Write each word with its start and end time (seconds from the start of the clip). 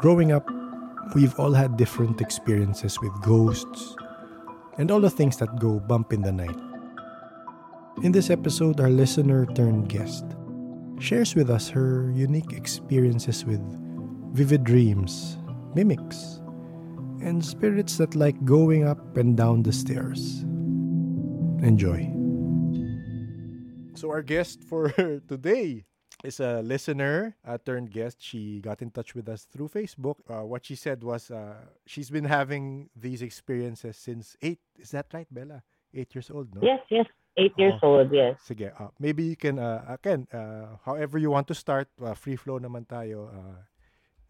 Growing 0.00 0.32
up, 0.32 0.48
we've 1.14 1.38
all 1.38 1.52
had 1.52 1.76
different 1.76 2.22
experiences 2.22 2.98
with 3.02 3.12
ghosts 3.20 3.94
and 4.78 4.90
all 4.90 4.98
the 4.98 5.10
things 5.10 5.36
that 5.36 5.60
go 5.60 5.78
bump 5.78 6.14
in 6.14 6.22
the 6.22 6.32
night. 6.32 6.56
In 8.02 8.10
this 8.10 8.30
episode, 8.30 8.80
our 8.80 8.88
listener 8.88 9.44
turned 9.44 9.90
guest 9.90 10.24
shares 11.00 11.34
with 11.34 11.50
us 11.50 11.68
her 11.68 12.10
unique 12.14 12.54
experiences 12.54 13.44
with 13.44 13.60
vivid 14.32 14.64
dreams, 14.64 15.36
mimics, 15.74 16.40
and 17.20 17.44
spirits 17.44 17.98
that 17.98 18.14
like 18.14 18.42
going 18.46 18.88
up 18.88 19.18
and 19.18 19.36
down 19.36 19.62
the 19.62 19.72
stairs. 19.72 20.40
Enjoy. 21.60 22.08
So, 23.92 24.08
our 24.08 24.22
guest 24.22 24.64
for 24.64 24.88
today 25.28 25.84
is 26.24 26.40
a 26.40 26.62
listener 26.62 27.36
uh, 27.46 27.58
turned 27.58 27.90
guest. 27.90 28.18
She 28.20 28.60
got 28.60 28.82
in 28.82 28.90
touch 28.90 29.14
with 29.14 29.28
us 29.28 29.44
through 29.44 29.68
Facebook. 29.68 30.16
Uh, 30.28 30.44
what 30.44 30.66
she 30.66 30.74
said 30.74 31.02
was 31.02 31.30
uh, 31.30 31.54
she's 31.86 32.10
been 32.10 32.24
having 32.24 32.90
these 32.96 33.22
experiences 33.22 33.96
since 33.96 34.36
eight. 34.42 34.60
Is 34.78 34.90
that 34.90 35.06
right, 35.12 35.28
Bella? 35.30 35.62
Eight 35.92 36.14
years 36.14 36.30
old, 36.30 36.54
no? 36.54 36.60
Yes, 36.62 36.80
yes. 36.90 37.06
Eight 37.36 37.52
years 37.56 37.74
oh. 37.82 37.98
old, 37.98 38.12
yes. 38.12 38.36
Sige, 38.46 38.72
uh, 38.78 38.88
maybe 38.98 39.22
you 39.22 39.36
can, 39.36 39.58
uh, 39.58 39.84
again, 39.88 40.26
uh, 40.32 40.76
however 40.84 41.18
you 41.18 41.30
want 41.30 41.46
to 41.46 41.54
start, 41.54 41.88
uh, 42.02 42.14
free 42.14 42.36
flow 42.36 42.58
naman 42.58 42.86
tayo. 42.86 43.30
Uh, 43.30 43.62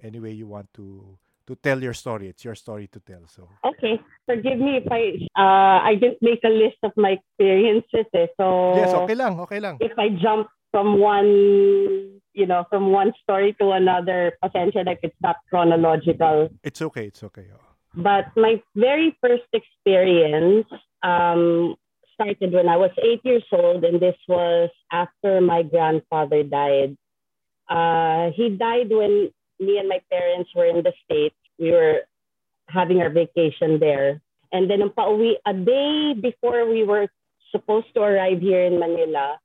any 0.02 0.20
way 0.20 0.32
you 0.32 0.46
want 0.46 0.72
to 0.74 1.18
to 1.46 1.56
tell 1.56 1.82
your 1.82 1.94
story. 1.94 2.28
It's 2.28 2.44
your 2.44 2.54
story 2.54 2.86
to 2.88 3.00
tell. 3.00 3.26
So 3.26 3.48
okay, 3.64 4.00
forgive 4.26 4.58
me 4.58 4.78
if 4.78 4.86
I 4.90 5.18
uh, 5.36 5.78
I 5.82 5.94
didn't 5.96 6.22
make 6.22 6.40
a 6.44 6.52
list 6.52 6.78
of 6.82 6.92
my 6.96 7.18
experiences. 7.18 8.06
Eh. 8.14 8.26
So 8.36 8.76
yes, 8.76 8.94
okay 8.94 9.14
lang, 9.14 9.40
okay 9.40 9.60
lang. 9.60 9.76
If 9.80 9.98
I 9.98 10.10
jump 10.14 10.48
from 10.70 10.98
one, 10.98 12.20
you 12.32 12.46
know, 12.46 12.64
from 12.70 12.92
one 12.92 13.12
story 13.22 13.56
to 13.60 13.70
another, 13.70 14.32
pasensya 14.42 14.86
like 14.86 15.00
it's 15.02 15.16
not 15.22 15.36
chronological. 15.48 16.48
It's 16.62 16.82
okay. 16.82 17.06
It's 17.06 17.22
okay. 17.24 17.46
But 17.94 18.26
my 18.36 18.62
very 18.76 19.16
first 19.20 19.48
experience 19.52 20.66
um, 21.02 21.74
started 22.14 22.52
when 22.52 22.68
I 22.68 22.76
was 22.76 22.90
eight 23.02 23.20
years 23.24 23.44
old, 23.52 23.84
and 23.84 24.00
this 24.00 24.16
was 24.28 24.70
after 24.92 25.40
my 25.40 25.62
grandfather 25.62 26.42
died. 26.42 26.96
Uh, 27.68 28.30
he 28.36 28.50
died 28.50 28.90
when 28.90 29.30
me 29.58 29.78
and 29.78 29.88
my 29.88 30.00
parents 30.10 30.50
were 30.54 30.66
in 30.66 30.82
the 30.82 30.92
States. 31.04 31.34
We 31.58 31.72
were 31.72 32.00
having 32.68 33.00
our 33.00 33.10
vacation 33.10 33.78
there. 33.80 34.20
And 34.52 34.70
then, 34.70 34.80
pauwi, 34.90 35.34
a 35.46 35.54
day 35.54 36.14
before 36.20 36.68
we 36.68 36.84
were 36.84 37.08
supposed 37.50 37.86
to 37.94 38.02
arrive 38.02 38.40
here 38.40 38.64
in 38.64 38.78
Manila, 38.78 39.38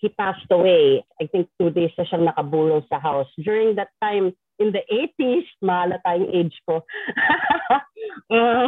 he 0.00 0.08
passed 0.08 0.48
away. 0.50 1.04
I 1.20 1.26
think 1.26 1.48
two 1.60 1.70
days 1.70 1.92
na 1.98 2.04
siyang 2.04 2.28
nakabulol 2.28 2.84
sa 2.88 3.00
house. 3.00 3.30
During 3.40 3.76
that 3.76 3.92
time, 4.02 4.32
in 4.58 4.72
the 4.72 4.84
80s, 4.88 5.46
mahala 5.60 6.00
tayong 6.04 6.32
age 6.32 6.56
ko. 6.64 6.80
uh, 8.32 8.66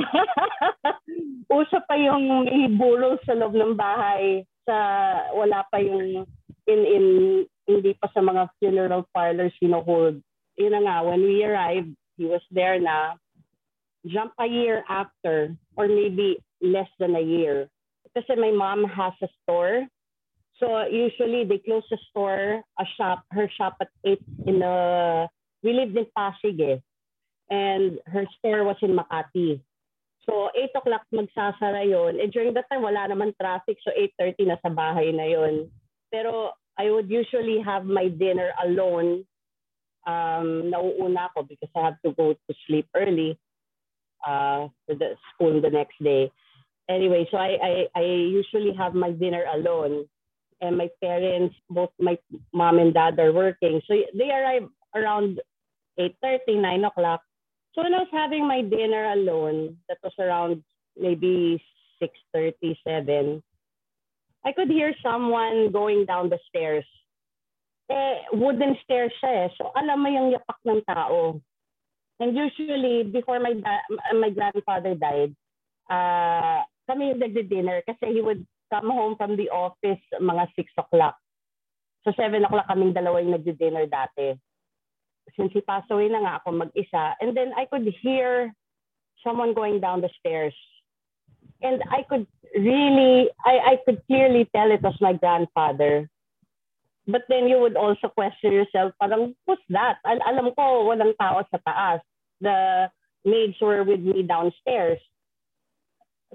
uso 1.59 1.79
pa 1.89 1.97
yung 1.97 2.49
ibulol 2.49 3.17
sa 3.25 3.33
loob 3.33 3.57
ng 3.57 3.75
bahay 3.77 4.45
sa 4.69 4.77
wala 5.33 5.65
pa 5.73 5.81
yung 5.81 6.29
in 6.69 6.81
in 6.85 7.07
hindi 7.65 7.97
pa 7.97 8.13
sa 8.13 8.21
mga 8.21 8.53
funeral 8.61 9.09
parlors 9.17 9.53
sinuhold. 9.57 10.21
Yun 10.61 10.73
na 10.77 10.81
nga, 10.85 10.97
when 11.05 11.25
we 11.25 11.45
arrived, 11.45 11.93
he 12.17 12.25
was 12.29 12.45
there 12.53 12.81
na. 12.81 13.17
Jump 14.09 14.33
a 14.41 14.47
year 14.49 14.85
after 14.89 15.53
or 15.77 15.89
maybe 15.89 16.41
less 16.61 16.89
than 16.97 17.17
a 17.17 17.25
year. 17.25 17.69
Kasi 18.17 18.37
my 18.41 18.53
mom 18.53 18.89
has 18.89 19.13
a 19.21 19.29
store 19.45 19.85
So 20.59 20.87
usually 20.91 21.45
they 21.45 21.59
close 21.59 21.87
the 21.91 21.99
store, 22.11 22.63
a 22.79 22.85
shop, 22.97 23.23
her 23.31 23.49
shop 23.57 23.77
at 23.81 23.89
8 24.05 24.19
in 24.47 24.59
the, 24.59 25.29
we 25.63 25.73
lived 25.73 25.97
in 25.97 26.07
Pasig 26.17 26.61
eh. 26.61 26.79
And 27.51 27.99
her 28.07 28.27
store 28.39 28.65
was 28.65 28.77
in 28.83 28.99
Makati. 28.99 29.61
So 30.29 30.51
8 30.55 30.71
o'clock 30.77 31.03
magsasara 31.15 31.89
yon. 31.89 32.21
And 32.21 32.33
during 32.33 32.53
that 32.55 32.67
time, 32.71 32.83
wala 32.83 33.09
naman 33.09 33.33
traffic. 33.41 33.79
So 33.81 33.91
8.30 34.21 34.53
na 34.53 34.57
sa 34.61 34.69
bahay 34.69 35.15
na 35.15 35.25
yon. 35.25 35.71
Pero 36.13 36.53
I 36.77 36.91
would 36.91 37.09
usually 37.09 37.63
have 37.65 37.87
my 37.87 38.09
dinner 38.09 38.51
alone. 38.63 39.25
Um, 40.07 40.73
nauuna 40.73 41.29
ako 41.33 41.45
because 41.49 41.71
I 41.77 41.85
have 41.85 42.01
to 42.05 42.13
go 42.13 42.33
to 42.33 42.53
sleep 42.67 42.89
early 42.97 43.39
uh, 44.27 44.69
for 44.85 44.95
the 44.97 45.17
school 45.33 45.61
the 45.61 45.71
next 45.71 45.97
day. 46.03 46.33
Anyway, 46.89 47.29
so 47.31 47.37
I, 47.37 47.57
I, 47.61 47.73
I 47.95 48.05
usually 48.05 48.73
have 48.73 48.95
my 48.95 49.13
dinner 49.13 49.45
alone 49.53 50.09
and 50.61 50.77
my 50.77 50.89
parents, 51.01 51.55
both 51.71 51.91
my 51.99 52.19
mom 52.53 52.79
and 52.79 52.95
dad 52.95 53.19
are 53.19 53.33
working. 53.33 53.81
So 53.87 53.95
they 54.15 54.31
arrive 54.31 54.69
around 54.95 55.41
8.30, 55.99 56.61
9 56.61 56.85
o'clock. 56.85 57.21
So 57.75 57.83
when 57.83 57.95
I 57.95 57.99
was 57.99 58.13
having 58.13 58.47
my 58.47 58.63
dinner 58.63 59.13
alone, 59.13 59.77
that 59.89 59.99
was 60.03 60.13
around 60.19 60.63
maybe 60.97 61.63
6.37, 62.03 63.43
I 64.45 64.53
could 64.53 64.69
hear 64.69 64.95
someone 65.03 65.71
going 65.73 66.07
down 66.07 66.31
the 66.31 66.39
stairs. 66.49 66.87
Eh, 67.91 68.17
wooden 68.33 68.77
stairs 68.85 69.13
siya 69.23 69.47
eh. 69.47 69.49
So 69.57 69.73
alam 69.75 70.03
mo 70.03 70.09
yung 70.13 70.35
yapak 70.35 70.61
ng 70.67 70.83
tao. 70.85 71.41
And 72.21 72.37
usually, 72.37 73.07
before 73.07 73.39
my 73.41 73.55
da- 73.55 73.89
my 74.13 74.29
grandfather 74.29 74.93
died, 74.99 75.33
uh, 75.89 76.67
kami 76.91 77.15
yung 77.15 77.23
nagdi-dinner 77.23 77.87
kasi 77.87 78.13
he 78.13 78.21
would 78.21 78.45
come 78.73 78.91
home 78.91 79.17
from 79.17 79.37
the 79.37 79.49
office 79.51 80.01
mga 80.21 80.49
6 80.57 80.73
o'clock. 80.79 81.17
So 82.05 82.13
7 82.15 82.45
o'clock 82.45 82.69
kaming 82.69 82.95
dalawa 82.95 83.21
yung 83.21 83.37
nagdi-dinner 83.37 83.87
dati. 83.91 84.39
Since 85.37 85.53
he 85.53 85.61
passed 85.61 85.91
away 85.91 86.09
na 86.09 86.25
nga 86.25 86.35
ako 86.41 86.57
mag-isa. 86.57 87.19
And 87.21 87.37
then 87.37 87.53
I 87.53 87.69
could 87.69 87.85
hear 88.01 88.55
someone 89.21 89.53
going 89.53 89.81
down 89.81 90.01
the 90.01 90.09
stairs. 90.17 90.57
And 91.61 91.83
I 91.91 92.07
could 92.09 92.25
really, 92.55 93.29
I, 93.45 93.75
I 93.77 93.79
could 93.85 94.01
clearly 94.07 94.49
tell 94.55 94.71
it 94.71 94.81
was 94.81 94.97
my 95.01 95.13
grandfather. 95.13 96.09
But 97.09 97.25
then 97.29 97.49
you 97.49 97.59
would 97.61 97.77
also 97.77 98.09
question 98.09 98.53
yourself, 98.53 98.93
parang, 99.01 99.35
what's 99.45 99.65
that? 99.71 99.99
Al- 100.07 100.23
alam 100.23 100.53
ko, 100.55 100.87
walang 100.87 101.17
tao 101.17 101.45
sa 101.51 101.59
taas. 101.67 102.01
The 102.41 102.89
maids 103.25 103.59
were 103.61 103.83
with 103.83 104.01
me 104.01 104.23
downstairs 104.23 105.01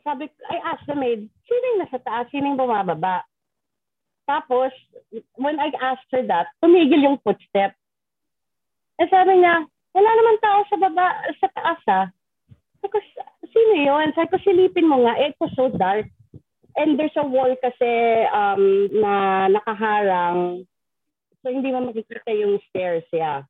sabi, 0.02 0.26
I 0.50 0.58
asked 0.74 0.90
the 0.90 0.98
maid, 0.98 1.30
sino 1.46 1.64
yung 1.76 1.81
nasa 1.86 2.02
taas, 2.02 2.26
sino 2.34 2.50
yung 2.50 2.58
bumababa? 2.58 3.22
Tapos, 4.26 4.74
when 5.38 5.59
I 5.59 5.70
asked 5.78 6.09
her 6.16 6.26
that, 6.26 6.50
tumigil 6.64 7.04
yung 7.04 7.22
footstep. 7.22 7.76
Eh 8.98 9.08
sabi 9.12 9.38
niya, 9.38 9.68
wala 9.94 10.09
naman 10.18 10.38
tao 10.42 10.59
sa 10.66 10.78
baba, 10.80 11.08
sa 11.38 11.48
taas 11.54 11.81
ah. 11.92 12.08
Sabi 12.81 13.00
sino 13.54 13.74
yun? 13.78 14.09
Sabi 14.18 14.31
ko, 14.34 14.38
silipin 14.42 14.90
mo 14.90 15.06
nga, 15.06 15.14
eh, 15.22 15.31
it 15.31 15.38
was 15.38 15.54
so 15.54 15.70
dark. 15.70 16.10
And 16.74 16.98
there's 16.98 17.14
a 17.20 17.25
wall 17.28 17.54
kasi 17.62 17.92
um, 18.34 18.90
na 18.98 19.46
nakaharang. 19.54 20.66
So, 21.46 21.54
hindi 21.54 21.70
mo 21.70 21.86
makikita 21.86 22.34
yung 22.34 22.58
stairs, 22.72 23.06
yeah. 23.14 23.46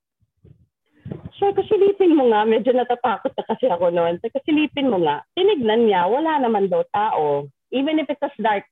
So, 1.44 1.52
kasilipin 1.52 2.16
mo 2.16 2.31
nga, 2.31 2.48
medyo 2.48 2.72
natatakot 2.72 3.36
na 3.36 3.44
kasi 3.44 3.68
ako 3.68 3.92
noon. 3.92 4.16
So, 4.24 4.31
kasilipin 4.31 4.88
mo 4.88 5.04
nga, 5.04 5.28
tinignan 5.36 5.92
niya, 5.92 6.08
wala 6.08 6.40
naman 6.40 6.72
daw 6.72 6.88
tao. 6.96 7.52
Even 7.68 8.00
if 8.00 8.08
it 8.08 8.16
was 8.24 8.31
dark, 8.40 8.64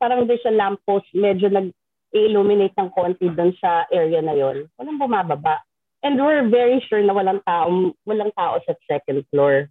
parang 0.00 0.24
there's 0.24 0.40
a 0.48 0.56
lamppost, 0.56 1.04
medyo 1.12 1.52
nag-illuminate 1.52 2.72
ng 2.80 2.96
konti 2.96 3.28
doon 3.28 3.52
sa 3.60 3.84
area 3.92 4.24
na 4.24 4.32
yon. 4.32 4.72
Walang 4.80 4.96
bumababa. 4.96 5.60
And 6.00 6.16
we're 6.16 6.48
very 6.48 6.80
sure 6.88 7.04
na 7.04 7.12
walang 7.12 7.44
tao, 7.44 7.92
walang 8.08 8.32
tao 8.32 8.56
sa 8.64 8.72
second 8.88 9.28
floor. 9.28 9.68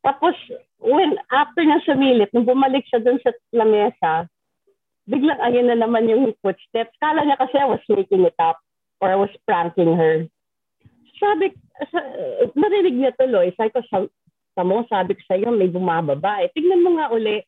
Tapos, 0.00 0.32
when, 0.80 1.20
after 1.36 1.68
niya 1.68 1.84
sumilip, 1.84 2.32
nung 2.32 2.48
bumalik 2.48 2.88
siya 2.88 3.04
doon 3.04 3.20
sa 3.20 3.36
lamesa, 3.52 4.24
biglang 5.04 5.36
ayun 5.44 5.68
na 5.68 5.76
naman 5.84 6.08
yung 6.08 6.32
footsteps. 6.40 6.96
Kala 6.96 7.28
niya 7.28 7.36
kasi 7.36 7.60
I 7.60 7.68
was 7.68 7.84
making 7.92 8.24
it 8.24 8.40
up 8.40 8.56
or 9.04 9.12
I 9.12 9.20
was 9.20 9.32
pranking 9.44 9.92
her 10.00 10.24
sabi, 11.18 11.50
sa, 11.90 12.00
narinig 12.54 12.96
niya 12.96 13.12
tuloy, 13.18 13.50
sabi 13.54 13.70
ko, 13.74 13.80
sa, 13.90 14.04
sa 14.54 14.62
mo, 14.62 14.86
sabi 14.86 15.18
ko 15.18 15.22
sa'yo, 15.26 15.50
may 15.50 15.70
bumababa. 15.70 16.42
Eh, 16.46 16.50
tignan 16.54 16.82
mo 16.82 16.96
nga 16.98 17.10
uli. 17.10 17.42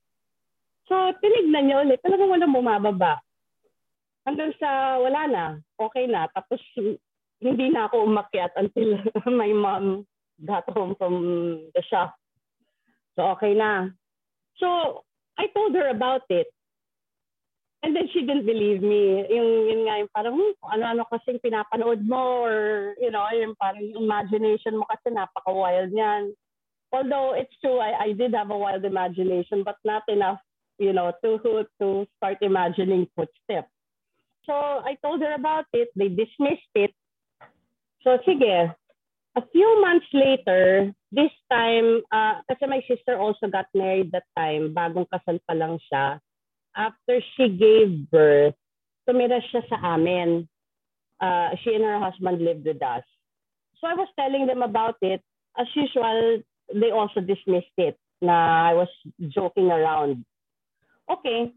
So, 0.87 0.95
tinignan 1.23 1.71
niya 1.71 1.83
uli. 1.83 1.95
Talagang 2.03 2.31
walang 2.31 2.55
bumababa. 2.55 3.23
Hanggang 4.27 4.51
sa 4.59 4.99
wala 4.99 5.23
na. 5.31 5.45
Okay 5.79 6.11
na. 6.11 6.27
Tapos, 6.35 6.59
hindi 7.39 7.67
na 7.71 7.87
ako 7.87 8.11
umakyat 8.11 8.53
until 8.59 8.99
my 9.41 9.51
mom 9.55 10.03
got 10.43 10.67
home 10.75 10.99
from 10.99 11.15
the 11.75 11.83
shop. 11.87 12.15
So, 13.15 13.31
okay 13.39 13.55
na. 13.55 13.91
So, 14.59 15.03
I 15.39 15.47
told 15.53 15.77
her 15.77 15.89
about 15.93 16.27
it. 16.29 16.49
And 17.87 17.95
then 17.95 18.11
she 18.11 18.27
didn't 18.27 18.51
believe 18.51 18.83
me. 18.83 19.23
Yung, 19.31 19.51
yun 19.71 19.87
nga, 19.87 20.03
yung 20.03 20.11
parang, 20.11 20.35
hmm, 20.35 20.59
ano-ano 20.75 21.07
kasi 21.07 21.39
pinapanood 21.39 22.03
mo 22.03 22.43
or, 22.43 22.99
you 22.99 23.15
know, 23.15 23.23
yung 23.31 23.55
parang 23.63 23.95
imagination 23.95 24.83
mo 24.83 24.91
kasi 24.91 25.15
napaka-wild 25.15 25.95
niyan. 25.95 26.35
Although 26.91 27.39
it's 27.39 27.55
true, 27.63 27.79
I, 27.79 28.11
I 28.11 28.19
did 28.19 28.35
have 28.35 28.51
a 28.51 28.59
wild 28.59 28.83
imagination, 28.83 29.63
but 29.63 29.79
not 29.87 30.03
enough, 30.11 30.43
you 30.83 30.91
know, 30.91 31.15
to, 31.23 31.39
to 31.79 32.11
start 32.19 32.43
imagining 32.43 33.07
footsteps. 33.15 33.71
So 34.51 34.55
I 34.83 34.99
told 34.99 35.23
her 35.23 35.39
about 35.39 35.71
it. 35.71 35.87
They 35.95 36.11
dismissed 36.11 36.75
it. 36.75 36.91
So 38.03 38.19
sige, 38.27 38.75
a 39.39 39.43
few 39.55 39.71
months 39.79 40.11
later, 40.11 40.91
this 41.15 41.31
time, 41.55 42.03
uh, 42.11 42.43
kasi 42.51 42.67
my 42.67 42.83
sister 42.91 43.15
also 43.15 43.47
got 43.47 43.71
married 43.79 44.11
that 44.11 44.27
time, 44.35 44.75
bagong 44.75 45.07
kasal 45.07 45.39
pa 45.47 45.55
lang 45.55 45.79
siya. 45.87 46.19
After 46.77 47.21
she 47.37 47.49
gave 47.49 48.11
birth, 48.11 48.55
tumira 49.09 49.41
siya 49.49 49.65
sa 49.69 49.97
amin. 49.97 50.49
Uh, 51.17 51.57
she 51.65 51.73
and 51.73 51.85
her 51.85 51.99
husband 51.99 52.45
lived 52.45 52.69
with 52.69 52.83
us. 52.85 53.05
So 53.81 53.89
I 53.89 53.97
was 53.97 54.09
telling 54.21 54.47
them 54.47 54.61
about 54.61 55.01
it. 55.01 55.25
As 55.57 55.67
usual, 55.73 56.45
they 56.75 56.93
also 56.93 57.25
dismissed 57.25 57.73
it 57.81 57.97
na 58.21 58.69
I 58.69 58.75
was 58.77 58.93
joking 59.33 59.73
around. 59.73 60.25
Okay, 61.09 61.57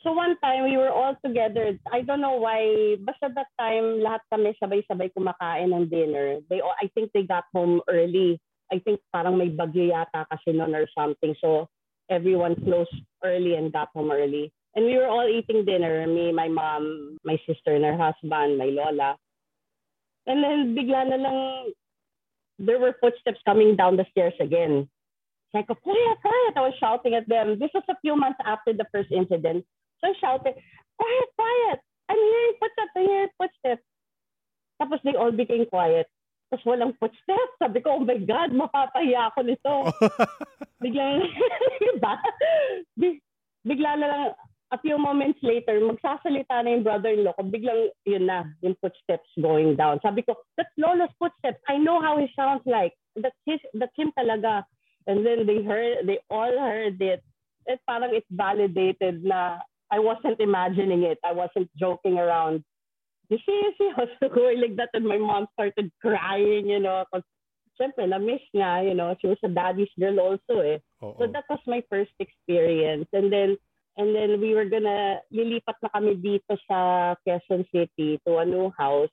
So 0.00 0.12
one 0.16 0.36
time, 0.40 0.64
we 0.64 0.80
were 0.80 0.88
all 0.88 1.12
together. 1.20 1.76
I 1.92 2.00
don't 2.00 2.24
know 2.24 2.40
why. 2.40 2.96
Basta 3.04 3.28
that 3.36 3.52
time, 3.60 4.00
lahat 4.00 4.24
kami 4.32 4.56
sabay-sabay 4.56 5.12
kumakain 5.12 5.76
ng 5.76 5.92
dinner. 5.92 6.40
They, 6.48 6.64
I 6.64 6.88
think 6.96 7.12
they 7.12 7.28
got 7.28 7.44
home 7.52 7.84
early. 7.84 8.40
I 8.72 8.80
think 8.80 9.04
parang 9.12 9.36
may 9.36 9.52
bagyo 9.52 9.92
yata 9.92 10.24
kasi 10.32 10.56
noon 10.56 10.72
or 10.72 10.88
something. 10.96 11.36
So 11.36 11.68
everyone 12.08 12.56
closed 12.64 12.96
early 13.20 13.60
and 13.60 13.68
got 13.68 13.92
home 13.92 14.08
early. 14.08 14.48
And 14.74 14.86
we 14.86 14.96
were 14.96 15.08
all 15.08 15.26
eating 15.26 15.64
dinner. 15.64 16.06
Me, 16.06 16.32
my 16.32 16.48
mom, 16.48 17.18
my 17.24 17.36
sister 17.46 17.74
and 17.74 17.84
her 17.84 17.96
husband, 17.96 18.58
my 18.58 18.70
lola. 18.70 19.16
And 20.26 20.44
then 20.44 20.76
bigla 20.78 21.10
na 21.10 21.16
lang, 21.16 21.72
there 22.58 22.78
were 22.78 22.94
footsteps 23.00 23.40
coming 23.44 23.74
down 23.74 23.96
the 23.96 24.06
stairs 24.12 24.34
again. 24.38 24.88
Like, 25.52 25.66
quiet, 25.66 26.16
quiet. 26.22 26.54
I 26.54 26.60
was 26.62 26.74
shouting 26.78 27.14
at 27.14 27.28
them. 27.28 27.58
This 27.58 27.70
was 27.74 27.82
a 27.88 27.98
few 28.00 28.14
months 28.14 28.38
after 28.44 28.72
the 28.72 28.86
first 28.92 29.10
incident. 29.10 29.66
So 29.98 30.08
I 30.08 30.14
shouted, 30.20 30.54
quiet, 30.54 31.28
quiet. 31.34 31.78
I'm 32.08 32.18
hearing 32.18 32.54
footsteps, 32.58 32.92
I'm 32.96 33.06
hearing 33.06 33.34
footsteps. 33.38 33.84
Tapos 34.82 35.00
they 35.02 35.14
all 35.18 35.32
became 35.32 35.66
quiet. 35.66 36.06
Tapos 36.50 36.66
walang 36.66 36.94
footsteps. 36.98 37.54
Sabi 37.58 37.82
ko, 37.82 37.98
oh 37.98 38.02
my 38.02 38.18
God, 38.18 38.50
mapapahiya 38.54 39.30
ako 39.30 39.40
nito. 39.46 39.74
Biglang, 40.82 41.22
diba? 41.82 42.14
Bigla 43.66 43.90
na 43.98 44.06
lang, 44.06 44.22
a 44.72 44.78
few 44.78 44.98
moments 44.98 45.38
later, 45.42 45.82
magsasalita 45.82 46.62
na 46.62 46.70
yung 46.70 46.86
brother-in-law 46.86 47.34
ko, 47.34 47.42
biglang, 47.42 47.90
yun 48.06 48.26
na, 48.26 48.46
yung 48.62 48.78
footsteps 48.78 49.26
going 49.40 49.74
down. 49.74 49.98
Sabi 50.02 50.22
ko, 50.22 50.38
that's 50.56 50.70
Lolo's 50.78 51.10
footsteps. 51.18 51.58
I 51.68 51.76
know 51.76 52.00
how 52.00 52.18
he 52.18 52.30
sounds 52.38 52.62
like. 52.66 52.94
That's 53.18 53.36
his, 53.46 53.58
that's 53.74 53.94
him 53.98 54.14
talaga. 54.14 54.62
And 55.06 55.26
then 55.26 55.46
they 55.46 55.62
heard, 55.66 56.06
they 56.06 56.22
all 56.30 56.54
heard 56.54 57.02
it. 57.02 57.22
At 57.68 57.82
parang 57.88 58.14
it 58.14 58.24
validated 58.30 59.24
na 59.24 59.58
I 59.90 59.98
wasn't 59.98 60.40
imagining 60.40 61.02
it. 61.02 61.18
I 61.26 61.32
wasn't 61.32 61.68
joking 61.74 62.18
around. 62.18 62.62
You 63.28 63.38
see, 63.42 63.58
you 63.58 63.72
see, 63.76 63.90
I 63.96 64.06
was 64.06 64.32
going 64.34 64.60
like 64.60 64.76
that 64.76 64.94
and 64.94 65.06
my 65.06 65.18
mom 65.18 65.46
started 65.54 65.90
crying, 66.00 66.70
you 66.70 66.78
know, 66.78 67.04
because 67.10 67.26
syempre, 67.74 68.06
na-miss 68.06 68.42
nga, 68.54 68.86
you 68.86 68.94
know, 68.94 69.16
she 69.20 69.26
was 69.26 69.38
a 69.42 69.48
daddy's 69.48 69.90
girl 69.98 70.20
also 70.20 70.60
eh. 70.62 70.78
Oh, 71.02 71.16
so 71.18 71.26
that 71.26 71.44
was 71.50 71.60
my 71.66 71.82
first 71.90 72.14
experience. 72.20 73.08
And 73.12 73.32
then, 73.32 73.56
and 73.96 74.14
then 74.14 74.40
we 74.40 74.54
were 74.54 74.66
gonna, 74.66 75.20
lilipat 75.32 75.78
na 75.82 75.90
kami 75.90 76.14
dito 76.18 76.54
sa 76.68 77.14
Quezon 77.26 77.66
City 77.74 78.20
to 78.26 78.38
a 78.38 78.46
new 78.46 78.70
house. 78.78 79.12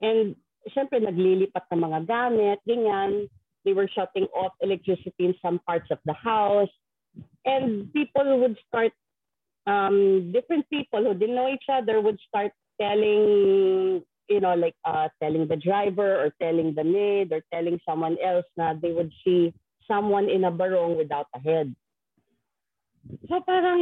And 0.00 0.36
syempre, 0.72 1.00
naglilipat 1.00 1.68
ng 1.72 1.80
mga 1.84 2.00
gamit, 2.08 2.58
ganyan. 2.64 3.28
They 3.64 3.76
were 3.76 3.88
shutting 3.92 4.24
off 4.32 4.56
electricity 4.64 5.28
in 5.28 5.34
some 5.44 5.60
parts 5.68 5.92
of 5.92 6.00
the 6.08 6.16
house. 6.16 6.72
And 7.44 7.92
people 7.92 8.40
would 8.40 8.56
start 8.68 8.92
um, 9.66 10.32
different 10.32 10.68
people 10.70 11.04
who 11.04 11.14
didn't 11.14 11.36
know 11.36 11.52
each 11.52 11.68
other 11.68 12.00
would 12.00 12.18
start 12.24 12.52
telling, 12.80 14.00
you 14.28 14.40
know, 14.40 14.54
like 14.54 14.74
uh, 14.84 15.08
telling 15.22 15.46
the 15.46 15.56
driver 15.56 16.16
or 16.24 16.32
telling 16.40 16.74
the 16.74 16.84
maid 16.84 17.32
or 17.32 17.42
telling 17.52 17.78
someone 17.84 18.16
else 18.24 18.46
na 18.56 18.72
they 18.72 18.92
would 18.92 19.12
see 19.24 19.52
someone 19.86 20.30
in 20.30 20.44
a 20.44 20.50
barong 20.50 20.96
without 20.96 21.26
a 21.34 21.40
head. 21.40 21.74
So 23.28 23.40
parang, 23.40 23.80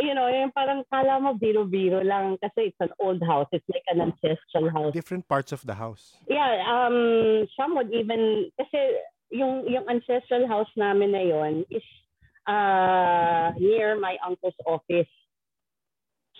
you 0.00 0.14
know, 0.14 0.26
yung 0.28 0.50
parang 0.50 0.82
kala 0.90 1.20
mo 1.20 1.36
biro-biro 1.36 2.02
lang 2.02 2.38
kasi 2.40 2.72
it's 2.72 2.80
an 2.80 2.90
old 2.98 3.22
house. 3.22 3.46
It's 3.52 3.68
like 3.68 3.84
an 3.92 4.00
ancestral 4.00 4.70
house. 4.70 4.92
Different 4.92 5.28
parts 5.28 5.52
of 5.52 5.62
the 5.66 5.74
house. 5.74 6.16
Yeah, 6.28 6.64
um, 6.64 7.46
some 7.56 7.76
would 7.76 7.92
even, 7.92 8.50
kasi 8.58 8.98
yung, 9.30 9.68
yung 9.68 9.86
ancestral 9.88 10.48
house 10.48 10.70
namin 10.76 11.12
na 11.12 11.22
yon 11.22 11.54
is 11.70 11.84
uh, 12.48 13.52
near 13.60 13.98
my 14.00 14.16
uncle's 14.26 14.56
office. 14.66 15.10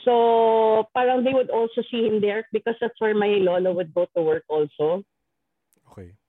So 0.04 0.88
parang 0.92 1.24
they 1.24 1.32
would 1.32 1.50
also 1.50 1.80
see 1.90 2.04
him 2.08 2.20
there 2.20 2.48
because 2.52 2.74
that's 2.80 3.00
where 3.00 3.14
my 3.14 3.40
lolo 3.40 3.72
would 3.72 3.94
go 3.94 4.06
to 4.16 4.22
work 4.22 4.44
also. 4.48 5.04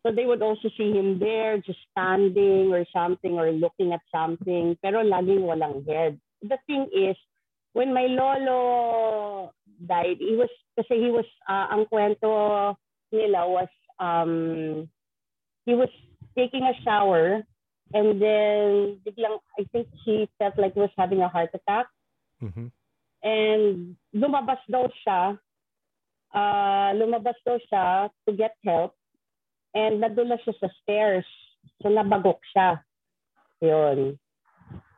So 0.05 0.13
they 0.13 0.29
would 0.29 0.45
also 0.45 0.69
see 0.77 0.93
him 0.93 1.17
there 1.17 1.57
just 1.57 1.81
standing 1.89 2.69
or 2.69 2.85
something 2.93 3.33
or 3.41 3.49
looking 3.49 3.89
at 3.89 4.05
something 4.13 4.77
pero 4.77 5.01
laging 5.01 5.41
walang 5.41 5.81
head. 5.89 6.21
The 6.45 6.61
thing 6.69 6.85
is, 6.93 7.17
when 7.73 7.89
my 7.89 8.05
lolo 8.05 9.49
died, 9.81 10.21
he 10.21 10.37
was, 10.37 10.53
kasi 10.77 11.01
he 11.01 11.09
was, 11.09 11.25
uh, 11.49 11.73
ang 11.73 11.89
kwento 11.89 12.77
nila 13.09 13.49
was, 13.49 13.71
um, 13.97 14.85
he 15.65 15.73
was 15.73 15.89
taking 16.37 16.69
a 16.69 16.77
shower 16.85 17.41
And 17.93 18.19
then, 18.21 18.97
biglang, 19.05 19.37
I 19.59 19.63
think 19.71 19.87
he 20.03 20.27
felt 20.39 20.57
like 20.57 20.73
he 20.73 20.79
was 20.79 20.95
having 20.97 21.21
a 21.21 21.29
heart 21.29 21.49
attack. 21.53 21.85
Mm-hmm. 22.41 22.67
And 23.21 23.95
lumabas 24.13 24.61
daw 24.69 24.89
siya, 25.05 25.37
uh, 26.33 26.89
lumabas 26.97 27.37
daw 27.45 27.61
siya 27.69 28.09
to 28.25 28.31
get 28.33 28.57
help. 28.65 28.97
And 29.75 29.99
nadula 29.99 30.39
siya 30.41 30.55
sa 30.57 30.71
stairs. 30.81 31.27
So, 31.83 31.91
nabagok 31.91 32.39
siya. 32.55 32.79
Yun. 33.59 34.15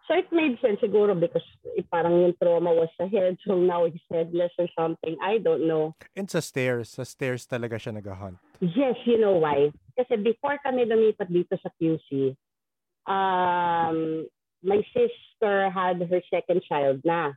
So, 0.08 0.16
it 0.16 0.32
made 0.32 0.56
sense 0.64 0.80
siguro 0.80 1.20
because 1.20 1.44
eh, 1.76 1.84
parang 1.92 2.24
yung 2.24 2.38
trauma 2.40 2.72
was 2.72 2.88
sa 2.96 3.12
head. 3.12 3.36
So, 3.44 3.60
now 3.60 3.84
he's 3.90 4.00
headless 4.08 4.54
or 4.56 4.70
something. 4.78 5.18
I 5.20 5.42
don't 5.42 5.68
know. 5.68 6.00
And 6.16 6.32
sa 6.32 6.40
stairs, 6.40 6.96
sa 6.96 7.04
stairs 7.04 7.44
talaga 7.44 7.76
siya 7.76 8.00
nag-hunt? 8.00 8.40
Yes, 8.64 8.96
you 9.04 9.20
know 9.20 9.36
why? 9.36 9.76
Kasi 10.00 10.16
before 10.16 10.56
kami 10.64 10.88
lumipat 10.88 11.28
dito 11.28 11.60
sa 11.60 11.68
QC, 11.76 12.38
um, 13.04 14.24
my 14.64 14.80
sister 14.96 15.68
had 15.76 16.00
her 16.00 16.22
second 16.32 16.64
child 16.64 17.04
na. 17.04 17.36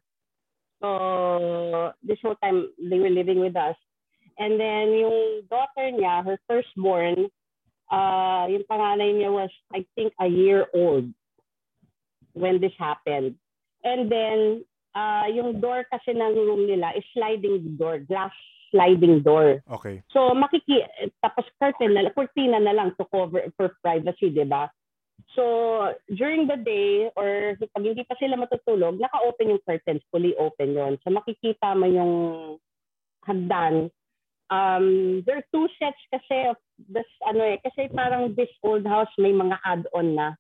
So, 0.79 1.93
this 2.07 2.23
whole 2.23 2.39
time, 2.39 2.71
they 2.79 3.03
were 3.03 3.11
living 3.11 3.43
with 3.43 3.59
us. 3.59 3.77
And 4.39 4.63
then, 4.63 4.95
yung 4.95 5.43
daughter 5.51 5.91
niya, 5.91 6.23
her 6.25 6.39
firstborn, 6.47 7.29
uh, 7.91 8.47
yung 8.49 8.65
panganay 8.71 9.13
niya 9.13 9.31
was, 9.31 9.51
I 9.75 9.85
think, 9.99 10.15
a 10.23 10.27
year 10.27 10.67
old 10.73 11.11
when 12.33 12.63
this 12.63 12.75
happened. 12.79 13.35
And 13.85 14.11
then, 14.11 14.65
uh, 14.95 15.27
yung 15.31 15.61
door 15.61 15.85
kasi 15.91 16.15
ng 16.15 16.35
room 16.35 16.67
nila 16.67 16.95
is 16.97 17.05
sliding 17.13 17.77
door, 17.77 17.99
glass 18.01 18.33
sliding 18.71 19.23
door. 19.27 19.59
Okay. 19.67 20.03
So, 20.15 20.31
makiki 20.31 20.87
tapos 21.19 21.45
curtain 21.59 21.95
na, 21.95 22.11
kurtina 22.15 22.63
na 22.63 22.73
lang 22.73 22.95
to 22.97 23.05
cover 23.11 23.43
for 23.59 23.75
privacy, 23.83 24.31
di 24.31 24.47
ba? 24.47 24.71
So, 25.37 25.45
during 26.11 26.49
the 26.49 26.59
day, 26.59 27.11
or 27.15 27.55
pag 27.61 27.85
hindi 27.85 28.03
pa 28.07 28.17
sila 28.17 28.41
matutulog, 28.41 28.99
naka-open 28.99 29.53
yung 29.53 29.63
curtains, 29.67 30.03
fully 30.09 30.33
open 30.39 30.75
yon 30.75 30.95
So, 31.03 31.13
makikita 31.13 31.77
mo 31.77 31.87
yung 31.87 32.15
hagdan. 33.27 33.93
Um, 34.51 35.23
there 35.25 35.39
are 35.39 35.49
two 35.55 35.71
sets 35.79 36.03
kasi 36.11 36.51
of 36.51 36.59
this, 36.91 37.07
ano 37.23 37.47
eh, 37.55 37.59
kasi 37.63 37.87
parang 37.95 38.35
this 38.35 38.51
old 38.67 38.83
house 38.83 39.11
may 39.17 39.31
mga 39.31 39.57
add-on 39.63 40.19
na. 40.19 40.35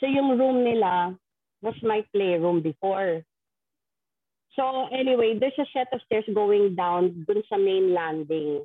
So, 0.00 0.08
yung 0.08 0.40
room 0.40 0.64
nila 0.64 1.12
was 1.60 1.76
my 1.84 2.00
playroom 2.12 2.64
before. 2.64 3.20
So, 4.56 4.88
anyway, 4.88 5.36
there's 5.36 5.60
a 5.60 5.68
set 5.76 5.92
of 5.92 6.00
stairs 6.08 6.24
going 6.32 6.76
down 6.76 7.28
dun 7.28 7.44
sa 7.48 7.60
main 7.60 7.92
landing. 7.92 8.64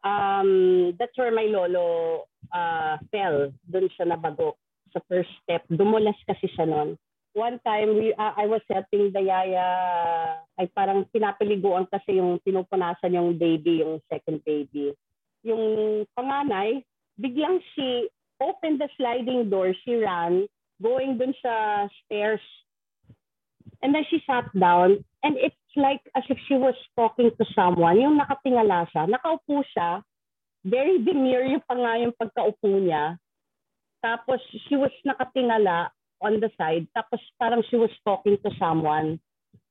Um, 0.00 0.96
that's 0.98 1.16
where 1.16 1.32
my 1.32 1.44
lolo 1.44 2.24
uh, 2.52 2.96
fell 3.12 3.52
dun 3.68 3.88
siya 3.92 4.08
nabagok 4.08 4.56
sa 4.92 5.00
first 5.08 5.32
step. 5.44 5.64
Dumulas 5.68 6.16
kasi 6.24 6.48
siya 6.56 6.68
noon. 6.68 6.96
One 7.34 7.58
time, 7.66 7.98
we, 7.98 8.14
uh, 8.14 8.30
I 8.38 8.46
was 8.46 8.62
helping 8.70 9.10
the 9.10 9.26
yaya, 9.26 9.66
ay 10.54 10.70
parang 10.70 11.02
pinapaliguan 11.10 11.90
kasi 11.90 12.22
yung 12.22 12.38
pinupunasan 12.46 13.10
yung 13.10 13.34
baby, 13.34 13.82
yung 13.82 13.98
second 14.06 14.38
baby. 14.46 14.94
Yung 15.42 16.06
panganay, 16.14 16.86
biglang 17.18 17.58
she 17.74 18.06
opened 18.38 18.78
the 18.78 18.86
sliding 18.94 19.50
door, 19.50 19.74
she 19.82 19.98
ran, 19.98 20.46
going 20.78 21.18
dun 21.18 21.34
sa 21.42 21.86
stairs. 22.06 22.42
And 23.82 23.90
then 23.90 24.06
she 24.06 24.22
sat 24.22 24.46
down, 24.54 25.02
and 25.26 25.34
it's 25.34 25.58
like 25.74 26.06
as 26.14 26.22
if 26.30 26.38
she 26.46 26.54
was 26.54 26.78
talking 26.94 27.34
to 27.34 27.44
someone. 27.50 27.98
Yung 27.98 28.14
nakatingala 28.14 28.86
siya, 28.94 29.10
nakaupo 29.10 29.66
siya, 29.74 30.06
very 30.62 31.02
demure 31.02 31.50
yung 31.50 31.66
pa 31.66 31.74
nga 31.74 31.98
yung 31.98 32.14
pagkaupo 32.14 32.78
niya. 32.78 33.18
Tapos 33.98 34.38
she 34.70 34.78
was 34.78 34.94
nakatingala 35.02 35.90
on 36.20 36.40
the 36.40 36.50
side. 36.58 36.86
Tapos 36.96 37.20
parang 37.38 37.62
she 37.70 37.76
was 37.76 37.90
talking 38.04 38.38
to 38.44 38.50
someone. 38.58 39.18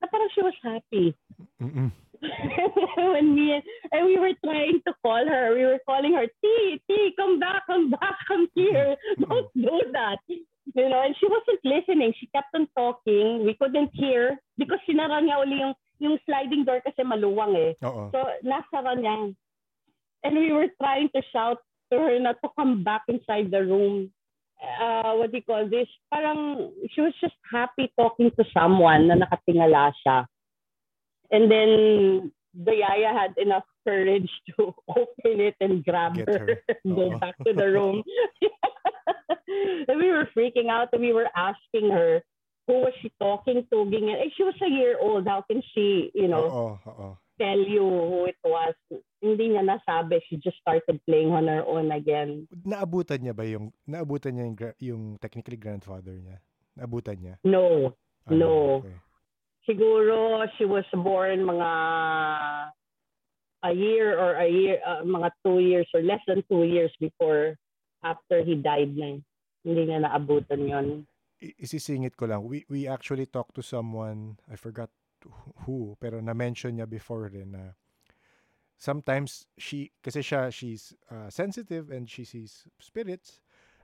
Na 0.02 0.08
parang 0.08 0.32
she 0.34 0.42
was 0.42 0.58
happy. 0.64 1.16
Mm-mm. 1.62 1.92
when 2.98 3.36
me 3.36 3.62
and 3.92 4.06
we 4.06 4.18
were 4.18 4.34
trying 4.44 4.80
to 4.88 4.94
call 5.04 5.28
her. 5.28 5.56
We 5.56 5.66
were 5.66 5.80
calling 5.86 6.14
her, 6.14 6.28
T, 6.42 6.82
T, 6.88 7.14
come 7.18 7.40
back, 7.40 7.64
come 7.68 7.92
back, 7.92 8.16
come 8.28 8.48
here. 8.56 8.96
Don't 9.20 9.52
do 9.56 9.80
that. 9.92 10.20
You 10.30 10.90
know, 10.90 11.04
and 11.04 11.16
she 11.20 11.28
wasn't 11.28 11.60
listening. 11.64 12.14
She 12.20 12.28
kept 12.28 12.56
on 12.56 12.68
talking. 12.76 13.46
We 13.46 13.56
couldn't 13.60 13.92
hear 13.94 14.40
because 14.58 14.80
sinara 14.88 15.20
niya 15.20 15.44
uli 15.44 15.60
yung, 15.60 15.76
yung 16.00 16.18
sliding 16.26 16.66
door 16.66 16.82
kasi 16.82 17.04
maluwang 17.04 17.56
eh. 17.60 17.72
Oo. 17.84 18.10
So, 18.10 18.24
nasara 18.42 18.96
niya. 18.96 19.36
And 20.24 20.34
we 20.40 20.56
were 20.56 20.72
trying 20.80 21.12
to 21.14 21.22
shout 21.36 21.60
to 21.92 22.00
her 22.00 22.18
not 22.20 22.40
to 22.42 22.50
come 22.56 22.84
back 22.84 23.04
inside 23.12 23.52
the 23.52 23.62
room. 23.62 24.10
Uh, 24.62 25.14
what 25.20 25.32
do 25.32 25.38
you 25.38 25.44
call 25.44 25.68
this? 25.68 25.88
Parang 26.12 26.72
she 26.92 27.02
was 27.02 27.14
just 27.20 27.36
happy 27.52 27.92
talking 28.00 28.32
to 28.38 28.44
someone 28.54 29.08
na 29.08 29.16
nakatingala 29.20 29.92
siya. 30.02 30.26
And 31.32 31.50
then 31.52 32.32
the 32.54 32.76
yaya 32.78 33.12
had 33.12 33.34
enough 33.38 33.66
courage 33.88 34.30
to 34.56 34.74
open 34.88 35.42
it 35.42 35.56
and 35.60 35.84
grab 35.84 36.16
Get 36.16 36.30
her, 36.30 36.40
her. 36.48 36.76
go 36.86 37.12
Oo. 37.12 37.20
back 37.20 37.36
to 37.44 37.52
the 37.54 37.68
room. 37.68 38.04
and 39.90 40.00
we 40.00 40.10
were 40.12 40.30
freaking 40.36 40.70
out 40.70 40.90
and 40.94 41.02
we 41.02 41.12
were 41.14 41.28
asking 41.36 41.90
her 41.92 42.22
who 42.68 42.88
was 42.88 42.94
she 43.02 43.12
talking 43.20 43.66
to. 43.72 43.78
Ganyan. 43.92 44.22
Eh, 44.24 44.30
she 44.38 44.44
was 44.44 44.56
a 44.64 44.70
year 44.70 44.96
old. 45.02 45.28
How 45.28 45.44
can 45.44 45.62
she, 45.76 46.12
you 46.16 46.28
know, 46.28 46.48
Oo, 46.48 46.80
oo. 46.88 47.18
Tell 47.40 47.58
you 47.58 47.84
who 47.84 48.26
it 48.26 48.38
was? 48.44 48.76
Hindi 49.24 49.56
niya 49.56 49.64
nasabi. 49.64 50.20
She 50.28 50.38
just 50.38 50.58
started 50.60 51.00
playing 51.08 51.32
on 51.32 51.48
her 51.48 51.64
own 51.64 51.92
again. 51.92 52.48
Naabutan 52.52 53.24
niya 53.24 53.34
ba 53.36 53.48
yung, 53.48 53.72
naabutan 53.88 54.36
niya 54.36 54.46
yung, 54.46 54.58
yung 54.80 55.04
technically 55.18 55.56
grandfather 55.58 56.14
niya? 56.14 56.44
Naabutan 56.76 57.18
niya? 57.20 57.36
No. 57.44 57.96
Ah, 58.28 58.36
No. 58.36 58.84
okay. 58.84 58.98
Siguro 59.64 60.44
she 60.60 60.68
was 60.68 60.84
born 60.92 61.48
mga 61.48 61.70
a 63.64 63.72
year 63.72 64.20
or 64.20 64.36
a 64.36 64.48
year, 64.48 64.84
uh, 64.84 65.00
mga 65.08 65.32
two 65.40 65.60
years 65.64 65.88
or 65.96 66.04
less 66.04 66.20
than 66.28 66.44
two 66.52 66.68
years 66.68 66.92
before 67.00 67.56
after 68.04 68.44
he 68.44 68.60
died 68.60 68.92
na. 68.92 69.24
Hindi 69.64 69.82
niya 69.88 70.04
naabutan 70.04 70.68
yon. 70.68 70.88
I- 71.40 71.56
isisingit 71.64 72.20
ko 72.20 72.28
lang. 72.28 72.44
We, 72.44 72.68
we 72.68 72.92
actually 72.92 73.24
talked 73.26 73.56
to 73.56 73.64
someone, 73.64 74.36
I 74.52 74.60
forgot 74.60 74.92
who, 75.66 75.98
pero 76.00 76.20
na-mention 76.22 76.78
niya 76.78 76.90
before 76.90 77.30
rin 77.30 77.52
na 77.52 77.74
sometimes 78.78 79.48
she, 79.58 79.92
kasi 80.04 80.20
siya, 80.20 80.52
she's 80.52 80.94
uh, 81.08 81.30
sensitive 81.30 81.90
and 81.90 82.10
she 82.10 82.24
sees 82.26 82.68
spirits. 82.80 83.40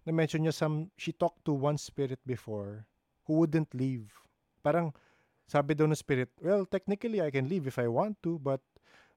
Na-mention 0.06 0.44
niya 0.44 0.54
some, 0.54 0.92
she 0.98 1.12
talked 1.12 1.46
to 1.46 1.54
one 1.54 1.78
spirit 1.78 2.20
before 2.26 2.88
who 3.26 3.34
wouldn't 3.40 3.72
leave. 3.74 4.12
Parang, 4.64 4.92
sabi 5.48 5.74
daw 5.74 5.88
ng 5.88 5.96
spirit, 5.96 6.30
well, 6.44 6.66
technically 6.66 7.22
I 7.22 7.32
can 7.32 7.48
leave 7.48 7.66
if 7.66 7.80
I 7.80 7.88
want 7.88 8.22
to, 8.24 8.40
but 8.40 8.62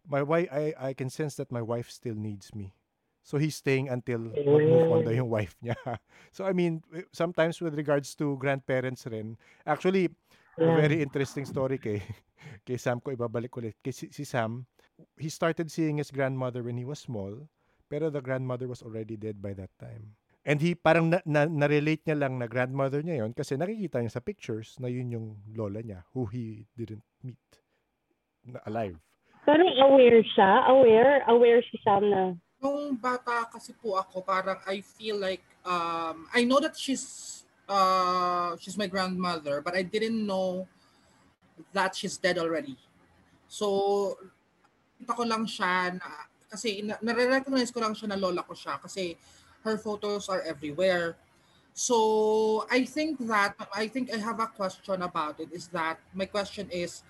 my 0.06 0.22
wife, 0.22 0.48
I, 0.52 0.74
I 0.78 0.90
can 0.94 1.10
sense 1.10 1.34
that 1.36 1.50
my 1.50 1.62
wife 1.62 1.90
still 1.90 2.14
needs 2.14 2.54
me. 2.54 2.74
So 3.22 3.38
he's 3.38 3.54
staying 3.54 3.88
until 3.88 4.18
mag-move 4.18 4.90
on 4.90 5.06
daw 5.06 5.14
yung 5.14 5.30
wife 5.30 5.54
niya. 5.62 5.78
So 6.34 6.42
I 6.42 6.52
mean, 6.52 6.82
sometimes 7.14 7.60
with 7.60 7.74
regards 7.78 8.14
to 8.18 8.34
grandparents 8.38 9.06
rin, 9.06 9.38
actually, 9.66 10.10
a 10.60 10.68
Yeah. 10.68 10.76
very 10.76 11.00
interesting 11.00 11.44
story 11.48 11.78
kay, 11.78 12.00
kay 12.66 12.76
Sam 12.76 13.00
ko, 13.00 13.12
ibabalik 13.12 13.52
ulit. 13.56 13.76
Kay 13.80 13.92
si, 13.92 14.06
si 14.12 14.24
Sam, 14.24 14.66
he 15.16 15.28
started 15.32 15.70
seeing 15.72 15.96
his 15.98 16.12
grandmother 16.12 16.62
when 16.62 16.76
he 16.76 16.84
was 16.84 17.00
small, 17.00 17.48
pero 17.88 18.10
the 18.12 18.20
grandmother 18.20 18.68
was 18.68 18.82
already 18.84 19.16
dead 19.16 19.40
by 19.40 19.52
that 19.56 19.72
time. 19.80 20.16
And 20.42 20.58
he 20.58 20.74
parang 20.74 21.06
na, 21.14 21.22
na, 21.22 21.46
na-relate 21.46 22.02
niya 22.02 22.18
lang 22.18 22.42
na 22.42 22.50
grandmother 22.50 22.98
niya 22.98 23.22
yon 23.22 23.30
kasi 23.30 23.54
nakikita 23.54 24.02
niya 24.02 24.18
sa 24.18 24.24
pictures 24.24 24.74
na 24.82 24.90
yun 24.90 25.14
yung 25.14 25.26
lola 25.54 25.78
niya 25.86 26.02
who 26.10 26.26
he 26.26 26.66
didn't 26.74 27.06
meet 27.22 27.38
na 28.42 28.58
alive. 28.66 28.98
Pero 29.46 29.62
aware 29.62 30.22
siya, 30.34 30.66
aware, 30.66 31.22
aware 31.30 31.62
si 31.62 31.78
Sam 31.82 32.10
na 32.10 32.34
Nung 32.62 32.94
bata 32.94 33.50
kasi 33.50 33.74
po 33.74 33.98
ako, 33.98 34.22
parang 34.22 34.58
I 34.70 34.82
feel 34.82 35.18
like, 35.18 35.42
um, 35.66 36.30
I 36.30 36.46
know 36.46 36.62
that 36.62 36.78
she's, 36.78 37.41
uh, 37.72 38.52
she's 38.60 38.76
my 38.76 38.86
grandmother, 38.86 39.64
but 39.64 39.72
I 39.72 39.80
didn't 39.80 40.20
know 40.20 40.68
that 41.72 41.96
she's 41.96 42.20
dead 42.20 42.36
already. 42.36 42.76
So, 43.48 44.16
kita 45.00 45.16
ko 45.16 45.24
lang 45.24 45.48
siya 45.48 45.96
na, 45.96 46.08
kasi 46.52 46.84
na, 46.84 47.00
nare-recognize 47.00 47.72
ko 47.72 47.80
lang 47.80 47.96
siya 47.96 48.12
na 48.12 48.20
lola 48.20 48.44
ko 48.44 48.52
siya 48.52 48.76
kasi 48.76 49.16
her 49.64 49.80
photos 49.80 50.28
are 50.28 50.44
everywhere. 50.44 51.16
So, 51.72 52.68
I 52.68 52.84
think 52.84 53.16
that, 53.32 53.56
I 53.72 53.88
think 53.88 54.12
I 54.12 54.20
have 54.20 54.36
a 54.36 54.52
question 54.52 55.00
about 55.00 55.40
it 55.40 55.48
is 55.56 55.72
that, 55.72 55.96
my 56.12 56.28
question 56.28 56.68
is, 56.68 57.00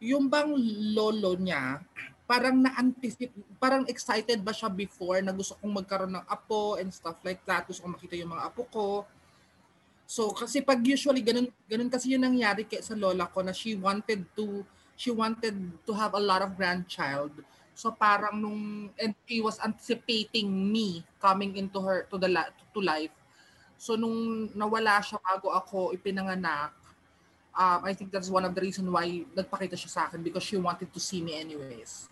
yung 0.00 0.32
bang 0.32 0.48
lolo 0.96 1.36
niya, 1.36 1.84
parang 2.28 2.60
na-anticipate, 2.60 3.32
parang 3.56 3.88
excited 3.88 4.44
ba 4.44 4.52
siya 4.52 4.68
before 4.68 5.20
na 5.24 5.32
gusto 5.32 5.56
kong 5.60 5.80
magkaroon 5.80 6.12
ng 6.12 6.26
apo 6.28 6.76
and 6.76 6.92
stuff 6.92 7.16
like 7.24 7.40
that. 7.48 7.64
Gusto 7.64 7.84
kong 7.84 7.96
makita 7.96 8.20
yung 8.20 8.36
mga 8.36 8.44
apo 8.52 8.62
ko. 8.68 8.86
So, 10.08 10.32
kasi 10.32 10.64
pag 10.64 10.80
usually, 10.80 11.20
ganun, 11.20 11.52
ganun 11.68 11.92
kasi 11.92 12.16
yung 12.16 12.24
nangyari 12.24 12.64
kay 12.64 12.80
sa 12.80 12.96
lola 12.96 13.28
ko 13.28 13.44
na 13.44 13.52
she 13.52 13.76
wanted 13.76 14.24
to, 14.32 14.64
she 14.96 15.12
wanted 15.12 15.52
to 15.84 15.92
have 15.92 16.16
a 16.16 16.22
lot 16.22 16.40
of 16.40 16.56
grandchild. 16.56 17.36
So 17.76 17.92
parang 17.92 18.40
nung, 18.40 18.90
and 18.96 19.12
she 19.28 19.44
was 19.44 19.60
anticipating 19.60 20.48
me 20.48 21.04
coming 21.20 21.60
into 21.60 21.78
her, 21.84 22.08
to 22.08 22.16
the 22.16 22.26
to 22.74 22.80
life. 22.80 23.14
So 23.76 23.94
nung 23.94 24.50
nawala 24.56 24.98
siya 25.04 25.20
bago 25.22 25.52
ako 25.52 25.92
ipinanganak, 25.94 26.74
um, 27.54 27.80
I 27.86 27.94
think 27.94 28.10
that's 28.10 28.32
one 28.32 28.42
of 28.42 28.56
the 28.56 28.64
reason 28.64 28.90
why 28.90 29.22
nagpakita 29.36 29.78
siya 29.78 29.90
sa 29.92 30.00
akin 30.10 30.26
because 30.26 30.42
she 30.42 30.58
wanted 30.58 30.90
to 30.90 30.98
see 30.98 31.22
me 31.22 31.38
anyways. 31.38 32.10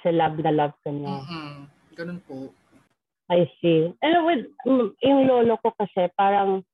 kasi 0.00 0.16
love 0.16 0.38
na 0.38 0.52
love 0.54 0.74
ka 0.80 0.88
niya. 0.88 1.10
Mm-mm. 1.10 1.52
Ganun 1.98 2.20
po. 2.24 2.54
I 3.30 3.46
see. 3.60 3.92
And 4.02 4.26
with 4.26 4.46
yung 5.02 5.20
lolo 5.26 5.58
ko 5.60 5.74
kasi 5.76 6.08
parang 6.16 6.64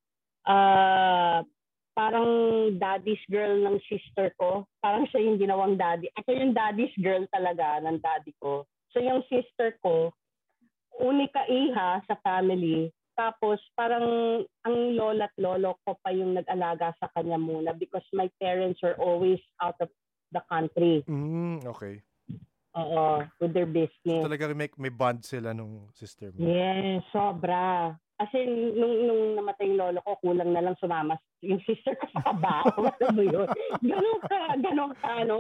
ah 0.46 1.42
parang 1.96 2.28
daddy's 2.76 3.22
girl 3.32 3.56
ng 3.56 3.80
sister 3.88 4.28
ko. 4.36 4.68
Parang 4.84 5.08
siya 5.08 5.24
yung 5.24 5.40
ginawang 5.40 5.80
daddy. 5.80 6.12
Ako 6.20 6.28
yung 6.28 6.52
daddy's 6.52 6.92
girl 7.00 7.24
talaga 7.32 7.80
ng 7.80 7.98
daddy 8.04 8.36
ko. 8.36 8.68
So 8.92 9.00
yung 9.00 9.24
sister 9.32 9.80
ko, 9.80 10.12
unika 11.00 11.48
iha 11.48 12.04
sa 12.04 12.14
family. 12.20 12.92
Tapos 13.16 13.56
parang 13.72 14.04
ang 14.68 14.76
lola 14.92 15.24
at 15.24 15.32
lolo 15.40 15.80
ko 15.88 15.96
pa 16.04 16.12
yung 16.12 16.36
nag-alaga 16.36 16.92
sa 17.00 17.08
kanya 17.16 17.40
muna 17.40 17.72
because 17.72 18.04
my 18.12 18.28
parents 18.36 18.76
were 18.84 18.96
always 19.00 19.40
out 19.64 19.80
of 19.80 19.88
the 20.36 20.42
country. 20.52 21.00
Mm, 21.08 21.64
okay. 21.64 22.04
Oo, 22.76 23.24
with 23.40 23.56
their 23.56 23.64
So, 23.64 23.72
business. 23.72 24.20
talaga 24.20 24.52
may, 24.52 24.68
may 24.76 24.92
bond 24.92 25.24
sila 25.24 25.56
nung 25.56 25.88
sister 25.96 26.28
mo. 26.28 26.44
Yes, 26.44 27.00
sobra. 27.08 27.96
Kasi 28.16 28.48
nung, 28.48 28.96
nung 29.04 29.22
namatay 29.36 29.68
yung 29.68 29.80
lolo 29.80 30.00
ko, 30.00 30.16
kulang 30.24 30.56
na 30.56 30.64
lang 30.64 30.76
sumama 30.80 31.20
yung 31.44 31.60
sister 31.68 31.92
ko 32.00 32.08
sa 32.16 32.32
kabaho. 32.32 32.88
Alam 33.00 33.12
mo 33.12 33.24
yun? 33.24 33.48
Ganun 33.84 34.20
ka, 34.24 34.40
ganun 34.56 34.92
ka, 34.96 35.08
ano. 35.20 35.36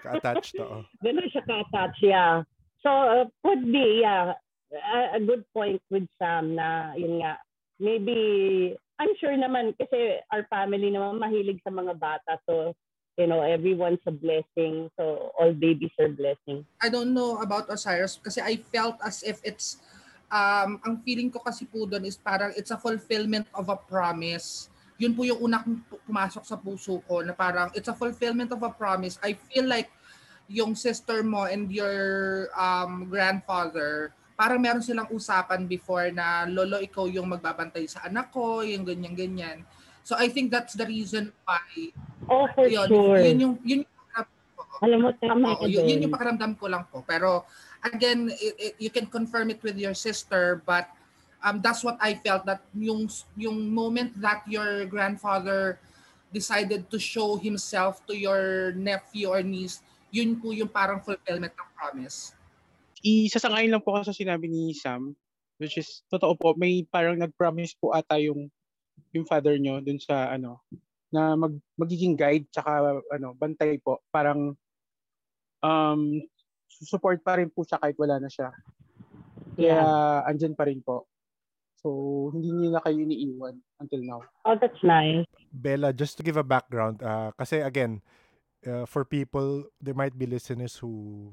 Ka-attached, 0.00 0.56
oo. 0.56 0.88
Ganun 1.04 1.28
siya 1.28 1.44
ka-attach, 1.44 1.96
yeah. 2.00 2.40
So, 2.80 2.88
uh, 2.88 3.28
could 3.44 3.68
be, 3.68 4.00
yeah, 4.00 4.32
a, 4.72 5.16
a 5.16 5.20
good 5.20 5.44
point 5.52 5.84
with 5.92 6.08
Sam 6.16 6.56
na, 6.56 6.96
yun 6.96 7.20
nga, 7.20 7.36
maybe, 7.76 8.16
I'm 8.96 9.12
sure 9.20 9.36
naman, 9.36 9.76
kasi 9.76 10.24
our 10.32 10.48
family 10.48 10.88
naman 10.88 11.20
mahilig 11.20 11.60
sa 11.60 11.70
mga 11.70 12.00
bata. 12.00 12.40
So, 12.48 12.72
you 13.16 13.26
know, 13.26 13.42
everyone's 13.42 14.02
a 14.06 14.14
blessing. 14.14 14.90
So, 14.98 15.30
all 15.38 15.52
babies 15.52 15.94
are 16.00 16.10
blessing. 16.10 16.66
I 16.82 16.88
don't 16.88 17.14
know 17.14 17.38
about 17.38 17.70
Osiris 17.70 18.18
kasi 18.22 18.40
I 18.40 18.56
felt 18.72 18.98
as 19.04 19.22
if 19.22 19.40
it's 19.44 19.78
um 20.30 20.80
ang 20.82 20.94
feeling 21.02 21.28
ko 21.28 21.40
kasi 21.40 21.68
po 21.68 21.84
doon 21.84 22.04
is 22.04 22.16
parang 22.16 22.52
it's 22.56 22.72
a 22.72 22.78
fulfillment 22.78 23.48
of 23.52 23.68
a 23.68 23.76
promise. 23.76 24.68
Yun 24.96 25.12
po 25.12 25.26
yung 25.26 25.42
unang 25.42 25.82
pu- 25.84 26.00
pumasok 26.06 26.44
sa 26.46 26.54
puso 26.54 27.02
ko 27.04 27.20
na 27.20 27.34
parang 27.34 27.68
it's 27.74 27.90
a 27.90 27.96
fulfillment 27.96 28.50
of 28.54 28.62
a 28.62 28.70
promise. 28.70 29.18
I 29.20 29.34
feel 29.34 29.66
like 29.66 29.90
yung 30.46 30.76
sister 30.76 31.24
mo 31.24 31.48
and 31.48 31.72
your 31.72 32.46
um 32.54 33.08
grandfather 33.08 34.12
parang 34.34 34.58
meron 34.58 34.82
silang 34.82 35.06
usapan 35.14 35.64
before 35.64 36.10
na 36.10 36.42
lolo 36.50 36.82
ikaw 36.82 37.06
yung 37.06 37.30
magbabantay 37.30 37.86
sa 37.86 38.02
anak 38.02 38.34
ko, 38.34 38.66
yung 38.66 38.82
ganyan 38.82 39.14
ganyan. 39.14 39.58
So 40.04 40.18
I 40.18 40.28
think 40.28 40.50
that's 40.52 40.74
the 40.76 40.84
reason 40.84 41.32
why 41.46 41.94
Oh, 42.28 42.48
for 42.52 42.66
yun, 42.68 42.88
sure. 42.88 43.20
yun 43.20 43.36
yung 43.40 43.54
yun 43.62 43.80
yung 43.86 43.92
Alam 44.82 45.06
mo, 45.06 45.08
tama 45.16 45.54
ka 45.54 45.70
yun, 45.70 45.86
yun 45.86 46.02
yung 46.04 46.12
pakiramdam 46.12 46.58
ko 46.58 46.66
lang 46.66 46.84
po. 46.90 47.06
Pero 47.06 47.46
again, 47.84 48.32
it, 48.40 48.54
it- 48.58 48.76
you 48.78 48.90
can 48.90 49.06
confirm 49.06 49.50
it 49.50 49.62
with 49.62 49.76
your 49.76 49.94
sister, 49.94 50.62
but 50.66 50.88
um, 51.44 51.60
that's 51.60 51.84
what 51.84 51.98
I 52.00 52.16
felt 52.16 52.46
that 52.48 52.64
yung 52.72 53.08
yung 53.36 53.68
moment 53.68 54.16
that 54.20 54.42
your 54.48 54.88
grandfather 54.88 55.78
decided 56.32 56.90
to 56.90 56.98
show 56.98 57.36
himself 57.36 58.02
to 58.10 58.16
your 58.16 58.72
nephew 58.74 59.30
or 59.30 59.44
niece, 59.44 59.84
yun 60.10 60.34
po 60.40 60.50
yung 60.50 60.66
parang 60.68 60.98
fulfillment 60.98 61.54
ng 61.54 61.68
promise. 61.78 62.34
isasangayin 63.04 63.68
lang 63.68 63.84
po 63.84 63.92
ako 63.92 64.10
sa 64.10 64.16
sinabi 64.16 64.48
ni 64.48 64.72
Sam, 64.72 65.12
which 65.60 65.76
is, 65.76 66.00
totoo 66.08 66.34
po, 66.40 66.48
may 66.56 66.88
parang 66.88 67.20
nag-promise 67.20 67.76
po 67.76 67.92
ata 67.92 68.16
yung 68.16 68.48
yung 69.12 69.28
father 69.28 69.60
nyo 69.60 69.78
dun 69.84 70.00
sa 70.00 70.32
ano, 70.32 70.64
na 71.12 71.36
mag, 71.38 71.54
magiging 71.78 72.16
guide 72.18 72.48
tsaka 72.50 72.98
ano, 73.12 73.36
bantay 73.36 73.78
po. 73.78 74.02
Parang 74.10 74.56
um, 75.62 76.00
support 76.82 77.22
pa 77.22 77.38
rin 77.38 77.50
po 77.50 77.62
siya 77.62 77.78
kahit 77.78 77.94
wala 77.94 78.18
na 78.18 78.26
siya. 78.26 78.50
Kaya 79.54 79.78
Yeah. 79.78 80.26
andyan 80.26 80.58
pa 80.58 80.66
rin 80.66 80.82
po. 80.82 81.06
So, 81.78 82.32
hindi 82.32 82.48
niyo 82.48 82.72
na 82.72 82.80
kayo 82.80 82.96
iniiwan 82.96 83.60
until 83.78 84.02
now. 84.02 84.20
Oh, 84.48 84.56
that's 84.56 84.80
nice. 84.80 85.28
Bella, 85.52 85.92
just 85.92 86.16
to 86.16 86.24
give 86.24 86.40
a 86.40 86.42
background, 86.42 87.04
uh, 87.04 87.30
kasi 87.36 87.60
again, 87.60 88.00
uh, 88.64 88.88
for 88.88 89.04
people, 89.04 89.68
there 89.84 89.92
might 89.94 90.16
be 90.16 90.24
listeners 90.24 90.80
who 90.80 91.30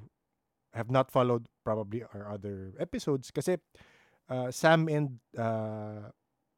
have 0.75 0.91
not 0.91 1.07
followed 1.07 1.48
probably 1.63 2.03
our 2.03 2.27
other 2.36 2.75
episodes 2.79 3.31
kasi 3.31 3.57
uh, 4.27 4.51
Sam 4.51 4.88
and 4.91 5.19
uh, 5.39 6.12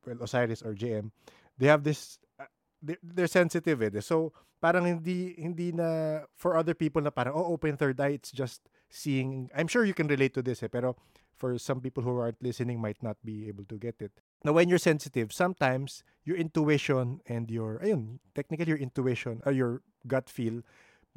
well 0.06 0.20
Osiris 0.26 0.62
or 0.66 0.74
JM, 0.74 1.10
they 1.58 1.70
have 1.70 1.86
this 1.86 2.18
uh, 2.42 2.50
they, 2.82 2.98
they're 3.02 3.30
sensitive 3.30 3.82
eh. 3.82 4.02
So 4.02 4.34
parang 4.58 4.86
hindi 4.86 5.34
hindi 5.38 5.70
na 5.74 6.22
for 6.38 6.58
other 6.58 6.74
people 6.74 7.02
na 7.02 7.10
parang 7.14 7.34
oh 7.38 7.54
open 7.54 7.78
third 7.78 7.98
eye 8.02 8.18
it's 8.18 8.32
just 8.34 8.62
seeing 8.94 9.50
I'm 9.58 9.66
sure 9.66 9.84
you 9.84 9.98
can 9.98 10.06
relate 10.06 10.38
to 10.38 10.46
this 10.46 10.62
eh 10.62 10.70
pero 10.70 10.94
for 11.34 11.58
some 11.58 11.82
people 11.82 12.06
who 12.06 12.14
aren't 12.22 12.38
listening 12.46 12.78
might 12.78 13.02
not 13.02 13.18
be 13.26 13.50
able 13.50 13.66
to 13.66 13.76
get 13.82 13.98
it. 14.00 14.14
Now 14.46 14.54
when 14.54 14.70
you're 14.70 14.80
sensitive, 14.80 15.34
sometimes 15.34 16.06
your 16.24 16.38
intuition 16.38 17.26
and 17.26 17.50
your 17.50 17.82
ayun, 17.82 18.22
technically 18.38 18.70
your 18.70 18.80
intuition 18.80 19.42
or 19.44 19.52
your 19.52 19.82
gut 20.06 20.30
feel 20.30 20.62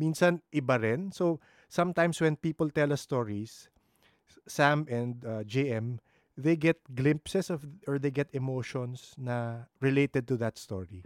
minsan 0.00 0.40
iba 0.56 0.80
rin. 0.80 1.12
So 1.12 1.38
sometimes 1.68 2.18
when 2.18 2.40
people 2.40 2.72
tell 2.72 2.96
us 2.96 3.04
stories, 3.04 3.68
Sam 4.48 4.88
and 4.88 5.20
uh, 5.22 5.44
JM, 5.44 6.00
they 6.36 6.56
get 6.56 6.80
glimpses 6.96 7.52
of 7.52 7.68
or 7.84 8.00
they 8.00 8.10
get 8.10 8.32
emotions 8.32 9.12
na 9.20 9.68
related 9.84 10.28
to 10.32 10.36
that 10.40 10.56
story. 10.56 11.04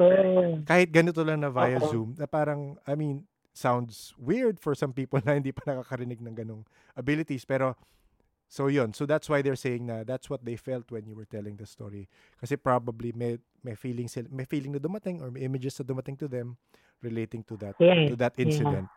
Kahit 0.66 0.94
ganito 0.94 1.26
lang 1.26 1.42
na 1.42 1.50
via 1.50 1.82
Oo. 1.82 1.90
Zoom, 1.90 2.08
na 2.18 2.26
parang, 2.30 2.78
I 2.86 2.94
mean, 2.94 3.26
sounds 3.52 4.14
weird 4.18 4.60
for 4.60 4.74
some 4.74 4.92
people 4.92 5.20
na 5.26 5.34
hindi 5.34 5.52
pa 5.52 5.62
nakakarinig 5.66 6.20
ng 6.22 6.34
ganong 6.34 6.62
abilities. 6.96 7.44
Pero, 7.44 7.76
so 8.48 8.66
yun. 8.66 8.92
So 8.94 9.06
that's 9.06 9.28
why 9.28 9.42
they're 9.42 9.58
saying 9.58 9.86
na 9.86 10.04
that's 10.04 10.30
what 10.30 10.44
they 10.44 10.56
felt 10.56 10.90
when 10.90 11.06
you 11.06 11.14
were 11.14 11.28
telling 11.28 11.56
the 11.56 11.66
story. 11.66 12.08
Kasi 12.40 12.56
probably 12.56 13.12
may, 13.12 13.38
may 13.62 13.74
feeling 13.74 14.08
may 14.30 14.44
feeling 14.44 14.72
na 14.72 14.78
dumating 14.78 15.20
or 15.20 15.30
may 15.30 15.42
images 15.42 15.78
na 15.78 15.84
dumating 15.84 16.18
to 16.18 16.28
them 16.28 16.56
relating 17.02 17.42
to 17.44 17.56
that 17.56 17.74
Yes. 17.80 18.12
to 18.12 18.16
that 18.16 18.34
yeah. 18.36 18.44
incident. 18.44 18.88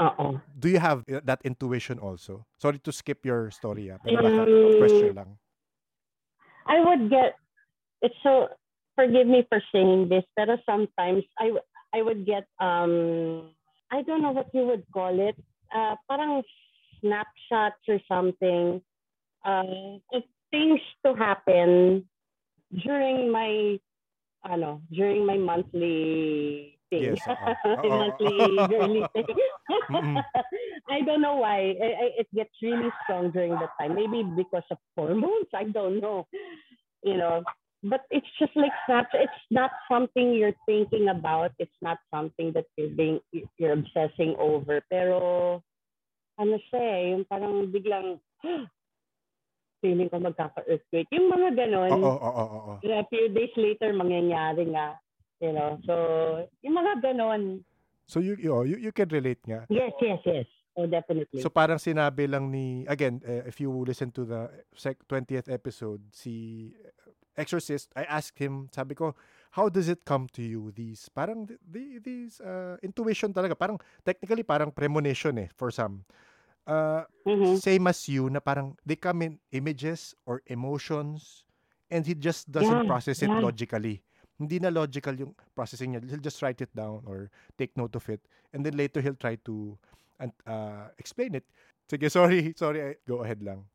Oo. 0.00 0.40
Do 0.56 0.68
you 0.68 0.80
have 0.80 1.04
uh, 1.06 1.20
that 1.24 1.40
intuition 1.44 1.98
also? 2.00 2.44
Sorry 2.58 2.78
to 2.80 2.92
skip 2.92 3.24
your 3.24 3.52
story, 3.52 3.92
ah, 3.92 4.00
pero 4.00 4.24
Mm. 4.24 4.78
question 4.80 5.14
lang. 5.14 5.30
I 6.66 6.80
would 6.80 7.10
get 7.10 7.36
it's 8.00 8.16
so 8.22 8.48
forgive 8.94 9.26
me 9.26 9.46
for 9.48 9.62
saying 9.72 10.08
this, 10.08 10.24
pero 10.34 10.58
sometimes 10.64 11.24
I 11.38 11.52
I 11.92 12.00
would 12.02 12.24
get 12.24 12.48
um 12.58 13.52
I 13.92 14.02
don't 14.02 14.22
know 14.22 14.32
what 14.32 14.48
you 14.54 14.66
would 14.66 14.84
call 14.92 15.20
it. 15.20 15.36
Uh, 15.74 15.96
parang 16.08 16.42
snapshots 17.00 17.82
or 17.88 18.00
something 18.08 18.80
uh, 19.44 20.00
of 20.12 20.22
things 20.50 20.80
to 21.04 21.14
happen 21.14 22.08
during 22.84 23.30
my 23.30 23.78
ano 24.44 24.80
during 24.90 25.24
my 25.26 25.36
monthly 25.36 26.78
thing. 26.90 27.14
Yes, 27.16 27.24
oo. 27.28 27.52
My 27.84 27.88
monthly 27.88 28.56
girly 28.68 29.04
thing. 29.14 29.36
I 30.90 31.00
don't 31.04 31.22
know 31.22 31.36
why. 31.36 31.76
I, 31.80 31.88
I, 32.04 32.06
it 32.20 32.28
gets 32.34 32.52
really 32.60 32.90
strong 33.04 33.30
during 33.30 33.52
that 33.60 33.70
time. 33.80 33.94
Maybe 33.94 34.22
because 34.24 34.66
of 34.70 34.78
hormones. 34.96 35.48
I 35.54 35.64
don't 35.64 36.00
know. 36.00 36.26
You 37.04 37.16
know, 37.16 37.42
but 37.82 38.06
it's 38.10 38.26
just 38.38 38.54
like 38.54 38.72
that. 38.86 39.10
It's 39.12 39.42
not 39.50 39.70
something 39.90 40.32
you're 40.32 40.56
thinking 40.66 41.08
about. 41.08 41.52
It's 41.58 41.74
not 41.82 41.98
something 42.14 42.52
that 42.54 42.66
you're 42.76 42.94
being 42.94 43.20
you're 43.58 43.74
obsessing 43.74 44.38
over. 44.38 44.80
Pero 44.88 45.62
ano 46.38 46.56
siya 46.70 46.82
eh, 46.82 47.02
yung 47.10 47.24
parang 47.26 47.66
biglang 47.74 48.22
feeling 49.82 50.08
ko 50.08 50.22
magkaka-earthquake. 50.22 51.10
Yung 51.10 51.26
mga 51.26 51.58
ganon. 51.58 51.90
Oo, 51.90 52.06
oo, 52.06 52.30
oo, 52.30 52.58
oo. 52.70 52.74
A 52.86 53.06
few 53.10 53.26
days 53.34 53.52
later, 53.58 53.90
mangyayari 53.90 54.70
nga. 54.70 54.94
You 55.42 55.50
know, 55.50 55.74
so 55.82 55.94
yung 56.62 56.78
mga 56.78 57.02
ganon. 57.02 57.66
So 58.06 58.22
you, 58.22 58.38
you, 58.38 58.54
oh, 58.54 58.62
you 58.62 58.78
you 58.78 58.94
can 58.94 59.10
relate 59.10 59.42
nga. 59.42 59.66
Yes, 59.66 59.90
yes, 59.98 60.22
yes. 60.22 60.46
Oh, 60.72 60.88
definitely. 60.88 61.44
So 61.44 61.52
parang 61.52 61.76
sinabi 61.76 62.24
lang 62.30 62.48
ni 62.48 62.88
again 62.88 63.20
uh, 63.28 63.44
if 63.44 63.60
you 63.60 63.68
listen 63.84 64.08
to 64.16 64.24
the 64.24 64.48
sec- 64.72 65.04
20th 65.04 65.52
episode 65.52 66.00
si 66.08 66.70
Exorcist 67.36 67.92
I 67.96 68.04
asked 68.04 68.36
him 68.36 68.68
sabi 68.72 68.92
ko 68.94 69.16
how 69.56 69.68
does 69.72 69.88
it 69.88 70.04
come 70.04 70.28
to 70.36 70.42
you 70.44 70.72
these 70.76 71.08
parang 71.12 71.48
th- 71.48 71.60
the, 71.64 71.98
these 72.00 72.40
uh, 72.44 72.76
intuition 72.84 73.32
talaga 73.32 73.56
parang 73.56 73.80
technically 74.04 74.44
parang 74.44 74.68
premonition 74.72 75.38
eh 75.40 75.48
for 75.56 75.72
some 75.72 76.04
uh, 76.68 77.04
Mhm. 77.24 77.58
same 77.58 77.86
as 77.88 78.04
you 78.08 78.28
na 78.28 78.40
parang 78.40 78.76
they 78.84 78.96
come 78.98 79.22
in 79.22 79.38
images 79.54 80.12
or 80.26 80.42
emotions 80.50 81.44
and 81.90 82.04
he 82.04 82.14
just 82.16 82.48
doesn't 82.50 82.84
Yeah, 82.84 82.88
process 82.88 83.20
it 83.22 83.28
yeah. 83.28 83.40
logically. 83.44 84.00
Hindi 84.40 84.58
na 84.58 84.72
logical 84.72 85.12
yung 85.14 85.36
processing 85.54 85.92
niya. 85.94 86.02
He'll 86.08 86.24
just 86.24 86.40
write 86.42 86.58
it 86.64 86.72
down 86.74 87.04
or 87.06 87.30
take 87.60 87.76
note 87.76 87.94
of 87.94 88.08
it 88.08 88.24
and 88.56 88.64
then 88.64 88.74
later 88.76 88.98
he'll 89.04 89.18
try 89.18 89.36
to 89.46 89.76
and 90.18 90.32
uh, 90.48 90.88
explain 90.98 91.36
it. 91.36 91.44
Sige, 91.86 92.08
sorry, 92.10 92.54
sorry. 92.56 92.96
Go 93.06 93.22
ahead 93.22 93.42
lang. 93.44 93.68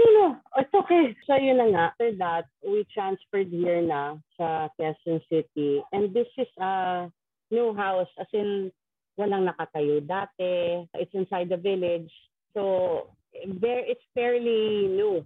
No, 0.00 0.08
no. 0.16 0.26
It's 0.56 0.72
okay. 0.72 1.12
So 1.28 1.36
yun 1.36 1.60
na 1.60 1.66
nga. 1.68 1.84
After 1.92 2.10
that, 2.24 2.44
we 2.64 2.88
transferred 2.88 3.52
here 3.52 3.84
na 3.84 4.16
sa 4.40 4.72
Quezon 4.80 5.20
City. 5.28 5.84
And 5.92 6.14
this 6.16 6.30
is 6.40 6.48
a 6.56 7.08
new 7.52 7.76
house. 7.76 8.08
As 8.16 8.30
in, 8.32 8.72
walang 9.20 9.44
nakatayo 9.44 10.00
dati. 10.00 10.88
It's 10.96 11.12
inside 11.12 11.52
the 11.52 11.60
village. 11.60 12.08
So, 12.56 13.12
there 13.60 13.84
it's 13.84 14.02
fairly 14.16 14.88
new. 14.88 15.20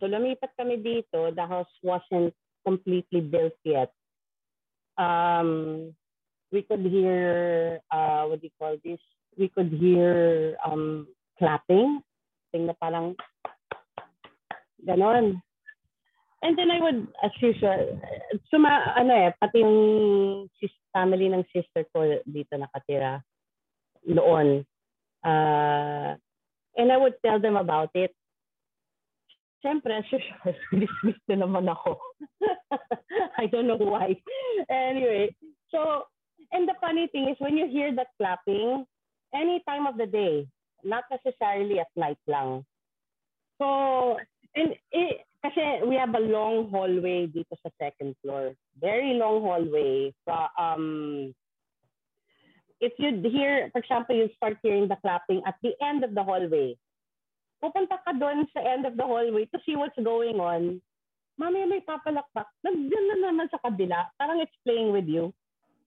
So, 0.00 0.08
lumipat 0.08 0.56
kami 0.56 0.80
dito. 0.80 1.28
The 1.28 1.44
house 1.44 1.70
wasn't 1.84 2.32
completely 2.64 3.20
built 3.20 3.56
yet. 3.60 3.92
Um, 4.96 5.92
we 6.50 6.64
could 6.64 6.82
hear, 6.86 7.78
uh, 7.92 8.24
what 8.24 8.40
do 8.40 8.48
you 8.48 8.56
call 8.56 8.80
this? 8.80 9.02
We 9.36 9.52
could 9.52 9.70
hear 9.70 10.56
um, 10.64 11.06
clapping 11.38 12.02
na 12.54 12.72
parang 12.72 13.12
ganon. 14.80 15.42
And 16.42 16.54
then 16.56 16.70
I 16.70 16.78
would, 16.80 17.08
as 17.22 17.34
usual, 17.42 17.98
suma, 18.50 18.94
ano 18.94 19.10
eh, 19.10 19.34
pati 19.42 19.58
yung 19.58 20.46
sis, 20.62 20.70
family 20.94 21.26
ng 21.28 21.42
sister 21.50 21.82
ko 21.90 22.22
dito 22.24 22.54
nakatira 22.54 23.20
noon. 24.06 24.62
Uh, 25.26 26.14
and 26.78 26.88
I 26.94 26.96
would 26.96 27.18
tell 27.26 27.42
them 27.42 27.58
about 27.58 27.90
it. 27.98 28.14
Siyempre, 29.58 29.98
as 29.98 30.06
usual, 30.14 30.54
dismiss 30.86 31.18
na 31.26 31.42
naman 31.42 31.66
ako. 31.66 31.98
I 33.42 33.50
don't 33.50 33.66
know 33.66 33.82
why. 33.82 34.14
Anyway, 34.70 35.34
so, 35.74 36.06
and 36.54 36.70
the 36.70 36.78
funny 36.78 37.10
thing 37.10 37.28
is 37.28 37.36
when 37.42 37.58
you 37.58 37.66
hear 37.66 37.90
that 37.98 38.14
clapping, 38.14 38.86
any 39.34 39.58
time 39.66 39.90
of 39.90 39.98
the 39.98 40.06
day, 40.06 40.46
not 40.84 41.04
necessarily 41.10 41.80
at 41.80 41.90
night 41.96 42.20
lang. 42.26 42.64
So, 43.58 44.16
and 44.54 44.74
eh, 44.94 45.26
kasi 45.42 45.86
we 45.86 45.94
have 45.94 46.14
a 46.14 46.22
long 46.22 46.70
hallway 46.70 47.26
dito 47.30 47.54
sa 47.62 47.70
second 47.78 48.14
floor. 48.22 48.54
Very 48.78 49.14
long 49.14 49.42
hallway. 49.42 50.14
Fra- 50.26 50.54
um, 50.58 51.34
if 52.80 52.94
you 52.98 53.22
hear, 53.30 53.70
for 53.70 53.82
example, 53.82 54.14
you 54.14 54.30
start 54.34 54.58
hearing 54.62 54.88
the 54.88 54.98
clapping 55.02 55.42
at 55.46 55.54
the 55.62 55.74
end 55.82 56.02
of 56.02 56.14
the 56.14 56.22
hallway, 56.22 56.74
pupunta 57.62 57.98
ka 58.02 58.14
doon 58.14 58.46
sa 58.54 58.62
end 58.62 58.86
of 58.86 58.94
the 58.94 59.06
hallway 59.06 59.46
to 59.50 59.58
see 59.66 59.74
what's 59.74 59.98
going 59.98 60.38
on. 60.38 60.78
Mami, 61.38 61.70
may 61.70 61.82
papalakpak. 61.86 62.50
Nandiyan 62.66 63.04
na 63.14 63.30
naman 63.30 63.46
sa 63.50 63.62
kabila. 63.62 64.10
Parang 64.18 64.42
it's 64.42 64.58
playing 64.66 64.90
with 64.90 65.06
you. 65.06 65.30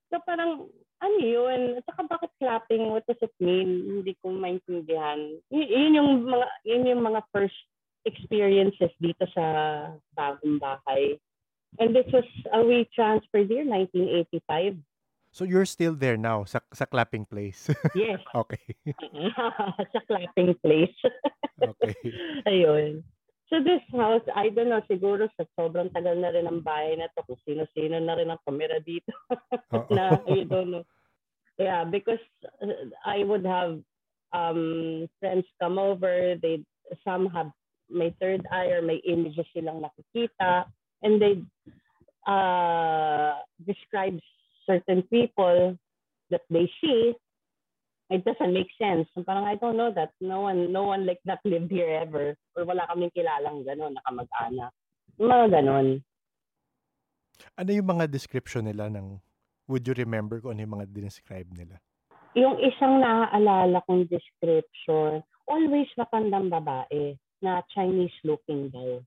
So 0.07 0.19
parang, 0.23 0.71
ano 1.01 1.17
yun? 1.17 1.61
At 1.81 1.85
saka 1.89 2.05
bakit 2.05 2.31
clapping? 2.37 2.93
What 2.93 3.05
does 3.09 3.19
it 3.21 3.33
mean? 3.41 3.99
Hindi 3.99 4.13
ko 4.21 4.31
maintindihan. 4.31 5.41
Y- 5.49 5.69
yun 5.69 5.97
yung 5.97 6.09
mga, 6.29 6.47
yun 6.63 6.87
yung 6.87 7.03
mga 7.03 7.25
first 7.33 7.57
experiences 8.05 8.93
dito 9.01 9.25
sa 9.33 9.45
bagong 10.13 10.61
bahay. 10.61 11.17
And 11.79 11.95
this 11.95 12.07
was, 12.13 12.27
uh, 12.53 12.61
we 12.61 12.85
transferred 12.93 13.49
here 13.49 13.65
1985. 13.65 14.77
So 15.31 15.47
you're 15.47 15.65
still 15.65 15.95
there 15.95 16.19
now 16.19 16.43
sa, 16.43 16.59
sa 16.75 16.85
clapping 16.85 17.25
place. 17.25 17.71
Yes. 17.95 18.19
okay. 18.35 18.59
sa 19.95 19.99
clapping 20.05 20.59
place. 20.59 20.97
Okay. 21.57 21.95
Ayun. 22.51 23.03
So 23.51 23.59
this 23.59 23.83
house, 23.91 24.23
I 24.31 24.47
don't 24.47 24.71
know, 24.71 24.79
siguro 24.87 25.27
sa 25.35 25.43
sobrang 25.59 25.91
tagal 25.91 26.15
na 26.15 26.31
rin 26.31 26.47
ang 26.47 26.63
bahay 26.63 26.95
na 26.95 27.11
to, 27.11 27.27
kung 27.27 27.35
sino-sino 27.43 27.99
na 27.99 28.15
rin 28.15 28.31
ang 28.31 28.39
kamera 28.47 28.79
dito. 28.79 29.11
Na, 29.91 30.15
you 30.23 30.47
don't 30.47 30.71
know. 30.71 30.87
Yeah, 31.59 31.83
because 31.83 32.23
uh, 32.63 32.87
I 33.03 33.27
would 33.27 33.43
have 33.43 33.83
um, 34.31 35.11
friends 35.19 35.43
come 35.59 35.75
over, 35.75 36.39
they 36.39 36.63
some 37.03 37.27
have 37.35 37.51
may 37.91 38.15
third 38.23 38.47
eye 38.55 38.71
or 38.71 38.81
may 38.81 39.03
images 39.03 39.45
silang 39.51 39.83
nakikita, 39.83 40.71
and 41.03 41.19
they 41.19 41.43
uh, 42.23 43.35
describe 43.67 44.15
certain 44.63 45.03
people 45.11 45.75
that 46.31 46.47
they 46.49 46.71
see, 46.79 47.13
it 48.11 48.27
doesn't 48.27 48.51
make 48.51 48.69
sense. 48.75 49.07
Parang 49.23 49.47
I 49.47 49.55
don't 49.55 49.79
know 49.79 49.89
that. 49.95 50.11
No 50.19 50.43
one, 50.45 50.69
no 50.69 50.91
one 50.91 51.07
like 51.07 51.23
that 51.23 51.39
lived 51.47 51.71
here 51.71 51.87
ever. 52.03 52.35
Or 52.53 52.67
wala 52.67 52.83
kaming 52.91 53.15
kilalang 53.15 53.63
gano'n, 53.63 53.95
nakamag-anak. 53.95 54.71
Mga 55.15 55.47
gano'n. 55.47 55.87
Ano 57.57 57.69
yung 57.71 57.89
mga 57.89 58.11
description 58.11 58.67
nila 58.67 58.91
ng, 58.91 59.17
would 59.71 59.87
you 59.87 59.95
remember 59.95 60.43
kung 60.43 60.59
ano 60.59 60.61
yung 60.61 60.75
mga 60.75 60.91
describe 60.91 61.47
nila? 61.55 61.79
Yung 62.35 62.59
isang 62.59 62.99
naaalala 62.99 63.79
kong 63.87 64.11
description, 64.11 65.23
always 65.47 65.87
matandang 65.95 66.51
babae 66.51 67.15
na 67.39 67.63
Chinese 67.71 68.13
looking 68.27 68.69
daw. 68.69 68.99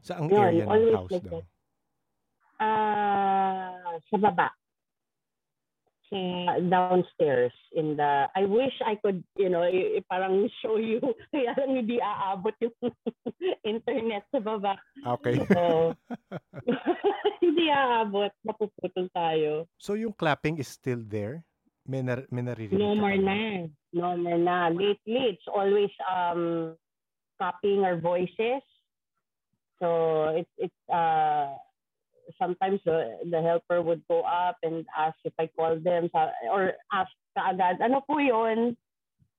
Sa 0.00 0.18
ang 0.18 0.32
Yun, 0.32 0.40
area 0.40 0.64
ng 0.64 0.70
always 0.72 0.96
house 0.96 1.12
like 1.12 1.28
daw? 1.28 1.42
Ah, 2.56 3.96
sa 4.08 4.16
baba. 4.16 4.48
Sa 6.06 6.18
downstairs 6.70 7.50
in 7.74 7.98
the 7.98 8.30
I 8.30 8.46
wish 8.46 8.70
I 8.86 8.94
could, 8.94 9.26
you 9.34 9.50
know, 9.50 9.66
i- 9.66 9.98
i- 9.98 10.06
parang 10.06 10.46
show 10.62 10.78
you 10.78 11.02
kaya 11.34 11.50
lang 11.58 11.82
hindi 11.82 11.98
aabot 11.98 12.54
yung 12.62 12.74
internet 13.66 14.22
sa 14.30 14.38
baba. 14.38 14.78
Okay. 15.18 15.42
So, 15.50 15.94
hindi 17.42 17.66
aabot, 17.68 18.30
mapuputol 18.46 19.10
tayo. 19.10 19.66
so 19.82 19.98
yung 19.98 20.14
clapping 20.14 20.62
is 20.62 20.70
still 20.70 21.02
there? 21.02 21.42
May, 21.86 22.02
nar- 22.02 22.26
may 22.30 22.42
naririnig 22.42 22.78
No 22.78 22.94
more 22.94 23.18
na. 23.18 23.66
No 23.94 24.14
more 24.14 24.38
na. 24.38 24.70
Lately, 24.70 25.34
it's 25.34 25.46
always 25.50 25.90
um 26.06 26.74
copying 27.38 27.82
our 27.82 27.98
voices. 27.98 28.62
So 29.78 30.30
it's 30.34 30.54
it's 30.70 30.82
uh 30.86 31.50
sometimes 32.38 32.80
the, 32.84 33.18
the 33.30 33.40
helper 33.40 33.82
would 33.82 34.02
go 34.08 34.22
up 34.22 34.56
and 34.62 34.84
ask 34.96 35.16
if 35.24 35.32
I 35.38 35.48
call 35.56 35.78
them 35.80 36.10
or 36.50 36.72
ask 36.92 37.10
kaagad, 37.36 37.80
ano 37.80 38.00
po 38.06 38.18
yun? 38.18 38.76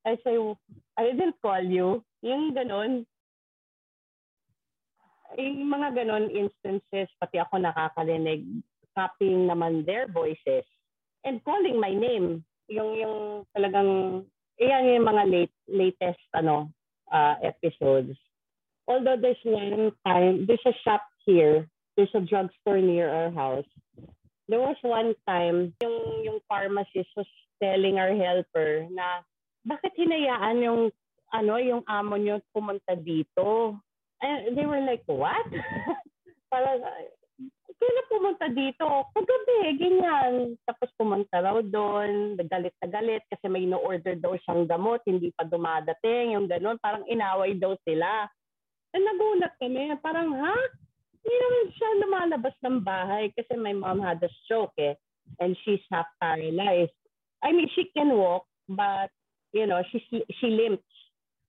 I 0.05 0.15
say, 0.23 0.37
I 0.97 1.11
didn't 1.11 1.35
call 1.41 1.63
you. 1.63 2.03
Yung 2.21 2.55
ganon. 2.55 3.05
Yung 5.37 5.67
mga 5.67 6.03
ganon 6.03 6.31
instances, 6.31 7.11
pati 7.19 7.37
ako 7.37 7.59
nakakarinig, 7.59 8.47
copying 8.95 9.45
naman 9.45 9.85
their 9.85 10.07
voices 10.07 10.63
and 11.27 11.43
calling 11.43 11.75
my 11.75 11.91
name. 11.91 12.41
Yung 12.71 12.95
yung 12.95 13.17
talagang 13.51 14.23
iyan 14.57 14.97
yung 14.97 15.07
mga 15.07 15.23
late, 15.27 15.57
latest 15.67 16.23
ano 16.33 16.71
uh, 17.11 17.35
episodes. 17.43 18.15
Although 18.87 19.19
there's 19.19 19.43
one 19.43 19.91
time, 20.07 20.47
there's 20.47 20.63
a 20.63 20.75
shop 20.87 21.03
here, 21.27 21.67
there's 21.97 22.13
a 22.13 22.21
drugstore 22.21 22.79
near 22.79 23.09
our 23.09 23.31
house. 23.33 23.67
There 24.47 24.61
was 24.61 24.77
one 24.85 25.17
time, 25.27 25.73
yung 25.81 25.97
yung 26.23 26.39
pharmacist 26.47 27.09
was 27.17 27.27
telling 27.59 27.97
our 27.97 28.13
helper 28.13 28.87
na 28.93 29.25
bakit 29.65 29.91
hinayaan 29.97 30.63
yung 30.63 30.81
ano 31.33 31.59
yung 31.59 31.83
amo 31.89 32.15
niyo 32.15 32.39
pumunta 32.55 32.95
dito? 32.95 33.75
And 34.23 34.55
they 34.55 34.63
were 34.63 34.81
like, 34.81 35.03
what? 35.09 35.45
Parang, 36.53 36.79
kailan 37.77 38.07
pumunta 38.09 38.45
dito? 38.49 38.87
Kagabi, 39.13 39.77
ganyan. 39.77 40.57
Tapos 40.65 40.89
pumunta 40.97 41.37
raw 41.43 41.61
doon, 41.61 42.39
galit 42.49 42.73
na 42.81 42.87
galit 42.89 43.21
kasi 43.29 43.45
may 43.45 43.69
no-order 43.69 44.17
daw 44.17 44.33
siyang 44.41 44.65
gamot, 44.65 45.05
hindi 45.05 45.29
pa 45.37 45.45
dumadating, 45.45 46.33
yung 46.33 46.49
ganun. 46.49 46.81
Parang 46.81 47.05
inaway 47.05 47.53
daw 47.59 47.77
sila. 47.85 48.25
And 48.95 49.05
nagulat 49.05 49.53
kami, 49.61 49.93
parang, 50.01 50.33
ha? 50.33 50.55
Hindi 51.27 51.43
naman 51.43 51.65
siya 51.75 51.89
lumalabas 51.99 52.55
ng 52.63 52.77
bahay 52.87 53.35
kasi 53.35 53.59
my 53.59 53.75
mom 53.75 53.99
had 53.99 54.23
a 54.23 54.31
stroke 54.47 54.71
eh. 54.79 54.95
And 55.43 55.59
she's 55.67 55.83
half 55.91 56.07
paralyzed. 56.23 56.95
I 57.43 57.51
mean, 57.51 57.67
she 57.75 57.91
can 57.91 58.15
walk, 58.15 58.47
but, 58.71 59.11
you 59.51 59.67
know, 59.67 59.83
she, 59.91 59.99
she 60.07 60.47
limps. 60.47 60.87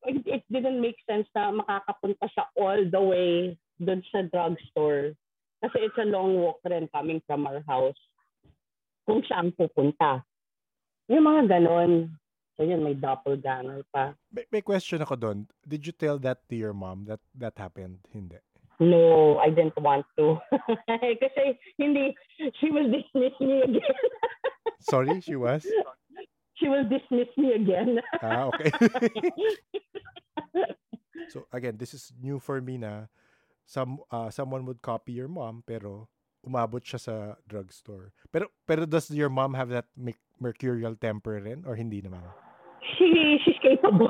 It, 0.03 0.27
it 0.27 0.43
didn't 0.51 0.83
make 0.83 0.99
sense 1.07 1.31
na 1.31 1.55
makakapunta 1.55 2.27
siya 2.27 2.51
all 2.59 2.83
the 2.91 2.99
way 2.99 3.55
doon 3.79 4.03
sa 4.11 4.27
drugstore. 4.27 5.15
Kasi 5.63 5.87
it's 5.87 5.99
a 6.03 6.11
long 6.11 6.43
walk 6.43 6.59
rin 6.67 6.91
coming 6.91 7.23
from 7.23 7.47
our 7.47 7.63
house. 7.71 7.99
Kung 9.07 9.23
saan 9.31 9.55
pupunta. 9.55 10.27
Yung 11.07 11.23
mga 11.23 11.55
ganon. 11.55 12.19
So 12.59 12.67
yun, 12.67 12.83
may 12.83 12.99
doppelganger 12.99 13.87
pa. 13.95 14.19
May, 14.35 14.43
may 14.51 14.63
question 14.67 14.99
ako 14.99 15.15
doon. 15.15 15.39
Did 15.63 15.87
you 15.87 15.95
tell 15.95 16.19
that 16.27 16.43
to 16.51 16.59
your 16.59 16.75
mom 16.75 17.07
that 17.07 17.23
that 17.39 17.55
happened? 17.55 18.03
Hindi. 18.11 18.43
No, 18.79 19.39
I 19.39 19.51
didn't 19.51 19.75
want 19.83 20.07
to. 20.19 20.39
Kasi 21.23 21.59
hindi, 21.79 22.15
she 22.63 22.71
will 22.71 22.87
dismiss 22.87 23.35
me 23.43 23.63
again. 23.67 23.95
Sorry, 24.81 25.21
she 25.21 25.35
was? 25.35 25.67
she 26.59 26.69
will 26.71 26.87
dismiss 26.87 27.31
me 27.37 27.55
again. 27.55 27.99
Ah, 28.23 28.51
okay. 28.55 28.71
so 31.35 31.47
again, 31.51 31.77
this 31.79 31.95
is 31.95 32.13
new 32.23 32.39
for 32.39 32.61
me 32.63 32.79
na 32.79 33.11
some 33.67 33.99
uh, 34.11 34.31
someone 34.31 34.65
would 34.67 34.83
copy 34.83 35.13
your 35.13 35.29
mom 35.29 35.63
pero 35.67 36.09
umabot 36.47 36.83
siya 36.83 37.01
sa 37.03 37.15
drugstore. 37.47 38.15
Pero 38.31 38.51
pero 38.67 38.87
does 38.87 39.11
your 39.11 39.31
mom 39.31 39.55
have 39.55 39.71
that 39.71 39.87
me- 39.99 40.19
mercurial 40.39 40.95
temper 40.95 41.43
rin 41.43 41.67
or 41.67 41.75
hindi 41.75 42.03
naman? 42.03 42.23
She 42.97 43.09
she's 43.45 43.59
capable. 43.61 44.09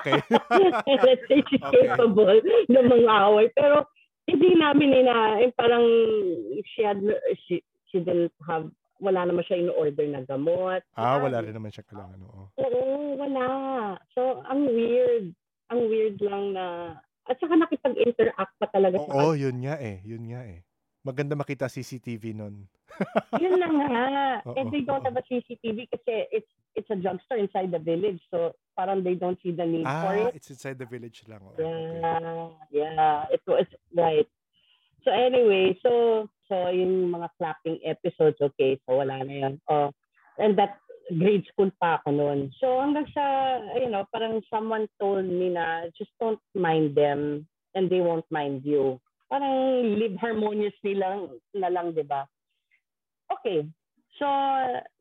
Okay. 0.00 0.20
Let's 0.28 1.24
say 1.30 1.40
she's 1.48 1.62
Okay. 1.62 1.88
capable 1.88 2.28
ng 2.68 2.86
mga 2.90 3.14
away. 3.24 3.48
Pero 3.54 3.86
hindi 4.28 4.54
namin 4.54 4.92
ina, 4.92 5.40
eh, 5.40 5.50
parang 5.54 5.82
she 6.68 6.82
had, 6.84 7.00
she, 7.48 7.62
she 7.90 7.98
didn't 7.98 8.30
have, 8.46 8.70
wala 9.02 9.26
naman 9.26 9.42
siya 9.42 9.58
in-order 9.58 10.06
na 10.06 10.22
gamot. 10.22 10.82
ah, 10.94 11.18
wala 11.18 11.42
rin 11.42 11.54
naman 11.54 11.74
siya 11.74 11.82
kailangan. 11.88 12.22
Oo. 12.22 12.42
Oo, 12.54 12.82
wala. 13.18 13.46
So, 14.14 14.44
ang 14.46 14.68
weird. 14.70 15.34
Ang 15.72 15.88
weird 15.88 16.20
lang 16.20 16.52
na, 16.52 16.94
at 17.26 17.40
saka 17.40 17.56
nakipag-interact 17.56 18.54
pa 18.60 18.66
talaga 18.70 19.00
Oo, 19.00 19.32
sa 19.32 19.38
yun 19.38 19.58
nga 19.64 19.80
eh. 19.80 20.04
Yun 20.04 20.28
nga 20.30 20.42
eh. 20.44 20.62
Maganda 21.02 21.34
makita 21.34 21.66
CCTV 21.66 22.30
nun. 22.34 22.70
Yun 23.42 23.58
lang 23.58 23.74
nga. 23.74 24.06
Oo, 24.46 24.54
And 24.54 24.70
they 24.70 24.86
don't 24.86 25.02
have 25.02 25.18
a 25.18 25.24
CCTV 25.26 25.90
kasi 25.90 26.30
it's 26.30 26.46
it's 26.78 26.90
a 26.90 26.96
drugstore 26.96 27.42
inside 27.42 27.74
the 27.74 27.82
village. 27.82 28.22
So, 28.30 28.54
parang 28.78 29.02
they 29.02 29.18
don't 29.18 29.36
see 29.42 29.50
the 29.50 29.66
need 29.66 29.84
for 29.84 30.14
Ah, 30.14 30.30
it. 30.30 30.38
it's 30.38 30.48
inside 30.48 30.78
the 30.78 30.86
village 30.86 31.26
lang. 31.26 31.42
Okay. 31.42 31.66
Yeah, 32.00 32.48
yeah, 32.70 33.26
it 33.34 33.42
was 33.44 33.66
right. 33.92 34.28
So 35.02 35.10
anyway, 35.10 35.74
so 35.82 36.24
so 36.46 36.70
yung 36.70 37.10
mga 37.10 37.28
clapping 37.36 37.82
episodes, 37.82 38.38
okay, 38.38 38.78
so 38.86 39.02
wala 39.02 39.18
na 39.26 39.34
yun. 39.34 39.54
Oh, 39.66 39.90
and 40.38 40.54
that 40.54 40.78
grade 41.18 41.42
school 41.50 41.74
pa 41.82 41.98
ako 41.98 42.14
noon. 42.14 42.54
So 42.62 42.78
hanggang 42.78 43.10
sa, 43.10 43.24
you 43.74 43.90
know, 43.90 44.06
parang 44.14 44.38
someone 44.46 44.86
told 45.02 45.26
me 45.26 45.50
na 45.50 45.90
just 45.98 46.14
don't 46.22 46.38
mind 46.54 46.94
them 46.94 47.50
and 47.74 47.90
they 47.90 47.98
won't 47.98 48.28
mind 48.30 48.62
you. 48.62 49.02
Parang 49.32 49.96
live 49.96 50.20
harmoniously 50.20 50.92
lang 50.92 51.32
na 51.56 51.72
lang, 51.72 51.96
di 51.96 52.04
ba? 52.04 52.28
Okay. 53.32 53.64
So, 54.20 54.28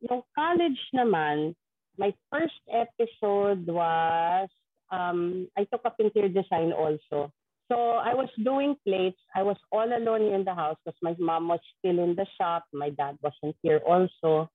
yung 0.07 0.23
college 0.31 0.79
naman, 0.95 1.51
my 1.99 2.15
first 2.31 2.55
episode 2.71 3.67
was 3.67 4.47
um, 4.91 5.47
I 5.57 5.67
took 5.67 5.83
up 5.83 5.99
interior 5.99 6.29
design 6.29 6.71
also. 6.71 7.31
So 7.71 8.03
I 8.03 8.13
was 8.13 8.27
doing 8.43 8.75
plates. 8.85 9.19
I 9.33 9.43
was 9.43 9.55
all 9.71 9.87
alone 9.87 10.33
in 10.33 10.43
the 10.43 10.53
house 10.53 10.75
because 10.83 10.99
my 11.01 11.15
mom 11.17 11.47
was 11.47 11.61
still 11.79 12.03
in 12.03 12.15
the 12.15 12.27
shop. 12.37 12.65
My 12.73 12.89
dad 12.89 13.17
wasn't 13.23 13.55
here 13.63 13.79
also. 13.87 14.49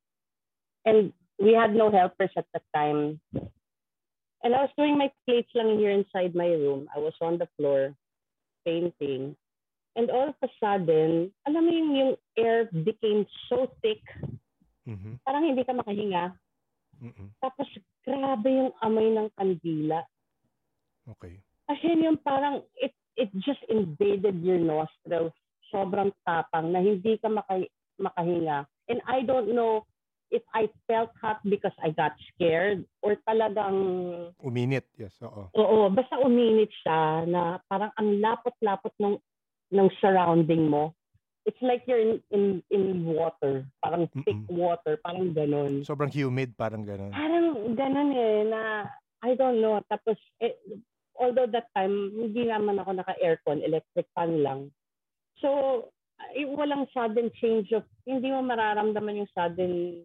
And 0.85 1.12
we 1.41 1.55
had 1.55 1.75
no 1.75 1.91
helpers 1.91 2.31
at 2.37 2.45
the 2.53 2.61
time. 2.75 3.19
And 4.45 4.55
I 4.55 4.69
was 4.69 4.71
doing 4.77 4.99
my 4.99 5.11
plates 5.25 5.49
lang 5.55 5.79
here 5.79 5.91
inside 5.91 6.35
my 6.35 6.47
room. 6.47 6.89
I 6.95 6.99
was 6.99 7.15
on 7.23 7.39
the 7.39 7.49
floor 7.57 7.97
painting. 8.67 9.35
And 9.97 10.13
all 10.13 10.29
of 10.29 10.39
a 10.45 10.51
sudden, 10.61 11.33
alam 11.49 11.63
mo 11.65 11.73
yung, 11.73 11.91
yung 11.97 12.13
air 12.37 12.69
became 12.85 13.25
so 13.49 13.73
thick, 13.81 14.05
Mhm. 14.85 15.19
parang 15.25 15.49
hindi 15.49 15.65
ka 15.65 15.73
makahinga. 15.73 16.37
Mhm. 17.01 17.33
Tapos 17.41 17.67
grabe 18.05 18.49
yung 18.53 18.73
amoy 18.85 19.11
ng 19.11 19.29
kandila. 19.35 20.05
Okay. 21.09 21.41
As 21.67 21.81
in 21.83 22.05
yung 22.05 22.21
parang 22.21 22.63
it 22.79 22.95
it 23.17 23.33
just 23.43 23.59
invaded 23.67 24.39
your 24.45 24.61
nostrils. 24.61 25.35
Sobrang 25.73 26.15
tapang 26.23 26.71
na 26.71 26.79
hindi 26.79 27.19
ka 27.19 27.27
maka, 27.27 27.67
makahinga. 27.99 28.69
And 28.87 29.03
I 29.09 29.27
don't 29.27 29.51
know 29.51 29.83
if 30.31 30.43
I 30.55 30.71
felt 30.87 31.11
hot 31.19 31.43
because 31.43 31.75
I 31.83 31.91
got 31.91 32.15
scared 32.31 32.87
or 33.03 33.19
talagang 33.27 33.75
Uminit. 34.39 34.87
Yes, 34.95 35.19
oo. 35.23 35.51
oo, 35.51 35.79
basta 35.91 36.19
uminit 36.23 36.71
siya 36.85 37.27
na 37.27 37.59
parang 37.67 37.91
ang 37.99 38.23
lapot-lapot 38.23 38.95
ng 39.03 39.19
ng 39.72 39.90
surrounding 40.00 40.68
mo. 40.70 40.94
It's 41.46 41.61
like 41.62 41.87
you're 41.87 42.02
in 42.02 42.18
in, 42.35 42.59
in 42.74 43.07
water, 43.07 43.66
parang 43.79 44.11
thick 44.26 44.35
Mm-mm. 44.35 44.50
water, 44.50 44.98
parang 44.98 45.31
ganun. 45.31 45.87
Sobrang 45.87 46.11
humid, 46.11 46.59
parang 46.59 46.83
ganun. 46.83 47.14
Parang 47.14 47.46
ganun 47.79 48.11
eh, 48.14 48.42
na 48.50 48.90
I 49.22 49.38
don't 49.38 49.62
know. 49.62 49.79
Tapos, 49.87 50.18
eh, 50.42 50.59
although 51.14 51.46
that 51.46 51.70
time, 51.70 52.11
hindi 52.14 52.50
naman 52.50 52.83
ako 52.83 52.98
naka-aircon, 52.98 53.62
electric 53.62 54.11
fan 54.11 54.42
lang. 54.42 54.74
So, 55.38 55.90
eh, 56.35 56.50
walang 56.50 56.90
sudden 56.90 57.31
change 57.38 57.70
of, 57.70 57.87
hindi 58.02 58.26
mo 58.35 58.42
mararamdaman 58.42 59.22
yung 59.22 59.31
sudden 59.31 60.02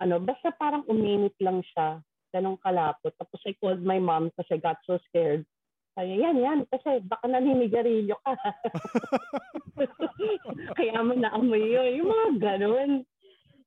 ano, 0.00 0.20
basta 0.20 0.52
parang 0.52 0.84
uminit 0.88 1.32
lang 1.40 1.64
siya. 1.72 2.00
Ganong 2.34 2.60
kalapot. 2.60 3.16
Tapos 3.16 3.40
I 3.48 3.56
called 3.56 3.80
my 3.80 3.96
mom 3.96 4.28
kasi 4.36 4.56
I 4.56 4.60
got 4.60 4.76
so 4.84 5.00
scared. 5.08 5.48
Kaya 5.96 6.12
yan, 6.12 6.36
yan. 6.36 6.60
Kasi 6.68 7.00
baka 7.08 7.24
naninigarilyo 7.24 8.20
ka. 8.20 8.36
Kaya 10.78 11.00
mo 11.00 11.16
naamoy 11.16 11.72
yun. 11.72 12.04
Yung 12.04 12.10
mga 12.12 12.28
ganun. 12.36 12.90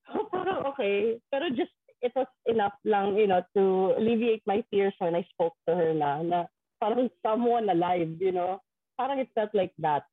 So 0.06 0.30
parang 0.30 0.62
okay. 0.70 1.18
Pero 1.34 1.50
just, 1.58 1.74
it 2.06 2.14
was 2.14 2.30
enough 2.46 2.78
lang, 2.86 3.18
you 3.18 3.26
know, 3.26 3.42
to 3.58 3.98
alleviate 3.98 4.46
my 4.46 4.62
fears 4.70 4.94
when 5.02 5.18
I 5.18 5.26
spoke 5.34 5.58
to 5.66 5.74
her 5.74 5.92
na, 5.98 6.22
na 6.22 6.40
parang 6.78 7.10
someone 7.26 7.66
alive, 7.66 8.14
you 8.22 8.32
know. 8.32 8.62
Parang 8.94 9.18
it 9.18 9.34
felt 9.34 9.52
like 9.58 9.74
that. 9.82 10.06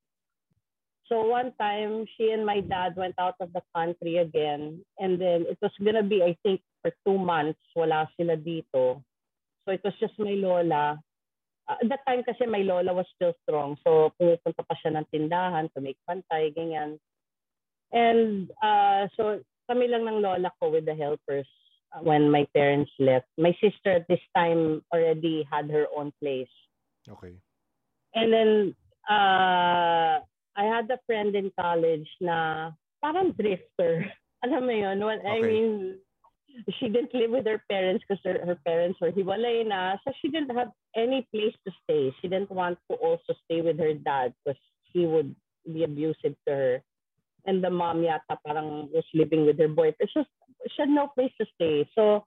So 1.07 1.23
one 1.23 1.53
time, 1.61 2.09
she 2.17 2.33
and 2.33 2.49
my 2.49 2.65
dad 2.65 2.97
went 2.97 3.15
out 3.21 3.39
of 3.39 3.53
the 3.53 3.63
country 3.77 4.19
again. 4.19 4.83
And 4.99 5.21
then 5.21 5.47
it 5.47 5.61
was 5.61 5.71
gonna 5.79 6.03
be, 6.03 6.25
I 6.25 6.35
think, 6.43 6.65
for 6.83 6.91
two 7.05 7.21
months, 7.21 7.61
wala 7.77 8.09
sila 8.17 8.41
dito. 8.41 9.05
So 9.65 9.69
it 9.71 9.85
was 9.85 9.95
just 10.01 10.19
my 10.19 10.35
lola. 10.35 10.99
Uh, 11.67 11.83
that 11.91 12.07
time 12.07 12.23
kasi 12.23 12.47
my 12.47 12.63
lola 12.63 12.95
was 12.95 13.07
still 13.15 13.35
strong. 13.43 13.75
So 13.83 14.15
pumupunta 14.19 14.63
pa 14.63 14.75
siya 14.79 14.95
ng 14.95 15.07
tindahan 15.11 15.67
to 15.75 15.83
make 15.83 15.99
pantay, 16.07 16.55
ganyan. 16.55 16.99
And 17.91 18.51
uh, 18.63 19.11
so 19.19 19.43
kami 19.67 19.91
lang 19.91 20.07
ng 20.07 20.23
lola 20.23 20.55
ko 20.63 20.71
with 20.71 20.87
the 20.87 20.95
helpers 20.95 21.47
uh, 21.91 22.03
when 22.07 22.31
my 22.31 22.47
parents 22.55 22.91
left. 22.99 23.27
My 23.35 23.51
sister 23.59 23.99
at 23.99 24.07
this 24.07 24.23
time 24.35 24.83
already 24.95 25.43
had 25.51 25.71
her 25.71 25.87
own 25.91 26.15
place. 26.23 26.51
Okay. 27.11 27.35
And 28.15 28.33
then, 28.33 28.51
uh, 29.11 30.23
I 30.57 30.65
had 30.65 30.89
a 30.91 30.99
friend 31.05 31.37
in 31.37 31.53
college 31.53 32.09
na 32.21 32.71
parang 33.05 33.37
drifter. 33.37 34.09
Alam 34.45 34.67
mo 34.67 34.73
yun? 34.73 34.99
I 35.05 35.13
Okay. 35.21 35.43
mean, 35.45 36.01
she 36.79 36.89
didn't 36.89 37.15
live 37.15 37.31
with 37.31 37.47
her 37.47 37.63
parents 37.71 38.05
because 38.07 38.23
her, 38.25 38.45
her 38.45 38.59
parents 38.65 39.01
were 39.01 39.11
hiwalay 39.11 39.67
na. 39.67 39.97
So 40.05 40.13
she 40.21 40.29
didn't 40.29 40.57
have 40.57 40.73
any 40.97 41.27
place 41.33 41.55
to 41.67 41.73
stay. 41.85 42.15
She 42.21 42.29
didn't 42.29 42.51
want 42.51 42.79
to 42.91 42.97
also 42.97 43.35
stay 43.45 43.61
with 43.61 43.79
her 43.79 43.95
dad 43.95 44.35
because 44.45 44.61
he 44.93 45.07
would 45.07 45.35
be 45.73 45.85
abusive 45.85 46.35
to 46.47 46.53
her. 46.55 46.83
And 47.47 47.63
the 47.63 47.71
mom 47.71 48.03
yata 48.03 48.39
parang 48.47 48.91
was 48.93 49.05
living 49.15 49.47
with 49.47 49.59
her 49.59 49.69
boyfriend. 49.69 50.11
Just, 50.13 50.29
she 50.75 50.83
had 50.83 50.89
no 50.89 51.09
place 51.15 51.33
to 51.41 51.47
stay. 51.55 51.89
So, 51.95 52.25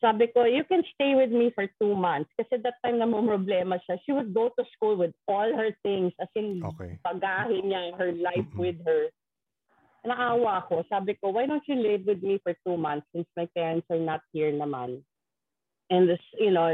sabi 0.00 0.26
ko, 0.34 0.44
you 0.44 0.64
can 0.64 0.82
stay 0.94 1.14
with 1.14 1.30
me 1.30 1.52
for 1.54 1.70
two 1.80 1.94
months. 1.94 2.30
Kasi 2.36 2.60
that 2.60 2.76
time 2.84 2.98
na 2.98 3.06
problema 3.06 3.78
siya, 3.86 3.96
she 4.04 4.12
would 4.12 4.34
go 4.34 4.50
to 4.58 4.64
school 4.74 4.96
with 4.96 5.14
all 5.28 5.48
her 5.54 5.70
things. 5.82 6.12
As 6.20 6.28
in, 6.34 6.60
Okay. 6.60 6.98
bagahin 7.06 7.70
niya 7.70 7.94
her 7.96 8.12
life 8.12 8.48
Mm-mm. 8.52 8.58
with 8.58 8.78
her. 8.84 9.08
Naawa 10.04 10.68
ko. 10.68 10.84
Sabi 10.92 11.16
ko, 11.16 11.32
why 11.32 11.48
don't 11.48 11.64
you 11.66 11.80
live 11.80 12.04
with 12.04 12.20
me 12.20 12.36
for 12.44 12.52
two 12.60 12.76
months 12.76 13.08
since 13.16 13.26
my 13.36 13.48
parents 13.56 13.88
are 13.88 14.00
not 14.00 14.20
here 14.32 14.52
naman? 14.52 15.00
And 15.88 16.08
this, 16.08 16.20
you 16.38 16.52
know, 16.52 16.68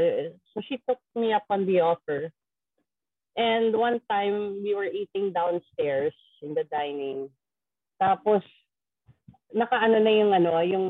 so 0.53 0.61
she 0.67 0.79
took 0.87 0.99
me 1.15 1.31
up 1.31 1.47
on 1.49 1.65
the 1.65 1.79
offer. 1.79 2.31
And 3.35 3.71
one 3.75 4.03
time, 4.11 4.59
we 4.63 4.75
were 4.75 4.91
eating 4.91 5.31
downstairs 5.31 6.13
in 6.43 6.53
the 6.53 6.67
dining. 6.67 7.31
Tapos, 8.01 8.43
nakaano 9.55 10.03
na 10.03 10.11
yung 10.11 10.31
ano, 10.35 10.51
yung 10.63 10.87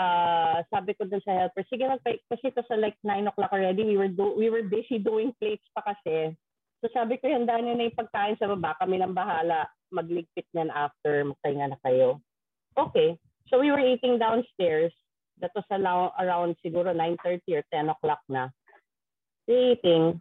ah, 0.00 0.64
sabi 0.72 0.96
ko 0.96 1.04
dun 1.04 1.20
sa 1.24 1.32
helper, 1.32 1.64
sige 1.68 1.84
magpa 1.84 2.16
kasi 2.28 2.48
ito 2.48 2.62
sa 2.64 2.76
like 2.80 2.96
9 3.04 3.28
o'clock 3.28 3.52
already, 3.52 3.84
we 3.84 3.96
were 3.96 4.08
do, 4.08 4.32
we 4.36 4.48
were 4.48 4.64
busy 4.64 4.96
doing 4.96 5.32
plates 5.40 5.64
pa 5.76 5.84
kasi. 5.84 6.32
So 6.82 6.90
sabi 6.90 7.22
ko, 7.22 7.30
yung 7.30 7.46
daan 7.46 7.70
na 7.70 7.78
yung 7.78 7.94
pagkain 7.94 8.34
sa 8.42 8.50
baba, 8.50 8.74
kami 8.82 8.98
lang 8.98 9.14
bahala, 9.14 9.70
magligpit 9.94 10.50
niyan 10.50 10.74
after, 10.74 11.22
magpahinga 11.22 11.70
na 11.70 11.78
kayo. 11.86 12.18
Okay. 12.74 13.14
So 13.46 13.62
we 13.62 13.70
were 13.70 13.78
eating 13.78 14.18
downstairs. 14.18 14.90
That 15.38 15.54
was 15.54 15.66
around, 15.70 16.58
siguro 16.58 16.90
9.30 16.90 17.38
or 17.54 17.62
10 17.70 17.94
o'clock 17.94 18.18
na. 18.26 18.50
Eating. 19.46 20.18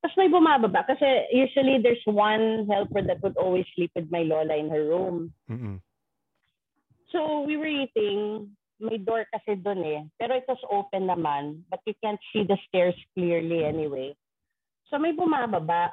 Tapos 0.00 0.16
may 0.16 0.32
bumababa. 0.32 0.88
Kasi 0.88 1.28
usually 1.28 1.76
there's 1.84 2.02
one 2.08 2.64
helper 2.64 3.04
that 3.04 3.20
would 3.20 3.36
always 3.36 3.68
sleep 3.76 3.92
with 3.92 4.08
my 4.08 4.24
lola 4.24 4.56
in 4.56 4.72
her 4.72 4.88
room. 4.88 5.32
Mm-mm. 5.50 5.80
So 7.12 7.44
we 7.44 7.56
were 7.56 7.68
eating, 7.68 8.52
may 8.80 8.96
door 8.96 9.24
kasi 9.32 9.56
doon 9.60 9.84
eh. 9.84 10.00
Pero 10.20 10.36
it 10.36 10.48
was 10.48 10.60
open 10.72 11.08
naman, 11.08 11.64
but 11.68 11.80
you 11.84 11.92
can't 12.00 12.20
see 12.32 12.44
the 12.44 12.56
stairs 12.68 12.96
clearly 13.12 13.64
anyway. 13.64 14.16
So 14.88 14.98
may 14.98 15.12
bumababa. 15.12 15.92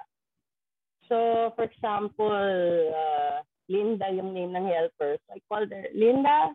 So 1.07 1.51
for 1.55 1.67
example, 1.67 2.91
uh, 2.91 3.43
Linda 3.69 4.09
yung 4.13 4.33
name 4.33 4.53
ng 4.53 4.65
helper. 4.65 5.17
So 5.25 5.29
I 5.35 5.39
called 5.49 5.71
her, 5.71 5.85
Linda, 5.93 6.53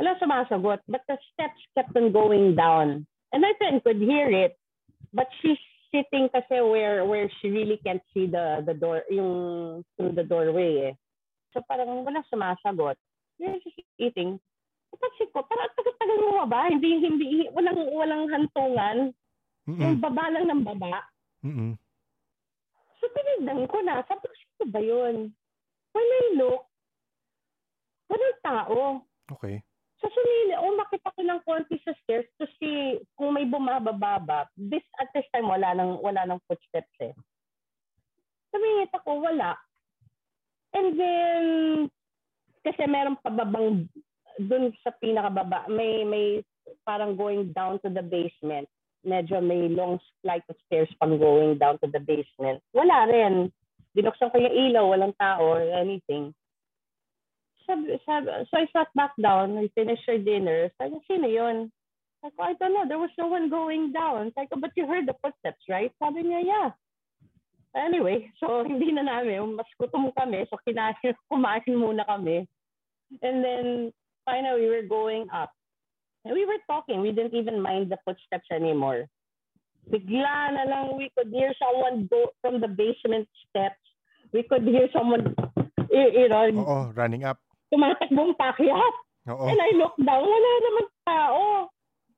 wala 0.00 0.16
sumasagot, 0.16 0.80
but 0.88 1.04
the 1.08 1.16
steps 1.32 1.60
kept 1.76 1.92
on 1.96 2.12
going 2.12 2.56
down. 2.56 3.06
And 3.32 3.42
my 3.42 3.52
friend 3.58 3.82
could 3.84 4.00
hear 4.00 4.26
it, 4.32 4.58
but 5.12 5.28
she's 5.40 5.60
sitting 5.92 6.30
kasi 6.32 6.62
where 6.62 7.04
where 7.04 7.30
she 7.38 7.50
really 7.50 7.78
can't 7.84 8.02
see 8.14 8.26
the 8.26 8.62
the 8.66 8.74
door, 8.74 9.02
yung 9.10 9.82
through 9.94 10.16
the 10.16 10.24
doorway 10.24 10.90
eh. 10.90 10.94
So 11.52 11.62
parang 11.66 12.02
wala 12.06 12.22
sumasagot. 12.30 12.96
We're 13.38 13.60
just 13.62 13.80
eating. 13.98 14.40
Napansin 14.90 15.30
ko, 15.30 15.46
parang 15.46 15.70
tagal-tagal 15.78 16.18
mo 16.18 16.44
ba? 16.50 16.66
Hindi, 16.66 16.90
hindi, 16.98 17.28
walang, 17.54 17.78
walang 17.94 18.24
hantungan. 18.28 18.98
Yung 19.70 19.96
Mm-mm. 19.96 20.02
baba 20.02 20.24
lang 20.34 20.44
ng 20.50 20.62
baba. 20.66 21.06
Mm-mm. 21.44 21.72
So 23.00 23.04
tinignan 23.16 23.64
ko 23.68 23.80
na, 23.80 24.04
sabi 24.04 24.28
ko, 24.28 24.34
sino 24.36 24.64
ba 24.68 24.80
yun? 24.80 25.32
When 25.96 26.04
I 26.04 26.22
look, 26.36 26.62
walang 28.12 28.38
tao. 28.44 28.78
Okay. 29.32 29.64
So 30.00 30.08
sumili, 30.08 30.56
umakit 30.56 31.04
ako 31.04 31.20
ng 31.24 31.40
konti 31.44 31.76
sa 31.84 31.92
stairs 32.04 32.28
to 32.40 32.48
see 32.56 33.00
kung 33.16 33.36
may 33.36 33.44
bumababa 33.44 34.20
ba. 34.20 34.40
This, 34.56 34.84
at 35.00 35.12
this 35.12 35.28
time, 35.32 35.48
wala 35.48 35.76
nang, 35.76 36.00
wala 36.00 36.24
nang 36.24 36.40
footsteps 36.48 36.92
eh. 37.04 37.12
Tumingit 38.52 38.92
ako, 38.96 39.20
wala. 39.20 39.56
And 40.72 40.96
then, 40.96 41.44
kasi 42.64 42.84
meron 42.88 43.20
pababang, 43.20 43.88
dun 44.40 44.72
sa 44.80 44.92
pinakababa, 44.96 45.68
may, 45.68 46.04
may 46.04 46.26
parang 46.84 47.16
going 47.16 47.52
down 47.52 47.76
to 47.84 47.88
the 47.92 48.02
basement. 48.02 48.68
Medyo 49.06 49.40
may 49.40 49.68
long 49.72 49.98
flight 50.20 50.44
of 50.48 50.56
stairs 50.66 50.90
pang 51.00 51.16
going 51.16 51.56
down 51.56 51.80
to 51.80 51.88
the 51.88 52.00
basement. 52.00 52.60
Wala 52.76 53.08
rin. 53.08 53.48
Binuksan 53.96 54.30
ko 54.30 54.36
yung 54.38 54.54
ilaw, 54.54 54.84
walang 54.92 55.16
tao 55.16 55.42
or 55.42 55.64
anything. 55.64 56.30
Sabi, 57.66 57.96
sabi, 58.06 58.28
so 58.50 58.54
I 58.58 58.66
sat 58.74 58.90
back 58.94 59.14
down, 59.16 59.58
we 59.58 59.70
finished 59.74 60.06
our 60.10 60.18
dinner. 60.18 60.70
Sabi 60.78 61.00
sino 61.06 61.26
yun? 61.26 61.70
Sabi 62.20 62.34
ko, 62.36 62.40
I 62.42 62.54
don't 62.58 62.74
know, 62.74 62.84
there 62.86 63.00
was 63.00 63.14
no 63.16 63.26
one 63.30 63.48
going 63.48 63.90
down. 63.94 64.30
Sabi 64.34 64.46
ko, 64.52 64.60
but 64.60 64.74
you 64.76 64.86
heard 64.86 65.08
the 65.08 65.16
footsteps, 65.22 65.62
right? 65.70 65.90
Sabi 66.02 66.26
niya, 66.26 66.44
yeah. 66.44 66.70
Anyway, 67.74 68.28
so 68.42 68.62
hindi 68.68 68.90
na 68.92 69.06
namin, 69.06 69.54
mas 69.54 69.70
gutom 69.78 70.10
kami, 70.12 70.44
so 70.50 70.58
kinain, 70.66 70.94
kumain 71.30 71.62
muna 71.72 72.04
kami. 72.06 72.46
And 73.22 73.42
then, 73.42 73.66
finally, 74.26 74.66
we 74.66 74.70
were 74.70 74.86
going 74.86 75.26
up. 75.30 75.50
And 76.24 76.34
we 76.34 76.44
were 76.44 76.60
talking, 76.68 77.00
we 77.00 77.12
didn't 77.12 77.34
even 77.34 77.60
mind 77.60 77.90
the 77.90 77.98
footsteps 78.04 78.48
anymore. 78.52 79.08
Bigla 79.88 80.52
na 80.52 80.64
lang, 80.68 80.96
we 81.00 81.08
could 81.16 81.32
hear 81.32 81.52
someone 81.56 82.06
go 82.12 82.28
from 82.44 82.60
the 82.60 82.68
basement 82.68 83.24
steps. 83.48 83.80
We 84.32 84.44
could 84.44 84.62
hear 84.68 84.86
someone, 84.92 85.34
you, 85.88 86.04
you 86.12 86.28
know, 86.28 86.44
Oo, 86.44 86.92
running 86.92 87.24
up. 87.24 87.40
tumatakbong 87.72 88.36
pakyat. 88.36 88.94
Oo. 89.32 89.44
And 89.48 89.58
I 89.58 89.70
looked 89.80 90.02
down, 90.04 90.22
wala 90.22 90.50
naman 90.60 90.86
tao. 91.08 91.40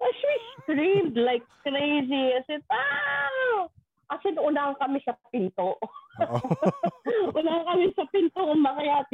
As 0.02 0.18
we 0.18 0.36
screamed 0.58 1.14
like 1.14 1.46
crazy. 1.62 2.34
I 2.34 2.42
said, 2.50 2.66
ah! 2.74 3.70
As 4.10 4.20
in, 4.26 4.34
unahan 4.34 4.74
kami 4.82 4.98
sa 5.06 5.14
pinto. 5.30 5.78
Unahan 7.38 7.64
kami 7.70 7.94
sa 7.94 8.04
pinto 8.10 8.50
umakyat. 8.50 9.06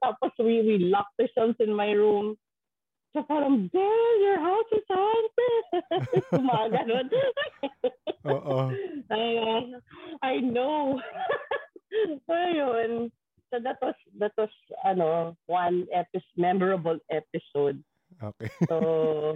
Tapos 0.00 0.32
we, 0.40 0.64
we 0.64 0.76
locked 0.88 1.14
ourselves 1.20 1.60
in 1.60 1.76
my 1.76 1.92
room. 1.92 2.40
So 3.10 3.26
parang, 3.26 3.66
Belle, 3.74 4.14
your 4.22 4.38
house 4.38 4.70
is 4.70 4.86
haunted. 4.86 5.64
Gumaganon. 6.30 7.06
Oo. 8.30 8.70
I, 9.10 9.22
I 10.22 10.34
know. 10.38 11.02
Ayun. 12.30 13.10
So 13.50 13.58
that 13.58 13.82
was, 13.82 13.98
that 14.22 14.30
was, 14.38 14.54
ano, 14.86 15.34
one 15.50 15.90
episode, 15.90 16.38
memorable 16.38 16.98
episode. 17.10 17.82
Okay. 18.22 18.46
So, 18.70 19.34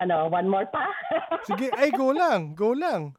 ano, 0.00 0.28
one 0.28 0.48
more 0.48 0.68
pa? 0.68 0.92
Sige, 1.48 1.72
ay 1.72 1.88
go 1.88 2.12
lang, 2.12 2.52
go 2.52 2.76
lang. 2.76 3.16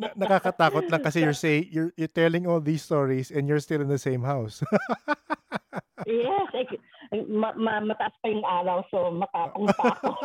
Na- 0.00 0.14
nakakatakot 0.16 0.88
lang 0.88 1.02
kasi 1.04 1.20
you're 1.24 1.36
say 1.36 1.68
you're, 1.68 1.92
you're 1.96 2.10
telling 2.10 2.48
all 2.48 2.60
these 2.60 2.80
stories 2.80 3.28
and 3.30 3.48
you're 3.48 3.60
still 3.60 3.80
in 3.80 3.88
the 3.88 4.00
same 4.00 4.24
house. 4.24 4.64
yes, 6.08 6.48
eh, 6.56 6.64
ma- 7.28 7.56
ma- 7.56 7.84
mataas 7.84 8.14
pa 8.20 8.26
yung 8.28 8.44
araw, 8.44 8.80
so 8.88 9.12
matapang 9.12 9.68
pa 9.76 9.84
ako. 9.96 10.10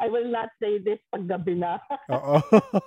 I 0.00 0.08
will 0.08 0.28
not 0.28 0.50
say 0.60 0.78
this 0.78 1.00
pag 1.12 1.28
gabi 1.28 1.56
na. 1.56 1.80
Oo. 2.12 2.40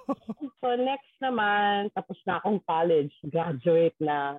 so 0.62 0.68
next 0.78 1.10
naman, 1.22 1.90
tapos 1.94 2.18
na 2.26 2.38
akong 2.42 2.62
college, 2.66 3.14
graduate 3.30 3.98
na. 4.02 4.38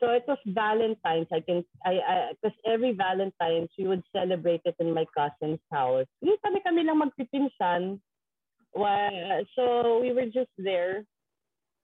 So 0.00 0.08
it 0.16 0.24
was 0.26 0.40
Valentine's. 0.48 1.28
I 1.28 1.44
can, 1.44 1.60
I, 1.84 2.32
because 2.40 2.56
every 2.64 2.96
Valentine's, 2.96 3.68
we 3.76 3.86
would 3.86 4.02
celebrate 4.16 4.64
it 4.64 4.74
in 4.80 4.96
my 4.96 5.04
cousin's 5.12 5.60
house. 5.70 6.08
Hindi 6.24 6.40
kami 6.40 6.64
kami 6.64 6.88
lang 6.88 7.04
magpipinsan. 7.04 8.00
So 9.54 10.00
we 10.00 10.16
were 10.16 10.32
just 10.32 10.50
there. 10.56 11.04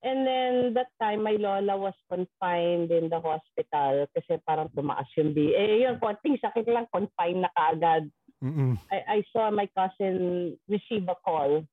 And 0.01 0.25
then 0.25 0.75
that 0.75 0.89
time, 1.03 1.25
my 1.25 1.37
lola 1.37 1.77
was 1.77 1.97
confined 2.09 2.93
in 2.93 3.09
the 3.13 3.21
hospital 3.21 4.07
kasi 4.15 4.39
parang 4.49 4.71
tumaas 4.73 5.09
yung 5.17 5.35
B. 5.35 5.53
Eh, 5.53 5.85
yung 5.85 5.99
konting 5.99 6.41
sakit 6.41 6.69
lang, 6.69 6.87
confined 6.95 7.43
na 7.43 7.51
kaagad. 7.53 8.09
Mm-mm. 8.45 8.79
I, 8.93 9.21
I 9.21 9.25
saw 9.33 9.51
my 9.51 9.67
cousin 9.75 10.55
receive 10.69 11.09
a 11.09 11.17
call. 11.21 11.65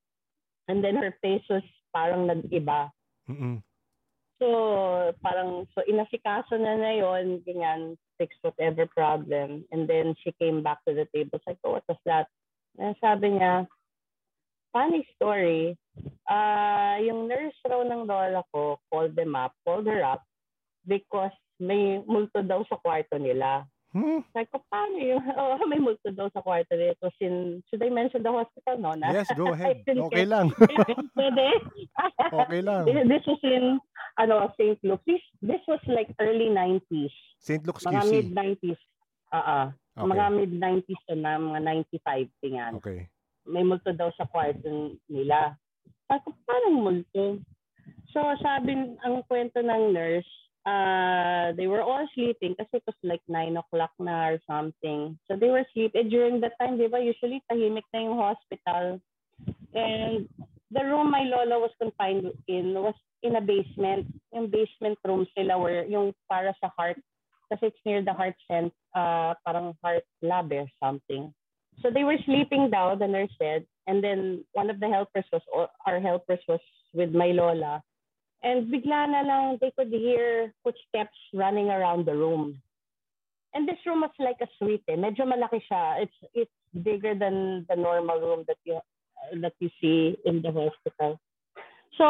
And 0.68 0.84
then 0.84 0.96
her 0.96 1.14
face 1.22 1.44
was 1.52 1.64
parang 1.94 2.26
nag-iba. 2.26 2.90
Mm-mm. 3.30 3.62
So, 4.44 5.16
parang, 5.24 5.72
so 5.72 5.80
inasikaso 5.88 6.60
na 6.60 6.76
na 6.76 6.92
yun, 6.92 7.40
ganyan, 7.48 7.96
fix 8.20 8.36
whatever 8.44 8.84
problem. 8.92 9.64
And 9.72 9.88
then 9.88 10.20
she 10.20 10.36
came 10.36 10.60
back 10.60 10.84
to 10.84 10.92
the 10.92 11.08
table. 11.16 11.40
Sabi 11.48 11.56
ko, 11.64 11.80
what 11.80 11.88
was 11.88 11.96
that? 12.04 12.28
And 12.76 12.92
sabi 13.00 13.40
niya, 13.40 13.72
funny 14.76 15.08
story, 15.16 15.80
ah 16.28 17.00
yung 17.00 17.32
nurse 17.32 17.56
raw 17.64 17.88
ng 17.88 18.04
lola 18.04 18.44
ko 18.52 18.84
called 18.92 19.16
them 19.16 19.32
up, 19.32 19.56
called 19.64 19.88
her 19.88 20.04
up, 20.04 20.28
because 20.84 21.32
may 21.56 22.04
multo 22.04 22.44
daw 22.44 22.68
sa 22.68 22.76
kwarto 22.84 23.16
nila. 23.16 23.64
Hmm? 23.94 24.26
Sabi 24.34 24.50
ko, 24.50 24.58
paano 24.74 24.98
yung, 24.98 25.22
oh, 25.40 25.62
may 25.70 25.78
multo 25.78 26.10
daw 26.10 26.26
sa 26.34 26.42
kwarto. 26.42 26.74
So, 26.98 27.14
sin, 27.22 27.62
should 27.70 27.86
I 27.86 27.94
mention 27.94 28.26
the 28.26 28.34
hospital, 28.34 28.82
no? 28.82 28.98
Na? 28.98 29.14
Yes, 29.14 29.30
go 29.38 29.54
ahead. 29.54 29.86
Okay 30.10 30.26
lang. 30.26 30.50
Pwede? 31.14 31.46
Okay 32.34 32.62
lang. 32.66 32.90
This 32.90 33.26
was 33.30 33.42
in, 33.46 33.78
ano, 34.18 34.50
St. 34.58 34.82
Luke. 34.82 35.06
This, 35.06 35.22
this 35.46 35.62
was 35.70 35.80
like 35.86 36.10
early 36.18 36.50
90s. 36.50 37.14
St. 37.38 37.62
Luke's 37.70 37.86
Mga 37.86 38.02
QC. 38.02 38.12
mid-90s. 38.12 38.82
Ah, 39.30 39.38
ah. 39.38 39.66
Okay. 39.94 40.10
Mga 40.10 40.26
mid-90s 40.42 41.02
to 41.06 41.14
na, 41.14 41.38
mga 41.38 41.62
95 42.02 42.42
tingnan. 42.42 42.74
Okay. 42.82 43.06
May 43.46 43.62
multo 43.62 43.94
daw 43.94 44.10
sa 44.18 44.26
kwarto 44.26 44.98
nila. 45.06 45.54
Sabi 46.10 46.26
ko, 46.26 46.30
parang 46.50 46.82
multo? 46.82 47.38
So, 48.10 48.26
sabi, 48.42 48.74
ang 49.06 49.22
kwento 49.30 49.62
ng 49.62 49.94
nurse, 49.94 50.30
uh, 50.66 51.52
they 51.56 51.68
were 51.68 51.82
all 51.82 52.08
sleeping 52.16 52.56
kasi 52.56 52.80
it 52.80 52.84
was 52.88 52.96
like 53.04 53.22
9 53.28 53.58
o'clock 53.58 53.92
na 54.00 54.36
or 54.36 54.40
something. 54.48 55.18
So, 55.28 55.36
they 55.36 55.50
were 55.50 55.66
sleeping. 55.74 56.10
During 56.10 56.42
that 56.42 56.60
time, 56.60 56.78
di 56.78 56.88
ba, 56.88 57.00
usually 57.00 57.44
tahimik 57.52 57.88
na 57.94 58.00
yung 58.00 58.18
hospital. 58.18 59.00
And 59.74 60.30
the 60.72 60.84
room 60.86 61.12
my 61.12 61.24
lola 61.24 61.60
was 61.60 61.74
confined 61.82 62.32
in 62.48 62.74
was 62.74 62.98
in 63.22 63.36
a 63.36 63.42
basement. 63.42 64.08
Yung 64.34 64.50
basement 64.50 64.98
room 65.06 65.26
sila 65.38 65.58
were 65.58 65.86
yung 65.86 66.14
para 66.30 66.54
sa 66.62 66.70
heart 66.78 66.98
kasi 67.54 67.68
it's 67.68 67.86
near 67.86 68.02
the 68.02 68.14
heart 68.14 68.36
center, 68.50 68.74
uh, 68.96 69.34
parang 69.46 69.78
heart 69.84 70.04
lab 70.22 70.52
or 70.52 70.66
something. 70.82 71.34
So 71.82 71.90
they 71.90 72.04
were 72.04 72.18
sleeping 72.26 72.70
down, 72.70 73.00
the 73.00 73.08
nurse 73.08 73.34
said, 73.38 73.66
and 73.88 74.04
then 74.04 74.44
one 74.54 74.70
of 74.70 74.80
the 74.80 74.90
helpers 74.90 75.26
was, 75.32 75.42
our 75.86 76.00
helpers 76.00 76.40
was 76.48 76.62
with 76.94 77.14
my 77.14 77.28
lola. 77.28 77.84
And 78.44 78.68
bigla 78.68 79.08
na 79.08 79.22
lang, 79.24 79.58
they 79.64 79.72
could 79.72 79.88
hear 79.88 80.52
footsteps 80.64 81.16
running 81.32 81.72
around 81.72 82.06
the 82.06 82.16
room. 82.16 82.60
And 83.56 83.68
this 83.68 83.80
room 83.86 84.02
was 84.02 84.12
like 84.20 84.42
a 84.44 84.50
suite. 84.60 84.84
Eh. 84.90 85.00
Medyo 85.00 85.24
malaki 85.24 85.64
siya. 85.64 86.04
It's 86.04 86.20
it's 86.34 86.58
bigger 86.76 87.16
than 87.16 87.66
the 87.70 87.78
normal 87.80 88.20
room 88.20 88.44
that 88.52 88.60
you 88.66 88.82
that 89.40 89.54
you 89.64 89.70
see 89.80 90.18
in 90.26 90.42
the 90.42 90.52
hospital. 90.52 91.22
So, 91.96 92.06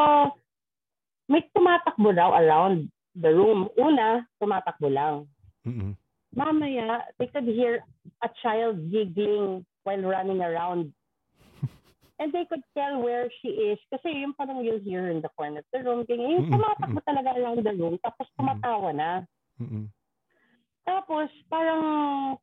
may 1.29 1.45
tumatakbo 1.53 2.15
daw 2.15 2.33
around 2.33 2.89
the 3.13 3.29
room. 3.29 3.69
Una, 3.77 4.25
tumatakbo 4.41 4.89
lang. 4.89 5.27
Mm-mm. 5.67 5.93
Mamaya, 6.33 7.05
they 7.19 7.27
could 7.27 7.45
hear 7.45 7.85
a 8.23 8.29
child 8.41 8.89
giggling 8.89 9.65
while 9.83 10.01
running 10.01 10.41
around. 10.41 10.93
And 12.21 12.29
they 12.29 12.45
could 12.45 12.61
tell 12.77 13.01
where 13.01 13.25
she 13.41 13.73
is. 13.73 13.79
Kasi 13.89 14.21
yung 14.21 14.37
parang 14.37 14.61
you'll 14.61 14.83
hear 14.85 15.09
in 15.09 15.21
the 15.21 15.33
corner 15.33 15.65
of 15.65 15.69
the 15.73 15.81
room. 15.81 16.05
Ganyan. 16.05 16.29
Yung 16.29 16.45
tumatakbo 16.53 17.01
talaga 17.01 17.33
around 17.33 17.65
the 17.65 17.73
room. 17.73 17.97
Tapos 18.05 18.29
tumatawa 18.37 18.93
na. 18.93 19.09
Mm-mm. 19.57 19.89
Tapos 20.85 21.31
parang 21.49 21.83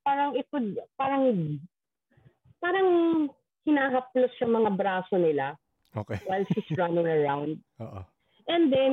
parang 0.02 0.34
it 0.34 0.48
would 0.50 0.80
parang 0.96 1.60
parang 2.58 2.88
hinahaplos 3.68 4.32
yung 4.40 4.56
mga 4.56 4.70
braso 4.76 5.16
nila 5.20 5.54
Okay. 5.94 6.18
while 6.26 6.46
she's 6.54 6.70
running 6.80 7.06
around. 7.06 7.60
Oo. 7.82 8.00
And 8.48 8.72
then 8.72 8.92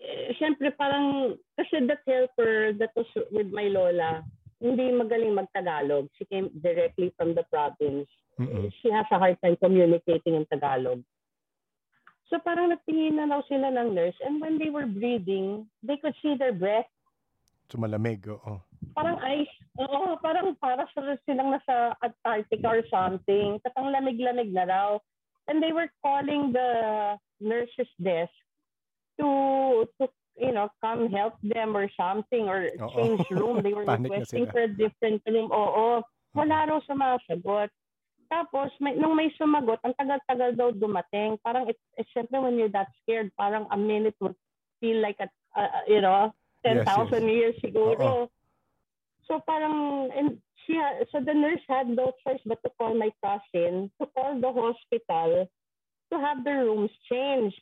eh, 0.00 0.34
syempre 0.40 0.74
parang 0.74 1.36
kasi 1.54 1.86
that 1.86 2.02
helper 2.08 2.74
that 2.80 2.90
was 2.96 3.06
with 3.30 3.50
my 3.54 3.68
lola 3.70 4.24
hindi 4.62 4.94
magaling 4.94 5.34
magtagalog. 5.34 6.06
She 6.16 6.24
came 6.30 6.48
directly 6.62 7.10
from 7.18 7.34
the 7.34 7.42
province. 7.50 8.06
Mm-mm. 8.40 8.72
She 8.80 8.88
has 8.90 9.06
a 9.12 9.18
hard 9.18 9.36
time 9.42 9.56
communicating 9.60 10.34
in 10.34 10.46
Tagalog. 10.48 11.04
So 12.32 12.40
parang 12.40 12.72
nagtingin 12.72 13.20
na 13.20 13.28
daw 13.28 13.44
sila 13.44 13.68
ng 13.68 13.92
nurse 13.92 14.16
and 14.24 14.40
when 14.40 14.56
they 14.56 14.72
were 14.72 14.88
breathing, 14.88 15.68
they 15.84 16.00
could 16.00 16.16
see 16.24 16.32
their 16.40 16.56
breath 16.56 16.88
So 17.72 17.80
malamig, 17.80 18.28
oo. 18.28 18.60
parang 18.92 19.16
ice. 19.24 19.48
Oo, 19.80 20.20
parang 20.20 20.52
para 20.60 20.84
silang 21.24 21.56
nasa 21.56 21.96
Antarctica 22.04 22.68
or 22.68 22.84
something. 22.92 23.56
Tapos 23.64 23.80
ang 23.80 23.88
lamig-lamig 23.88 24.52
na 24.52 24.68
raw. 24.68 25.00
And 25.48 25.64
they 25.64 25.72
were 25.72 25.88
calling 26.04 26.52
the 26.52 27.16
nurse's 27.40 27.88
desk 27.96 28.36
to, 29.16 29.88
to 29.96 30.04
you 30.36 30.52
know, 30.52 30.68
come 30.84 31.08
help 31.08 31.40
them 31.40 31.72
or 31.72 31.88
something 31.96 32.44
or 32.44 32.68
Oo. 32.76 32.92
change 32.92 33.24
room. 33.32 33.64
They 33.64 33.72
were 33.76 33.88
requesting 33.88 34.52
for 34.52 34.68
a 34.68 34.68
different 34.68 35.24
room. 35.24 35.48
Oo. 35.48 36.04
Wala 36.36 36.68
raw 36.68 36.80
sumasagot. 36.84 37.72
Tapos, 38.32 38.72
may, 38.80 38.96
nung 38.96 39.12
may 39.12 39.28
sumagot, 39.36 39.76
ang 39.84 39.92
tagal-tagal 40.00 40.56
daw 40.56 40.72
dumating. 40.72 41.36
Parang, 41.44 41.68
it, 41.68 41.76
it, 42.00 42.08
syempre, 42.16 42.40
when 42.40 42.56
you're 42.56 42.72
that 42.72 42.88
scared, 43.04 43.28
parang 43.36 43.68
a 43.68 43.76
minute 43.76 44.16
would 44.24 44.32
feel 44.80 45.04
like, 45.04 45.20
a, 45.20 45.28
a- 45.52 45.84
you 45.84 46.00
know, 46.00 46.32
10,000 46.64 46.80
Yes, 46.80 46.88
yes. 46.88 47.20
years 47.28 47.56
siguro. 47.60 48.00
Oo. 48.00 48.30
So 49.28 49.38
parang, 49.44 50.08
and 50.16 50.40
she, 50.64 50.80
so 51.12 51.20
the 51.20 51.36
nurse 51.36 51.62
had 51.68 51.92
no 51.92 52.16
choice 52.24 52.40
but 52.48 52.58
to 52.64 52.70
call 52.80 52.96
my 52.96 53.12
cousin, 53.20 53.92
to 54.00 54.06
call 54.16 54.40
the 54.40 54.48
hospital 54.48 55.44
to 56.12 56.16
have 56.20 56.44
the 56.44 56.52
rooms 56.52 56.90
changed. 57.10 57.60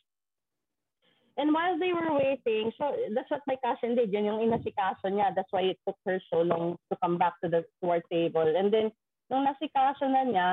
And 1.37 1.53
while 1.53 1.79
they 1.79 1.93
were 1.93 2.11
waiting, 2.11 2.71
so 2.77 2.91
that's 3.15 3.31
what 3.31 3.41
my 3.47 3.55
cousin 3.63 3.95
did, 3.95 4.11
yun 4.11 4.25
yung 4.25 4.43
inasikaso 4.43 5.07
niya. 5.07 5.31
That's 5.33 5.51
why 5.51 5.71
it 5.71 5.79
took 5.87 5.95
her 6.05 6.19
so 6.29 6.41
long 6.43 6.75
to 6.91 6.97
come 6.99 7.17
back 7.17 7.39
to 7.41 7.47
the 7.47 7.63
to 7.81 7.89
our 7.89 8.03
table. 8.11 8.43
And 8.43 8.67
then, 8.67 8.91
nung 9.31 9.47
nasikaso 9.47 10.03
na 10.11 10.27
niya, 10.27 10.49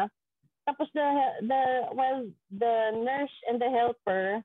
tapos 0.62 0.86
the, 0.94 1.06
the, 1.42 1.60
while 1.96 2.22
the 2.54 2.74
nurse 2.94 3.34
and 3.50 3.58
the 3.58 3.66
helper 3.66 4.44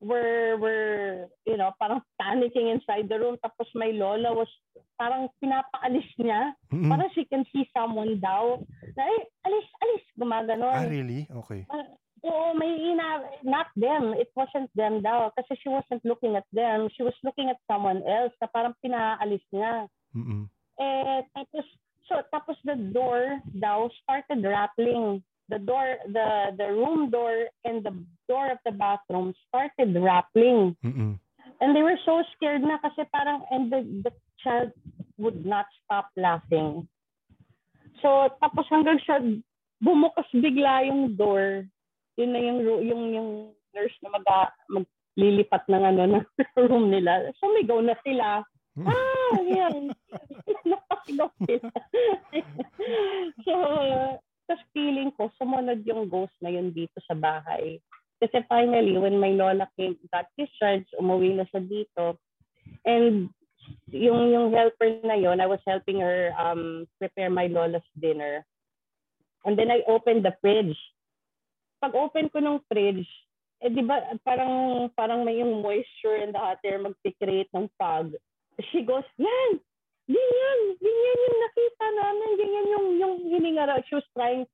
were, 0.00 0.56
were, 0.58 1.28
you 1.46 1.56
know, 1.56 1.70
parang 1.78 2.00
panicking 2.20 2.72
inside 2.72 3.08
the 3.08 3.20
room. 3.20 3.36
Tapos 3.44 3.68
my 3.74 3.92
lola 3.94 4.34
was 4.34 4.48
parang 4.98 5.28
pinapaalis 5.38 6.08
niya. 6.18 6.52
Mm-mm. 6.72 6.90
Parang 6.90 7.08
she 7.14 7.24
can 7.24 7.44
see 7.52 7.68
someone 7.76 8.18
daw. 8.18 8.58
Na, 8.96 9.02
ay, 9.04 9.18
alis, 9.46 9.68
alis, 9.80 10.04
gumaganon. 10.18 10.74
Ah, 10.74 10.88
really? 10.90 11.28
Okay. 11.30 11.64
Oo, 12.20 12.52
may 12.52 12.68
ina, 12.68 13.24
not 13.44 13.72
them. 13.76 14.12
It 14.18 14.28
wasn't 14.36 14.68
them 14.76 15.00
daw. 15.00 15.30
Kasi 15.36 15.56
she 15.60 15.68
wasn't 15.70 16.04
looking 16.04 16.36
at 16.36 16.48
them. 16.52 16.88
She 16.96 17.04
was 17.04 17.16
looking 17.22 17.48
at 17.48 17.60
someone 17.70 18.02
else 18.04 18.34
na 18.42 18.48
parang 18.50 18.76
pinaalis 18.82 19.44
niya. 19.54 19.86
Mm-mm. 20.16 20.50
Eh, 20.80 21.20
tapos, 21.36 21.64
so, 22.10 22.26
tapos 22.34 22.58
the 22.66 22.74
door 22.90 23.38
daw 23.54 23.86
started 24.02 24.42
rattling. 24.42 25.22
The 25.46 25.58
door, 25.62 25.98
the, 26.06 26.54
the 26.58 26.68
room 26.74 27.10
door 27.10 27.46
and 27.64 27.82
the 27.82 27.94
door 28.28 28.50
of 28.50 28.58
the 28.66 28.74
bathroom 28.74 29.34
started 29.48 29.94
rattling. 29.94 30.76
Mm-mm. 30.84 31.18
And 31.60 31.76
they 31.76 31.82
were 31.82 31.98
so 32.06 32.22
scared 32.34 32.62
na 32.62 32.78
kasi 32.82 33.06
parang, 33.14 33.42
and 33.50 33.70
the, 33.70 34.10
the 34.10 34.12
child 34.42 34.70
would 35.18 35.46
not 35.46 35.66
stop 35.84 36.10
laughing. 36.16 36.86
So, 38.02 38.30
tapos 38.40 38.64
hanggang 38.70 38.98
sa 39.04 39.20
bumukas 39.82 40.26
bigla 40.32 40.88
yung 40.88 41.14
door, 41.18 41.66
yun 42.16 42.30
na 42.32 42.40
yung, 42.40 42.58
yung, 42.64 43.02
yung 43.12 43.30
nurse 43.74 43.96
na 44.02 44.10
mag, 44.16 44.26
maglilipat 44.70 45.68
ng 45.68 45.84
ano, 45.84 46.02
ng 46.22 46.24
room 46.56 46.88
nila. 46.88 47.28
Sumigaw 47.38 47.84
na 47.84 47.96
sila. 48.06 48.42
Hmm. 48.78 48.86
Ah, 48.88 49.38
yan. 49.44 49.92
Sila. 51.10 51.26
so, 53.46 53.54
tapos 54.46 54.62
feeling 54.70 55.10
ko, 55.18 55.30
sumunod 55.38 55.82
yung 55.82 56.06
ghost 56.06 56.34
na 56.38 56.54
yun 56.54 56.70
dito 56.70 56.98
sa 57.06 57.18
bahay. 57.18 57.82
Kasi 58.22 58.44
finally, 58.46 58.94
when 59.00 59.18
my 59.18 59.34
lola 59.34 59.66
came, 59.74 59.96
got 60.12 60.28
discharged, 60.38 60.90
umuwi 60.94 61.34
na 61.34 61.48
siya 61.48 61.62
dito. 61.64 62.20
And 62.86 63.32
yung 63.90 64.30
yung 64.30 64.52
helper 64.54 65.00
na 65.02 65.16
yon, 65.16 65.40
I 65.40 65.48
was 65.48 65.62
helping 65.66 65.98
her 66.04 66.34
um, 66.36 66.86
prepare 67.00 67.30
my 67.30 67.48
lola's 67.48 67.86
dinner. 67.96 68.44
And 69.48 69.56
then 69.56 69.72
I 69.72 69.82
opened 69.88 70.22
the 70.26 70.36
fridge. 70.44 70.76
Pag 71.80 71.96
open 71.96 72.28
ko 72.28 72.44
ng 72.44 72.60
fridge, 72.68 73.08
eh 73.64 73.72
di 73.72 73.80
ba 73.80 74.04
parang 74.20 74.88
parang 74.92 75.24
may 75.24 75.40
yung 75.40 75.64
moisture 75.64 76.20
in 76.20 76.32
the 76.32 76.40
hot 76.40 76.60
air 76.64 76.76
mag-create 76.76 77.48
ng 77.56 77.68
fog. 77.80 78.12
she 78.68 78.84
goes, 78.84 79.06
yan, 79.16 79.60
ganyan, 80.10 80.60
ganyan 80.82 81.18
yung 81.22 81.38
nakita 81.38 81.86
namin, 81.94 82.30
ganyan 82.34 82.66
yung, 82.74 82.88
yung 82.98 83.14
hininga 83.30 83.64
raw. 83.70 83.78
She 83.86 83.94
was 83.94 84.08
trying 84.14 84.44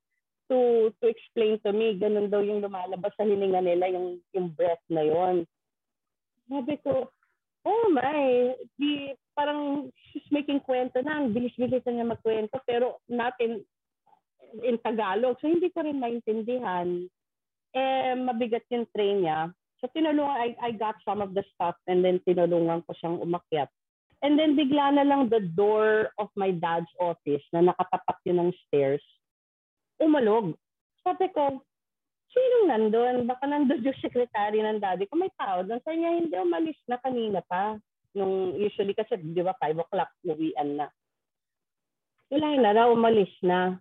to 0.53 0.93
to 1.03 1.05
explain 1.11 1.59
to 1.67 1.73
me, 1.73 1.97
ganun 1.99 2.31
daw 2.31 2.45
yung 2.45 2.63
lumalabas 2.63 3.11
sa 3.17 3.27
hininga 3.27 3.65
nila, 3.65 3.91
yung, 3.91 4.21
yung 4.37 4.53
breath 4.55 4.83
na 4.93 5.03
yon. 5.03 5.49
Sabi 6.47 6.79
ko, 6.85 7.11
oh 7.67 7.87
my, 7.91 8.55
di, 8.79 9.11
parang 9.35 9.91
she's 10.13 10.27
making 10.31 10.63
kwento 10.63 11.03
na, 11.03 11.19
ang 11.19 11.35
bilis-bilis 11.35 11.83
na 11.83 11.93
niya 11.99 12.13
magkwento, 12.15 12.63
pero 12.63 13.03
natin 13.11 13.67
in 14.63 14.79
Tagalog. 14.79 15.37
So, 15.43 15.51
hindi 15.51 15.69
ko 15.75 15.83
rin 15.83 15.99
maintindihan. 15.99 17.11
Eh, 17.75 18.15
mabigat 18.15 18.65
yung 18.71 18.87
train 18.95 19.27
niya. 19.27 19.51
So, 19.83 19.91
tinulungan, 19.91 20.33
I, 20.33 20.55
I 20.63 20.71
got 20.73 20.97
some 21.03 21.21
of 21.21 21.35
the 21.35 21.43
stuff 21.53 21.77
and 21.91 22.01
then 22.01 22.23
tinulungan 22.25 22.87
ko 22.87 22.95
siyang 22.97 23.21
umakyat. 23.21 23.69
And 24.25 24.41
then 24.41 24.57
bigla 24.57 24.97
na 24.97 25.05
lang 25.05 25.29
the 25.29 25.45
door 25.45 26.09
of 26.17 26.33
my 26.37 26.49
dad's 26.55 26.89
office 26.97 27.45
na 27.53 27.69
nakatapat 27.69 28.17
yun 28.25 28.49
ng 28.49 28.53
stairs, 28.67 29.05
umalog. 30.01 30.57
Sabi 31.05 31.29
ko, 31.37 31.61
sinong 32.33 32.67
nandun? 32.69 33.17
Baka 33.29 33.45
nandun 33.49 33.85
yung 33.85 34.01
secretary 34.01 34.61
ng 34.61 34.81
daddy 34.81 35.09
ko. 35.09 35.21
May 35.21 35.33
tao 35.37 35.65
doon. 35.65 35.81
Sabi 35.85 36.03
niya, 36.03 36.13
hindi 36.17 36.37
umalis 36.37 36.81
na 36.89 36.97
kanina 37.01 37.41
pa. 37.45 37.77
Nung 38.17 38.57
usually 38.57 38.97
kasi, 38.97 39.21
di 39.21 39.45
ba, 39.45 39.53
5 39.61 39.85
o'clock, 39.85 40.11
uwian 40.25 40.81
na. 40.81 40.87
Wala 42.33 42.49
na 42.59 42.71
raw, 42.73 42.89
umalis 42.91 43.33
na. 43.45 43.77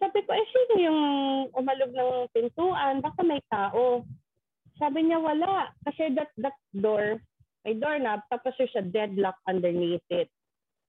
Sabi 0.00 0.24
ko, 0.24 0.32
eh, 0.32 0.46
sino 0.48 0.74
yung 0.80 1.00
umalog 1.52 1.92
ng 1.92 2.12
pintuan? 2.32 3.04
Baka 3.04 3.20
may 3.20 3.40
tao. 3.52 4.08
Sabi 4.80 5.04
niya, 5.04 5.20
wala. 5.20 5.68
Kasi 5.84 6.16
that, 6.16 6.32
that 6.40 6.56
door, 6.72 7.20
may 7.64 7.74
doorknob, 7.74 8.20
tapos 8.32 8.56
there's 8.56 8.74
a 8.76 8.82
deadlock 8.82 9.36
underneath 9.48 10.04
it. 10.08 10.28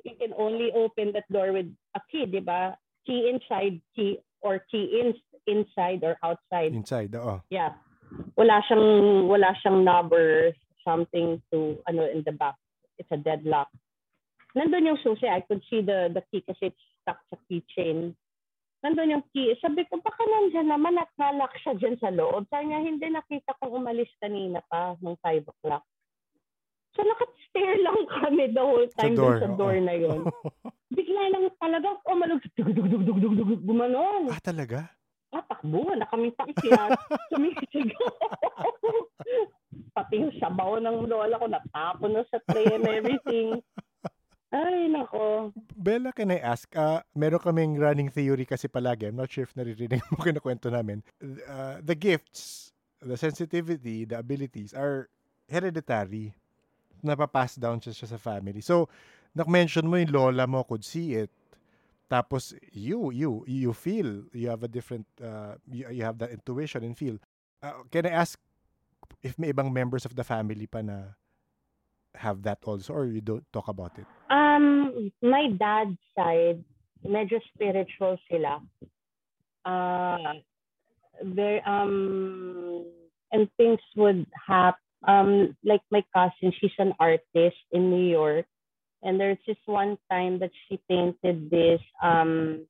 You 0.04 0.16
can 0.18 0.34
only 0.34 0.72
open 0.74 1.14
that 1.14 1.30
door 1.32 1.52
with 1.54 1.70
a 1.96 2.02
key, 2.10 2.26
di 2.26 2.40
ba? 2.40 2.76
Key 3.06 3.30
inside, 3.30 3.82
key, 3.96 4.20
or 4.42 4.64
key 4.72 4.98
in, 4.98 5.14
inside 5.46 6.02
or 6.04 6.18
outside. 6.24 6.74
Inside, 6.74 7.14
oo. 7.16 7.42
Yeah. 7.50 7.78
Wala 8.36 8.64
siyang, 8.66 9.28
wala 9.30 9.54
siyang 9.62 9.86
knob 9.86 10.12
or 10.12 10.52
something 10.84 11.42
to, 11.54 11.78
ano, 11.88 12.10
in 12.10 12.24
the 12.26 12.34
back. 12.34 12.56
It's 12.98 13.12
a 13.12 13.18
deadlock. 13.18 13.70
Nandun 14.58 14.90
yung 14.90 15.00
susi. 15.04 15.28
I 15.28 15.42
could 15.46 15.64
see 15.70 15.82
the, 15.82 16.12
the 16.12 16.24
key 16.32 16.44
kasi 16.44 16.74
it's 16.74 16.86
stuck 17.02 17.22
sa 17.32 17.38
keychain. 17.48 18.14
Nandun 18.82 19.14
yung 19.14 19.26
key. 19.32 19.54
Sabi 19.62 19.86
ko, 19.86 20.02
baka 20.02 20.26
nandyan 20.26 20.74
naman 20.74 20.98
at 20.98 21.14
nalock 21.16 21.54
siya 21.62 21.78
dyan 21.78 21.96
sa 22.02 22.10
loob. 22.10 22.50
Sabi 22.50 22.74
niya, 22.74 22.82
hindi 22.82 23.08
nakita 23.14 23.56
kong 23.62 23.78
umalis 23.78 24.10
kanina 24.18 24.60
pa 24.66 24.98
nung 25.00 25.16
5 25.22 25.46
o'clock. 25.46 25.86
So 26.92 27.02
nakastare 27.02 27.76
lang 27.80 28.00
kami 28.06 28.44
the 28.52 28.60
whole 28.60 28.88
time 29.00 29.16
Sa 29.16 29.22
door, 29.22 29.36
sa 29.40 29.48
door 29.56 29.76
oo. 29.80 29.86
na 29.86 29.96
yun. 29.96 30.20
Bigla 30.96 31.24
lang 31.32 31.48
talaga 31.56 31.88
umalog. 32.06 32.44
Dug, 32.52 32.70
dug, 32.76 32.88
dug, 32.92 33.04
dug, 33.08 33.20
dug, 33.24 33.34
dug, 33.38 33.52
gumanon. 33.64 34.28
ah, 34.28 34.42
talaga? 34.44 34.92
Ah, 35.32 35.40
takbo. 35.48 35.88
Na 35.96 36.04
kaming 36.12 36.36
pakikyat. 36.36 36.92
Sumisigaw. 37.32 38.12
Pati 39.96 40.20
yung 40.20 40.36
sabaw 40.36 40.80
ng 40.80 41.08
lola 41.08 41.40
ko 41.40 41.48
natapon 41.48 42.12
na 42.16 42.24
sa 42.28 42.40
tray 42.52 42.68
and 42.68 42.84
everything. 42.88 43.60
Ay, 44.52 44.92
nako. 44.92 45.56
Bella, 45.80 46.12
can 46.12 46.36
I 46.36 46.44
ask, 46.44 46.68
uh, 46.76 47.00
meron 47.16 47.40
kaming 47.40 47.80
running 47.80 48.12
theory 48.12 48.44
kasi 48.44 48.68
palagi, 48.68 49.08
I'm 49.08 49.16
not 49.16 49.32
sure 49.32 49.48
if 49.48 49.56
naririnig 49.56 50.04
mo 50.12 50.20
kinakwento 50.28 50.68
namin, 50.68 51.08
uh, 51.48 51.80
the 51.80 51.96
gifts, 51.96 52.76
the 53.00 53.16
sensitivity, 53.16 54.04
the 54.04 54.20
abilities 54.20 54.76
are 54.76 55.08
hereditary. 55.48 56.36
Napapass 57.04 57.58
down 57.60 57.82
siya, 57.82 57.94
siya 57.94 58.08
sa 58.14 58.20
family. 58.22 58.62
So, 58.62 58.90
nak-mention 59.36 59.88
mo 59.88 59.98
yung 59.98 60.12
lola 60.12 60.48
mo 60.48 60.64
could 60.64 60.86
see 60.86 61.16
it. 61.16 61.30
Tapos, 62.10 62.54
you, 62.74 63.12
you, 63.12 63.44
you 63.48 63.72
feel, 63.72 64.24
you 64.34 64.50
have 64.50 64.64
a 64.64 64.68
different, 64.68 65.08
uh, 65.24 65.56
you, 65.72 65.88
you 65.90 66.04
have 66.04 66.18
that 66.20 66.32
intuition 66.32 66.84
and 66.84 66.98
feel. 66.98 67.18
Uh, 67.64 67.88
can 67.90 68.06
I 68.06 68.10
ask 68.10 68.40
if 69.24 69.40
may 69.40 69.54
ibang 69.54 69.72
members 69.72 70.04
of 70.04 70.16
the 70.16 70.24
family 70.24 70.68
pa 70.68 70.82
na 70.82 71.16
have 72.16 72.44
that 72.44 72.60
also 72.66 72.94
or 72.94 73.06
you 73.06 73.22
don't 73.22 73.46
talk 73.54 73.68
about 73.68 73.96
it? 73.98 74.06
Um, 74.30 75.12
my 75.22 75.56
dad's 75.56 75.98
side, 76.18 76.64
medyo 77.08 77.40
spiritual 77.54 78.20
sila. 78.30 78.60
Uh, 79.64 80.42
very, 81.24 81.62
um, 81.66 82.86
and 83.32 83.48
things 83.56 83.80
would 83.96 84.26
happen. 84.36 84.80
Um, 85.08 85.58
like 85.64 85.82
my 85.90 86.04
cousin, 86.14 86.54
she's 86.60 86.76
an 86.78 86.94
artist 87.00 87.58
in 87.72 87.90
New 87.90 88.06
York. 88.06 88.46
And 89.04 89.20
there's 89.20 89.42
this 89.48 89.58
one 89.66 89.98
time 90.12 90.40
that 90.40 90.52
she 90.68 90.80
painted 90.88 91.50
this, 91.50 91.82
um, 92.04 92.68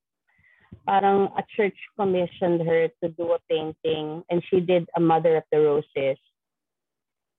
parang 0.88 1.28
a 1.36 1.44
church 1.56 1.76
commissioned 2.00 2.62
her 2.64 2.88
to 3.04 3.10
do 3.10 3.34
a 3.34 3.40
painting 3.50 4.24
and 4.30 4.42
she 4.50 4.62
did 4.62 4.88
a 4.96 5.00
Mother 5.00 5.36
of 5.38 5.44
the 5.52 5.60
Roses. 5.60 6.18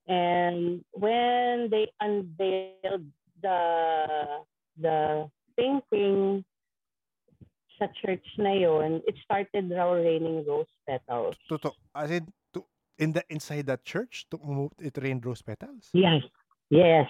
And 0.07 0.85
when 0.93 1.71
they 1.71 1.89
unveiled 2.01 3.07
the 3.41 4.45
the 4.79 5.31
painting 5.57 6.45
sa 7.79 7.87
church 8.03 8.25
na 8.39 8.53
yon, 8.53 9.01
it 9.07 9.15
started 9.25 9.71
raw 9.71 9.93
raining 9.93 10.45
rose 10.47 10.71
petals. 10.87 11.37
Totoo. 11.49 11.73
As 11.95 12.11
in, 12.11 12.27
in 12.99 13.13
the 13.13 13.25
inside 13.29 13.67
that 13.67 13.85
church, 13.85 14.27
it 14.79 14.99
rained 15.01 15.25
rose 15.25 15.43
petals? 15.43 15.91
Yes. 15.93 16.23
Yes. 16.71 17.09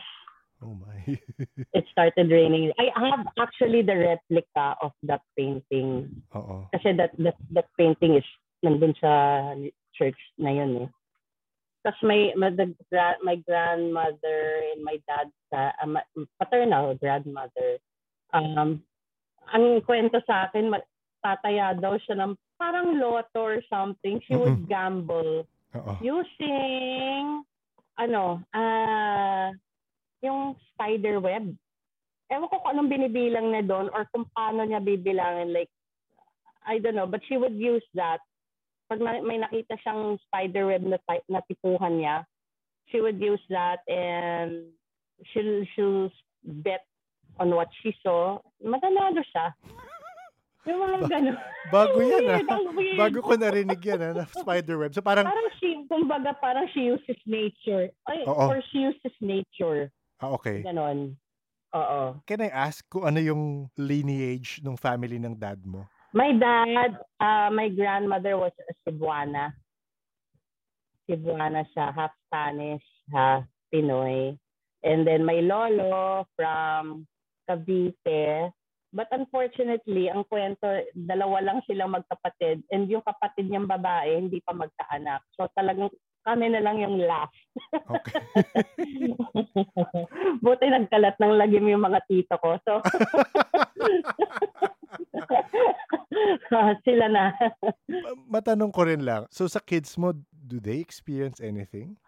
Oh 0.62 0.78
my. 0.78 1.18
It 1.74 1.84
started 1.90 2.30
raining. 2.30 2.72
I 2.78 2.90
have 3.10 3.26
actually 3.38 3.82
the 3.82 3.98
replica 3.98 4.78
of 4.82 4.92
that 5.02 5.22
painting. 5.36 6.22
Oo. 6.34 6.70
Kasi 6.70 6.94
that, 6.94 7.10
that, 7.18 7.34
that 7.50 7.66
painting 7.78 8.14
is 8.14 8.26
nandun 8.62 8.94
sa 9.02 9.54
church 9.98 10.18
na 10.38 10.50
yun 10.54 10.86
eh. 10.86 10.88
Tapos 11.82 11.98
my, 12.06 12.30
my, 12.38 12.50
the, 12.54 12.70
my 13.26 13.36
grandmother 13.42 14.40
and 14.70 14.86
my 14.86 15.02
dad's 15.10 15.34
uh, 15.50 15.74
uh, 15.82 16.22
paternal 16.38 16.94
grandmother, 16.94 17.82
um, 18.30 18.78
ang 19.50 19.82
kwento 19.82 20.22
sa 20.22 20.46
akin, 20.46 20.70
tataya 21.26 21.74
daw 21.74 21.98
siya 21.98 22.22
ng 22.22 22.38
parang 22.54 23.02
lotto 23.02 23.42
or 23.42 23.58
something. 23.66 24.22
She 24.22 24.38
would 24.38 24.70
gamble 24.70 25.42
Oo. 25.72 25.92
using, 26.04 27.44
ano, 27.96 28.44
ah, 28.52 29.48
yung 30.20 30.54
spider 30.72 31.18
web. 31.18 31.48
Ewan 32.32 32.48
ko 32.48 32.60
kung 32.60 32.72
anong 32.76 32.92
binibilang 32.92 33.52
na 33.52 33.60
doon 33.60 33.88
or 33.92 34.08
kung 34.12 34.24
paano 34.32 34.64
niya 34.64 34.80
bibilangin. 34.80 35.52
Like, 35.52 35.72
I 36.64 36.78
don't 36.78 36.96
know, 36.96 37.08
but 37.08 37.20
she 37.28 37.36
would 37.36 37.56
use 37.56 37.84
that. 37.96 38.22
Pag 38.88 39.00
may 39.00 39.40
nakita 39.40 39.76
siyang 39.80 40.20
spider 40.28 40.68
web 40.68 40.84
na, 40.84 41.00
ti- 41.08 41.26
na 41.28 41.40
tipuhan 41.44 42.00
niya, 42.00 42.24
she 42.88 43.00
would 43.00 43.20
use 43.20 43.42
that 43.48 43.80
and 43.88 44.68
she'll, 45.32 45.64
she'll 45.74 46.12
bet 46.64 46.84
on 47.40 47.52
what 47.56 47.68
she 47.80 47.96
saw. 48.04 48.38
Matanado 48.60 49.24
siya. 49.32 49.56
Yung 50.62 50.78
mga 50.78 50.98
gano'n. 51.10 51.36
Bago 51.74 51.98
yan 52.12 52.22
ah. 52.30 52.38
Weird, 52.38 52.48
ang 52.50 52.66
weird. 52.78 52.98
Bago 52.98 53.18
ko 53.18 53.32
narinig 53.34 53.82
yan 53.82 54.00
ah, 54.02 54.12
na 54.14 54.24
spiderweb. 54.30 54.94
So 54.94 55.02
parang, 55.02 55.26
Parang 55.26 55.50
she, 55.58 55.82
kumbaga, 55.90 56.30
parang 56.38 56.66
she 56.70 56.86
uses 56.86 57.18
nature. 57.26 57.90
Ay, 58.06 58.22
Oo. 58.30 58.46
or 58.46 58.62
she 58.70 58.86
uses 58.86 59.14
nature. 59.18 59.90
ah, 60.22 60.30
okay. 60.38 60.62
Ganon. 60.62 61.18
Oo. 61.74 62.20
Can 62.28 62.46
I 62.46 62.50
ask 62.52 62.84
kung 62.86 63.02
ano 63.02 63.18
yung 63.18 63.66
lineage 63.74 64.62
ng 64.62 64.76
family 64.76 65.18
ng 65.18 65.34
dad 65.34 65.58
mo? 65.66 65.88
My 66.12 66.28
dad, 66.36 67.00
uh, 67.18 67.48
my 67.48 67.72
grandmother 67.72 68.36
was 68.36 68.52
a 68.60 68.74
Cebuana. 68.84 69.56
Cebuana 71.08 71.64
siya, 71.72 71.90
half 71.90 72.12
Spanish, 72.28 72.84
half 73.10 73.48
Pinoy. 73.72 74.36
And 74.84 75.08
then 75.08 75.24
my 75.24 75.40
lolo 75.40 76.28
from 76.36 77.08
Cavite. 77.48 78.52
But 78.92 79.08
unfortunately, 79.08 80.12
ang 80.12 80.28
kwento, 80.28 80.68
dalawa 80.92 81.40
lang 81.40 81.64
silang 81.64 81.96
magkapatid. 81.96 82.60
And 82.68 82.92
yung 82.92 83.00
kapatid 83.00 83.48
niyang 83.48 83.64
babae, 83.64 84.20
hindi 84.20 84.44
pa 84.44 84.52
magkaanak. 84.52 85.24
So 85.32 85.48
talagang 85.56 85.88
kami 86.22 86.52
na 86.52 86.62
lang 86.62 86.78
yung 86.78 87.02
last. 87.02 87.34
Okay. 87.72 88.22
Buti 90.44 90.70
nagkalat 90.70 91.18
ng 91.18 91.34
lagim 91.34 91.66
yung 91.66 91.82
mga 91.82 91.98
tito 92.06 92.38
ko. 92.38 92.54
So, 92.62 92.78
sila 96.86 97.10
na. 97.10 97.34
Ma- 97.88 98.38
Matanong 98.38 98.70
ko 98.70 98.86
rin 98.86 99.02
lang. 99.02 99.26
So 99.34 99.50
sa 99.50 99.58
kids 99.58 99.98
mo, 99.98 100.14
do 100.30 100.62
they 100.62 100.78
experience 100.78 101.42
anything? 101.42 101.98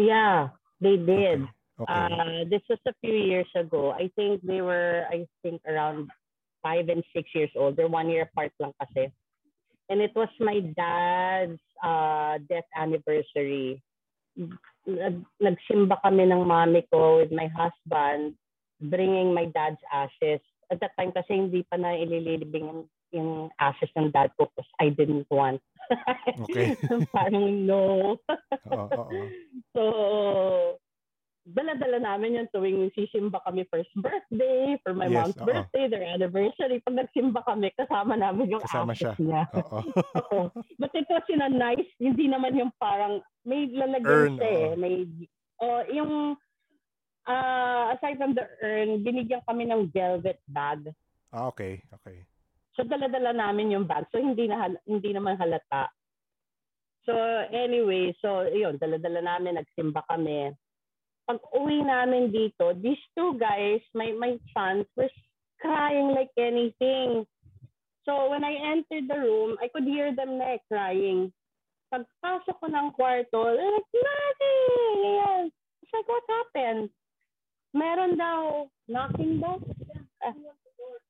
yeah, 0.00 0.48
they 0.80 0.96
did. 0.96 1.44
Okay. 1.80 1.88
Uh, 1.88 2.44
this 2.48 2.64
was 2.68 2.80
a 2.88 2.94
few 3.00 3.14
years 3.14 3.48
ago. 3.56 3.92
I 3.92 4.12
think 4.16 4.44
they 4.44 4.60
were, 4.60 5.04
I 5.08 5.24
think, 5.40 5.64
around 5.64 6.12
five 6.62 6.88
and 6.88 7.04
six 7.14 7.30
years 7.34 7.50
old. 7.56 7.76
They're 7.76 7.88
one 7.88 8.08
year 8.08 8.28
apart 8.28 8.52
lang 8.60 8.72
kasi. 8.80 9.12
And 9.90 10.00
it 10.00 10.14
was 10.14 10.30
my 10.38 10.60
dad's 10.76 11.60
uh, 11.82 12.38
death 12.46 12.68
anniversary. 12.78 13.82
nag, 14.86 15.16
nagsimba 15.42 16.00
kami 16.02 16.28
ng 16.28 16.42
mami 16.44 16.86
ko 16.88 17.20
with 17.20 17.32
my 17.32 17.50
husband, 17.52 18.34
bringing 18.80 19.34
my 19.34 19.46
dad's 19.52 19.80
ashes. 19.92 20.40
At 20.70 20.80
that 20.80 20.94
time 20.96 21.12
kasi 21.12 21.34
hindi 21.34 21.66
pa 21.66 21.76
na 21.76 21.98
ililibing 21.98 22.86
yung, 23.10 23.50
ashes 23.58 23.90
ng 23.98 24.14
dad 24.14 24.30
ko 24.38 24.46
because 24.46 24.70
I 24.78 24.94
didn't 24.94 25.26
want. 25.30 25.60
Okay. 26.46 26.78
Parang 27.14 27.66
no. 27.66 28.14
Oo, 28.70 28.86
oo. 28.86 29.22
So, 29.74 29.82
dala-dala 31.50 31.98
namin 31.98 32.38
yung 32.38 32.48
tuwing 32.54 32.90
sisimba 32.94 33.42
kami 33.42 33.66
first 33.66 33.90
birthday, 33.98 34.78
for 34.86 34.94
my 34.94 35.10
Yes, 35.10 35.16
mom's 35.18 35.38
oo. 35.42 35.46
birthday, 35.46 35.84
their 35.90 36.06
anniversary. 36.06 36.78
Pag 36.82 36.98
nagsimba 37.02 37.42
kami, 37.42 37.74
kasama 37.74 38.14
namin 38.14 38.54
yung 38.54 38.62
Kasama 38.62 38.94
siya. 38.94 39.12
niya. 39.18 39.44
Oo. 40.30 40.54
But 40.78 40.94
it 40.94 41.10
was 41.10 41.26
in 41.28 41.42
a 41.42 41.50
nice, 41.50 41.86
hindi 41.98 42.30
naman 42.30 42.54
yung 42.54 42.72
parang, 42.78 43.20
may 43.42 43.66
lalagyan 43.70 44.38
siya 44.38 44.50
eh. 44.50 44.70
May, 44.78 44.94
oh, 45.60 45.82
yung, 45.90 46.38
ah 47.28 47.92
aside 47.94 48.16
from 48.16 48.32
the 48.32 48.46
urn, 48.64 49.02
binigyan 49.04 49.44
kami 49.44 49.68
ng 49.68 49.90
velvet 49.92 50.40
bag. 50.48 50.88
Ah, 51.30 51.50
okay. 51.50 51.82
Okay. 52.00 52.24
So 52.74 52.82
dala-dala 52.86 53.34
namin 53.36 53.74
yung 53.74 53.84
bag. 53.84 54.08
So 54.10 54.18
hindi 54.18 54.48
na 54.48 54.72
hindi 54.88 55.10
naman 55.12 55.36
halata. 55.36 55.90
So 57.04 57.12
anyway, 57.50 58.12
so 58.20 58.46
yun, 58.48 58.76
dala-dala 58.80 59.20
namin, 59.24 59.60
nagsimba 59.60 60.04
kami. 60.08 60.52
Pag 61.30 61.46
uwi 61.54 61.86
namin 61.86 62.34
dito, 62.34 62.74
these 62.82 62.98
two 63.14 63.38
guys, 63.38 63.78
my 63.94 64.10
my 64.18 64.34
sons 64.50 64.82
were 64.98 65.06
crying 65.62 66.10
like 66.10 66.34
anything. 66.34 67.22
So 68.02 68.34
when 68.34 68.42
I 68.42 68.58
entered 68.74 69.06
the 69.06 69.14
room, 69.14 69.54
I 69.62 69.70
could 69.70 69.86
hear 69.86 70.10
them 70.10 70.42
na 70.42 70.58
crying. 70.66 71.30
Pagpasok 71.94 72.58
ko 72.58 72.66
ng 72.66 72.90
kwarto, 72.98 73.46
they're 73.46 73.62
like, 73.62 73.90
Mati! 73.94 74.54
Yes. 75.06 75.54
It's 75.86 75.94
like, 75.94 76.10
what 76.10 76.26
happened? 76.26 76.90
Meron 77.78 78.18
daw, 78.18 78.66
knocking 78.90 79.38
daw. 79.38 79.62
Ah, 80.26 80.34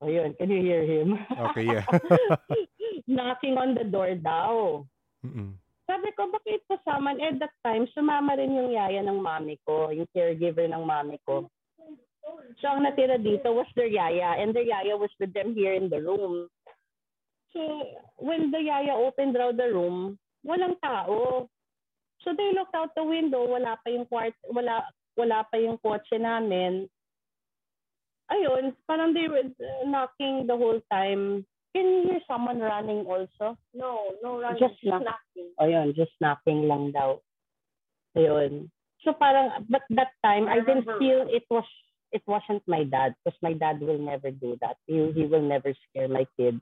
oh, 0.04 0.12
yun, 0.12 0.36
can 0.36 0.52
you 0.52 0.60
hear 0.60 0.84
him? 0.84 1.16
Okay, 1.48 1.64
yeah. 1.64 1.88
knocking 3.08 3.56
on 3.56 3.72
the 3.72 3.88
door 3.88 4.12
daw. 4.20 4.84
Mm-mm. 5.24 5.56
Sabi 5.90 6.14
ko, 6.14 6.30
bakit 6.30 6.62
pa 6.70 6.78
saman? 6.86 7.18
At 7.18 7.42
that 7.42 7.50
time, 7.66 7.90
sumama 7.90 8.38
rin 8.38 8.54
yung 8.54 8.70
yaya 8.70 9.02
ng 9.02 9.18
mami 9.18 9.58
ko, 9.66 9.90
yung 9.90 10.06
caregiver 10.14 10.70
ng 10.70 10.86
mami 10.86 11.18
ko. 11.26 11.50
So, 12.62 12.70
ang 12.70 12.86
natira 12.86 13.18
dito 13.18 13.50
was 13.50 13.66
their 13.74 13.90
yaya, 13.90 14.38
and 14.38 14.54
their 14.54 14.70
yaya 14.70 14.94
was 14.94 15.10
with 15.18 15.34
them 15.34 15.50
here 15.50 15.74
in 15.74 15.90
the 15.90 15.98
room. 15.98 16.46
So, 17.50 17.58
when 18.22 18.54
the 18.54 18.62
yaya 18.62 18.94
opened 18.94 19.34
raw 19.34 19.50
the 19.50 19.66
room, 19.74 20.14
walang 20.46 20.78
tao. 20.78 21.50
So, 22.22 22.38
they 22.38 22.54
looked 22.54 22.78
out 22.78 22.94
the 22.94 23.02
window, 23.02 23.50
wala 23.50 23.74
pa 23.82 23.90
yung 23.90 24.06
kwart, 24.06 24.38
wala, 24.46 24.86
wala 25.18 25.42
pa 25.50 25.58
yung 25.58 25.82
kotse 25.82 26.22
namin. 26.22 26.86
Ayun, 28.30 28.78
parang 28.86 29.10
they 29.10 29.26
were 29.26 29.50
knocking 29.90 30.46
the 30.46 30.54
whole 30.54 30.78
time. 30.86 31.42
Can 31.74 31.86
you 31.86 32.00
hear 32.10 32.20
someone 32.26 32.58
running 32.58 33.06
also? 33.06 33.56
No, 33.74 34.14
no 34.22 34.40
running. 34.40 34.58
Just 34.58 34.80
Just, 34.82 34.90
knock. 34.90 35.02
knocking. 35.06 35.48
Ayun, 35.60 35.94
just 35.94 36.10
knocking 36.20 36.66
lang 36.66 36.90
daw. 36.90 37.18
Ayun. 38.16 38.70
So 39.06 39.14
parang, 39.14 39.64
but 39.70 39.82
that 39.96 40.12
time, 40.24 40.48
I, 40.48 40.60
I 40.60 40.60
didn't 40.60 40.84
feel 40.98 41.24
it 41.30 41.44
was, 41.48 41.64
it 42.12 42.22
wasn't 42.26 42.60
my 42.66 42.84
dad 42.84 43.14
because 43.24 43.38
my 43.40 43.54
dad 43.54 43.80
will 43.80 43.98
never 43.98 44.30
do 44.30 44.58
that. 44.60 44.76
He, 44.86 44.98
he 45.14 45.24
will 45.24 45.40
never 45.46 45.72
scare 45.88 46.08
my 46.08 46.26
kid. 46.36 46.60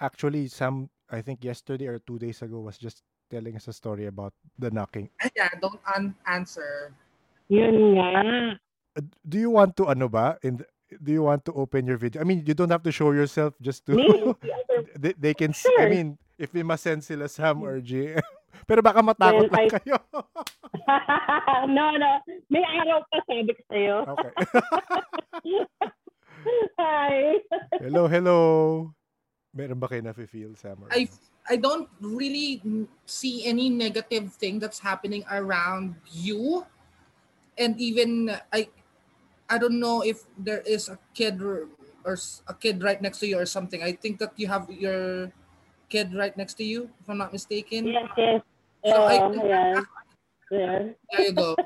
Actually, 0.00 0.48
Sam, 0.48 0.90
I 1.08 1.22
think 1.22 1.44
yesterday 1.44 1.86
or 1.86 1.98
two 2.00 2.18
days 2.18 2.42
ago 2.42 2.60
was 2.60 2.76
just 2.76 3.02
telling 3.30 3.56
us 3.56 3.68
a 3.68 3.72
story 3.72 4.06
about 4.06 4.34
the 4.58 4.70
knocking. 4.70 5.08
Yeah, 5.36 5.48
don't 5.62 5.80
un- 5.96 6.16
answer. 6.26 6.92
Yun 7.48 7.94
nga. 7.96 8.58
Uh, 8.98 9.02
Do 9.26 9.38
you 9.38 9.48
want 9.50 9.76
to 9.78 9.86
ano 9.88 10.08
ba? 10.08 10.36
In 10.42 10.58
the- 10.58 10.68
do 11.02 11.12
you 11.12 11.22
want 11.22 11.44
to 11.46 11.52
open 11.52 11.86
your 11.86 11.96
video? 11.96 12.20
I 12.20 12.24
mean, 12.24 12.42
you 12.46 12.54
don't 12.54 12.70
have 12.70 12.82
to 12.84 12.92
show 12.92 13.12
yourself 13.12 13.54
just 13.60 13.84
to 13.86 13.94
they, 14.98 15.12
they 15.18 15.34
can 15.34 15.52
see. 15.52 15.68
I 15.78 15.84
Sure. 15.84 15.90
mean, 15.90 16.08
if 16.38 16.52
we 16.52 16.62
must 16.62 16.82
send 16.84 17.04
sila 17.04 17.28
Sam 17.28 17.62
or 17.62 17.80
J. 17.80 18.16
Pero 18.68 18.80
baka 18.82 19.00
matakot 19.04 19.48
Well, 19.48 19.52
lang 19.52 19.68
I- 19.68 19.72
kayo. 19.76 19.96
no, 21.76 21.84
no. 21.94 22.10
May 22.50 22.64
araw 22.64 23.04
pa 23.12 23.18
sabi 23.28 23.52
ko 23.54 23.62
sa'yo. 23.70 23.96
okay. 24.08 24.32
Hi. 26.78 27.34
hello, 27.82 28.06
hello. 28.06 28.38
Meron 29.52 29.78
ba 29.80 29.88
kayo 29.90 30.02
na-feel, 30.04 30.54
Sam? 30.56 30.84
Or 30.84 30.88
I 30.92 31.08
I 31.48 31.56
don't 31.56 31.88
really 32.00 32.60
see 33.08 33.44
any 33.48 33.68
negative 33.72 34.30
thing 34.36 34.60
that's 34.60 34.78
happening 34.78 35.24
around 35.32 35.96
you, 36.08 36.62
and 37.56 37.74
even 37.80 38.30
I 38.52 38.68
I 39.48 39.56
don't 39.56 39.80
know 39.80 40.04
if 40.04 40.24
there 40.36 40.60
is 40.62 40.88
a 40.88 40.98
kid 41.14 41.40
or, 41.40 41.68
a 42.48 42.54
kid 42.54 42.82
right 42.82 43.00
next 43.00 43.18
to 43.20 43.26
you 43.26 43.38
or 43.38 43.44
something. 43.44 43.82
I 43.82 43.92
think 43.92 44.18
that 44.20 44.32
you 44.36 44.46
have 44.48 44.68
your 44.70 45.32
kid 45.88 46.14
right 46.14 46.36
next 46.36 46.54
to 46.60 46.64
you, 46.64 46.88
if 47.00 47.08
I'm 47.08 47.18
not 47.18 47.32
mistaken. 47.32 47.88
Yes, 47.88 48.08
yes. 48.16 48.40
So 48.88 49.02
I 49.04 49.16
Oh, 49.20 49.44
yeah. 49.44 50.88
There 51.12 51.20
you 51.20 51.32
go. 51.32 51.56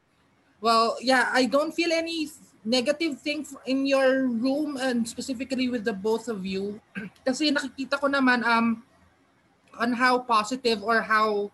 well, 0.60 0.96
yeah, 1.00 1.28
I 1.32 1.44
don't 1.44 1.72
feel 1.72 1.92
any 1.92 2.28
negative 2.64 3.20
thing 3.20 3.44
in 3.66 3.84
your 3.84 4.28
room 4.28 4.78
and 4.80 5.08
specifically 5.08 5.68
with 5.68 5.84
the 5.84 5.92
both 5.92 6.28
of 6.28 6.46
you. 6.46 6.80
Kasi 7.26 7.52
nakikita 7.52 8.00
ko 8.00 8.08
naman 8.08 8.46
um 8.46 8.80
on 9.76 9.92
how 9.92 10.20
positive 10.20 10.80
or 10.84 11.00
how 11.00 11.50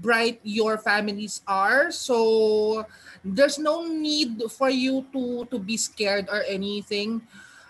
bright 0.00 0.40
your 0.42 0.78
families 0.78 1.42
are. 1.46 1.90
So 1.90 2.86
there's 3.24 3.58
no 3.58 3.86
need 3.86 4.42
for 4.50 4.70
you 4.70 5.04
to 5.12 5.44
to 5.50 5.58
be 5.58 5.76
scared 5.76 6.30
or 6.30 6.42
anything. 6.46 7.22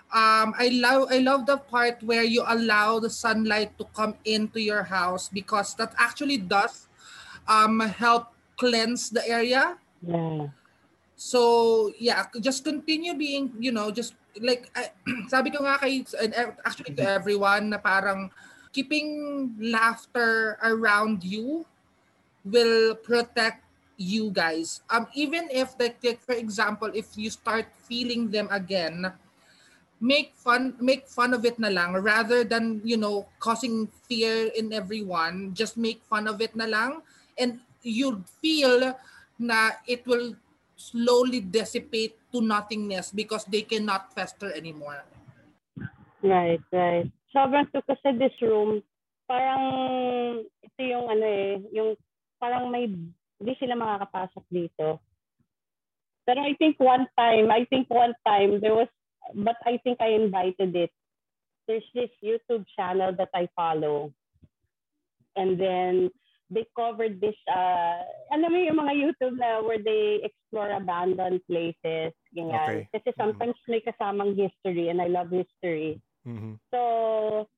Um, 0.09 0.57
I 0.57 0.73
love 0.73 1.13
I 1.13 1.21
love 1.21 1.45
the 1.45 1.61
part 1.61 2.01
where 2.01 2.25
you 2.25 2.45
allow 2.47 3.01
the 3.01 3.13
sunlight 3.13 3.77
to 3.77 3.85
come 3.93 4.17
into 4.25 4.61
your 4.61 4.85
house 4.85 5.29
because 5.29 5.77
that 5.77 5.93
actually 6.01 6.41
does 6.41 6.89
um, 7.49 7.81
help 7.81 8.33
cleanse 8.57 9.11
the 9.11 9.25
area. 9.29 9.77
Yeah. 10.01 10.49
So 11.17 11.93
yeah, 11.99 12.25
just 12.41 12.65
continue 12.65 13.13
being, 13.13 13.53
you 13.59 13.73
know, 13.73 13.91
just 13.91 14.15
like 14.41 14.71
I- 14.77 14.93
sabi 15.33 15.51
ko 15.51 15.65
nga 15.65 15.77
kay 15.83 16.05
and 16.23 16.33
ev- 16.33 16.61
actually 16.65 16.95
to 16.97 17.05
everyone 17.05 17.75
na 17.75 17.79
parang 17.83 18.31
keeping 18.73 19.51
laughter 19.59 20.57
around 20.63 21.25
you 21.25 21.67
will 22.45 22.95
protect 22.95 23.65
you 23.99 24.31
guys. 24.31 24.81
Um 24.91 25.07
even 25.15 25.51
if 25.51 25.75
like, 25.79 25.99
like 26.03 26.23
for 26.23 26.35
example, 26.35 26.91
if 26.95 27.19
you 27.19 27.31
start 27.31 27.67
feeling 27.87 28.31
them 28.31 28.49
again, 28.51 29.13
make 29.99 30.35
fun 30.39 30.79
make 30.79 31.11
fun 31.11 31.35
of 31.35 31.43
it 31.45 31.59
na 31.59 31.69
lang 31.69 31.99
rather 31.99 32.47
than, 32.47 32.81
you 32.85 32.97
know, 32.97 33.27
causing 33.43 33.91
fear 34.07 34.51
in 34.55 34.73
everyone, 34.73 35.51
just 35.55 35.77
make 35.77 36.03
fun 36.07 36.31
of 36.31 36.39
it 36.41 36.55
na 36.55 36.67
lang 36.67 37.03
and 37.35 37.59
you'll 37.83 38.23
feel 38.43 38.95
na 39.39 39.79
it 39.87 40.07
will 40.07 40.35
slowly 40.79 41.43
dissipate 41.43 42.15
to 42.31 42.41
nothingness 42.41 43.11
because 43.11 43.45
they 43.51 43.63
cannot 43.63 44.15
fester 44.15 44.55
anymore. 44.55 45.03
Right, 46.23 46.63
right. 46.71 47.11
Sobrang 47.35 47.71
to 47.75 47.83
kasi 47.87 48.15
this 48.19 48.35
room, 48.43 48.83
parang 49.27 49.63
ito 50.63 50.81
yung 50.83 51.07
ano 51.11 51.27
eh, 51.27 51.53
yung 51.75 51.95
parang 52.41 52.71
may, 52.71 52.89
hindi 53.39 53.55
sila 53.59 53.75
makakapasok 53.79 54.45
dito. 54.51 54.99
Pero 56.27 56.41
I 56.45 56.55
think 56.59 56.77
one 56.81 57.07
time, 57.17 57.51
I 57.51 57.65
think 57.67 57.89
one 57.89 58.15
time 58.27 58.61
there 58.61 58.75
was, 58.75 58.91
but 59.35 59.57
I 59.65 59.79
think 59.83 60.01
I 60.01 60.13
invited 60.13 60.77
it. 60.77 60.93
There's 61.67 61.87
this 61.93 62.11
YouTube 62.25 62.65
channel 62.77 63.13
that 63.17 63.31
I 63.35 63.49
follow. 63.57 64.13
And 65.37 65.61
then 65.61 66.11
they 66.51 66.65
covered 66.77 67.21
this, 67.21 67.37
uh, 67.49 68.01
alam 68.33 68.53
mo 68.53 68.59
yung 68.59 68.81
mga 68.81 68.95
YouTube 68.97 69.37
na 69.37 69.61
where 69.61 69.81
they 69.81 70.25
explore 70.25 70.73
abandoned 70.73 71.45
places, 71.45 72.13
ganyan. 72.33 72.89
Okay. 72.89 72.89
Kasi 72.93 73.09
sometimes 73.17 73.57
may 73.69 73.85
kasamang 73.85 74.33
history 74.33 74.89
and 74.89 75.01
I 75.01 75.09
love 75.13 75.29
history. 75.29 76.01
Mhm. 76.25 76.57
So, 76.73 77.49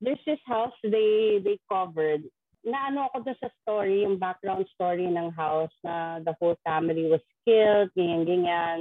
there's 0.00 0.20
this 0.24 0.40
house 0.48 0.76
they 0.84 1.40
they 1.44 1.60
covered. 1.68 2.24
Naano 2.60 3.08
ako 3.08 3.24
dun 3.24 3.38
sa 3.40 3.50
story, 3.64 4.04
yung 4.04 4.20
background 4.20 4.68
story 4.76 5.08
ng 5.08 5.32
house 5.32 5.72
na 5.80 6.20
the 6.20 6.36
whole 6.36 6.56
family 6.60 7.08
was 7.08 7.24
killed, 7.48 7.88
ganyan, 7.96 8.28
ganyan. 8.28 8.80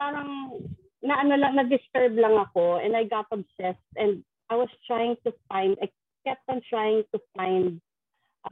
Parang, 0.00 0.58
naano 1.00 1.34
lang, 1.38 1.56
na-disturb 1.56 2.18
lang 2.18 2.36
ako 2.36 2.82
and 2.82 2.96
I 2.96 3.04
got 3.04 3.30
obsessed 3.32 3.86
and 3.96 4.24
I 4.50 4.56
was 4.56 4.68
trying 4.84 5.16
to 5.24 5.32
find, 5.48 5.78
I 5.80 5.88
kept 6.26 6.42
on 6.50 6.60
trying 6.68 7.04
to 7.14 7.18
find 7.36 7.80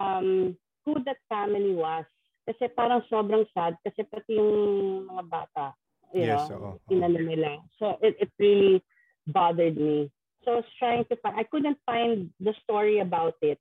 um, 0.01 0.57
who 0.87 1.03
that 1.05 1.19
family 1.29 1.75
was. 1.75 2.05
Kasi 2.49 2.73
parang 2.73 3.05
sobrang 3.13 3.45
sad 3.53 3.77
kasi 3.85 4.09
pati 4.09 4.41
yung 4.41 5.05
mga 5.05 5.25
bata, 5.29 5.77
you 6.17 6.25
Yes, 6.25 6.49
know, 6.49 6.81
inano 6.89 7.21
nila. 7.21 7.61
So 7.77 8.01
it, 8.01 8.17
it 8.17 8.33
really 8.41 8.81
bothered 9.29 9.77
me. 9.77 10.09
So 10.45 10.57
I 10.57 10.65
was 10.65 10.71
trying 10.81 11.05
to 11.13 11.17
find, 11.21 11.37
I 11.37 11.45
couldn't 11.45 11.77
find 11.85 12.33
the 12.41 12.57
story 12.65 13.05
about 13.05 13.37
it, 13.45 13.61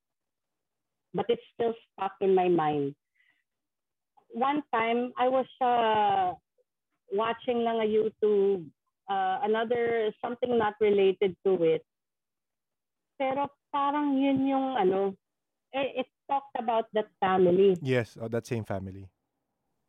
but 1.18 1.26
it's 1.28 1.42
still 1.58 1.74
stuck 1.98 2.14
in 2.22 2.38
my 2.38 2.48
mind. 2.48 2.94
one 4.34 4.64
time 4.74 5.14
I 5.18 5.28
was 5.28 5.48
uh, 5.62 6.34
watching 7.12 7.64
lang 7.64 7.80
a 7.80 7.88
YouTube, 7.88 8.68
uh, 9.10 9.40
another 9.44 10.12
something 10.22 10.58
not 10.58 10.76
related 10.82 11.36
to 11.46 11.64
it. 11.64 11.84
Pero 13.18 13.50
parang 13.72 14.18
yun 14.20 14.46
yung 14.46 14.78
ano, 14.78 15.16
eh, 15.74 16.06
it 16.06 16.08
talked 16.30 16.54
about 16.60 16.86
that 16.94 17.10
family. 17.20 17.78
Yes, 17.82 18.18
oh, 18.20 18.28
that 18.28 18.46
same 18.46 18.64
family. 18.64 19.10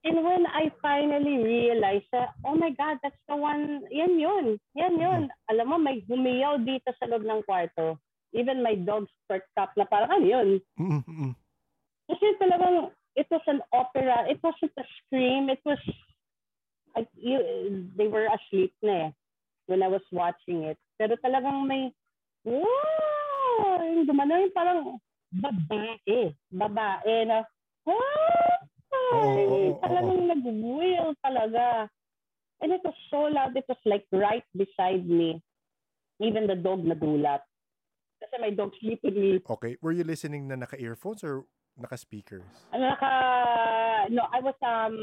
And 0.07 0.25
when 0.25 0.47
I 0.47 0.71
finally 0.81 1.43
realized 1.43 2.09
that, 2.15 2.33
oh 2.47 2.55
my 2.55 2.71
God, 2.71 3.03
that's 3.03 3.19
the 3.29 3.37
one, 3.37 3.83
yan 3.91 4.17
yun, 4.17 4.57
yan 4.73 4.95
yun. 4.97 5.29
Alam 5.51 5.67
mo, 5.69 5.77
may 5.77 6.01
humiyaw 6.07 6.63
dito 6.65 6.95
sa 6.97 7.11
loob 7.11 7.27
ng 7.27 7.43
kwarto. 7.45 7.99
Even 8.33 8.63
my 8.63 8.77
dog 8.77 9.09
perked 9.29 9.57
up 9.57 9.73
na 9.77 9.89
parang 9.89 10.13
ano 10.13 10.27
yun. 10.27 10.49
Mm-mm-mm. 10.77 11.33
Kasi 12.09 12.25
talagang, 12.41 12.93
it 13.17 13.29
was 13.33 13.45
an 13.49 13.61
opera. 13.73 14.29
It 14.29 14.41
wasn't 14.45 14.73
a 14.77 14.85
scream. 15.01 15.49
It 15.49 15.61
was, 15.65 15.81
like, 16.97 17.09
you, 17.17 17.41
they 17.97 18.09
were 18.09 18.29
asleep 18.29 18.73
na 18.85 18.93
eh 18.93 19.11
when 19.69 19.85
I 19.85 19.89
was 19.89 20.05
watching 20.13 20.65
it. 20.65 20.81
Pero 20.97 21.17
talagang 21.21 21.69
may, 21.69 21.93
wow! 22.45 23.81
Yung 23.85 24.09
dumano 24.09 24.41
yung 24.41 24.57
parang 24.57 24.81
babae. 25.33 26.33
Babae 26.53 27.17
na, 27.29 27.45
ah! 27.89 28.57
Oo, 29.09 29.13
oo, 29.13 29.45
oo, 29.45 29.81
talagang 29.85 30.21
nag-wheel 30.29 31.13
talaga. 31.21 31.89
And 32.61 32.73
it 32.73 32.81
was 32.85 32.97
so 33.13 33.29
loud. 33.29 33.57
It 33.57 33.69
was 33.69 33.81
like 33.85 34.05
right 34.11 34.45
beside 34.57 35.05
me. 35.05 35.39
Even 36.19 36.49
the 36.49 36.57
dog 36.57 36.83
nagulat. 36.83 37.45
Kasi 38.19 38.35
my 38.43 38.51
dog 38.51 38.75
sleep 38.83 39.01
with 39.03 39.15
me. 39.15 39.39
Okay. 39.43 39.77
Were 39.81 39.95
you 39.95 40.03
listening 40.05 40.49
na 40.49 40.59
naka-earphones 40.59 41.23
or 41.23 41.47
naka-speakers? 41.79 42.47
Ano 42.75 42.91
naka, 42.91 43.11
no, 44.11 44.27
I 44.35 44.41
was, 44.43 44.59
um, 44.63 44.97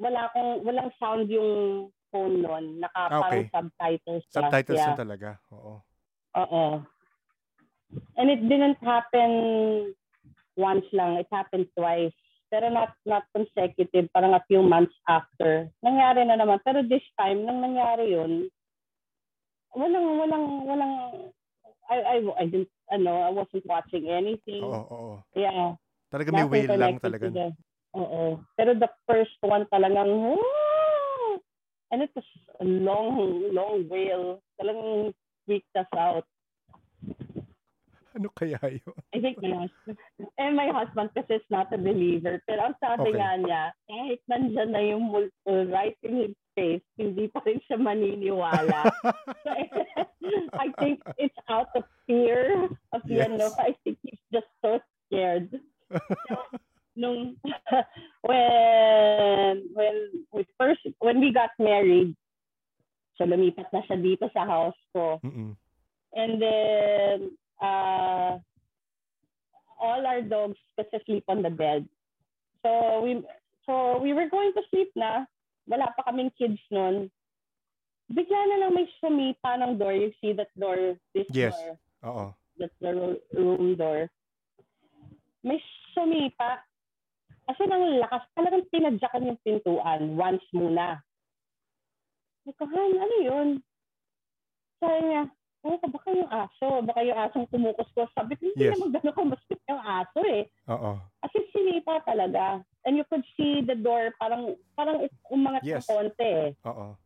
wala 0.00 0.32
akong, 0.32 0.64
walang 0.64 0.90
sound 0.96 1.28
yung 1.28 1.92
phone 2.08 2.42
nun. 2.42 2.80
Naka 2.80 3.00
Ah, 3.12 3.20
okay. 3.20 3.46
parang 3.52 3.70
subtitles. 3.70 4.24
siya. 4.32 4.34
Subtitles 4.40 4.80
yeah. 4.80 4.88
na 4.88 4.96
talaga. 4.96 5.28
Oo. 5.52 5.74
Oo. 6.40 6.64
And 8.16 8.30
it 8.30 8.40
didn't 8.46 8.78
happen 8.80 9.30
once 10.56 10.86
lang. 10.94 11.18
It 11.18 11.26
happened 11.30 11.66
twice. 11.74 12.14
Pero 12.50 12.66
not 12.70 12.94
not 13.06 13.26
consecutive. 13.30 14.10
Parang 14.10 14.34
a 14.34 14.42
few 14.50 14.62
months 14.62 14.94
after. 15.06 15.70
Nangyari 15.82 16.26
na 16.26 16.38
naman. 16.38 16.58
Pero 16.66 16.82
this 16.82 17.02
time, 17.18 17.46
nang 17.46 17.62
nangyari 17.62 18.14
yun, 18.14 18.50
walang, 19.74 20.06
walang, 20.18 20.44
walang, 20.66 20.94
I, 21.90 21.96
I, 21.98 22.16
I 22.38 22.44
didn't, 22.46 22.70
ano, 22.90 23.20
I 23.22 23.30
wasn't 23.30 23.66
watching 23.66 24.06
anything. 24.10 24.62
Oo, 24.62 24.82
oo. 24.90 25.14
Yeah. 25.34 25.74
Talaga 26.10 26.30
may 26.34 26.42
nothing 26.46 26.78
lang 26.78 26.96
talaga. 26.98 27.26
the- 27.30 27.58
Oo. 27.90 28.38
Pero 28.54 28.70
the 28.78 28.86
first 29.02 29.34
one 29.42 29.66
talagang, 29.66 30.06
"Woo!" 30.06 31.38
and 31.90 32.06
it 32.06 32.10
was 32.14 32.26
a 32.62 32.66
long, 32.66 33.50
long 33.50 33.82
wail. 33.90 34.38
Talagang 34.62 35.10
freaked 35.42 35.74
us 35.74 35.90
out. 35.98 36.22
Ano 38.14 38.30
kaya 38.34 38.58
yun? 38.62 38.94
I 39.14 39.18
think 39.22 39.38
my 39.38 39.54
husband, 39.54 39.98
and 40.38 40.52
my 40.58 40.66
husband 40.70 41.10
kasi 41.14 41.38
is 41.38 41.46
not 41.50 41.70
a 41.70 41.78
believer. 41.78 42.42
Pero 42.46 42.70
ang 42.70 42.78
sabi 42.82 43.10
Okay. 43.10 43.18
nga 43.18 43.30
niya, 43.38 43.62
kahit 43.86 44.20
nandyan 44.26 44.70
na 44.74 44.82
yung 44.82 45.10
multo 45.10 45.50
right 45.70 45.94
in 46.02 46.26
his 46.26 46.34
face, 46.60 46.84
hindi 47.00 47.32
pa 47.32 47.40
rin 47.48 47.56
siya 47.64 47.80
maniniwala. 47.80 48.92
So, 49.40 49.48
I 50.60 50.68
think 50.76 51.00
it's 51.16 51.40
out 51.48 51.72
of 51.72 51.88
fear 52.04 52.68
of, 52.92 53.00
Yes. 53.08 53.32
know, 53.32 53.48
I 53.56 53.72
think 53.80 53.96
he's 54.04 54.20
just 54.28 54.52
so 54.60 54.76
scared. 55.08 55.48
Nung, 57.00 57.40
when, 58.28 59.54
when 59.72 59.96
we 60.36 60.44
first, 60.60 60.84
when 61.00 61.24
we 61.24 61.32
got 61.32 61.56
married, 61.56 62.12
so 63.16 63.24
lumipat 63.24 63.72
na 63.72 63.80
siya 63.88 63.96
dito 63.96 64.28
sa 64.36 64.44
house 64.44 64.76
ko. 64.92 65.16
Mm-mm. 65.24 65.56
And 66.12 66.32
then, 66.42 67.16
uh, 67.62 68.36
all 69.80 70.04
our 70.04 70.20
dogs 70.20 70.60
kasi 70.76 71.00
sleep 71.08 71.24
on 71.24 71.40
the 71.40 71.48
bed. 71.48 71.88
So 72.60 73.00
we 73.00 73.24
so 73.64 73.96
we 73.98 74.12
were 74.12 74.28
going 74.28 74.52
to 74.52 74.62
sleep 74.68 74.92
na. 74.92 75.24
Wala 75.68 75.92
pa 75.92 76.08
kaming 76.08 76.32
kids 76.34 76.60
noon. 76.70 77.08
Bigla 78.10 78.40
na 78.48 78.56
lang 78.66 78.74
may 78.74 78.88
sumipa 78.98 79.54
ng 79.56 79.78
door. 79.78 79.94
You 79.94 80.10
see 80.18 80.34
that 80.34 80.50
door, 80.58 80.98
this 81.14 81.28
Yes. 81.30 81.54
door, 81.54 81.78
Oo. 82.02 82.26
that's 82.58 82.74
the 82.82 82.90
ro- 82.90 83.22
room 83.32 83.76
door. 83.78 84.10
May 85.42 85.62
sumipa. 85.94 86.64
Kasi 87.46 87.66
nang 87.66 87.98
lakas, 87.98 88.22
talagang 88.34 88.66
tinadyakan 88.70 89.26
yung 89.30 89.40
pintuan 89.42 90.02
once 90.14 90.44
muna. 90.54 91.02
Sabi 92.42 92.54
ko, 92.58 92.64
Han, 92.66 92.92
ano 92.98 93.16
yun? 93.22 93.48
Sabi 94.78 94.98
niya, 95.06 95.22
oh, 95.62 95.76
baka 95.76 96.08
yung 96.12 96.30
aso. 96.30 96.66
Baka 96.82 97.00
yung 97.04 97.18
asong 97.18 97.46
kumukuskus. 97.48 98.10
Sabi 98.12 98.36
ko, 98.36 98.48
hindi 98.48 98.64
Yes. 98.68 98.76
naman 98.76 98.96
gano'n 98.96 99.16
kumuskus 99.16 99.60
yung 99.68 99.82
aso 99.82 100.20
eh. 100.24 100.48
Oo. 100.68 100.96
Kasi 101.20 101.36
sinipa 101.52 102.00
talaga. 102.04 102.64
And 102.84 102.96
you 102.96 103.04
could 103.08 103.24
see 103.36 103.60
the 103.60 103.76
door, 103.76 104.12
parang 104.16 104.56
parang 104.72 105.04
umangat 105.28 105.62
Yes. 105.64 105.84
ng 105.84 105.88
konti 105.88 106.24
eh. 106.24 106.50
Oo. 106.64 106.96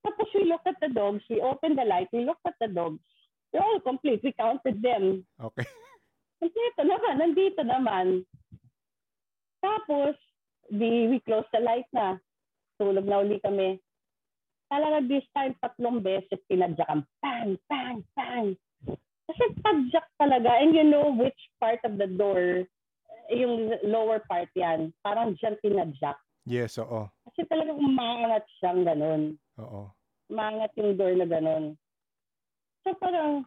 Tapos 0.00 0.28
we 0.32 0.48
looked 0.48 0.64
at 0.64 0.78
the 0.80 0.88
dogs, 0.88 1.20
we 1.28 1.42
opened 1.42 1.76
the 1.76 1.84
light, 1.84 2.08
we 2.14 2.24
looked 2.24 2.44
at 2.48 2.56
the 2.62 2.70
dogs. 2.70 3.02
They're 3.52 3.64
all 3.64 3.80
complete. 3.80 4.20
We 4.20 4.32
counted 4.32 4.80
them. 4.80 5.24
Okay. 5.40 5.64
Nandito 6.38 6.80
naman, 6.84 7.14
nandito 7.16 7.60
naman. 7.64 8.06
Tapos, 9.58 10.14
di, 10.70 11.08
we 11.08 11.18
closed 11.24 11.50
the 11.50 11.58
light 11.58 11.88
na. 11.90 12.20
Tulog 12.78 13.08
na 13.08 13.24
uli 13.24 13.40
kami. 13.42 13.80
Talaga 14.68 15.00
this 15.08 15.24
time, 15.32 15.56
tatlong 15.64 16.04
beses 16.04 16.40
pinadyakan. 16.48 17.04
Bang, 17.24 17.56
bang, 17.72 18.04
bang. 18.12 18.46
Kasi 19.28 19.42
padyak 19.64 20.06
talaga. 20.20 20.60
And 20.60 20.76
you 20.76 20.84
know 20.84 21.12
which 21.12 21.40
part 21.60 21.80
of 21.84 21.96
the 21.96 22.08
door, 22.08 22.64
yung 23.32 23.72
lower 23.84 24.20
part 24.28 24.48
yan, 24.56 24.92
parang 25.04 25.36
dyan 25.40 25.56
pinadyak. 25.60 26.16
Yes, 26.48 26.80
oo. 26.80 27.08
Kasi 27.28 27.44
talagang 27.48 27.76
umangat 27.76 28.44
siyang 28.60 28.88
ganun 28.88 29.36
Oo. 29.58 29.90
umangat 30.30 30.70
yung 30.78 30.94
door 30.94 31.12
na 31.18 31.26
ganun. 31.26 31.74
So 32.86 32.94
parang, 32.96 33.42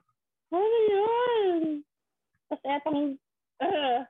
ano 0.51 0.78
yun? 0.91 1.61
Tapos 2.51 2.63
etong, 2.67 3.01
uh, 3.63 4.03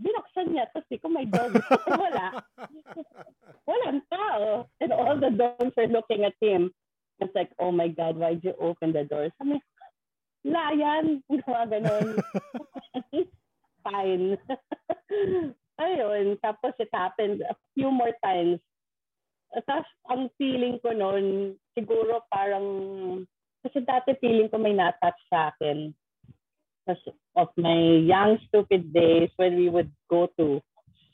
binuksan 0.00 0.56
niya. 0.56 0.66
Tapos 0.72 0.88
di 0.88 0.98
ko 0.98 1.12
may 1.12 1.28
dog. 1.32 1.52
Wala. 1.86 2.40
Walang 3.68 4.00
tao. 4.08 4.66
And 4.80 4.92
all 4.92 5.16
the 5.20 5.30
dogs 5.30 5.76
are 5.76 5.90
looking 5.92 6.24
at 6.24 6.36
him. 6.40 6.72
It's 7.20 7.36
like, 7.36 7.52
oh 7.60 7.70
my 7.70 7.92
God, 7.92 8.16
why'd 8.16 8.40
you 8.42 8.56
open 8.56 8.96
the 8.96 9.04
door? 9.04 9.28
Sabi, 9.36 9.60
layan. 10.48 11.20
Mga 11.28 11.64
ganun. 11.68 12.08
Fine. 13.84 14.40
Ayun. 15.80 16.26
Tapos 16.40 16.72
it 16.80 16.88
happened 16.92 17.44
a 17.44 17.54
few 17.76 17.92
more 17.92 18.12
times. 18.24 18.60
Tapos 19.52 19.88
ang 20.08 20.32
feeling 20.40 20.80
ko 20.80 20.96
noon, 20.96 21.58
siguro 21.76 22.24
parang, 22.32 22.66
kasi 23.60 23.82
dati 23.84 24.16
feeling 24.22 24.48
ko 24.48 24.56
may 24.56 24.72
natouch 24.72 25.20
sa 25.28 25.52
akin. 25.52 25.92
Kasi 26.88 27.12
of 27.36 27.48
my 27.54 28.02
young 28.02 28.38
stupid 28.48 28.92
days 28.92 29.30
when 29.36 29.56
we 29.56 29.70
would 29.70 29.90
go 30.10 30.26
to 30.38 30.62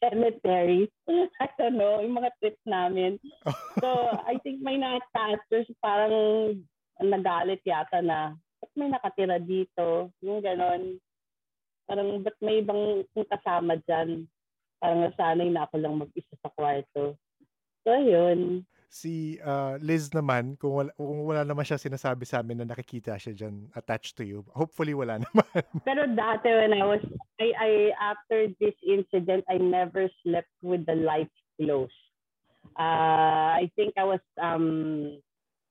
cemetery. 0.01 0.89
I 1.43 1.49
don't 1.59 1.77
know, 1.77 2.01
yung 2.01 2.17
mga 2.17 2.31
trips 2.41 2.62
namin. 2.67 3.19
So, 3.77 3.93
I 4.25 4.41
think 4.41 4.64
may. 4.64 4.81
Tapos 5.12 5.69
parang 5.85 6.57
nagalit 6.97 7.61
yata 7.61 8.01
na, 8.01 8.33
ba't 8.33 8.73
may 8.73 8.89
nakatira 8.89 9.37
dito? 9.37 10.09
Yung 10.25 10.41
ganon. 10.41 10.97
Parang, 11.85 12.25
ba't 12.25 12.41
may 12.41 12.64
ibang 12.64 13.05
kasama 13.29 13.77
dyan? 13.85 14.25
Parang 14.81 15.05
nasanay 15.05 15.53
na 15.53 15.69
ako 15.69 15.77
lang 15.77 16.01
mag-isa 16.01 16.35
sa 16.41 16.49
kwarto. 16.57 17.21
So, 17.85 17.91
yun. 18.01 18.64
Si 18.87 19.37
uh, 19.43 19.76
Liz 19.82 20.14
naman, 20.14 20.55
kung 20.57 20.72
wala, 20.72 20.91
kung 20.95 21.26
wala 21.26 21.43
naman 21.43 21.66
siya 21.66 21.76
sinasabi 21.76 22.22
sa 22.24 22.41
amin 22.41 22.62
na 22.62 22.70
nakikita 22.70 23.18
siya 23.18 23.34
dyan 23.34 23.66
attached 23.74 24.14
to 24.16 24.24
you, 24.24 24.47
hopefully 24.55 24.95
wala 24.95 25.18
naman. 25.26 25.62
Pero 25.82 26.07
dati 26.07 26.49
when 26.49 26.72
I 26.72 26.84
was, 26.87 27.03
I, 27.43 27.49
I, 27.59 27.70
after 27.99 28.49
this 28.62 28.76
incident, 28.87 29.43
I 29.51 29.59
never 29.59 30.07
slept 30.22 30.55
with 30.62 30.87
the 30.87 30.95
lights 30.95 31.34
closed. 31.59 31.93
Uh, 32.78 33.59
I 33.62 33.70
think 33.74 33.95
I 33.97 34.05
was 34.05 34.22
um 34.43 35.18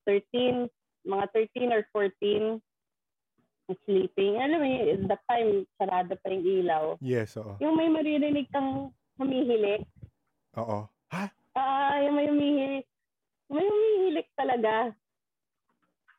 13, 0.07 0.69
mga 1.05 1.25
13 1.33 1.73
or 1.73 1.83
14, 1.91 2.61
sleeping. 3.85 4.37
Alam 4.37 4.59
mo, 4.61 4.69
that 5.09 5.23
time, 5.25 5.65
sarado 5.81 6.13
pa 6.21 6.29
yung 6.29 6.45
ilaw. 6.45 6.83
yes, 7.01 7.33
oo. 7.41 7.57
Yung 7.57 7.73
may 7.73 7.89
maririnig 7.89 8.45
kang 8.53 8.93
humihilik. 9.17 9.81
Oo. 10.61 10.85
Ha? 11.09 11.25
Ah, 11.57 11.97
yung 12.05 12.15
may 12.15 12.29
humihilik. 12.29 12.85
May 13.49 13.65
humihilik 13.65 14.27
talaga. 14.33 14.91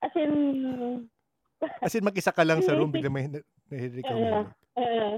As 0.03 0.15
in, 0.15 0.33
As 1.81 1.95
in, 1.97 2.05
mag-isa 2.05 2.31
ka 2.31 2.45
lang 2.45 2.61
sa 2.61 2.77
room, 2.77 2.93
bigla 2.93 3.09
may 3.09 3.27
na- 3.27 3.47
nahihirig 3.73 4.05
ka 4.05 4.13
umihilig. 4.13 4.49
uh, 4.77 5.15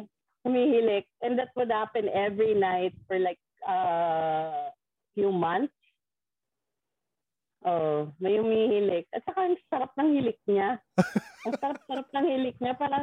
humihilik. 0.47 1.05
And 1.21 1.35
that 1.37 1.51
would 1.59 1.69
happen 1.69 2.09
every 2.09 2.55
night 2.55 2.95
for 3.11 3.19
like 3.19 3.43
uh, 3.67 4.71
few 5.13 5.35
months. 5.35 5.75
Oh, 7.67 8.15
may 8.23 8.39
humihilik. 8.39 9.11
At 9.11 9.27
saka 9.27 9.51
ang 9.51 9.59
sarap 9.67 9.93
ng 9.99 10.15
hilik 10.15 10.39
niya. 10.47 10.79
ang 11.47 11.55
sarap-sarap 11.59 12.07
ng 12.15 12.27
hilik 12.31 12.57
niya. 12.63 12.79
Parang 12.79 13.03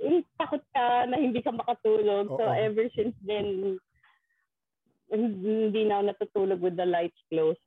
eh, 0.00 0.24
takot 0.40 0.64
ka 0.72 1.04
na 1.04 1.20
hindi 1.20 1.44
ka 1.44 1.52
makatulog. 1.52 2.32
So 2.32 2.42
Oo. 2.48 2.56
ever 2.56 2.88
since 2.96 3.12
then, 3.22 3.76
hindi 5.12 5.80
na 5.84 6.00
ako 6.00 6.04
natutulog 6.08 6.60
with 6.64 6.80
the 6.80 6.88
lights 6.88 7.20
closed. 7.28 7.60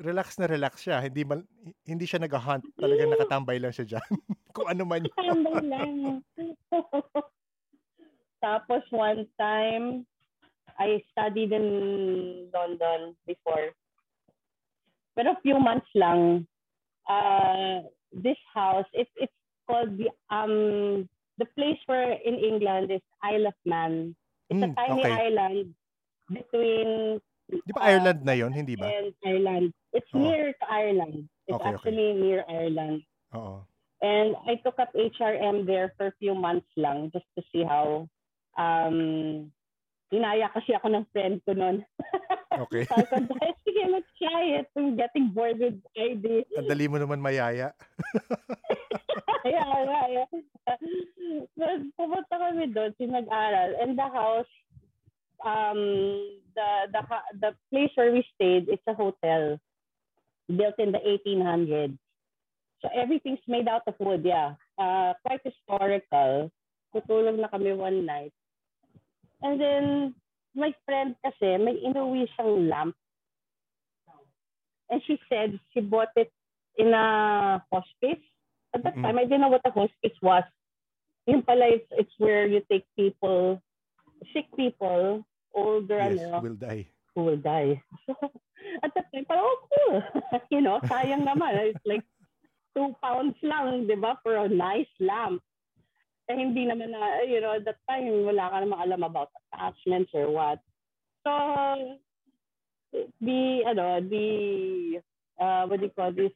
Relax 0.00 0.40
na 0.40 0.48
relax 0.48 0.80
siya. 0.88 1.04
Hindi 1.04 1.22
man, 1.24 1.44
hindi 1.84 2.08
siya 2.08 2.22
nag-hunt. 2.22 2.64
Talagang 2.80 3.12
nakatambay 3.12 3.60
lang 3.60 3.76
siya 3.76 3.84
dyan. 3.84 4.08
Kung 4.56 4.68
ano 4.68 4.88
man 4.88 5.04
yun. 5.04 5.16
Tambay 5.16 5.60
lang. 5.68 5.92
Tapos 8.40 8.82
one 8.90 9.28
time, 9.36 10.08
I 10.80 11.04
studied 11.12 11.52
in 11.52 11.66
London 12.50 13.14
before. 13.28 13.76
Pero 15.12 15.36
few 15.44 15.60
months 15.60 15.88
lang. 15.94 16.48
Uh, 17.04 17.84
this 18.12 18.40
house, 18.54 18.88
it, 18.96 19.08
it's 19.20 19.32
called 19.68 19.98
the, 20.00 20.08
um, 20.32 21.08
the 21.36 21.44
place 21.52 21.78
where 21.86 22.16
in 22.24 22.40
England 22.40 22.90
is 22.90 23.04
Isle 23.22 23.52
of 23.52 23.58
Man. 23.68 24.16
It's 24.48 24.58
Mm, 24.60 24.72
a 24.72 24.74
tiny 24.76 25.02
okay. 25.04 25.12
island 25.28 25.74
between 26.28 27.20
Di 27.50 27.72
ba 27.74 27.82
Ireland 27.84 28.20
na 28.22 28.34
yon 28.36 28.52
Hindi 28.54 28.74
ba? 28.78 28.86
and 28.88 29.12
Ireland. 29.24 29.74
It's 29.92 30.08
Oo. 30.14 30.22
near 30.22 30.52
to 30.56 30.66
Ireland. 30.70 31.28
It's 31.46 31.56
Okay, 31.56 31.62
okay. 31.62 31.74
actually 31.74 32.08
near 32.16 32.40
Ireland. 32.48 33.02
Oo. 33.36 33.66
And 34.02 34.34
I 34.50 34.58
took 34.62 34.78
up 34.82 34.90
HRM 34.94 35.62
there 35.66 35.94
for 35.94 36.10
a 36.10 36.16
few 36.18 36.34
months 36.34 36.66
lang 36.74 37.14
just 37.14 37.28
to 37.38 37.42
see 37.54 37.62
how 37.62 38.10
um 38.58 39.48
inaya 40.12 40.50
kasi 40.52 40.74
ako 40.76 40.92
ng 40.92 41.06
friend 41.14 41.40
ko 41.46 41.52
noon. 41.56 41.82
Okay. 42.52 42.84
Sabi 42.84 43.08
ko, 43.08 43.16
"Dahil, 43.32 43.54
sige, 43.64 43.82
let's 43.88 44.12
try 44.20 44.60
it. 44.60 44.68
I'm 44.76 44.92
getting 44.92 45.32
bored 45.32 45.56
with 45.56 45.80
ID. 45.96 46.44
Ang 46.52 46.68
dali 46.68 46.84
mo 46.84 47.00
naman 47.00 47.24
mayaya. 47.24 47.72
yeah, 49.48 49.64
yeah, 49.88 50.06
yeah. 50.20 50.28
But 51.56 51.80
pumunta 51.96 52.34
kami 52.36 52.68
doon, 52.76 52.92
sinag-aral. 53.00 53.72
And 53.80 53.96
the 53.96 54.04
house, 54.04 54.52
um, 55.44 56.40
the, 56.54 56.68
the, 56.92 57.02
the 57.40 57.50
place 57.70 57.90
where 57.94 58.12
we 58.12 58.24
stayed, 58.34 58.68
it's 58.68 58.82
a 58.86 58.94
hotel 58.94 59.58
built 60.48 60.74
in 60.78 60.92
the 60.92 60.98
1800s. 60.98 61.98
So 62.82 62.88
everything's 62.94 63.44
made 63.46 63.68
out 63.68 63.82
of 63.86 63.94
wood, 63.98 64.22
yeah. 64.24 64.54
Uh, 64.78 65.14
quite 65.24 65.40
historical. 65.44 66.50
Tutulog 66.94 67.38
na 67.38 67.48
kami 67.48 67.72
one 67.72 68.04
night. 68.04 68.32
And 69.40 69.60
then, 69.60 70.14
my 70.54 70.74
friend 70.84 71.14
kasi, 71.24 71.56
may 71.62 71.78
inuwi 71.78 72.26
siyang 72.34 72.68
lamp. 72.68 72.94
And 74.90 75.00
she 75.06 75.18
said 75.30 75.58
she 75.72 75.80
bought 75.80 76.12
it 76.16 76.30
in 76.76 76.92
a 76.92 77.62
hospice. 77.72 78.20
At 78.74 78.84
that 78.84 78.96
Mm-mm. 78.96 79.02
time, 79.02 79.18
I 79.18 79.24
didn't 79.24 79.40
know 79.40 79.48
what 79.48 79.64
a 79.64 79.70
hospice 79.70 80.18
was. 80.20 80.44
Yung 81.26 81.42
pala, 81.42 81.78
it's, 81.78 81.88
it's 81.92 82.12
where 82.18 82.46
you 82.46 82.60
take 82.70 82.84
people, 82.98 83.62
sick 84.34 84.46
people, 84.56 85.24
older, 85.54 85.98
Yes, 85.98 86.20
ano, 86.20 86.40
will 86.40 86.58
die. 86.58 86.86
who 87.14 87.24
will 87.24 87.40
die. 87.40 87.82
So, 88.06 88.16
at 88.84 88.90
that 88.94 89.06
time, 89.12 89.24
parang, 89.28 89.44
oh, 89.44 89.58
cool. 89.68 89.96
you 90.54 90.60
know, 90.60 90.80
sayang 90.88 91.28
naman. 91.28 91.72
It's 91.72 91.84
like 91.86 92.04
two 92.76 92.94
pounds 93.02 93.36
lang, 93.42 93.86
di 93.86 93.94
ba, 93.96 94.16
for 94.22 94.36
a 94.36 94.48
nice 94.48 94.90
lamp. 95.00 95.42
Eh, 96.30 96.36
hindi 96.38 96.64
naman 96.64 96.94
na, 96.94 97.20
you 97.26 97.40
know, 97.42 97.58
at 97.58 97.66
that 97.66 97.82
time, 97.90 98.08
wala 98.24 98.48
ka 98.48 98.56
namang 98.62 98.82
alam 98.82 99.02
about 99.02 99.30
attachments 99.52 100.10
or 100.14 100.30
what. 100.30 100.58
So, 101.26 101.32
the, 103.20 103.40
ano, 103.66 104.00
the, 104.00 104.26
uh, 105.38 105.66
what 105.66 105.80
do 105.80 105.86
you 105.86 105.94
call 105.94 106.12
this? 106.12 106.32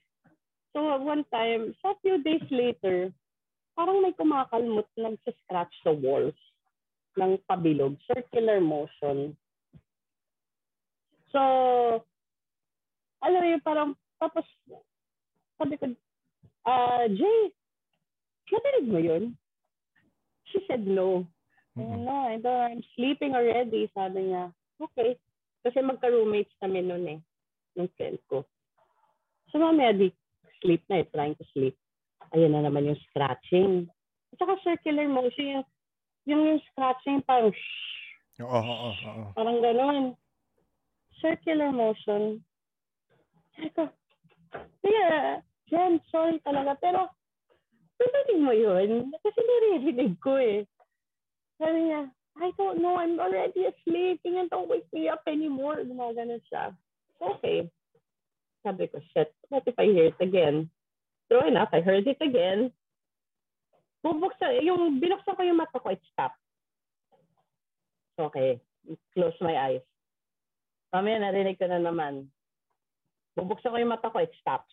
So, 0.74 0.84
one 1.00 1.24
time, 1.32 1.72
so 1.80 1.96
a 1.96 2.00
few 2.02 2.20
days 2.22 2.44
later, 2.50 3.14
parang 3.76 4.02
may 4.02 4.12
kumakalmot 4.12 4.88
nag-scratch 4.96 5.72
sa 5.84 5.92
walls 5.92 6.36
ng 7.16 7.40
pabilog, 7.48 7.96
circular 8.04 8.60
motion. 8.60 9.32
So, 11.32 11.40
alam 13.24 13.40
mo 13.40 13.48
yun, 13.48 13.62
parang, 13.64 13.90
tapos, 14.20 14.44
sabi 15.56 15.80
ko, 15.80 15.90
ah, 16.68 17.08
Jay, 17.08 17.52
narinig 18.52 18.86
mo 18.92 19.00
yun? 19.00 19.24
She 20.52 20.62
said 20.68 20.86
no. 20.86 21.26
Mm-mm. 21.76 22.08
no, 22.08 22.32
I 22.32 22.40
don't, 22.40 22.80
I'm 22.80 22.82
sleeping 22.96 23.36
already, 23.36 23.90
sabi 23.92 24.32
niya. 24.32 24.48
Okay. 24.80 25.20
Kasi 25.60 25.84
magka-roommates 25.84 26.52
kami 26.62 26.80
noon 26.80 27.04
eh, 27.04 27.20
ng 27.76 27.90
friend 27.98 28.16
ko. 28.30 28.46
So, 29.52 29.60
mamaya 29.60 29.92
di, 29.92 30.08
sleep 30.64 30.80
na 30.88 31.04
eh, 31.04 31.08
trying 31.12 31.36
to 31.36 31.44
sleep. 31.52 31.76
Ayun 32.32 32.56
na 32.56 32.64
naman 32.64 32.88
yung 32.88 33.00
scratching. 33.10 33.90
At 34.32 34.36
saka 34.40 34.56
circular 34.64 35.04
motion, 35.10 35.60
yung, 35.60 35.66
yung, 36.26 36.60
scratching 36.70 37.22
parang 37.24 37.54
shh, 37.54 37.86
Oo, 38.36 38.52
oo, 38.52 38.88
oo. 38.92 39.24
Parang 39.32 39.58
ganun. 39.64 40.12
Circular 41.24 41.72
motion. 41.72 42.44
Sabi 43.56 43.72
ko, 43.72 43.88
yeah, 44.84 45.40
Jen, 45.72 45.96
sorry 46.12 46.36
talaga. 46.44 46.76
Pero, 46.76 47.08
narinig 47.96 48.40
mo 48.44 48.52
yun? 48.52 49.08
Kasi 49.24 49.40
naririnig 49.40 50.20
ko 50.20 50.36
eh. 50.36 50.68
Sabi 51.56 51.88
niya, 51.88 52.12
I 52.36 52.52
don't 52.60 52.84
know, 52.84 53.00
I'm 53.00 53.16
already 53.16 53.64
asleep. 53.64 54.20
Tingnan, 54.20 54.52
don't 54.52 54.68
wake 54.68 54.84
me 54.92 55.08
up 55.08 55.24
anymore. 55.24 55.80
Gumagano 55.80 56.36
siya. 56.52 56.76
Okay. 57.16 57.72
Sabi 58.60 58.92
ko, 58.92 59.00
shit, 59.16 59.32
what 59.48 59.64
if 59.64 59.72
I 59.80 59.88
hear 59.88 60.12
it 60.12 60.20
again? 60.20 60.68
True 61.32 61.48
enough, 61.48 61.72
I 61.72 61.80
heard 61.80 62.04
it 62.04 62.20
again. 62.20 62.68
Bubuksan, 64.06 64.62
yung 64.62 65.02
binuksan 65.02 65.34
ko 65.34 65.42
yung 65.42 65.58
mata 65.58 65.82
ko, 65.82 65.90
it 65.90 65.98
stopped. 66.14 66.38
Okay. 68.14 68.62
Close 69.18 69.34
my 69.42 69.58
eyes. 69.58 69.82
Mamaya 70.94 71.18
narinig 71.18 71.58
ko 71.58 71.66
na 71.66 71.82
naman. 71.82 72.30
Bubuksan 73.34 73.74
ko 73.74 73.76
yung 73.82 73.90
mata 73.90 74.06
ko, 74.14 74.22
it 74.22 74.30
stops. 74.38 74.70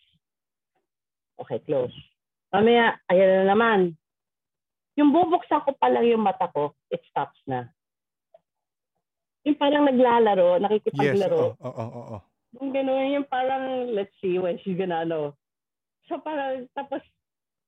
Okay, 1.42 1.58
close. 1.66 1.90
Mamaya, 2.54 2.94
ayan 3.10 3.42
na 3.42 3.58
naman. 3.58 3.98
Yung 4.94 5.10
bubuksan 5.10 5.66
ko 5.66 5.74
pa 5.74 5.90
lang 5.90 6.06
yung 6.06 6.22
mata 6.22 6.46
ko, 6.54 6.78
it 6.94 7.02
stops 7.10 7.42
na. 7.50 7.66
Yung 9.42 9.58
parang 9.58 9.82
naglalaro, 9.90 10.56
Yes, 10.56 10.62
nakikipaglaro. 10.62 11.58
oo, 11.58 11.58
oo, 11.58 11.74
oo, 11.74 12.02
oo. 12.14 12.18
Yung 12.62 12.70
gano'n, 12.70 13.18
yung 13.18 13.26
parang, 13.26 13.90
let's 13.90 14.14
see 14.22 14.38
when 14.38 14.62
she's 14.62 14.78
gonna, 14.78 15.02
ano. 15.02 15.34
So 16.06 16.22
parang, 16.22 16.70
tapos, 16.78 17.02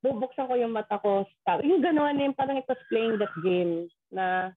bubuksan 0.04 0.48
ko 0.48 0.54
yung 0.56 0.74
mata 0.74 0.98
ko, 1.00 1.24
stop. 1.40 1.64
Yung 1.64 1.80
gano'n, 1.80 2.20
yung 2.20 2.36
parang 2.36 2.60
it 2.60 2.68
was 2.68 2.80
playing 2.88 3.16
that 3.18 3.32
game 3.40 3.88
na 4.12 4.52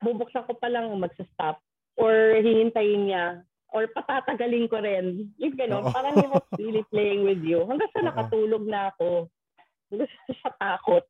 bubuksan 0.00 0.46
ko 0.48 0.56
pa 0.56 0.68
lang 0.68 0.90
magsa-stop 0.96 1.60
or 2.00 2.38
hihintayin 2.40 3.08
niya 3.08 3.24
or 3.70 3.86
patatagalin 3.94 4.66
ko 4.66 4.82
rin. 4.82 5.30
Yung 5.38 5.54
gano'n, 5.54 5.86
Oo. 5.86 5.94
parang 5.94 6.18
he 6.18 6.26
was 6.26 6.44
really 6.58 6.84
playing 6.90 7.22
with 7.22 7.40
you. 7.46 7.62
Hanggang 7.68 7.90
sa 7.94 8.02
nakatulog 8.02 8.66
na 8.66 8.90
ako. 8.94 9.30
Hanggang 9.92 10.10
sa 10.42 10.50
takot. 10.58 11.04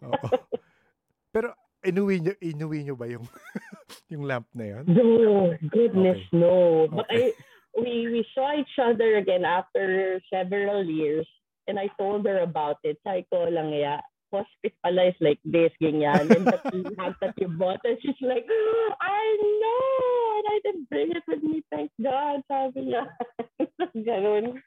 Pero 1.34 1.52
inuwi 1.84 2.24
nyo, 2.24 2.34
inuwi 2.40 2.78
nyo 2.84 2.94
ba 2.96 3.06
yung 3.06 3.24
yung 4.12 4.24
lamp 4.26 4.48
na 4.56 4.64
yun? 4.76 4.84
No, 4.88 5.52
goodness, 5.70 6.18
Okay. 6.28 6.36
no. 6.40 6.88
But 6.90 7.06
Okay. 7.06 7.30
I, 7.30 7.78
we 7.78 8.10
we 8.10 8.22
saw 8.34 8.50
each 8.56 8.76
other 8.82 9.16
again 9.20 9.46
after 9.46 10.18
several 10.26 10.82
years, 10.82 11.28
and 11.66 11.78
I 11.78 11.88
told 11.98 12.26
her 12.26 12.40
about 12.40 12.78
it. 12.84 12.96
Sabi 13.04 13.26
ko 13.28 13.48
lang, 13.48 13.72
yeah, 13.72 14.00
hospice 14.30 14.74
pala 14.82 15.10
is 15.10 15.18
like 15.20 15.42
this, 15.44 15.74
ganyan. 15.82 16.30
And 16.30 16.46
that 16.46 16.64
lamp 16.96 17.18
that 17.20 17.34
you 17.36 17.50
bought, 17.50 17.82
and 17.84 17.98
she's 18.00 18.20
like, 18.22 18.46
I 19.00 19.24
know, 19.40 19.84
and 20.38 20.46
I 20.48 20.56
didn't 20.64 20.88
bring 20.88 21.10
it 21.12 21.24
with 21.26 21.42
me, 21.42 21.62
thank 21.70 21.90
God. 21.98 22.40
Sabi 22.46 22.94
niya. 22.94 23.04
Ganun. 24.06 24.62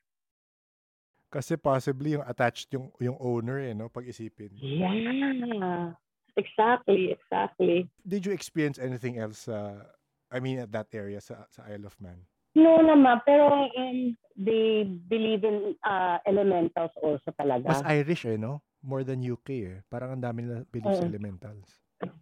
Kasi 1.33 1.57
possibly 1.57 2.13
yung 2.13 2.25
attached 2.29 2.69
yung 2.69 2.93
yung 3.01 3.17
owner 3.17 3.57
eh, 3.57 3.73
no? 3.73 3.89
Pag 3.89 4.05
isipin. 4.05 4.53
Yeah. 4.61 5.97
Exactly, 6.37 7.13
exactly. 7.13 7.89
Did 8.05 8.25
you 8.25 8.33
experience 8.33 8.77
anything 8.77 9.17
else 9.17 9.49
uh, 9.49 9.85
I 10.29 10.41
mean 10.41 10.61
at 10.61 10.73
that 10.73 10.89
area 10.93 11.21
sa, 11.21 11.45
sa 11.49 11.65
Isle 11.69 11.89
of 11.89 11.97
Man? 12.01 12.25
No 12.53 12.77
naman, 12.85 13.21
pero 13.25 13.49
um, 13.49 14.13
they 14.37 14.85
believe 14.85 15.41
in 15.41 15.73
uh, 15.81 16.21
elementals 16.25 16.93
also 17.01 17.33
talaga. 17.33 17.65
Mas 17.65 17.85
Irish 17.89 18.29
eh, 18.29 18.37
no? 18.37 18.61
More 18.83 19.01
than 19.01 19.23
UK 19.23 19.49
eh. 19.63 19.77
Parang 19.89 20.19
ang 20.19 20.23
dami 20.23 20.45
nila 20.45 20.61
believe 20.69 20.93
sa 20.93 21.07
Oo. 21.07 21.09
elementals. 21.09 21.67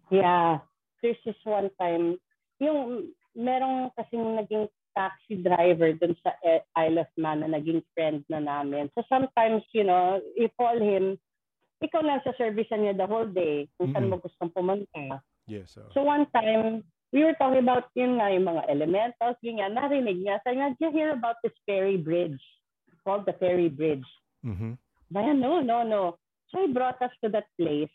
Yeah. 0.08 0.62
There's 1.02 1.18
this 1.26 1.38
one 1.42 1.68
time, 1.76 2.16
yung 2.62 3.10
merong 3.34 3.90
kasing 3.98 4.38
naging 4.38 4.70
taxi 4.94 5.40
driver 5.42 5.90
dun 5.98 6.14
sa 6.22 6.36
E- 6.44 6.64
Isle 6.78 7.02
of 7.02 7.10
Man 7.18 7.42
na 7.42 7.50
naging 7.50 7.82
friend 7.96 8.22
na 8.30 8.38
namin. 8.38 8.92
So 8.94 9.02
sometimes, 9.10 9.66
you 9.74 9.82
know, 9.82 10.22
you 10.38 10.48
call 10.54 10.78
him, 10.78 11.18
ikaw 11.82 12.04
lang 12.04 12.22
sa 12.22 12.36
service 12.38 12.70
niya 12.70 12.94
the 12.94 13.08
whole 13.08 13.26
day 13.26 13.66
kung 13.74 13.90
saan 13.90 14.06
Mm-mm. 14.06 14.20
mo 14.20 14.22
gustong 14.22 14.54
pumunta. 14.54 15.18
Yes. 15.50 15.74
oh. 15.74 15.90
So 15.90 16.06
one 16.06 16.30
time, 16.30 16.86
we 17.12 17.22
were 17.24 17.36
talking 17.36 17.60
about 17.60 17.92
yun 17.92 18.16
nga, 18.16 18.32
yung 18.32 18.48
mga 18.48 18.64
elementals, 18.72 19.36
yun 19.44 19.60
nga, 19.60 19.68
narinig 19.68 20.24
niya. 20.24 20.40
Sabi 20.42 20.56
nga, 20.58 20.72
did 20.72 20.80
you 20.80 20.90
hear 20.90 21.12
about 21.12 21.36
this 21.44 21.54
ferry 21.68 22.00
bridge? 22.00 22.40
Called 23.04 23.28
the 23.28 23.36
ferry 23.36 23.68
bridge. 23.68 24.06
Mhm. 24.42 24.80
Bayan, 25.12 25.38
no, 25.38 25.60
no, 25.60 25.84
no. 25.84 26.16
So 26.48 26.64
he 26.64 26.72
brought 26.72 27.00
us 27.04 27.12
to 27.20 27.28
that 27.36 27.52
place. 27.60 27.92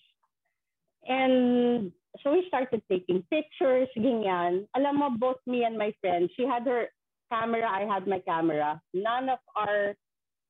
And 1.08 1.90
so 2.22 2.34
we 2.34 2.46
started 2.48 2.84
taking 2.90 3.26
pictures, 3.32 3.90
ganyan. 3.98 4.70
Alam 4.78 5.02
mo, 5.02 5.08
both 5.18 5.42
me 5.50 5.64
and 5.66 5.78
my 5.78 5.94
friend, 6.02 6.30
she 6.38 6.46
had 6.46 6.68
her 6.70 6.90
camera, 7.32 7.66
I 7.66 7.90
had 7.90 8.06
my 8.06 8.20
camera. 8.22 8.82
None 8.94 9.30
of 9.30 9.40
our 9.56 9.96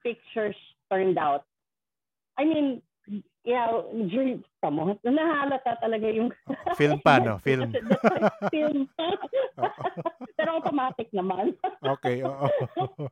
pictures 0.04 0.58
turned 0.92 1.18
out. 1.18 1.46
I 2.38 2.46
mean, 2.46 2.82
yeah, 3.48 3.72
during, 4.12 4.44
tamo, 4.60 5.00
nahalata 5.08 5.80
talaga 5.80 6.12
yung... 6.12 6.36
Film 6.76 7.00
pa, 7.00 7.24
no? 7.24 7.40
Film. 7.48 7.72
film. 8.52 8.92
Oo. 9.56 9.84
Pero 10.38 10.60
automatic 10.60 11.08
naman. 11.16 11.56
okay, 11.80 12.22
oo. 12.28 12.48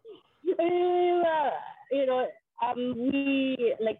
Uh, 0.55 1.51
you 1.91 2.05
know, 2.05 2.23
um, 2.63 2.93
we, 2.95 3.57
like, 3.81 3.99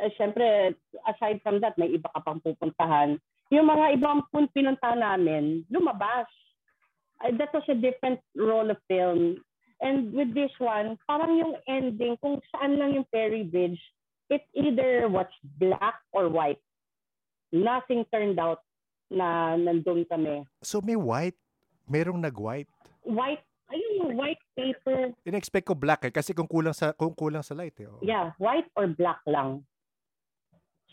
uh, 0.00 0.10
syempre, 0.18 0.74
aside 1.06 1.38
from 1.44 1.60
that, 1.60 1.76
may 1.78 1.86
iba 1.92 2.10
ka 2.10 2.24
pang 2.24 2.40
pupuntahan. 2.40 3.20
Yung 3.52 3.68
mga 3.68 4.00
ibang 4.00 4.24
pun 4.32 4.50
pinuntahan 4.56 5.04
namin, 5.04 5.62
lumabas. 5.70 6.26
Uh, 7.22 7.30
that 7.36 7.52
was 7.54 7.62
a 7.70 7.78
different 7.78 8.18
role 8.34 8.66
of 8.72 8.80
film. 8.90 9.38
And 9.84 10.10
with 10.16 10.34
this 10.34 10.50
one, 10.58 10.96
parang 11.06 11.36
yung 11.36 11.54
ending, 11.68 12.16
kung 12.18 12.40
saan 12.50 12.80
lang 12.80 12.96
yung 12.96 13.06
ferry 13.12 13.44
bridge, 13.44 13.78
it 14.30 14.44
either 14.54 15.08
was 15.08 15.28
black 15.58 16.00
or 16.12 16.28
white. 16.28 16.60
Nothing 17.52 18.04
turned 18.10 18.40
out 18.40 18.64
na 19.12 19.54
nandun 19.54 20.08
kami. 20.08 20.42
So 20.64 20.80
may 20.80 20.96
white. 20.96 21.38
Merong 21.84 22.16
nag-white. 22.24 22.66
White, 23.04 23.44
ayun 23.68 23.92
yung 24.00 24.12
white 24.16 24.40
paper. 24.56 25.12
In-expect 25.28 25.68
ko 25.68 25.76
black 25.76 26.08
eh. 26.08 26.12
Kasi 26.12 26.32
kung 26.32 26.48
kulang 26.48 26.72
sa, 26.72 26.96
kung 26.96 27.12
kulang 27.12 27.44
sa 27.44 27.52
light 27.52 27.76
eh. 27.76 27.86
oo. 27.86 28.00
Yeah, 28.00 28.32
white 28.40 28.72
or 28.72 28.88
black 28.88 29.20
lang. 29.28 29.68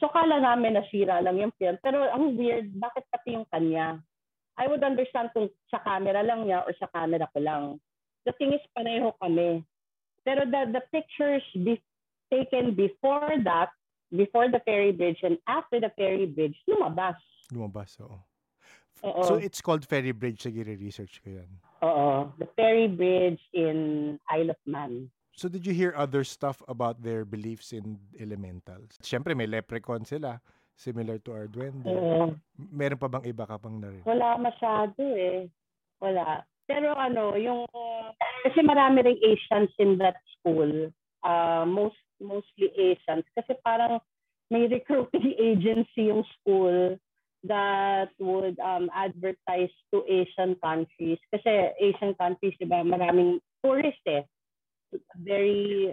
So 0.03 0.11
kala 0.11 0.41
namin 0.43 0.75
nasira 0.75 1.23
lang 1.23 1.39
yung 1.39 1.55
film. 1.55 1.79
Pero 1.79 2.03
ang 2.11 2.35
weird, 2.35 2.73
bakit 2.75 3.07
pati 3.07 3.37
yung 3.37 3.47
kanya? 3.47 4.01
I 4.59 4.67
would 4.67 4.83
understand 4.83 5.31
kung 5.31 5.47
sa 5.71 5.79
camera 5.79 6.21
lang 6.21 6.43
niya 6.43 6.67
or 6.67 6.75
sa 6.75 6.91
camera 6.91 7.29
ko 7.31 7.39
lang. 7.39 7.63
The 8.27 8.35
thing 8.35 8.51
is, 8.53 8.61
pareho 8.75 9.15
kami. 9.17 9.63
Pero 10.21 10.45
the, 10.45 10.75
the 10.75 10.83
pictures 10.93 11.45
taken 12.31 12.73
before 12.73 13.29
that, 13.43 13.69
before 14.15 14.47
the 14.47 14.63
ferry 14.63 14.95
bridge 14.95 15.19
and 15.21 15.37
after 15.47 15.79
the 15.79 15.91
ferry 15.99 16.25
bridge, 16.25 16.55
lumabas. 16.65 17.19
Lumabas, 17.51 17.99
oo. 17.99 18.23
Oo. 19.03 19.23
So 19.23 19.35
it's 19.35 19.61
called 19.61 19.83
Ferry 19.83 20.13
Bridge. 20.13 20.45
Sige, 20.45 20.61
research 20.63 21.19
ko 21.25 21.41
yan. 21.41 21.49
Oo. 21.81 22.31
The 22.37 22.47
ferry 22.53 22.87
bridge 22.87 23.41
in 23.53 24.19
Isle 24.29 24.53
of 24.53 24.61
Man. 24.69 25.09
So 25.33 25.49
did 25.49 25.65
you 25.65 25.73
hear 25.73 25.95
other 25.97 26.23
stuff 26.23 26.61
about 26.67 27.01
their 27.01 27.25
beliefs 27.25 27.73
in 27.73 27.97
elementals? 28.19 28.99
Siyempre, 29.01 29.33
may 29.33 29.49
leprechaun 29.49 30.05
sila. 30.05 30.37
Similar 30.77 31.17
to 31.25 31.33
our 31.33 31.47
duende. 31.49 31.85
Oo. 31.89 32.37
Meron 32.57 32.97
pa 32.97 33.09
bang 33.09 33.25
iba 33.25 33.45
ka 33.45 33.57
pang 33.57 33.81
narin? 33.81 34.01
Wala 34.05 34.37
masyado 34.37 35.01
eh. 35.01 35.49
Wala. 36.01 36.45
Pero 36.65 36.93
ano, 36.93 37.37
yung 37.37 37.65
kasi 38.45 38.61
marami 38.65 39.01
ring 39.05 39.21
Asians 39.21 39.73
in 39.77 39.97
that 39.97 40.17
school. 40.37 40.93
Uh, 41.21 41.69
most 41.69 41.97
mostly 42.21 42.69
Asians 42.77 43.25
kasi 43.37 43.53
parang 43.65 44.01
may 44.53 44.67
recruiting 44.67 45.33
agency 45.39 46.11
yung 46.11 46.27
school 46.37 46.99
that 47.43 48.13
would 48.19 48.59
um, 48.59 48.91
advertise 48.93 49.73
to 49.89 50.05
Asian 50.05 50.53
countries. 50.61 51.17
Kasi 51.33 51.73
Asian 51.81 52.13
countries, 52.19 52.53
di 52.61 52.69
ba, 52.69 52.85
maraming 52.85 53.41
tourist 53.65 54.03
eh. 54.05 54.21
Very, 55.17 55.89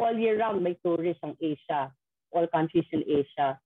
all 0.00 0.16
year 0.16 0.40
round 0.40 0.64
may 0.64 0.78
tourists 0.80 1.20
ang 1.20 1.36
Asia. 1.36 1.92
All 2.32 2.48
countries 2.48 2.88
in 2.96 3.04
Asia. 3.04 3.60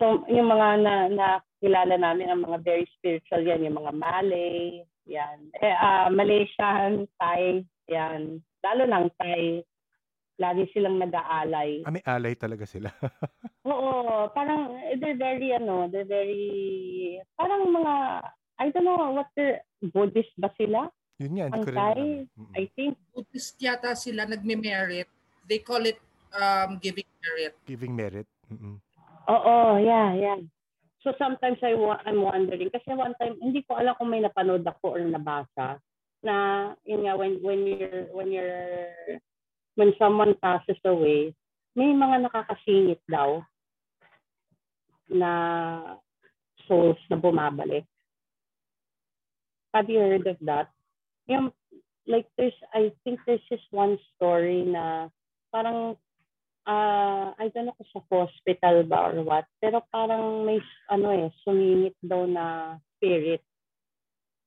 So, 0.00 0.26
yung 0.26 0.50
mga 0.50 0.68
na, 0.82 0.94
nakilala 1.12 1.94
namin, 2.00 2.32
ang 2.32 2.42
mga 2.42 2.58
very 2.64 2.88
spiritual 2.98 3.44
yan, 3.44 3.62
yung 3.62 3.78
mga 3.78 3.92
Malay, 3.94 4.82
yan. 5.06 5.38
Eh, 5.62 5.76
ah, 5.76 6.10
Malaysian, 6.10 7.06
Thai, 7.20 7.62
yan. 7.86 8.42
Lalo 8.64 8.82
ng 8.88 9.06
Thai, 9.20 9.62
lagi 10.42 10.66
silang 10.74 10.98
nag-aalay. 10.98 11.86
Ah, 11.86 11.94
may 11.94 12.02
alay 12.02 12.34
talaga 12.34 12.66
sila. 12.66 12.90
Oo, 13.70 14.26
parang 14.34 14.74
eh, 14.90 14.98
they're 14.98 15.14
very, 15.14 15.54
ano, 15.54 15.86
they're 15.86 16.08
very, 16.08 17.22
parang 17.38 17.70
mga, 17.70 17.94
I 18.58 18.66
don't 18.74 18.82
know, 18.82 19.14
what 19.14 19.30
the, 19.38 19.62
Buddhist 19.94 20.34
ba 20.38 20.50
sila? 20.58 20.90
Yun 21.22 21.38
nga, 21.38 21.46
hindi 21.50 21.58
Ang 21.58 21.66
ko 21.66 21.70
rin. 21.70 22.10
I 22.58 22.64
think. 22.74 22.98
Buddhist 23.14 23.54
yata 23.62 23.94
sila 23.94 24.26
nagme-merit. 24.26 25.06
They 25.46 25.62
call 25.62 25.86
it 25.86 25.98
um, 26.34 26.78
giving 26.82 27.06
merit. 27.22 27.54
Giving 27.66 27.94
merit. 27.94 28.26
Mm-mm. 28.50 28.78
Oo, 29.30 29.56
yeah, 29.78 30.14
yeah. 30.18 30.38
So 31.02 31.10
sometimes 31.18 31.58
I 31.66 31.74
wa- 31.74 32.02
I'm 32.06 32.22
wondering, 32.22 32.70
kasi 32.70 32.94
one 32.94 33.14
time, 33.18 33.34
hindi 33.42 33.66
ko 33.66 33.74
alam 33.74 33.98
kung 33.98 34.10
may 34.10 34.22
napanood 34.22 34.62
ako 34.62 34.98
or 34.98 35.02
nabasa, 35.02 35.82
na, 36.22 36.70
yun 36.86 37.02
nga, 37.02 37.18
when, 37.18 37.42
when 37.42 37.66
you're, 37.66 38.06
when 38.14 38.30
you're, 38.30 39.18
when 39.76 39.92
someone 39.98 40.34
passes 40.40 40.78
away, 40.84 41.32
may 41.74 41.92
mga 41.92 42.28
nakakasingit 42.28 43.00
daw 43.08 43.40
na 45.08 45.30
souls 46.68 47.00
na 47.08 47.16
bumabalik. 47.16 47.84
Have 49.72 49.88
you 49.88 50.00
heard 50.00 50.26
of 50.28 50.36
that? 50.44 50.68
Yung, 51.28 51.48
like, 52.04 52.28
there's, 52.36 52.56
I 52.76 52.92
think 53.04 53.20
there's 53.24 53.44
just 53.48 53.64
one 53.72 53.96
story 54.16 54.64
na 54.68 55.08
parang 55.52 55.96
ah 56.62 57.34
I 57.42 57.50
don't 57.50 57.66
know 57.66 57.74
kung 57.74 57.90
sa 57.90 58.00
hospital 58.06 58.86
ba 58.86 59.10
or 59.10 59.24
what, 59.26 59.48
pero 59.58 59.82
parang 59.90 60.46
may, 60.46 60.62
ano 60.92 61.10
eh, 61.10 61.26
sumingit 61.42 61.98
daw 62.04 62.22
na 62.28 62.76
spirit 62.96 63.42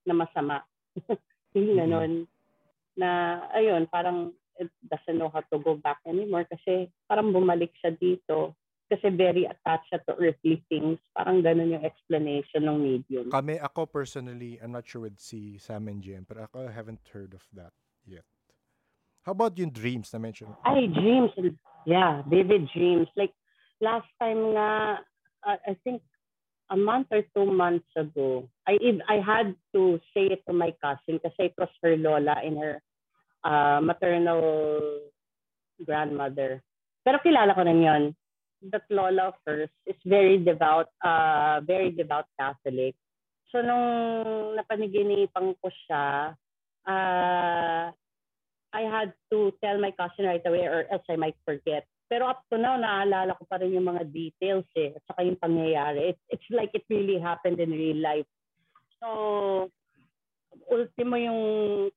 na 0.05 0.13
masama. 0.13 0.61
Yung 1.57 1.73
Mhm. 1.73 1.77
ganon. 1.81 2.11
Na, 2.95 3.41
ayun, 3.51 3.83
parang 3.91 4.31
doesn't 4.87 5.17
know 5.17 5.29
how 5.29 5.43
to 5.51 5.57
go 5.59 5.75
back 5.75 5.99
anymore 6.07 6.47
kasi 6.47 6.87
parang 7.07 7.35
bumalik 7.35 7.71
siya 7.83 7.95
dito 7.95 8.55
kasi 8.85 9.09
very 9.09 9.49
attached 9.49 9.89
siya 9.89 9.99
to 10.05 10.13
earthly 10.21 10.61
things. 10.69 11.01
Parang 11.17 11.41
ganun 11.41 11.73
yung 11.73 11.85
explanation 11.85 12.69
ng 12.69 12.77
medium. 12.77 13.25
Kami, 13.33 13.57
ako 13.57 13.89
personally, 13.89 14.61
I'm 14.61 14.71
not 14.71 14.85
sure 14.85 15.09
with 15.09 15.17
si 15.17 15.57
Sam 15.57 15.89
and 15.89 16.05
Jem, 16.05 16.25
pero 16.25 16.45
ako 16.45 16.69
haven't 16.69 17.01
heard 17.09 17.33
of 17.33 17.41
that 17.57 17.73
yet. 18.05 18.25
How 19.25 19.33
about 19.33 19.57
yung 19.57 19.73
dreams 19.73 20.13
na 20.13 20.21
mention? 20.21 20.53
Ay, 20.61 20.85
dreams. 20.85 21.33
Yeah, 21.89 22.21
vivid 22.29 22.69
dreams. 22.69 23.09
Like, 23.17 23.33
last 23.81 24.05
time 24.21 24.53
nga, 24.53 25.01
uh, 25.41 25.57
I 25.65 25.73
think 25.81 26.05
a 26.69 26.77
month 26.77 27.09
or 27.09 27.25
two 27.33 27.49
months 27.49 27.89
ago, 27.97 28.49
I 28.69 28.77
I 29.09 29.17
had 29.21 29.57
to 29.73 29.97
say 30.13 30.29
it 30.29 30.45
to 30.45 30.53
my 30.53 30.73
cousin 30.77 31.21
kasi 31.21 31.53
it 31.53 31.55
was 31.57 31.69
her 31.81 31.97
lola 31.97 32.37
and 32.41 32.57
her 32.57 32.81
uh, 33.45 33.79
maternal 33.79 34.41
grandmother. 35.85 36.65
Pero 37.05 37.21
kilala 37.21 37.53
ko 37.53 37.61
na 37.61 37.77
yun. 37.77 38.03
That 38.73 38.89
lola 38.89 39.29
hers 39.45 39.69
is 39.85 39.99
very 40.01 40.41
devout, 40.41 40.89
uh, 41.05 41.61
very 41.61 41.93
devout 41.93 42.25
Catholic. 42.33 42.97
So, 43.53 43.61
nung 43.61 44.57
napaniginipan 44.57 45.53
ko 45.61 45.69
siya, 45.85 46.33
uh, 46.89 47.85
I 48.75 48.83
had 48.89 49.13
to 49.29 49.53
tell 49.61 49.77
my 49.77 49.93
cousin 49.93 50.25
right 50.25 50.41
away 50.43 50.65
or 50.65 50.89
else 50.89 51.05
I 51.07 51.15
might 51.15 51.37
forget. 51.45 51.85
Pero 52.09 52.25
up 52.25 52.41
to 52.49 52.57
now, 52.57 52.75
naalala 52.75 53.37
ko 53.37 53.45
pa 53.45 53.61
rin 53.61 53.77
yung 53.77 53.85
mga 53.85 54.09
details 54.09 54.65
eh, 54.73 54.97
at 54.97 55.03
saka 55.07 55.25
yung 55.29 55.39
pangyayari. 55.39 56.13
It's, 56.13 56.23
it's 56.29 56.49
like 56.49 56.73
it 56.73 56.85
really 56.89 57.21
happened 57.21 57.61
in 57.61 57.69
real 57.69 58.01
life. 58.01 58.29
So, 58.99 59.69
ultimo 60.71 61.15
yung 61.15 61.41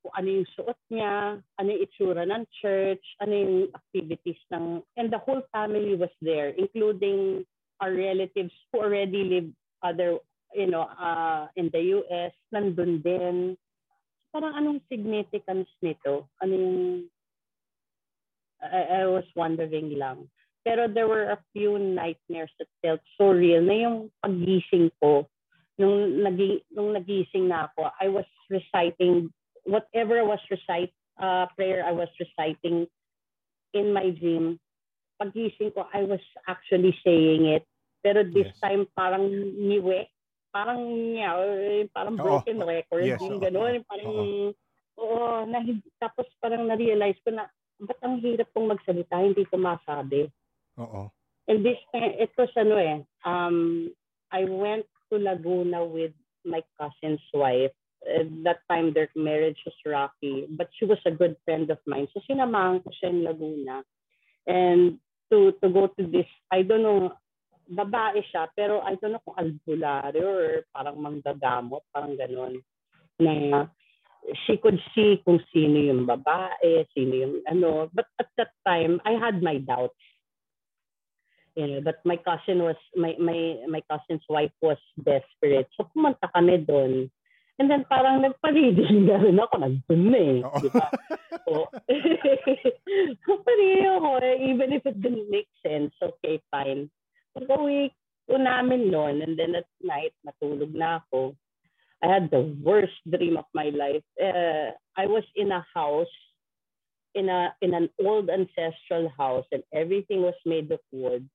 kung 0.03 0.15
ano 0.15 0.29
yung 0.29 0.49
suot 0.57 0.79
niya, 0.93 1.41
ano 1.59 1.69
yung 1.69 1.83
itsura 1.85 2.25
ng 2.29 2.45
church, 2.61 3.05
ano 3.21 3.33
yung 3.33 3.57
activities 3.73 4.41
ng, 4.53 4.85
and 4.97 5.09
the 5.09 5.21
whole 5.21 5.43
family 5.53 5.97
was 5.97 6.13
there, 6.21 6.53
including 6.57 7.45
our 7.81 7.93
relatives 7.93 8.53
who 8.71 8.83
already 8.83 9.25
live 9.25 9.49
other, 9.83 10.19
you 10.53 10.67
know, 10.67 10.89
uh, 10.99 11.49
in 11.57 11.71
the 11.73 11.95
US, 11.97 12.35
nandun 12.53 13.01
din 13.01 13.57
parang 14.33 14.55
anong 14.55 14.81
significance 14.87 15.69
nito? 15.81 16.29
Ano 16.45 16.53
yung 16.53 16.79
I, 18.61 19.03
I 19.03 19.07
was 19.07 19.27
wondering 19.39 19.95
lang. 19.97 20.27
Pero 20.67 20.91
there 20.91 21.09
were 21.09 21.33
a 21.33 21.41
few 21.55 21.79
nightmares 21.79 22.53
that 22.59 22.69
felt 22.83 23.01
so 23.17 23.31
real 23.33 23.63
na 23.63 23.77
yung 23.89 23.97
pagising 24.21 24.91
ko 25.01 25.25
nung 25.79 26.21
nagi, 26.21 26.63
nung 26.75 26.93
nagising 26.93 27.49
na 27.49 27.71
ako, 27.71 27.89
I 28.03 28.11
was 28.11 28.27
reciting 28.51 29.31
whatever 29.65 30.19
I 30.19 30.27
was 30.27 30.43
recite 30.51 30.93
uh, 31.23 31.47
prayer 31.55 31.87
I 31.87 31.95
was 31.95 32.11
reciting 32.19 32.87
in 33.73 33.93
my 33.95 34.11
dream. 34.11 34.59
Pagising 35.23 35.75
ko, 35.75 35.87
I 35.95 36.07
was 36.07 36.23
actually 36.47 36.95
saying 37.03 37.47
it. 37.47 37.67
Pero 38.03 38.23
this 38.23 38.47
Yes. 38.55 38.59
time 38.63 38.87
parang 38.95 39.31
niwe 39.59 40.07
parang, 40.49 40.81
yeah, 41.13 41.37
parang 41.93 42.17
broken 42.17 42.65
Oo. 42.65 42.67
record, 42.67 43.05
Yes, 43.05 43.21
yung 43.21 43.37
gano'n, 43.37 43.85
parang, 43.85 44.11
oo, 44.97 45.29
na, 45.45 45.61
tapos 46.01 46.25
parang 46.41 46.65
na-realize 46.67 47.21
ko 47.21 47.37
na, 47.37 47.47
ba't 47.79 48.01
ang 48.01 48.19
hirap 48.25 48.49
kong 48.57 48.73
magsalita, 48.73 49.23
hindi 49.23 49.45
ko 49.47 49.61
masabi. 49.61 50.27
Oo. 50.81 51.13
And 51.49 51.61
this 51.63 51.79
time, 51.93 52.17
it 52.17 52.33
was 52.37 52.49
ano 52.57 52.77
eh, 52.81 53.05
um, 53.29 53.89
I 54.33 54.49
went 54.49 54.89
to 55.11 55.19
Laguna 55.19 55.85
with 55.85 56.13
my 56.45 56.63
cousin's 56.79 57.23
wife. 57.35 57.75
At 58.07 58.31
that 58.45 58.63
time, 58.71 58.95
their 58.95 59.11
marriage 59.17 59.59
was 59.67 59.75
rocky, 59.85 60.47
but 60.55 60.71
she 60.79 60.87
was 60.87 60.99
a 61.05 61.11
good 61.11 61.37
friend 61.45 61.69
of 61.71 61.79
mine. 61.87 62.07
So 62.15 62.23
sinamahan 62.25 62.85
ko 62.87 62.95
siya 62.95 63.11
in 63.11 63.27
Laguna. 63.27 63.83
And 64.47 65.03
to 65.29 65.53
to 65.61 65.67
go 65.69 65.91
to 65.93 66.03
this, 66.07 66.31
I 66.49 66.63
don't 66.63 66.87
know, 66.87 67.13
babae 67.69 68.25
siya, 68.33 68.49
pero 68.57 68.81
I 68.81 68.97
don't 68.97 69.13
know 69.13 69.25
kung 69.27 69.37
albularyo 69.37 70.25
or 70.25 70.65
parang 70.73 71.03
manggagamot, 71.05 71.85
parang 71.93 72.17
ganon. 72.17 72.65
Na 73.21 73.67
she 74.47 74.57
could 74.57 74.81
see 74.95 75.21
kung 75.27 75.43
sino 75.53 75.77
yung 75.77 76.09
babae, 76.09 76.89
sino 76.97 77.15
yung 77.15 77.37
ano. 77.45 77.93
But 77.93 78.09
at 78.17 78.33
that 78.41 78.57
time, 78.65 79.03
I 79.05 79.21
had 79.21 79.45
my 79.45 79.61
doubts 79.61 80.01
you 81.59 81.67
know, 81.67 81.81
but 81.83 81.99
my 82.07 82.15
cousin 82.23 82.63
was 82.63 82.79
my 82.95 83.19
my 83.19 83.59
my 83.67 83.83
cousin's 83.91 84.23
wife 84.31 84.55
was 84.63 84.79
desperate. 84.95 85.67
So 85.75 85.91
pumunta 85.91 86.31
kami 86.31 86.63
doon. 86.63 87.11
And 87.59 87.67
then 87.67 87.83
parang 87.91 88.23
nagpa-reading 88.23 89.03
na 89.11 89.19
rin 89.19 89.43
ako, 89.43 89.55
nandun 89.59 90.03
na 90.15 90.21
eh. 90.23 90.39
Oo. 90.47 90.59
Di 90.63 90.71
ba? 90.71 90.87
So, 91.43 91.67
pareho 93.43 93.99
ko 93.99 94.11
eh, 94.23 94.39
even 94.47 94.71
if 94.71 94.87
it 94.87 95.03
didn't 95.03 95.27
make 95.27 95.51
sense, 95.59 95.91
okay, 95.99 96.39
fine. 96.55 96.87
Pag 97.35 97.51
uwi 97.51 97.91
ko 98.31 98.39
namin 98.39 98.95
noon, 98.95 99.27
and 99.27 99.35
then 99.35 99.59
at 99.59 99.67
night, 99.83 100.15
natulog 100.23 100.71
na 100.71 101.03
ako. 101.03 101.35
I 101.99 102.07
had 102.07 102.31
the 102.31 102.47
worst 102.63 102.95
dream 103.11 103.35
of 103.35 103.51
my 103.51 103.75
life. 103.75 104.07
Uh, 104.15 104.71
I 104.95 105.11
was 105.11 105.27
in 105.35 105.51
a 105.51 105.67
house, 105.75 106.15
in 107.19 107.27
a 107.27 107.51
in 107.59 107.75
an 107.75 107.91
old 107.99 108.31
ancestral 108.31 109.11
house, 109.19 109.51
and 109.51 109.67
everything 109.75 110.23
was 110.23 110.39
made 110.47 110.71
of 110.71 110.79
wood 110.95 111.27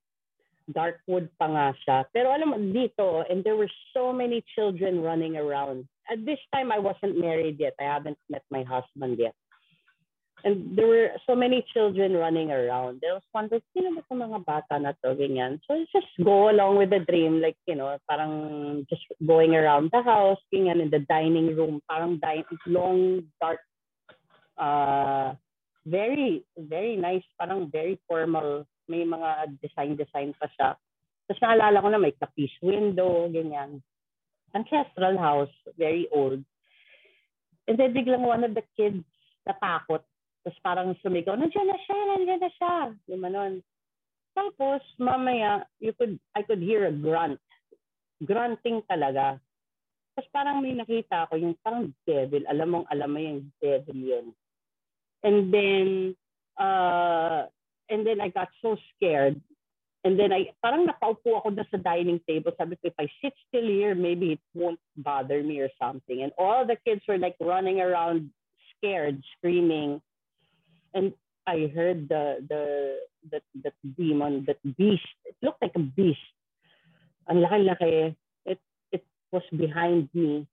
dark 0.72 1.00
wood 1.06 1.28
pa 1.36 1.46
nga 1.50 1.66
siya. 1.84 1.96
Pero 2.12 2.32
alam 2.32 2.48
mo, 2.54 2.56
dito, 2.56 3.24
and 3.28 3.44
there 3.44 3.56
were 3.56 3.70
so 3.92 4.12
many 4.12 4.44
children 4.54 5.02
running 5.04 5.36
around. 5.36 5.84
At 6.08 6.24
this 6.24 6.40
time, 6.52 6.72
I 6.72 6.78
wasn't 6.78 7.20
married 7.20 7.60
yet. 7.60 7.74
I 7.80 7.84
haven't 7.88 8.18
met 8.28 8.44
my 8.48 8.64
husband 8.64 9.18
yet. 9.18 9.36
And 10.44 10.76
there 10.76 10.86
were 10.86 11.08
so 11.24 11.32
many 11.32 11.64
children 11.72 12.12
running 12.12 12.52
around. 12.52 13.00
There 13.00 13.16
was 13.16 13.24
wondering, 13.32 13.64
sino 13.72 13.96
ba 13.96 14.04
itong 14.04 14.20
mga 14.28 14.40
bata 14.44 14.76
na 14.76 14.92
to, 15.00 15.16
ganyan. 15.16 15.56
So 15.64 15.80
just 15.88 16.12
go 16.20 16.52
along 16.52 16.76
with 16.76 16.92
the 16.92 17.00
dream, 17.00 17.40
like, 17.40 17.56
you 17.64 17.74
know, 17.74 17.96
parang 18.04 18.84
just 18.92 19.08
going 19.24 19.56
around 19.56 19.88
the 19.88 20.04
house, 20.04 20.40
ganyan, 20.52 20.84
in 20.84 20.92
the 20.92 21.00
dining 21.08 21.56
room, 21.56 21.80
parang 21.88 22.20
di- 22.20 22.44
long, 22.68 23.24
dark, 23.40 23.64
uh, 24.60 25.32
very, 25.88 26.44
very 26.60 26.96
nice, 26.96 27.24
parang 27.40 27.72
very 27.72 27.96
formal 28.04 28.68
may 28.88 29.04
mga 29.04 29.58
design-design 29.60 30.36
pa 30.36 30.48
siya. 30.54 30.68
Tapos 31.24 31.40
naalala 31.40 31.80
ko 31.80 31.88
na 31.88 32.00
may 32.00 32.12
tapis 32.16 32.52
window, 32.60 33.28
ganyan. 33.32 33.80
Ancestral 34.52 35.16
house, 35.16 35.54
very 35.74 36.06
old. 36.12 36.44
And 37.64 37.80
then 37.80 37.96
biglang 37.96 38.22
one 38.22 38.44
of 38.44 38.52
the 38.52 38.64
kids 38.76 39.00
natakot. 39.48 40.04
Tapos 40.44 40.58
parang 40.60 40.92
sumigaw, 41.00 41.32
nandiyan 41.40 41.68
na 41.68 41.78
siya, 41.80 41.98
nandiyan 42.12 42.40
na 42.44 42.50
siya. 42.52 42.74
Yung 43.08 43.22
manon. 43.24 43.54
Tapos 44.36 44.84
mamaya, 45.00 45.64
you 45.80 45.96
could, 45.96 46.20
I 46.36 46.44
could 46.44 46.60
hear 46.60 46.84
a 46.84 46.92
grunt. 46.92 47.40
Grunting 48.20 48.84
talaga. 48.84 49.40
Tapos 50.14 50.28
parang 50.30 50.60
may 50.60 50.76
nakita 50.76 51.24
ako, 51.26 51.40
yung 51.40 51.56
parang 51.64 51.96
devil. 52.04 52.44
Alam 52.46 52.68
mong 52.68 52.86
alam 52.92 53.10
mo 53.10 53.18
yung 53.18 53.40
devil 53.58 53.96
yun. 53.96 54.26
And 55.24 55.48
then, 55.48 55.88
uh, 56.60 57.48
and 57.88 58.06
then 58.06 58.20
I 58.20 58.28
got 58.28 58.48
so 58.62 58.76
scared. 58.94 59.40
And 60.04 60.20
then 60.20 60.32
I, 60.32 60.52
parang 60.60 60.86
nakaupo 60.86 61.40
ako 61.40 61.48
na 61.56 61.64
sa 61.72 61.80
dining 61.80 62.20
table. 62.28 62.52
Sabi 62.60 62.76
ko, 62.76 62.92
if 62.92 62.98
I 63.00 63.08
sit 63.24 63.32
still 63.48 63.64
here, 63.64 63.94
maybe 63.94 64.36
it 64.36 64.44
won't 64.52 64.80
bother 64.96 65.42
me 65.42 65.60
or 65.60 65.72
something. 65.80 66.20
And 66.22 66.30
all 66.36 66.66
the 66.66 66.76
kids 66.84 67.00
were 67.08 67.16
like 67.16 67.36
running 67.40 67.80
around, 67.80 68.28
scared, 68.76 69.24
screaming. 69.36 70.02
And 70.92 71.16
I 71.46 71.72
heard 71.74 72.08
the, 72.08 72.44
the, 72.44 73.00
the, 73.32 73.40
that 73.64 73.72
demon, 73.96 74.44
that 74.46 74.60
beast. 74.76 75.08
It 75.24 75.36
looked 75.40 75.62
like 75.62 75.72
a 75.74 75.80
beast. 75.80 76.20
Ang 77.28 77.40
laki-laki. 77.40 78.14
It, 78.44 78.60
it 78.92 79.04
was 79.32 79.42
behind 79.56 80.12
me. 80.12 80.46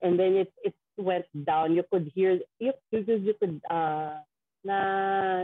And 0.00 0.18
then 0.18 0.48
it, 0.48 0.52
it 0.64 0.74
went 0.96 1.28
down. 1.44 1.76
You 1.76 1.84
could 1.92 2.10
hear, 2.14 2.40
you, 2.58 2.72
you, 2.90 3.04
you 3.04 3.34
could, 3.38 3.60
uh, 3.68 4.24
na 4.64 4.76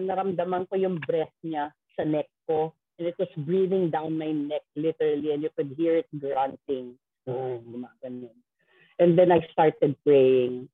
naramdaman 0.03 0.67
ko 0.69 0.75
yung 0.77 0.99
breath 1.03 1.33
niya 1.43 1.71
sa 1.95 2.03
neck 2.05 2.29
ko. 2.47 2.75
And 2.99 3.11
it 3.11 3.19
was 3.19 3.31
breathing 3.43 3.91
down 3.91 4.19
my 4.19 4.31
neck 4.31 4.63
literally 4.79 5.35
and 5.35 5.43
you 5.43 5.51
could 5.57 5.75
hear 5.75 5.99
it 5.99 6.11
grunting. 6.15 6.95
Gumaganon. 7.27 8.37
And 8.99 9.19
then 9.19 9.33
I 9.33 9.43
started 9.51 9.97
praying. 10.05 10.69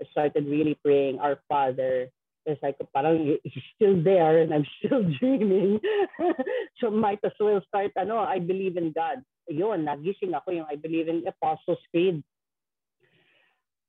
I 0.00 0.04
started 0.10 0.46
really 0.46 0.78
praying, 0.84 1.18
Our 1.18 1.40
Father. 1.48 2.08
It's 2.46 2.62
like, 2.62 2.78
parang 2.94 3.36
he's 3.42 3.68
still 3.74 4.00
there 4.00 4.40
and 4.40 4.54
I'm 4.54 4.66
still 4.78 5.02
dreaming. 5.18 5.80
so 6.80 6.90
might 6.90 7.20
as 7.24 7.32
well 7.40 7.60
start, 7.68 7.92
ano, 7.96 8.18
I 8.18 8.38
believe 8.38 8.76
in 8.76 8.92
God. 8.92 9.20
Ayun, 9.50 9.86
nagising 9.86 10.34
ako 10.34 10.50
yung 10.52 10.66
I 10.70 10.76
believe 10.76 11.08
in 11.08 11.26
Apostles' 11.26 11.82
Creed. 11.90 12.22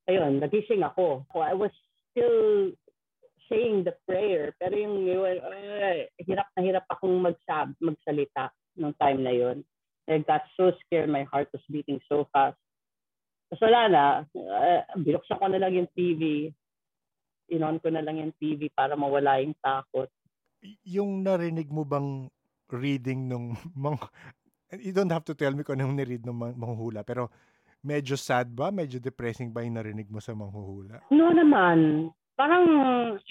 Ayun, 0.10 0.42
nagising 0.42 0.86
ako. 0.86 1.26
So 1.34 1.40
I 1.40 1.54
was 1.54 1.72
still 2.12 2.74
saying 3.52 3.84
the 3.84 3.96
prayer. 4.08 4.54
Pero 4.60 4.76
yung, 4.76 5.04
yung 5.08 5.24
uh, 5.24 5.98
hirap 6.24 6.48
na 6.56 6.62
hirap 6.64 6.86
akong 6.92 7.16
magsab, 7.20 7.74
magsalita 7.82 8.52
nung 8.78 8.96
time 9.02 9.24
na 9.24 9.34
yun. 9.34 9.66
I 10.08 10.24
got 10.24 10.48
so 10.56 10.72
scared. 10.86 11.12
My 11.12 11.28
heart 11.28 11.52
was 11.52 11.64
beating 11.68 12.00
so 12.08 12.28
fast. 12.32 12.56
Tapos 13.52 13.64
wala 13.64 13.82
na. 13.92 14.04
Uh, 14.32 14.82
binuksan 15.00 15.40
ko 15.40 15.48
na 15.52 15.60
lang 15.60 15.76
yung 15.76 15.90
TV. 15.92 16.52
Inon 17.52 17.80
ko 17.80 17.92
na 17.92 18.04
lang 18.04 18.20
yung 18.20 18.34
TV 18.40 18.72
para 18.72 18.96
mawala 18.96 19.44
yung 19.44 19.56
takot. 19.60 20.08
Yung 20.88 21.24
narinig 21.24 21.68
mo 21.72 21.84
bang 21.84 22.32
reading 22.72 23.32
nung 23.32 23.56
mang 23.76 23.96
you 24.76 24.92
don't 24.92 25.12
have 25.12 25.24
to 25.24 25.32
tell 25.32 25.56
me 25.56 25.64
kung 25.64 25.80
anong 25.80 25.96
niread 25.96 26.28
ng 26.28 26.36
mang- 26.36 26.60
manghuhula 26.60 27.00
pero 27.08 27.32
medyo 27.80 28.20
sad 28.20 28.52
ba? 28.52 28.68
Medyo 28.68 29.00
depressing 29.00 29.56
ba 29.56 29.64
yung 29.64 29.80
narinig 29.80 30.12
mo 30.12 30.20
sa 30.20 30.36
manghuhula? 30.36 31.00
No 31.08 31.32
naman 31.32 32.12
parang, 32.38 32.66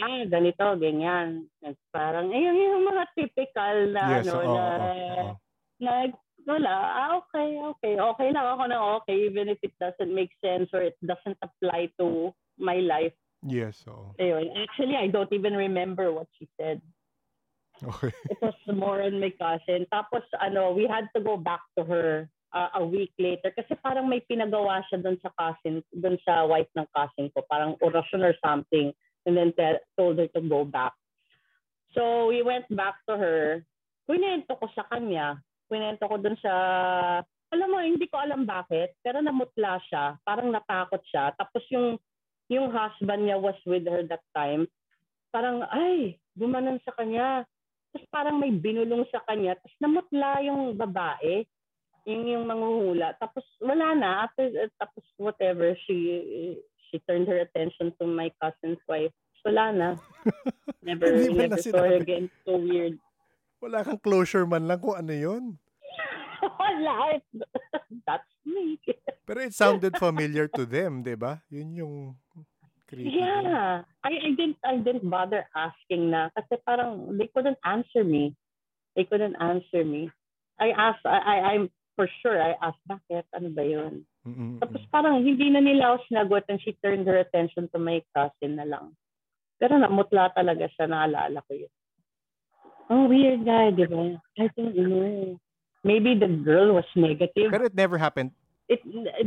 ah, 0.02 0.26
ganito, 0.26 0.66
ganyan. 0.82 1.46
Parang, 1.94 2.28
ayun 2.34 2.58
yung 2.58 2.84
mga 2.84 3.04
typical 3.14 3.76
na, 3.94 4.02
yes, 4.18 4.26
ano, 4.26 4.32
oo, 4.34 4.44
na, 4.50 4.64
oo, 4.66 4.90
oo. 4.90 5.32
na, 5.78 5.92
wala, 6.46 6.74
ah, 6.74 7.10
okay, 7.22 7.58
okay, 7.58 7.94
okay 7.96 8.28
lang 8.34 8.46
ako 8.46 8.62
na 8.66 8.78
okay, 9.00 9.30
even 9.30 9.46
if 9.46 9.58
it 9.62 9.74
doesn't 9.78 10.10
make 10.10 10.34
sense 10.42 10.66
or 10.74 10.82
it 10.82 10.98
doesn't 11.06 11.38
apply 11.42 11.86
to 11.96 12.34
my 12.58 12.82
life. 12.82 13.14
Yes, 13.46 13.86
oo. 13.86 14.10
Ayun, 14.18 14.50
actually, 14.58 14.98
I 14.98 15.06
don't 15.06 15.30
even 15.30 15.54
remember 15.54 16.10
what 16.10 16.26
she 16.34 16.50
said. 16.58 16.82
Okay. 17.78 18.10
It 18.32 18.40
was 18.40 18.56
more 18.72 19.04
on 19.04 19.20
my 19.20 19.30
cousin. 19.36 19.84
Tapos, 19.92 20.24
ano, 20.40 20.72
we 20.72 20.88
had 20.88 21.06
to 21.14 21.20
go 21.20 21.36
back 21.36 21.60
to 21.76 21.84
her 21.84 22.26
uh, 22.54 22.70
a 22.78 22.82
week 22.84 23.12
later 23.18 23.50
kasi 23.54 23.74
parang 23.80 24.06
may 24.06 24.22
pinagawa 24.22 24.84
siya 24.86 25.02
doon 25.02 25.18
sa 25.22 25.32
cousin, 25.34 25.82
doon 25.90 26.18
sa 26.22 26.46
wife 26.46 26.70
ng 26.76 26.86
cousin 26.94 27.32
ko, 27.34 27.42
parang 27.48 27.74
orasyon 27.82 28.22
or 28.22 28.34
something, 28.44 28.92
and 29.26 29.34
then 29.34 29.50
te- 29.56 29.82
told 29.98 30.18
her 30.20 30.30
to 30.30 30.42
go 30.44 30.62
back. 30.62 30.94
So 31.96 32.28
we 32.28 32.44
went 32.44 32.68
back 32.70 33.00
to 33.08 33.16
her. 33.16 33.64
Kwento 34.06 34.52
ko 34.54 34.66
sa 34.76 34.86
kanya. 34.92 35.40
Kwento 35.66 36.04
ko 36.06 36.16
doon 36.20 36.38
sa, 36.38 36.52
alam 37.50 37.68
mo, 37.72 37.80
hindi 37.82 38.06
ko 38.06 38.20
alam 38.20 38.46
bakit, 38.46 38.94
pero 39.02 39.18
namutla 39.18 39.82
siya. 39.88 40.14
Parang 40.22 40.52
natakot 40.52 41.02
siya. 41.08 41.34
Tapos 41.34 41.64
yung, 41.72 41.98
yung 42.52 42.70
husband 42.70 43.26
niya 43.26 43.40
was 43.40 43.58
with 43.66 43.82
her 43.88 44.06
that 44.06 44.22
time. 44.36 44.68
Parang, 45.34 45.66
ay, 45.74 46.20
gumanon 46.38 46.78
sa 46.86 46.94
kanya. 46.94 47.42
Tapos 47.90 48.06
parang 48.12 48.36
may 48.36 48.52
binulong 48.52 49.08
sa 49.08 49.24
kanya. 49.24 49.56
Tapos 49.56 49.76
namutla 49.80 50.44
yung 50.44 50.76
babae 50.76 51.48
yung 52.06 52.24
yung 52.24 52.44
manghuhula. 52.46 53.18
Tapos 53.18 53.42
wala 53.58 53.92
na 53.98 54.24
after 54.24 54.48
tapos 54.78 55.04
whatever 55.18 55.74
she 55.84 56.56
she 56.88 57.02
turned 57.04 57.26
her 57.26 57.42
attention 57.42 57.90
to 57.98 58.06
my 58.06 58.30
cousin's 58.38 58.80
wife. 58.86 59.12
Wala 59.46 59.70
na. 59.70 59.88
Never 60.86 61.06
mo 61.06 61.38
na 61.38 61.54
never 61.54 61.62
saw 61.62 61.86
her 61.86 62.02
again. 62.02 62.26
So 62.42 62.58
weird. 62.58 62.98
Wala 63.62 63.86
kang 63.86 64.02
closure 64.02 64.42
man 64.42 64.66
lang 64.66 64.82
kung 64.82 64.98
ano 64.98 65.14
yun. 65.14 65.54
wala. 66.58 67.22
That's 68.02 68.32
me. 68.42 68.78
Pero 69.22 69.38
it 69.42 69.54
sounded 69.54 69.94
familiar 69.98 70.50
to 70.50 70.66
them, 70.66 71.06
di 71.06 71.14
ba? 71.14 71.42
Yun 71.50 71.78
yung 71.78 71.94
creepy. 72.90 73.18
Yeah. 73.18 73.86
I, 74.02 74.10
I 74.10 74.30
didn't 74.34 74.58
I 74.62 74.82
didn't 74.82 75.06
bother 75.06 75.46
asking 75.54 76.10
na 76.10 76.30
kasi 76.34 76.58
parang 76.62 77.18
they 77.18 77.30
couldn't 77.30 77.58
answer 77.66 78.02
me. 78.02 78.34
They 78.94 79.06
couldn't 79.06 79.38
answer 79.38 79.86
me. 79.86 80.10
I 80.58 80.74
asked 80.74 81.06
I, 81.06 81.18
I 81.18 81.36
I'm 81.54 81.70
for 81.96 82.06
sure, 82.22 82.36
I 82.36 82.54
asked, 82.60 82.84
bakit? 82.84 83.24
Ano 83.32 83.50
ba 83.50 83.64
yun? 83.64 84.04
Mm-mm. 84.28 84.60
Tapos 84.60 84.84
parang 84.92 85.24
hindi 85.24 85.48
na 85.48 85.64
nila 85.64 85.96
ako 85.96 85.96
sinagot 86.06 86.44
and 86.52 86.60
she 86.60 86.76
turned 86.84 87.08
her 87.08 87.18
attention 87.18 87.66
to 87.72 87.80
my 87.80 88.04
cousin 88.12 88.60
na 88.60 88.68
lang. 88.68 88.92
Pero 89.56 89.80
namutla 89.80 90.30
talaga 90.36 90.68
siya, 90.76 90.86
naalala 90.86 91.40
ko 91.48 91.52
yun. 91.56 91.72
Oh, 92.86 93.08
weird 93.10 93.42
guy, 93.42 93.74
di 93.74 93.88
ba? 93.88 94.14
I 94.38 94.46
don't 94.54 94.76
know. 94.76 95.40
Maybe 95.82 96.14
the 96.14 96.28
girl 96.28 96.78
was 96.78 96.86
negative. 96.94 97.50
Pero 97.50 97.66
it 97.66 97.74
never 97.74 97.98
happened. 97.98 98.30
it 98.68 98.82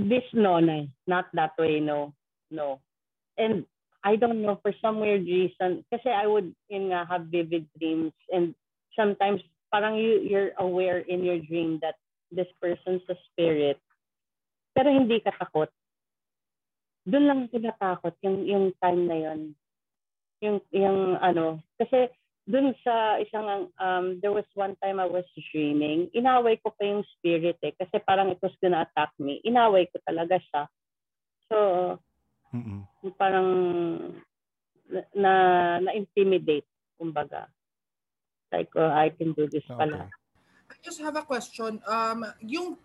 this 0.10 0.24
no 0.34 0.60
no 0.60 0.88
not 1.08 1.26
that 1.34 1.52
way 1.58 1.80
no 1.80 2.14
no 2.52 2.80
and 3.38 3.66
I 4.04 4.16
don't 4.16 4.42
know 4.42 4.60
for 4.62 4.72
some 4.82 5.00
weird 5.00 5.24
reason 5.28 5.84
kasi 5.92 6.08
I 6.08 6.28
would 6.28 6.56
in 6.70 6.92
nga 6.92 7.08
have 7.08 7.32
vivid 7.32 7.68
dreams 7.80 8.16
and 8.32 8.56
sometimes 8.96 9.44
parang 9.72 9.96
you 9.96 10.24
you're 10.24 10.56
aware 10.60 11.00
in 11.00 11.24
your 11.24 11.40
dream 11.40 11.80
that 11.84 11.96
this 12.32 12.50
person's 12.62 13.04
a 13.10 13.18
spirit 13.30 13.78
pero 14.74 14.90
hindi 14.90 15.20
ka 15.22 15.34
takot 15.36 15.70
doon 17.10 17.26
lang 17.26 17.40
ako 17.50 17.58
natakot 17.58 18.16
yung 18.22 18.38
yung 18.46 18.66
time 18.78 19.02
na 19.10 19.18
yon 19.18 19.40
yung 20.40 20.58
yung 20.72 21.18
ano 21.20 21.60
kasi 21.76 22.10
dun 22.50 22.74
sa 22.82 23.22
isang, 23.22 23.70
um, 23.78 24.18
there 24.26 24.34
was 24.34 24.50
one 24.58 24.74
time 24.82 24.98
I 24.98 25.06
was 25.06 25.24
dreaming, 25.54 26.10
inaway 26.18 26.58
ko 26.58 26.74
pa 26.74 26.82
yung 26.82 27.06
spirit 27.14 27.62
eh, 27.62 27.78
kasi 27.78 28.02
parang 28.02 28.34
it 28.34 28.42
was 28.42 28.58
gonna 28.58 28.90
attack 28.90 29.14
me. 29.22 29.38
Inaway 29.46 29.86
ko 29.94 30.02
talaga 30.02 30.42
siya. 30.42 30.66
So, 31.46 31.58
Mm-mm. 32.50 32.90
parang 33.22 33.50
na, 35.14 35.34
na-intimidate, 35.78 36.66
kumbaga. 36.98 37.54
Like, 38.50 38.74
oh, 38.74 38.90
I 38.90 39.14
can 39.14 39.38
do 39.38 39.46
this 39.46 39.66
pala. 39.70 40.10
Okay. 40.10 40.10
I 40.10 40.19
just 40.84 41.00
have 41.02 41.16
a 41.16 41.24
question. 41.24 41.82
Um, 41.88 42.26
yung, 42.44 42.78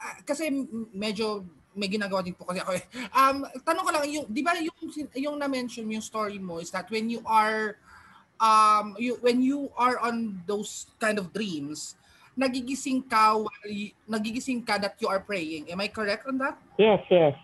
ah, 0.00 0.16
kasi 0.24 0.50
medyo 0.92 1.44
may 1.74 1.90
ginagawa 1.90 2.22
din 2.22 2.38
po 2.38 2.46
kasi 2.46 2.62
ako 2.62 2.72
eh. 2.78 2.84
Um, 3.10 3.42
tanong 3.66 3.84
ko 3.84 3.90
lang, 3.90 4.06
yung, 4.06 4.26
di 4.30 4.42
ba 4.46 4.54
yung, 4.54 4.78
yung 5.18 5.36
na-mention 5.38 5.90
yung 5.90 6.04
story 6.04 6.38
mo 6.38 6.62
is 6.62 6.70
that 6.70 6.86
when 6.86 7.10
you 7.10 7.18
are, 7.26 7.76
um, 8.38 8.94
you, 8.96 9.18
when 9.20 9.42
you 9.42 9.70
are 9.74 9.98
on 9.98 10.38
those 10.46 10.86
kind 11.02 11.18
of 11.18 11.34
dreams, 11.34 11.98
nagigising 12.38 13.06
ka, 13.06 13.38
while 13.38 13.70
nagigising 14.10 14.62
ka 14.66 14.78
that 14.78 14.98
you 14.98 15.10
are 15.10 15.22
praying. 15.22 15.70
Am 15.70 15.82
I 15.82 15.88
correct 15.88 16.26
on 16.26 16.38
that? 16.38 16.58
Yes, 16.78 17.02
yes. 17.10 17.34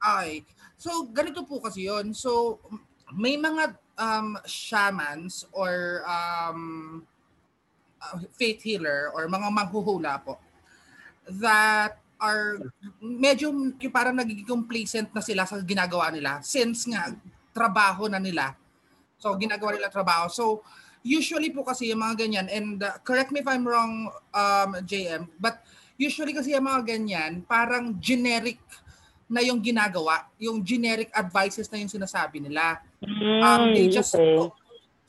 Ay. 0.00 0.44
So, 0.76 1.08
ganito 1.08 1.44
po 1.44 1.60
kasi 1.60 1.88
yon 1.88 2.12
So, 2.12 2.60
may 3.16 3.36
mga 3.36 3.76
um, 3.96 4.36
shamans 4.44 5.48
or 5.52 6.04
um, 6.04 7.04
uh, 7.04 7.15
faith 8.34 8.62
healer 8.62 9.10
or 9.14 9.26
mga 9.26 9.48
manghuhula 9.50 10.20
po 10.22 10.38
that 11.26 11.98
are 12.16 12.56
medyo 13.02 13.52
yung 13.52 13.76
parang 13.92 14.16
nagiging 14.16 14.48
complacent 14.48 15.12
na 15.12 15.20
sila 15.20 15.44
sa 15.44 15.60
ginagawa 15.60 16.08
nila 16.08 16.40
since 16.40 16.88
nga 16.88 17.12
trabaho 17.52 18.08
na 18.08 18.20
nila. 18.20 18.56
So, 19.16 19.32
ginagawa 19.36 19.76
nila 19.76 19.88
trabaho. 19.88 20.28
So, 20.28 20.60
usually 21.00 21.52
po 21.52 21.64
kasi 21.64 21.88
yung 21.92 22.04
mga 22.04 22.24
ganyan, 22.24 22.46
and 22.52 22.80
uh, 22.84 23.00
correct 23.00 23.32
me 23.32 23.40
if 23.40 23.48
I'm 23.48 23.64
wrong, 23.64 24.12
um, 24.32 24.70
JM, 24.84 25.28
but 25.40 25.64
usually 25.96 26.36
kasi 26.36 26.52
yung 26.52 26.68
mga 26.68 26.84
ganyan, 26.84 27.32
parang 27.48 27.96
generic 27.96 28.60
na 29.26 29.40
yung 29.42 29.58
ginagawa, 29.58 30.28
yung 30.38 30.62
generic 30.62 31.10
advices 31.16 31.66
na 31.72 31.80
yung 31.80 31.90
sinasabi 31.90 32.38
nila. 32.44 32.80
Um, 33.42 33.74
they 33.74 33.88
Mm, 33.90 33.94
just 33.94 34.14
okay. 34.14 34.65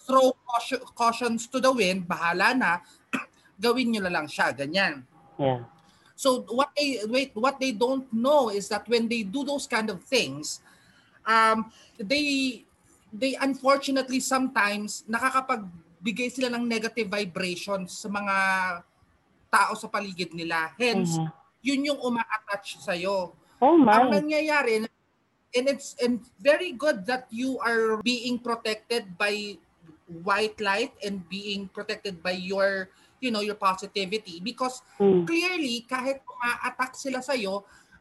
Throw 0.07 0.31
caution, 0.47 0.79
cautions 0.95 1.51
to 1.51 1.59
the 1.59 1.69
wind, 1.69 2.07
bahala 2.07 2.55
na, 2.55 2.71
gawin 3.59 3.91
nyo 3.91 4.01
na 4.07 4.11
lang 4.15 4.31
siya, 4.31 4.55
ganyan. 4.55 5.03
Yeah. 5.35 5.67
So 6.17 6.47
what 6.49 6.73
they 6.73 7.03
wait, 7.05 7.35
what 7.37 7.59
they 7.61 7.75
don't 7.75 8.09
know 8.09 8.49
is 8.49 8.71
that 8.73 8.89
when 8.89 9.05
they 9.05 9.21
do 9.21 9.45
those 9.45 9.69
kind 9.69 9.91
of 9.91 10.01
things, 10.01 10.63
um, 11.27 11.69
they 11.99 12.63
they 13.13 13.37
unfortunately 13.37 14.17
sometimes 14.17 15.05
nakakapagbigay 15.05 16.33
sila 16.33 16.49
ng 16.57 16.65
negative 16.65 17.05
vibrations 17.05 18.01
sa 18.01 18.09
mga 18.09 18.35
tao 19.53 19.77
sa 19.77 19.85
paligid 19.91 20.33
nila. 20.33 20.73
Hence, 20.73 21.21
Mhm. 21.21 21.29
yun 21.61 21.87
yung 21.93 21.99
uma-attach 22.01 22.81
sa 22.81 22.97
Oh 22.97 23.77
Ang 23.77 23.85
my. 23.85 24.09
nangyayari 24.09 24.89
and 25.55 25.65
it's 25.69 25.95
and 26.03 26.21
very 26.41 26.73
good 26.75 27.05
that 27.05 27.25
you 27.29 27.57
are 27.61 28.01
being 28.03 28.37
protected 28.37 29.17
by 29.17 29.57
white 30.07 30.55
light 30.63 30.95
and 31.03 31.27
being 31.27 31.67
protected 31.67 32.23
by 32.23 32.31
your 32.31 32.87
you 33.19 33.27
know 33.27 33.43
your 33.43 33.59
positivity 33.59 34.39
because 34.39 34.79
Mm. 34.97 35.27
clearly 35.27 35.83
kahit 35.83 36.23
ma-attack 36.23 36.95
sila 36.95 37.19
sa 37.19 37.35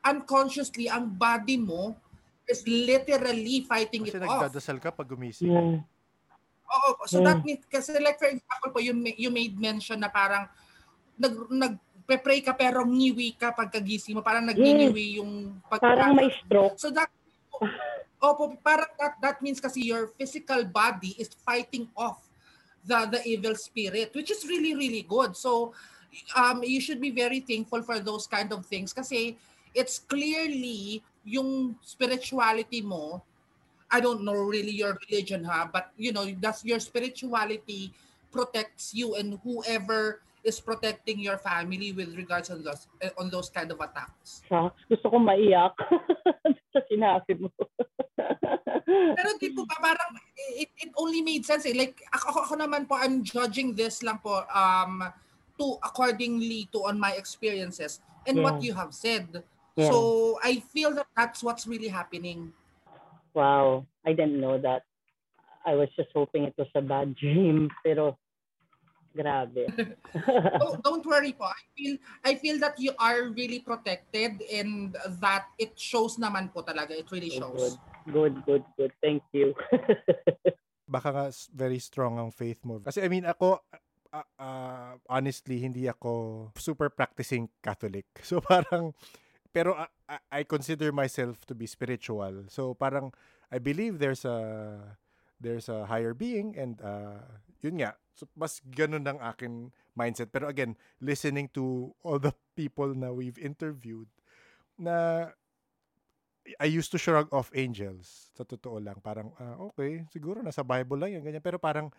unconsciously 0.07 0.87
ang 0.87 1.11
body 1.11 1.59
mo 1.59 1.99
is 2.47 2.63
literally 2.63 3.67
fighting 3.67 4.07
Kasi 4.07 4.15
it 4.15 4.23
off. 4.23 4.47
nagdadasal 4.47 4.79
ka 4.79 4.95
pag 4.95 5.11
gumising. 5.11 5.51
Yeah. 5.51 5.83
Oo, 6.67 6.91
so 7.11 7.19
Mm. 7.19 7.27
that 7.27 7.41
means 7.43 7.63
kasi 7.67 7.99
like 7.99 8.19
for 8.23 8.31
example 8.31 8.71
po 8.71 8.79
you, 8.79 8.95
you 9.19 9.31
made 9.35 9.59
mention 9.59 9.99
na 9.99 10.11
parang 10.11 10.47
nag 11.19 11.35
nag 11.51 11.75
pray 12.07 12.39
ka 12.39 12.55
pero 12.55 12.87
ngiwi 12.87 13.35
ka 13.35 13.51
pagkagising 13.51 14.15
mo 14.15 14.23
parang 14.23 14.47
nagniniwi 14.47 15.19
yung 15.19 15.59
pag 15.67 15.83
Parang 15.83 16.15
may 16.15 16.31
stroke. 16.31 16.79
So 16.79 16.95
that 16.95 17.11
Opo, 18.23 18.57
parang 18.65 18.89
that, 18.99 19.15
that 19.21 19.43
means 19.43 19.61
kasi 19.61 19.85
your 19.85 20.09
physical 20.17 20.65
body 20.65 21.15
is 21.19 21.31
fighting 21.45 21.89
off 21.97 22.25
the 22.87 23.07
the 23.13 23.21
evil 23.29 23.55
spirit, 23.55 24.15
which 24.15 24.31
is 24.31 24.47
really 24.49 24.75
really 24.75 25.05
good. 25.05 25.37
So 25.37 25.77
um 26.33 26.65
you 26.65 26.81
should 26.81 27.01
be 27.01 27.13
very 27.13 27.41
thankful 27.41 27.83
for 27.83 28.01
those 28.01 28.27
kind 28.27 28.53
of 28.53 28.65
things 28.65 28.97
kasi 28.97 29.37
it's 29.77 30.01
clearly 30.01 31.05
yung 31.29 31.77
spirituality 31.85 32.81
mo 32.81 33.21
I 33.91 34.01
don't 34.01 34.25
know 34.25 34.35
really 34.35 34.73
your 34.73 34.99
religion 35.09 35.45
ha, 35.45 35.69
but 35.71 35.91
you 35.97 36.13
know, 36.13 36.27
that's 36.41 36.65
your 36.65 36.81
spirituality 36.81 37.93
protects 38.33 38.93
you 38.95 39.15
and 39.15 39.39
whoever 39.45 40.21
is 40.47 40.63
protecting 40.63 41.19
your 41.19 41.37
family 41.43 41.91
with 41.91 42.15
regards 42.15 42.55
on 42.55 42.63
those 42.63 42.87
eh, 43.03 43.11
on 43.19 43.27
those 43.29 43.51
kind 43.51 43.67
of 43.75 43.83
attacks. 43.83 44.47
Shucks, 44.47 44.79
gusto 44.87 45.11
ko 45.11 45.19
maiyak 45.19 45.75
sa 46.73 46.81
sinabi 46.87 47.35
mo. 47.43 47.51
Pero 48.87 49.29
di 49.43 49.51
po 49.51 49.67
ba 49.67 49.75
parang 49.83 50.15
it, 50.55 50.71
it 50.79 50.95
only 50.95 51.19
made 51.27 51.43
sense 51.43 51.67
eh. 51.67 51.75
Like 51.75 51.99
ako, 52.15 52.47
ako, 52.47 52.53
naman 52.63 52.87
po 52.87 52.95
I'm 52.95 53.27
judging 53.27 53.75
this 53.75 54.07
lang 54.07 54.23
po 54.23 54.47
um 54.47 55.03
to 55.59 55.83
accordingly 55.83 56.71
to 56.71 56.87
on 56.87 57.03
my 57.03 57.19
experiences 57.19 57.99
and 58.31 58.39
what 58.39 58.63
Yeah. 58.63 58.71
you 58.71 58.73
have 58.79 58.95
said. 58.95 59.43
Yeah. 59.75 59.91
So 59.91 60.39
I 60.47 60.63
feel 60.71 60.95
that 60.95 61.11
that's 61.19 61.43
what's 61.43 61.67
really 61.67 61.91
happening. 61.91 62.55
Wow, 63.35 63.85
I 64.07 64.15
didn't 64.15 64.39
know 64.41 64.57
that. 64.63 64.87
I 65.67 65.75
was 65.75 65.91
just 65.99 66.15
hoping 66.15 66.47
it 66.47 66.55
was 66.55 66.71
a 66.79 66.81
bad 66.81 67.19
dream, 67.19 67.69
pero 67.83 68.15
grabe. 69.17 69.65
don't, 70.61 70.77
don't 70.87 71.07
worry 71.09 71.33
po. 71.33 71.49
I 71.49 71.65
feel 71.73 71.95
I 72.21 72.33
feel 72.37 72.61
that 72.61 72.77
you 72.77 72.93
are 73.01 73.33
really 73.33 73.65
protected 73.65 74.45
and 74.45 74.93
that 75.25 75.49
it 75.57 75.73
shows 75.81 76.21
naman 76.21 76.53
po 76.53 76.61
talaga. 76.61 76.93
It 76.93 77.09
really 77.09 77.33
good, 77.33 77.41
shows. 77.41 77.81
good, 78.13 78.37
good, 78.45 78.65
good. 78.77 78.93
Thank 79.01 79.25
you. 79.33 79.57
Baka 80.95 81.09
nga 81.11 81.27
very 81.51 81.81
strong 81.81 82.21
ang 82.21 82.31
faith 82.31 82.61
mo. 82.63 82.79
Kasi 82.79 83.03
I 83.03 83.09
mean 83.09 83.27
ako, 83.27 83.59
uh, 84.15 84.29
uh, 84.39 84.93
honestly, 85.11 85.61
hindi 85.61 85.89
ako 85.89 86.51
super 86.57 86.89
practicing 86.89 87.49
Catholic. 87.61 88.07
So 88.29 88.41
parang, 88.41 88.95
pero 89.51 89.75
uh, 89.75 89.91
I- 90.09 90.25
I 90.31 90.41
consider 90.47 90.93
myself 90.93 91.45
to 91.51 91.55
be 91.55 91.67
spiritual. 91.67 92.47
So 92.49 92.75
parang, 92.75 93.13
I 93.51 93.59
believe 93.59 93.99
there's 93.99 94.25
a, 94.25 94.79
there's 95.41 95.69
a 95.69 95.87
higher 95.87 96.15
being 96.15 96.55
and 96.57 96.81
uh, 96.81 97.21
yun 97.61 97.81
nga, 97.81 97.97
so 98.17 98.29
mas 98.37 98.61
ganun 98.65 99.05
ang 99.07 99.21
akin 99.21 99.73
mindset. 99.97 100.33
Pero 100.33 100.49
again, 100.49 100.77
listening 101.01 101.49
to 101.53 101.95
all 102.05 102.21
the 102.21 102.33
people 102.57 102.93
na 102.93 103.13
we've 103.13 103.39
interviewed, 103.41 104.09
na 104.77 105.29
I 106.63 106.71
used 106.71 106.95
to 106.95 106.99
shrug 106.99 107.27
off 107.35 107.51
angels. 107.55 108.31
Sa 108.39 108.47
totoo 108.47 108.79
lang. 108.79 109.03
Parang, 109.03 109.35
ah, 109.43 109.59
okay, 109.73 110.07
siguro 110.15 110.45
nasa 110.45 110.63
Bible 110.63 110.97
lang 111.01 111.19
yan, 111.19 111.23
ganyan. 111.27 111.43
Pero 111.43 111.59
parang, 111.59 111.91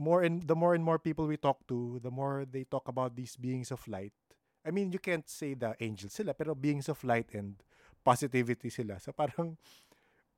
more 0.00 0.24
and 0.24 0.42
the 0.48 0.56
more 0.56 0.74
and 0.74 0.82
more 0.82 0.98
people 0.98 1.28
we 1.28 1.36
talk 1.36 1.60
to, 1.68 2.00
the 2.02 2.10
more 2.10 2.48
they 2.48 2.64
talk 2.64 2.88
about 2.88 3.14
these 3.14 3.36
beings 3.36 3.70
of 3.70 3.84
light. 3.86 4.16
I 4.64 4.72
mean, 4.72 4.92
you 4.92 4.98
can't 4.98 5.28
say 5.28 5.54
the 5.54 5.76
angels 5.80 6.16
sila, 6.16 6.32
pero 6.34 6.56
beings 6.56 6.88
of 6.88 7.00
light 7.04 7.32
and 7.36 7.60
positivity 8.04 8.72
sila. 8.72 8.98
So 8.98 9.12
parang, 9.12 9.56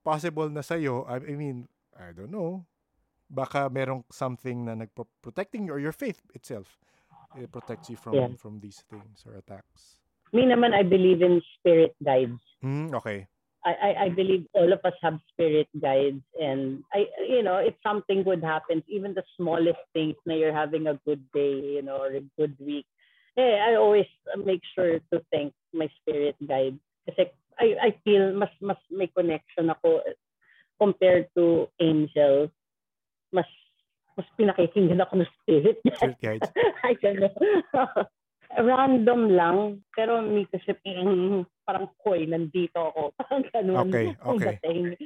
possible 0.02 0.51
na 0.51 0.66
sa'yo, 0.66 1.06
I 1.06 1.23
I 1.23 1.35
mean, 1.39 1.70
I 1.94 2.10
don't 2.10 2.35
know, 2.35 2.66
baka 3.33 3.73
merong 3.73 4.05
something 4.13 4.69
na 4.69 4.77
nagprotecting 4.77 5.65
you 5.65 5.73
or 5.73 5.81
your 5.81 5.97
faith 5.97 6.21
itself. 6.37 6.77
It 7.33 7.49
protects 7.49 7.89
you 7.89 7.97
from 7.97 8.13
Yeah. 8.13 8.29
from 8.37 8.61
these 8.61 8.85
things 8.93 9.25
or 9.25 9.41
attacks. 9.41 9.97
Me 10.37 10.45
naman, 10.45 10.77
I 10.77 10.85
believe 10.85 11.25
in 11.25 11.41
spirit 11.57 11.97
guides. 12.05 12.41
Hmm, 12.61 12.93
okay. 13.01 13.25
I, 13.65 13.73
I, 13.73 13.91
I 14.05 14.09
believe 14.11 14.45
all 14.59 14.75
of 14.75 14.83
us 14.83 14.99
have 15.07 15.23
spirit 15.31 15.71
guides 15.79 16.19
and 16.35 16.83
I 16.91 17.07
you 17.23 17.47
know 17.47 17.63
if 17.63 17.79
something 17.79 18.27
good 18.27 18.43
happens 18.43 18.83
even 18.91 19.15
the 19.15 19.23
smallest 19.39 19.79
things 19.95 20.19
na 20.27 20.35
you're 20.35 20.51
having 20.51 20.91
a 20.91 20.99
good 21.07 21.23
day 21.31 21.79
you 21.79 21.83
know 21.87 22.03
or 22.03 22.11
a 22.11 22.27
good 22.35 22.59
week 22.59 22.91
eh, 23.37 23.57
I 23.63 23.75
always 23.77 24.07
make 24.37 24.63
sure 24.75 25.01
to 25.13 25.23
thank 25.33 25.55
my 25.73 25.89
spirit 26.01 26.37
guide. 26.47 26.79
Kasi 27.09 27.31
I, 27.59 27.67
I 27.81 27.91
feel 28.05 28.33
mas 28.37 28.53
mas 28.61 28.79
may 28.91 29.09
connection 29.09 29.71
ako 29.71 30.05
compared 30.81 31.29
to 31.37 31.69
angels. 31.81 32.51
Mas 33.33 33.49
mas 34.17 34.29
pinakikinggan 34.37 35.01
ako 35.01 35.25
ng 35.25 35.31
spirit 35.41 35.79
guide. 35.81 35.97
Spirit 35.97 36.19
guides. 36.21 36.51
I 36.85 36.93
don't 37.01 37.21
know. 37.21 37.33
Random 38.53 39.21
lang. 39.33 39.59
Pero 39.97 40.21
may 40.21 40.45
kasi 40.53 40.77
parang, 40.85 41.49
parang 41.65 41.89
koy, 42.05 42.29
nandito 42.29 42.93
ako. 42.93 43.03
Parang 43.19 43.45
ganun. 43.49 43.89
Okay, 43.89 44.13
okay. 44.13 44.61
dating. 44.61 45.01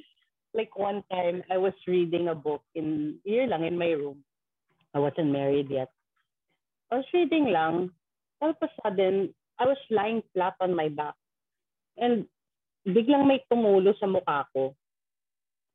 Like 0.51 0.75
one 0.75 1.07
time, 1.13 1.47
I 1.53 1.61
was 1.61 1.77
reading 1.87 2.27
a 2.27 2.35
book 2.35 2.65
in, 2.75 3.21
here 3.23 3.47
lang, 3.47 3.63
in 3.63 3.79
my 3.79 3.95
room. 3.95 4.25
I 4.97 4.99
wasn't 4.99 5.31
married 5.31 5.71
yet. 5.71 5.93
I 6.91 6.99
was 7.05 7.09
reading 7.13 7.53
lang. 7.53 7.93
All 8.41 8.51
of 8.51 8.61
a 8.65 8.71
sudden, 8.83 9.31
I 9.61 9.65
was 9.69 9.79
lying 9.93 10.25
flat 10.33 10.59
on 10.59 10.75
my 10.75 10.89
back. 10.89 11.15
And 12.01 12.27
biglang 12.89 13.29
may 13.29 13.45
tumulo 13.47 13.95
sa 14.01 14.09
mukha 14.09 14.49
ko. 14.51 14.75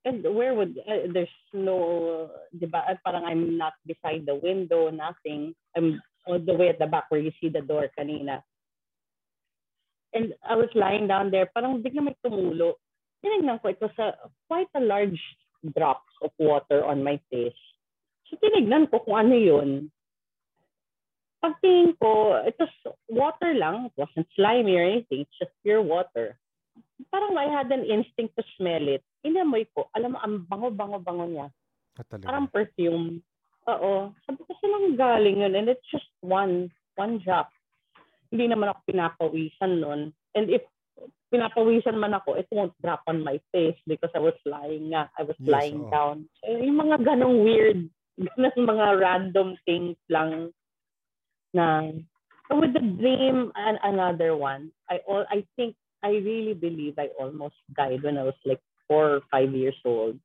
And 0.03 0.25
where 0.33 0.53
would, 0.53 0.81
uh, 0.81 1.13
there's 1.13 1.29
no, 1.53 2.31
di 2.57 2.65
uh, 2.65 2.97
parang 3.05 3.25
I'm 3.25 3.57
not 3.57 3.73
beside 3.85 4.25
the 4.25 4.33
window, 4.33 4.89
nothing. 4.89 5.53
I'm 5.77 6.01
all 6.25 6.39
the 6.39 6.53
way 6.53 6.69
at 6.69 6.79
the 6.79 6.87
back 6.87 7.05
where 7.09 7.21
you 7.21 7.31
see 7.39 7.49
the 7.49 7.61
door 7.61 7.85
kanina. 7.97 8.41
And 10.13 10.33
I 10.41 10.55
was 10.55 10.73
lying 10.73 11.07
down 11.07 11.29
there, 11.29 11.47
parang 11.53 11.85
biglang 11.85 12.09
may 12.09 12.17
tumulo. 12.25 12.81
Tinignan 13.21 13.61
ko, 13.61 13.69
it 13.69 13.79
was 13.79 13.93
a, 14.01 14.17
quite 14.49 14.73
a 14.75 14.81
large 14.81 15.21
drops 15.77 16.09
of 16.25 16.31
water 16.41 16.83
on 16.83 17.05
my 17.05 17.21
face. 17.29 17.61
So 18.25 18.41
tinignan 18.41 18.89
ko 18.89 19.05
kung 19.05 19.29
ano 19.29 19.37
yun. 19.37 19.91
Pagtingin 21.45 21.93
ko, 22.01 22.41
it 22.41 22.57
was 22.57 22.73
water 23.05 23.53
lang. 23.53 23.93
It 23.93 23.95
wasn't 23.97 24.27
slimy 24.33 24.77
or 24.77 24.85
anything. 24.85 25.29
It's 25.29 25.37
just 25.37 25.53
pure 25.61 25.81
water. 25.81 26.40
Parang 27.09 27.33
I 27.39 27.47
had 27.49 27.71
an 27.71 27.87
instinct 27.87 28.37
to 28.37 28.43
smell 28.59 28.85
it. 28.85 29.01
Inamoy 29.25 29.65
ko. 29.73 29.89
Alam 29.97 30.13
mo, 30.13 30.17
ang 30.21 30.45
bango-bango-bango 30.45 31.25
niya. 31.31 31.47
Ah. 31.97 32.05
Parang 32.21 32.51
perfume. 32.51 33.23
Oo. 33.69 34.11
Sabi 34.25 34.41
ko, 34.45 34.51
saan 34.57 34.97
galing 34.97 35.41
yun? 35.41 35.53
And 35.55 35.69
it's 35.69 35.85
just 35.89 36.09
one, 36.21 36.69
one 36.97 37.21
drop. 37.21 37.49
Hindi 38.33 38.49
naman 38.49 38.71
ako 38.71 38.79
pinapawisan 38.89 39.73
nun. 39.81 40.01
And 40.33 40.47
if 40.49 40.63
pinapawisan 41.31 41.95
man 41.95 42.13
ako, 42.13 42.35
it 42.35 42.47
won't 42.51 42.75
drop 42.83 43.01
on 43.07 43.23
my 43.23 43.39
face 43.55 43.77
because 43.87 44.11
I 44.13 44.19
was 44.19 44.35
lying 44.43 44.91
nga. 44.91 45.07
I 45.15 45.23
was 45.23 45.39
Yes, 45.39 45.51
lying 45.51 45.87
oo. 45.87 45.91
down. 45.91 46.27
So, 46.43 46.51
yung 46.51 46.77
mga 46.77 47.07
ganong 47.07 47.43
weird, 47.43 47.87
ganong 48.19 48.67
mga 48.67 48.87
random 48.99 49.55
things 49.63 49.95
lang 50.11 50.51
na 51.55 51.91
so 52.47 52.59
with 52.59 52.75
the 52.75 52.83
dream 52.83 53.51
and 53.55 53.79
another 53.83 54.35
one, 54.35 54.71
I 54.91 55.03
all 55.07 55.23
I 55.27 55.43
think 55.55 55.75
I 56.03 56.17
really 56.21 56.53
believe 56.53 56.97
I 56.97 57.09
almost 57.19 57.55
died 57.75 58.03
when 58.03 58.17
I 58.17 58.23
was 58.23 58.37
like 58.45 58.61
four 58.87 59.21
or 59.21 59.21
five 59.29 59.53
years 59.53 59.77
old. 59.85 60.19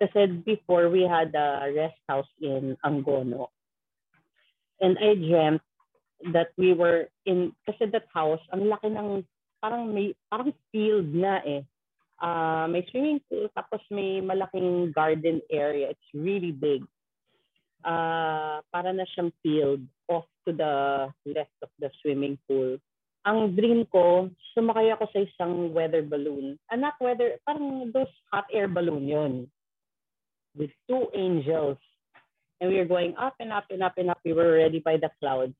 Kasi 0.00 0.26
before 0.42 0.88
we 0.88 1.06
had 1.06 1.34
a 1.36 1.70
rest 1.70 2.00
house 2.08 2.28
in 2.40 2.76
Angono. 2.84 3.52
And 4.80 4.98
I 4.98 5.14
dreamt 5.14 5.62
that 6.32 6.50
we 6.58 6.74
were 6.74 7.06
in, 7.26 7.52
kasi 7.66 7.86
that 7.92 8.10
house, 8.10 8.42
ang 8.50 8.66
laki 8.66 8.90
ng, 8.90 9.22
parang 9.62 9.94
may, 9.94 10.14
parang 10.30 10.50
field 10.72 11.12
na 11.14 11.38
eh. 11.46 11.62
Ah, 12.22 12.66
may 12.70 12.86
swimming 12.90 13.18
pool, 13.26 13.50
tapos 13.54 13.82
may 13.90 14.22
malaking 14.22 14.94
garden 14.94 15.42
area. 15.50 15.90
It's 15.90 16.10
really 16.14 16.50
big. 16.50 16.82
Ah, 17.82 18.62
para 18.70 18.94
na 18.94 19.06
siyang 19.10 19.34
field 19.42 19.82
off 20.06 20.26
to 20.46 20.54
the 20.54 21.06
left 21.26 21.54
of 21.62 21.70
the 21.78 21.90
swimming 22.02 22.38
pool. 22.46 22.78
Ang 23.22 23.54
dream 23.54 23.86
ko, 23.86 24.30
sumakay 24.54 24.90
ako 24.90 25.06
sa 25.14 25.22
isang 25.22 25.70
weather 25.70 26.02
balloon. 26.02 26.58
Ah, 26.66 26.74
not 26.74 26.98
weather, 26.98 27.38
parang 27.46 27.94
those 27.94 28.10
hot 28.34 28.50
air 28.50 28.66
balloon 28.66 29.06
yun. 29.06 29.34
With 30.58 30.74
two 30.90 31.06
angels. 31.14 31.78
And 32.58 32.70
we 32.70 32.78
were 32.78 32.90
going 32.90 33.14
up 33.18 33.38
and 33.38 33.54
up 33.54 33.70
and 33.70 33.82
up 33.82 33.94
and 33.98 34.10
up. 34.10 34.18
We 34.26 34.34
were 34.34 34.58
already 34.58 34.82
by 34.82 34.98
the 34.98 35.10
clouds. 35.22 35.58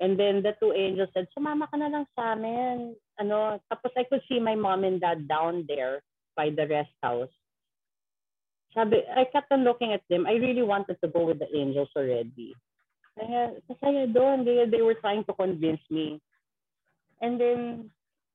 And 0.00 0.20
then 0.20 0.44
the 0.44 0.52
two 0.60 0.72
angels 0.72 1.08
said, 1.12 1.28
sumama 1.32 1.68
ka 1.68 1.76
na 1.76 1.88
lang 1.88 2.04
sa 2.12 2.36
amin. 2.36 2.96
Ano, 3.16 3.60
tapos 3.72 3.96
I 3.96 4.04
could 4.04 4.20
see 4.28 4.40
my 4.40 4.56
mom 4.56 4.84
and 4.84 5.00
dad 5.00 5.24
down 5.28 5.64
there 5.68 6.04
by 6.36 6.52
the 6.52 6.68
rest 6.68 6.92
house. 7.00 7.32
Sabi, 8.76 9.00
I 9.08 9.24
kept 9.32 9.48
on 9.52 9.64
looking 9.64 9.96
at 9.96 10.04
them. 10.12 10.28
I 10.28 10.36
really 10.36 10.60
wanted 10.60 11.00
to 11.00 11.08
go 11.08 11.24
with 11.24 11.40
the 11.40 11.48
angels 11.48 11.88
already. 11.96 12.52
Kaya, 13.16 13.56
kasaya 13.64 14.04
doon. 14.12 14.44
They, 14.44 14.68
they 14.68 14.84
were 14.84 15.00
trying 15.00 15.24
to 15.24 15.32
convince 15.32 15.80
me. 15.88 16.20
And 17.20 17.40
then, 17.40 17.90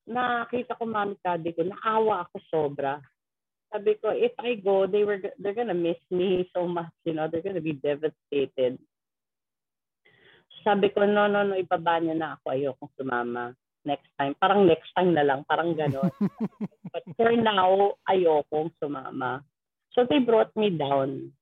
nakita 0.08 0.74
ko 0.78 0.84
mami 0.86 1.14
daddy 1.22 1.54
ko, 1.54 1.62
naawa 1.62 2.26
ako 2.26 2.36
sobra. 2.50 2.98
Sabi 3.72 3.96
ko, 4.02 4.12
if 4.12 4.34
I 4.36 4.58
go, 4.60 4.84
they 4.84 5.06
were 5.06 5.22
they're 5.40 5.56
gonna 5.56 5.76
miss 5.76 6.00
me 6.12 6.44
so 6.52 6.68
much, 6.68 6.92
you 7.06 7.14
know, 7.14 7.30
they're 7.30 7.44
gonna 7.44 7.62
be 7.64 7.72
devastated. 7.72 8.76
Sabi 10.60 10.92
ko, 10.92 11.06
no, 11.08 11.26
no, 11.26 11.42
no, 11.42 11.56
ibaba 11.56 11.98
niya 11.98 12.14
na 12.14 12.28
ako, 12.36 12.46
ayokong 12.52 12.92
sumama. 12.98 13.56
Next 13.82 14.06
time, 14.14 14.36
parang 14.38 14.68
next 14.68 14.92
time 14.94 15.10
na 15.10 15.26
lang, 15.26 15.42
parang 15.48 15.74
gano'n. 15.74 16.12
But 16.92 17.02
for 17.16 17.32
now, 17.34 17.98
ayokong 18.06 18.70
sumama. 18.78 19.42
So 19.96 20.04
they 20.06 20.20
brought 20.20 20.54
me 20.54 20.70
down. 20.70 21.32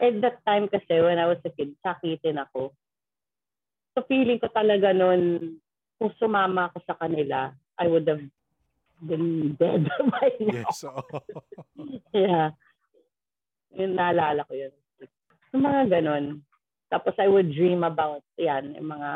At 0.00 0.22
that 0.22 0.40
time 0.46 0.70
kasi, 0.70 1.02
when 1.02 1.18
I 1.18 1.26
was 1.26 1.42
a 1.44 1.50
kid, 1.50 1.74
sakitin 1.84 2.40
ako. 2.40 2.72
So 3.94 4.02
feeling 4.06 4.42
ko 4.42 4.50
talaga 4.50 4.94
noon, 4.94 5.58
kung 5.98 6.12
sumama 6.18 6.70
ako 6.70 6.78
sa 6.86 6.94
kanila, 6.98 7.52
I 7.78 7.86
would 7.86 8.06
have 8.08 8.22
been 9.02 9.56
dead 9.58 9.86
by 10.12 10.28
now. 10.40 10.64
Yes, 10.68 10.84
oo. 10.84 11.02
Yeah. 12.14 12.54
Yun, 13.74 13.98
naalala 13.98 14.46
ko 14.46 14.54
yun. 14.54 14.74
Yung 15.50 15.66
mga 15.66 15.82
ganun. 15.98 16.46
Tapos 16.94 17.14
I 17.18 17.26
would 17.26 17.50
dream 17.50 17.82
about, 17.82 18.22
yan, 18.38 18.78
yung 18.78 18.94
mga 18.94 19.10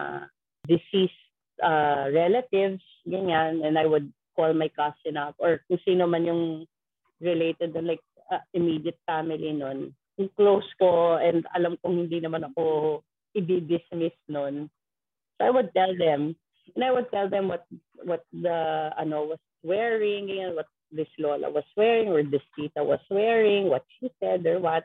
deceased 0.67 1.23
uh, 1.63 2.11
relatives, 2.11 2.83
ganyan. 3.07 3.63
And 3.63 3.79
I 3.79 3.87
would 3.87 4.11
call 4.35 4.51
my 4.55 4.71
cousin 4.75 5.19
up 5.19 5.35
or 5.39 5.63
kung 5.67 5.83
sino 5.83 6.07
man 6.07 6.27
yung 6.27 6.67
related 7.19 7.75
to 7.75 7.83
like 7.83 8.03
uh, 8.31 8.43
immediate 8.55 8.99
family 9.07 9.55
nun. 9.55 9.95
Yung 10.19 10.31
close 10.35 10.67
ko 10.79 11.19
and 11.19 11.47
alam 11.55 11.79
kong 11.83 12.07
hindi 12.07 12.19
naman 12.19 12.47
ako 12.51 13.03
i-dismiss 13.35 14.15
nun. 14.27 14.71
So 15.39 15.47
I 15.47 15.51
would 15.51 15.71
tell 15.75 15.95
them, 15.95 16.35
and 16.75 16.85
I 16.85 16.93
would 16.93 17.11
tell 17.11 17.29
them 17.29 17.49
what 17.49 17.67
what 18.05 18.25
the 18.33 18.91
ano 18.99 19.25
was 19.25 19.43
wearing, 19.63 20.31
and 20.31 20.55
what 20.57 20.67
this 20.93 21.09
Lola 21.19 21.51
was 21.51 21.67
wearing, 21.77 22.09
or 22.09 22.23
this 22.23 22.45
Tita 22.57 22.83
was 22.85 23.01
wearing, 23.11 23.69
what 23.69 23.85
she 23.99 24.11
said 24.21 24.47
or 24.47 24.59
what. 24.59 24.85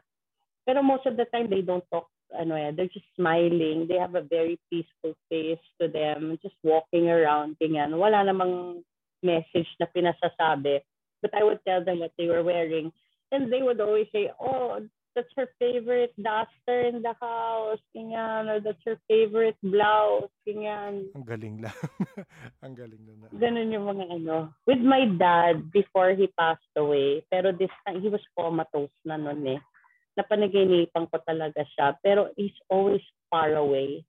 Pero 0.66 0.82
most 0.82 1.06
of 1.06 1.18
the 1.18 1.26
time 1.26 1.50
they 1.50 1.62
don't 1.62 1.84
talk. 1.92 2.08
Ano 2.34 2.56
eh, 2.56 2.72
they're 2.74 2.90
just 2.90 3.06
smiling. 3.16 3.86
They 3.88 4.00
have 4.02 4.16
a 4.16 4.26
very 4.26 4.58
peaceful 4.70 5.14
face 5.30 5.62
to 5.80 5.88
them. 5.88 6.40
Just 6.42 6.58
walking 6.64 7.10
around, 7.10 7.58
ganyan. 7.62 7.94
Wala 7.94 8.26
namang 8.26 8.82
message 9.22 9.70
na 9.78 9.86
pinasasabi. 9.86 10.82
But 11.22 11.32
I 11.38 11.44
would 11.44 11.62
tell 11.64 11.86
them 11.86 12.00
what 12.00 12.12
they 12.18 12.28
were 12.28 12.44
wearing. 12.44 12.92
And 13.32 13.52
they 13.52 13.62
would 13.62 13.80
always 13.80 14.08
say, 14.12 14.30
oh, 14.42 14.82
that's 15.16 15.32
her 15.38 15.50
favorite 15.58 16.14
duster 16.18 16.90
in 16.90 17.02
the 17.02 17.14
house, 17.22 17.82
ganyan, 17.96 18.50
or 18.50 18.60
that's 18.60 18.82
her 18.86 18.98
favorite 19.08 19.58
blouse, 19.62 20.30
ganyan. 20.46 21.10
Ang 21.14 21.26
galing 21.26 21.62
lang. 21.62 21.78
Ang 22.66 22.74
galing 22.74 23.02
na. 23.06 23.30
Ganun 23.34 23.74
yung 23.74 23.88
mga 23.88 24.06
ano. 24.10 24.54
With 24.66 24.82
my 24.82 25.06
dad, 25.18 25.70
before 25.72 26.14
he 26.18 26.30
passed 26.38 26.74
away, 26.76 27.26
pero 27.30 27.54
this 27.54 27.74
time, 27.86 28.02
he 28.02 28.10
was 28.10 28.24
comatose 28.38 28.94
na 29.06 29.18
nun 29.18 29.46
eh. 29.46 29.62
Napanaginipan 30.18 31.10
ko 31.10 31.18
talaga 31.26 31.66
siya, 31.74 31.98
pero 32.02 32.30
he's 32.38 32.56
always 32.70 33.02
far 33.30 33.54
away. 33.58 34.06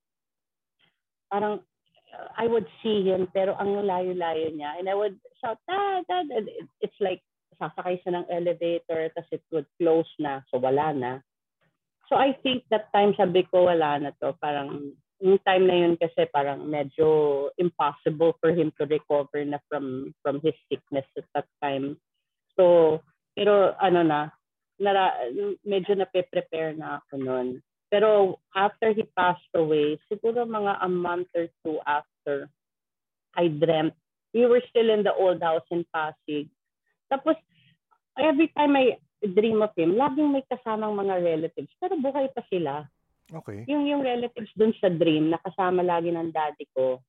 Parang, 1.32 1.64
uh, 2.12 2.28
I 2.36 2.48
would 2.48 2.68
see 2.84 3.04
him, 3.08 3.28
pero 3.32 3.56
ang 3.56 3.72
layo-layo 3.84 4.52
niya. 4.52 4.76
And 4.80 4.88
I 4.88 4.94
would 4.96 5.16
shout, 5.40 5.60
dad, 5.68 6.04
dad. 6.08 6.28
And 6.32 6.48
it- 6.48 6.72
it's 6.80 7.00
like, 7.00 7.24
sasakay 7.56 8.00
siya 8.02 8.20
ng 8.20 8.30
elevator, 8.30 9.10
tapos 9.14 9.30
it 9.32 9.44
would 9.50 9.68
close 9.80 10.08
na, 10.18 10.42
so 10.50 10.58
wala 10.58 10.92
na. 10.92 11.12
So 12.08 12.16
I 12.20 12.36
think 12.44 12.68
that 12.68 12.92
time 12.92 13.16
sabi 13.16 13.48
ko, 13.48 13.70
wala 13.70 13.96
na 13.98 14.10
to. 14.20 14.36
Parang, 14.36 14.92
yung 15.24 15.40
time 15.46 15.64
na 15.64 15.76
yun 15.86 15.96
kasi 15.96 16.28
parang 16.28 16.68
medyo 16.68 17.48
impossible 17.56 18.36
for 18.42 18.52
him 18.52 18.68
to 18.76 18.84
recover 18.84 19.40
na 19.46 19.56
from 19.72 20.12
from 20.20 20.36
his 20.44 20.52
sickness 20.68 21.08
at 21.16 21.24
that 21.32 21.48
time. 21.64 21.96
So, 22.58 23.00
pero 23.32 23.72
ano 23.80 24.04
na, 24.04 24.20
nara, 24.78 25.16
medyo 25.64 25.96
nape-prepare 25.96 26.76
na 26.76 27.00
ako 27.00 27.14
noon. 27.18 27.48
Pero 27.88 28.42
after 28.52 28.90
he 28.90 29.06
passed 29.14 29.54
away, 29.54 29.96
siguro 30.10 30.44
mga 30.44 30.82
a 30.82 30.90
month 30.90 31.30
or 31.32 31.46
two 31.62 31.78
after, 31.86 32.50
I 33.38 33.48
dreamt. 33.48 33.94
We 34.34 34.50
were 34.50 34.62
still 34.66 34.90
in 34.90 35.06
the 35.06 35.14
old 35.14 35.38
house 35.42 35.66
in 35.70 35.86
Pasig. 35.94 36.50
Tapos, 37.08 37.36
every 38.18 38.48
time 38.54 38.76
I 38.76 38.96
dream 39.24 39.64
of 39.64 39.72
him, 39.76 39.96
laging 39.96 40.30
may 40.32 40.44
kasamang 40.46 40.94
mga 40.94 41.24
relatives. 41.24 41.72
Pero 41.80 41.96
buhay 41.96 42.28
pa 42.32 42.44
sila. 42.52 42.84
Okay. 43.32 43.64
Yung 43.72 43.88
yung 43.88 44.04
relatives 44.04 44.52
dun 44.52 44.76
sa 44.76 44.92
dream, 44.92 45.32
nakasama 45.32 45.80
lagi 45.80 46.12
ng 46.12 46.28
daddy 46.28 46.68
ko. 46.76 47.00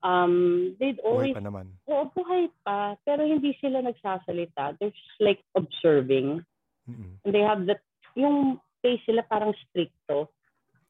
Um, 0.00 0.72
they'd 0.78 1.02
Buhay 1.02 1.34
always, 1.34 1.34
pa 1.34 1.42
naman. 1.42 1.66
oo, 1.90 2.06
buhay 2.14 2.48
pa, 2.62 2.94
pero 3.02 3.26
hindi 3.26 3.52
sila 3.58 3.82
nagsasalita. 3.82 4.78
They're 4.78 4.94
just 4.94 5.18
like 5.20 5.42
observing. 5.58 6.40
Mm-mm. 6.88 7.18
And 7.26 7.30
they 7.34 7.42
have 7.42 7.66
that, 7.66 7.82
yung 8.14 8.62
face 8.80 9.02
sila 9.04 9.26
parang 9.26 9.52
stricto. 9.68 10.30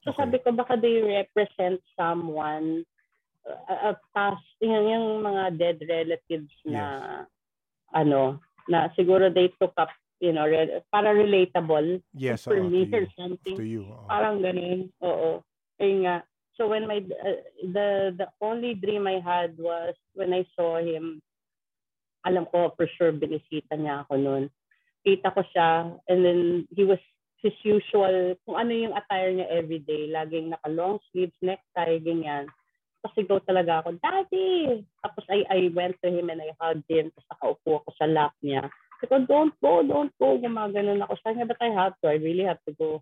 So 0.05 0.13
Okay. 0.15 0.23
sabi 0.23 0.37
ko, 0.39 0.53
baka 0.55 0.77
they 0.79 1.03
represent 1.03 1.81
someone, 1.97 2.85
uh, 3.43 3.91
a 3.91 3.99
past, 4.15 4.45
yung, 4.63 4.87
yung 4.87 5.07
mga 5.25 5.43
dead 5.57 5.77
relatives 5.83 6.53
na, 6.63 7.25
ano, 7.95 8.39
na 8.69 8.89
siguro 8.93 9.33
they 9.33 9.49
took 9.61 9.73
up, 9.77 9.89
you 10.21 10.33
know, 10.33 10.45
re- 10.45 10.81
para 10.93 11.13
relatable 11.13 12.01
Yes, 12.13 12.43
for 12.45 12.57
oo, 12.59 12.69
me 12.69 12.85
or 12.91 13.07
something. 13.17 13.55
To 13.57 13.65
you. 13.65 13.85
oo. 13.89 14.05
Parang 14.05 14.41
ganun. 14.43 14.93
Oo. 15.01 15.41
Ayun 15.81 16.05
nga. 16.05 16.21
So 16.59 16.67
when 16.67 16.85
my 16.91 16.99
uh, 16.99 17.39
the 17.71 18.11
the 18.19 18.27
only 18.43 18.75
dream 18.75 19.07
I 19.07 19.23
had 19.23 19.55
was 19.55 19.95
when 20.13 20.35
I 20.35 20.43
saw 20.59 20.77
him. 20.77 21.23
Alam 22.27 22.51
ko 22.51 22.75
for 22.75 22.83
sure 22.99 23.15
binisita 23.15 23.79
niya 23.79 24.03
ako 24.03 24.19
noon. 24.19 24.43
Kita 25.07 25.31
ko 25.31 25.39
siya 25.55 25.95
and 26.11 26.19
then 26.19 26.67
he 26.75 26.83
was 26.83 26.99
his 27.39 27.55
usual 27.63 28.35
kung 28.43 28.59
ano 28.59 28.75
yung 28.75 28.91
attire 28.91 29.31
niya 29.31 29.47
everyday. 29.47 30.11
Laging 30.11 30.51
naka 30.51 30.67
long 30.67 30.99
sleeves, 31.09 31.31
necktie, 31.39 32.03
ganyan. 32.03 32.51
Tapos 32.99 33.15
sigaw 33.15 33.39
talaga 33.47 33.79
ako, 33.79 33.95
Daddy! 34.03 34.83
Tapos 34.99 35.23
I, 35.31 35.47
I 35.47 35.59
went 35.71 35.95
to 36.03 36.11
him 36.11 36.27
and 36.27 36.43
I 36.43 36.51
hugged 36.59 36.87
him. 36.91 37.11
Tapos 37.15 37.27
nakaupo 37.31 37.71
ako 37.79 37.89
sa 37.95 38.07
lap 38.11 38.35
niya. 38.43 38.67
Sabi 38.99 39.23
don't 39.23 39.55
go, 39.63 39.79
don't 39.79 40.11
go. 40.19 40.35
Gumaganon 40.35 40.99
ako. 40.99 41.15
Sabi 41.23 41.39
niya, 41.39 41.47
but 41.47 41.63
I 41.63 41.71
have 41.71 41.95
to. 42.03 42.11
I 42.11 42.19
really 42.19 42.43
have 42.43 42.59
to 42.67 42.75
go. 42.75 42.99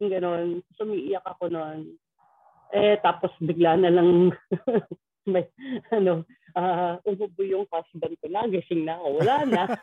Yung 0.00 0.08
ganon. 0.08 0.64
Sumiiyak 0.80 1.28
ako 1.28 1.52
noon. 1.52 2.00
Eh, 2.72 2.96
tapos 3.04 3.28
bigla 3.36 3.76
na 3.76 3.92
lang 3.92 4.32
may, 5.28 5.44
ano, 5.92 6.24
ah, 6.56 6.96
umubo 7.04 7.44
yung 7.44 7.68
husband 7.68 8.16
ko 8.16 8.26
na. 8.32 8.48
Gising 8.48 8.88
na 8.88 8.96
ako. 8.96 9.08
Wala 9.20 9.36
na. 9.44 9.62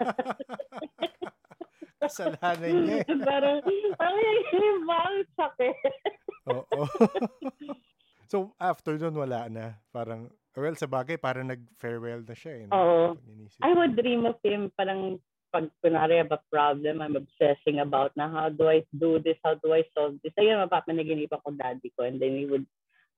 Kasalanan 2.01 2.75
niya 2.87 2.97
eh. 3.05 3.17
parang, 3.27 3.59
parang 3.93 4.37
yung 4.49 4.83
bakit 4.87 5.27
sakit. 5.37 5.75
Oo. 6.49 6.79
So, 8.29 8.53
after 8.61 8.95
nun, 8.95 9.17
wala 9.17 9.49
na. 9.49 9.75
Parang, 9.89 10.29
well, 10.53 10.77
sa 10.77 10.85
bagay, 10.85 11.17
parang 11.17 11.49
nag-farewell 11.49 12.21
na 12.23 12.35
siya 12.37 12.53
eh. 12.53 12.63
no? 12.69 12.71
Oo. 12.77 13.05
I 13.65 13.73
would 13.73 13.97
dream 13.97 14.29
of 14.29 14.37
him 14.45 14.69
parang 14.77 15.17
pag 15.49 15.65
kunwari 15.81 16.21
I 16.21 16.21
have 16.21 16.33
a 16.33 16.41
problem, 16.53 17.01
I'm 17.01 17.17
obsessing 17.17 17.81
about 17.81 18.13
na 18.13 18.29
how 18.29 18.53
do 18.53 18.69
I 18.69 18.85
do 18.93 19.17
this, 19.17 19.41
how 19.41 19.57
do 19.57 19.73
I 19.73 19.81
solve 19.97 20.21
this. 20.21 20.33
Ayun, 20.37 20.61
mapapanaginipan 20.61 21.41
ko 21.41 21.49
daddy 21.57 21.89
ko 21.97 22.05
and 22.05 22.21
then 22.21 22.37
he 22.37 22.45
would 22.45 22.69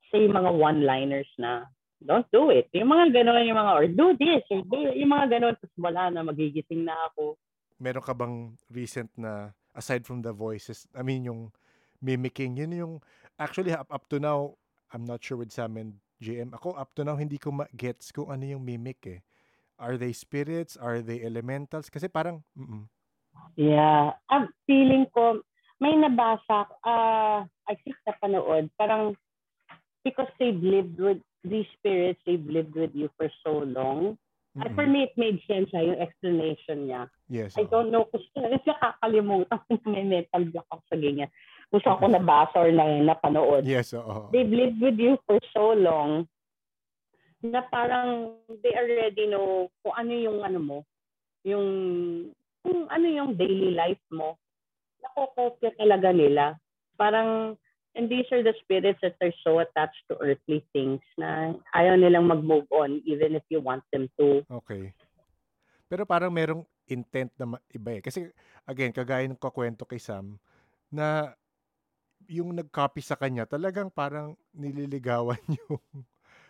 say 0.08 0.24
mga 0.32 0.48
one-liners 0.48 1.28
na 1.36 1.68
don't 2.02 2.28
do 2.34 2.50
it. 2.50 2.68
Yung 2.74 2.90
mga 2.90 3.14
gano'n, 3.14 3.46
yung 3.46 3.60
mga, 3.60 3.74
or 3.78 3.86
do 3.88 4.08
this, 4.18 4.44
or 4.50 4.66
do, 4.66 4.90
yung 4.96 5.12
mga 5.14 5.38
gano'n, 5.38 5.56
tapos 5.60 5.78
wala 5.78 6.10
na, 6.10 6.26
magigising 6.26 6.82
na 6.82 6.98
ako. 7.12 7.38
Meron 7.78 8.02
ka 8.02 8.14
bang 8.18 8.58
recent 8.74 9.12
na, 9.16 9.54
aside 9.78 10.04
from 10.04 10.26
the 10.26 10.34
voices, 10.34 10.90
I 10.98 11.06
mean, 11.06 11.30
yung 11.30 11.54
mimicking, 12.02 12.58
yun 12.58 12.74
yung, 12.74 12.94
actually, 13.38 13.72
up, 13.72 13.88
up 13.94 14.10
to 14.10 14.18
now, 14.18 14.58
I'm 14.94 15.08
not 15.08 15.24
sure 15.24 15.40
with 15.40 15.52
Sam 15.52 15.78
and 15.78 16.00
JM. 16.22 16.54
Ako, 16.54 16.78
up 16.78 16.94
to 16.96 17.04
now, 17.04 17.16
hindi 17.16 17.40
ko 17.40 17.52
ma-gets 17.52 18.12
kung 18.12 18.30
ano 18.30 18.46
yung 18.46 18.64
mimic 18.64 19.02
eh. 19.08 19.20
Are 19.82 19.98
they 19.98 20.14
spirits? 20.14 20.78
Are 20.78 21.02
they 21.02 21.26
elementals? 21.26 21.90
Kasi 21.90 22.08
parang, 22.08 22.44
mm 22.54 22.86
Yeah. 23.56 24.12
Ang 24.28 24.52
feeling 24.68 25.08
ko, 25.16 25.40
may 25.80 25.96
nabasa, 25.96 26.68
ah 26.84 27.48
I 27.66 27.74
think 27.82 27.96
na 28.06 28.14
panood, 28.20 28.70
parang 28.76 29.16
because 30.04 30.30
they've 30.38 30.60
lived 30.60 31.00
with 31.00 31.24
these 31.42 31.66
spirits, 31.80 32.20
they've 32.28 32.46
lived 32.46 32.76
with 32.76 32.92
you 32.94 33.10
for 33.18 33.32
so 33.42 33.64
long. 33.66 34.20
And 34.52 34.76
for 34.76 34.84
me, 34.84 35.08
it 35.08 35.16
made 35.16 35.40
sense 35.48 35.72
ha, 35.72 35.80
yung 35.80 35.96
explanation 35.96 36.92
niya. 36.92 37.08
Yes. 37.32 37.56
I 37.56 37.64
don't 37.64 37.88
know 37.88 38.04
nakakalimutan 38.68 39.60
ko 39.68 39.72
na 39.72 39.88
may 39.88 40.04
mental 40.04 40.44
block 40.52 40.68
ako 40.68 40.84
sa 40.92 40.98
ganyan. 41.00 41.32
Kung 41.72 41.80
saan 41.80 42.04
ko 42.04 42.08
nabasa 42.12 42.60
or 42.60 42.72
na, 42.76 43.00
napanood. 43.00 43.64
Yes, 43.64 43.96
oo. 43.96 44.28
They've 44.36 44.52
lived 44.52 44.84
with 44.84 45.00
you 45.00 45.16
for 45.24 45.40
so 45.56 45.72
long 45.72 46.28
na 47.42 47.64
parang 47.72 48.38
they 48.62 48.76
already 48.76 49.26
know 49.32 49.72
kung 49.82 49.96
ano 49.98 50.14
yung 50.14 50.40
ano 50.46 50.60
mo, 50.60 50.78
yung 51.48 51.66
kung 52.62 52.86
ano 52.92 53.08
yung 53.08 53.34
daily 53.40 53.72
life 53.74 54.04
mo. 54.12 54.38
Nakokopya 55.02 55.74
talaga 55.80 56.14
nila. 56.14 56.60
Parang, 57.00 57.58
and 57.98 58.06
these 58.12 58.30
are 58.30 58.46
the 58.46 58.54
spirits 58.62 59.02
that 59.02 59.18
are 59.24 59.34
so 59.42 59.58
attached 59.64 60.04
to 60.12 60.20
earthly 60.22 60.62
things 60.76 61.02
na 61.18 61.56
ayaw 61.74 61.98
nilang 61.98 62.30
mag-move 62.30 62.70
on 62.70 63.02
even 63.10 63.34
if 63.34 63.42
you 63.50 63.58
want 63.64 63.82
them 63.90 64.06
to. 64.20 64.46
Okay. 64.62 64.94
Pero 65.90 66.06
parang 66.06 66.30
merong 66.30 66.62
intent 66.86 67.34
na 67.40 67.58
iba 67.74 67.98
eh. 67.98 68.02
Kasi, 68.06 68.30
again, 68.70 68.94
kagaya 68.94 69.26
ng 69.26 69.40
kakwento 69.40 69.88
kay 69.88 69.98
Sam, 69.98 70.38
na 70.94 71.34
yung 72.32 72.56
nag-copy 72.56 73.04
sa 73.04 73.20
kanya, 73.20 73.44
talagang 73.44 73.92
parang 73.92 74.40
nililigawan 74.56 75.40
yung 75.68 75.84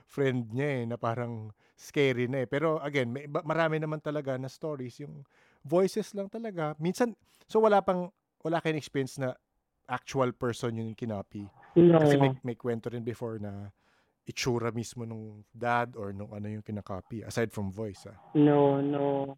friend 0.05 0.53
niya 0.53 0.69
eh, 0.77 0.83
na 0.85 1.01
parang 1.01 1.49
scary 1.73 2.29
na 2.29 2.45
eh. 2.45 2.47
Pero 2.47 2.77
again, 2.77 3.09
may, 3.09 3.25
marami 3.25 3.81
naman 3.81 3.97
talaga 3.97 4.37
na 4.37 4.45
stories, 4.45 5.01
yung 5.01 5.25
voices 5.65 6.13
lang 6.13 6.29
talaga. 6.29 6.77
Minsan, 6.77 7.17
so 7.49 7.57
wala 7.57 7.81
pang, 7.81 8.13
wala 8.45 8.61
kayong 8.61 8.77
experience 8.77 9.17
na 9.17 9.33
actual 9.89 10.29
person 10.37 10.77
yung 10.77 10.93
kinopy. 10.93 11.49
No. 11.73 11.97
Kasi 11.97 12.15
may, 12.21 12.31
may 12.53 12.57
kwento 12.59 12.93
rin 12.93 13.01
before 13.01 13.41
na 13.41 13.73
itsura 14.29 14.69
mismo 14.69 15.01
nung 15.01 15.41
dad 15.49 15.97
or 15.97 16.13
nung 16.13 16.29
ano 16.29 16.45
yung 16.45 16.61
kinakopy, 16.61 17.25
aside 17.25 17.49
from 17.49 17.73
voice 17.73 18.05
ah. 18.05 18.15
No, 18.37 18.77
no. 18.77 19.33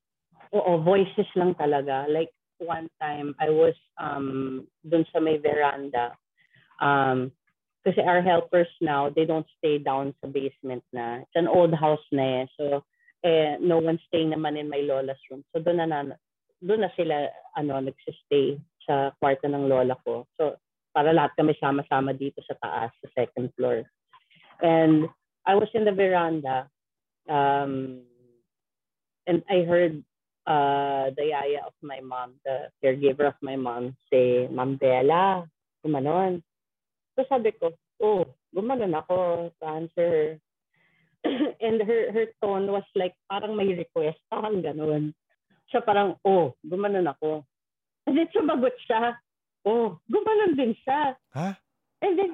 Oo, 0.54 0.72
voices 0.84 1.26
lang 1.40 1.56
talaga. 1.56 2.06
Like 2.12 2.30
one 2.62 2.92
time 3.02 3.34
I 3.42 3.50
was 3.50 3.74
um 3.98 4.68
dun 4.86 5.08
sa 5.10 5.18
may 5.18 5.42
veranda. 5.42 6.14
Um 6.84 7.32
kasi 7.84 8.00
our 8.04 8.24
helpers 8.24 8.72
now, 8.80 9.12
they 9.12 9.24
don't 9.24 9.48
stay 9.60 9.80
down 9.80 10.16
sa 10.20 10.28
basement 10.32 10.84
na. 10.92 11.24
It's 11.24 11.40
an 11.40 11.52
old 11.52 11.72
house 11.76 12.04
na 12.12 12.44
eh. 12.44 12.46
So 12.60 12.84
eh 13.24 13.56
no 13.64 13.80
one 13.80 14.00
staying 14.12 14.36
naman 14.36 14.60
in 14.60 14.68
my 14.68 14.84
lola's 14.84 15.20
room. 15.32 15.48
So 15.56 15.64
doon 15.64 15.80
na, 15.80 15.88
na 15.88 16.20
doon 16.60 16.84
na 16.84 16.92
sila 16.96 17.32
ano 17.56 17.80
nagsistay 17.80 18.60
sa 18.84 19.16
kwarto 19.20 19.48
ng 19.48 19.68
lola 19.72 19.96
ko. 20.04 20.28
So 20.36 20.60
para 20.92 21.16
lahat 21.16 21.36
kami 21.40 21.56
sama-sama 21.58 22.12
dito 22.14 22.44
sa 22.46 22.56
taas, 22.60 22.92
sa 23.02 23.08
second 23.16 23.50
floor. 23.56 23.88
And 24.62 25.08
I 25.44 25.56
was 25.56 25.68
in 25.74 25.84
the 25.84 25.96
veranda 25.96 26.70
um, 27.28 28.04
and 29.28 29.44
I 29.50 29.64
heard 29.64 30.04
uh, 30.48 31.12
the 31.16 31.32
yaya 31.32 31.64
of 31.66 31.74
my 31.82 32.00
mom, 32.00 32.36
the 32.46 32.68
caregiver 32.84 33.28
of 33.28 33.40
my 33.42 33.56
mom, 33.56 33.96
say, 34.12 34.48
Ma'am 34.48 34.76
Bella, 34.76 35.48
gumanon. 35.86 36.44
So 37.14 37.26
sabi 37.30 37.54
ko, 37.54 37.74
oh, 38.02 38.26
gumanon 38.54 38.98
ako 38.98 39.50
to 39.62 39.66
answer 39.66 40.38
and 41.64 41.78
her 41.82 42.12
her 42.12 42.28
tone 42.42 42.68
was 42.68 42.86
like, 42.98 43.16
parang 43.30 43.56
may 43.56 43.72
request, 43.72 44.20
parang 44.28 44.60
ganun. 44.60 45.14
Siya 45.72 45.86
parang, 45.86 46.20
oh, 46.26 46.58
gumanon 46.66 47.08
ako. 47.08 47.46
And 48.10 48.18
then 48.18 48.28
sumagot 48.36 48.76
siya, 48.84 49.16
oh, 49.64 50.02
gumanon 50.12 50.58
din 50.58 50.76
siya. 50.84 51.16
Ha? 51.38 51.56
And 52.04 52.20
then 52.20 52.32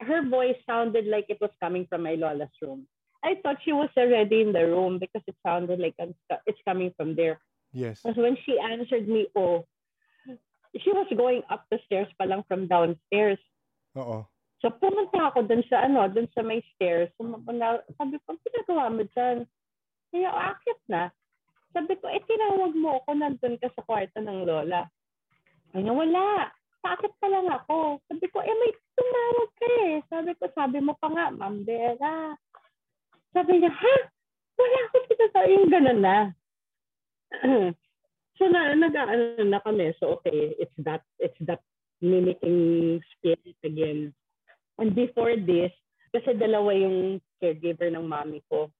her 0.00 0.24
voice 0.24 0.56
sounded 0.64 1.06
like 1.06 1.26
it 1.28 1.40
was 1.40 1.52
coming 1.60 1.86
from 1.88 2.02
my 2.02 2.14
lola's 2.14 2.52
room. 2.62 2.86
I 3.24 3.36
thought 3.42 3.58
she 3.64 3.72
was 3.72 3.90
already 3.96 4.40
in 4.40 4.52
the 4.52 4.66
room 4.66 4.98
because 4.98 5.22
it 5.26 5.36
sounded 5.44 5.80
like 5.80 5.94
it's 5.98 6.62
coming 6.64 6.92
from 6.96 7.16
there. 7.16 7.40
Yes. 7.72 8.00
Because 8.02 8.16
when 8.16 8.36
she 8.46 8.56
answered 8.58 9.08
me, 9.08 9.26
oh, 9.36 9.66
she 10.80 10.90
was 10.92 11.08
going 11.14 11.42
up 11.48 11.64
the 11.70 11.78
stairs 11.86 12.10
pa 12.18 12.24
lang 12.28 12.44
from 12.48 12.66
downstairs. 12.66 13.40
Oo. 13.96 14.26
So 14.64 14.72
pumunta 14.72 15.30
ako 15.30 15.44
dun 15.44 15.62
sa 15.68 15.84
ano, 15.84 16.08
dun 16.08 16.28
sa 16.32 16.40
may 16.40 16.64
stairs. 16.74 17.12
Sumapuna, 17.20 17.84
sabi 18.00 18.16
ko, 18.24 18.34
"Ang 18.34 18.42
ginagawa 18.42 18.84
mo 18.88 19.02
dyan? 19.12 19.44
Kaya 20.10 20.30
akit 20.32 20.80
na. 20.88 21.12
Sabi 21.76 21.92
ko, 22.00 22.08
eh 22.08 22.24
tinawag 22.24 22.72
mo 22.72 23.04
ako, 23.04 23.10
nandun 23.20 23.60
ka 23.60 23.68
sa 23.76 23.84
kwarto 23.84 24.16
ng 24.16 24.48
lola. 24.48 24.88
Ay 25.76 25.84
na 25.84 25.92
wala. 25.92 26.48
Bakit 26.80 27.12
pa 27.20 27.28
lang 27.28 27.52
ako? 27.52 28.00
Sabi 28.08 28.26
ko, 28.32 28.40
eh 28.40 28.56
may 28.56 28.72
tumawag 28.96 29.50
ka 29.60 29.68
eh. 29.84 29.94
Sabi 30.08 30.30
ko, 30.40 30.44
sabi 30.56 30.78
mo 30.80 30.96
pa 30.96 31.12
nga, 31.12 31.28
Ma'am 31.34 31.66
Bella. 31.68 32.32
Sabi 33.36 33.60
niya, 33.60 33.68
ha? 33.68 33.96
Wala 34.56 34.78
ako 34.88 34.96
sinasabi. 35.04 35.48
Yung 35.52 35.68
ganun 35.68 36.00
na. 36.00 36.16
so 38.38 38.46
na, 38.46 38.74
nag 38.74 38.94
ano 38.94 39.44
na 39.44 39.60
kami. 39.60 39.92
So 40.00 40.20
okay, 40.20 40.56
it's 40.58 40.76
that, 40.84 41.02
it's 41.18 41.38
that 41.48 41.60
mimicking 42.00 43.00
spirit 43.16 43.56
again. 43.64 44.12
And 44.78 44.94
before 44.94 45.36
this, 45.36 45.72
kasi 46.12 46.36
dalawa 46.36 46.72
yung 46.76 47.20
caregiver 47.42 47.88
ng 47.92 48.04
mommy 48.08 48.44
ko. 48.48 48.70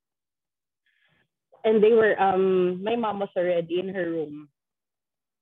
And 1.65 1.83
they 1.83 1.93
were, 1.93 2.15
um, 2.21 2.79
my 2.85 2.95
mom 2.95 3.19
was 3.19 3.33
already 3.37 3.81
in 3.81 3.91
her 3.91 4.07
room. 4.07 4.49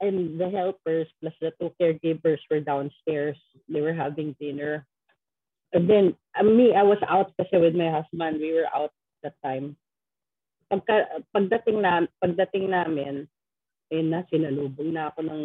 and 0.00 0.40
the 0.40 0.50
helpers 0.50 1.08
plus 1.20 1.34
the 1.40 1.52
two 1.60 1.72
caregivers 1.80 2.42
were 2.50 2.60
downstairs. 2.60 3.38
They 3.68 3.80
were 3.80 3.94
having 3.94 4.36
dinner. 4.40 4.86
And 5.72 5.88
then 5.88 6.14
uh, 6.38 6.44
me, 6.44 6.74
I 6.74 6.82
was 6.82 6.98
out 7.08 7.32
kasi 7.40 7.58
with 7.58 7.74
my 7.74 7.90
husband. 7.90 8.40
We 8.40 8.54
were 8.54 8.70
out 8.74 8.92
that 9.22 9.34
time. 9.44 9.76
Pagka, 10.70 11.24
pagdating 11.34 11.82
na 11.82 12.06
pagdating 12.22 12.70
namin, 12.70 13.28
ayun 13.94 14.10
na 14.10 14.26
sinalubong 14.26 14.90
na 14.90 15.14
ako 15.14 15.22
ng 15.22 15.42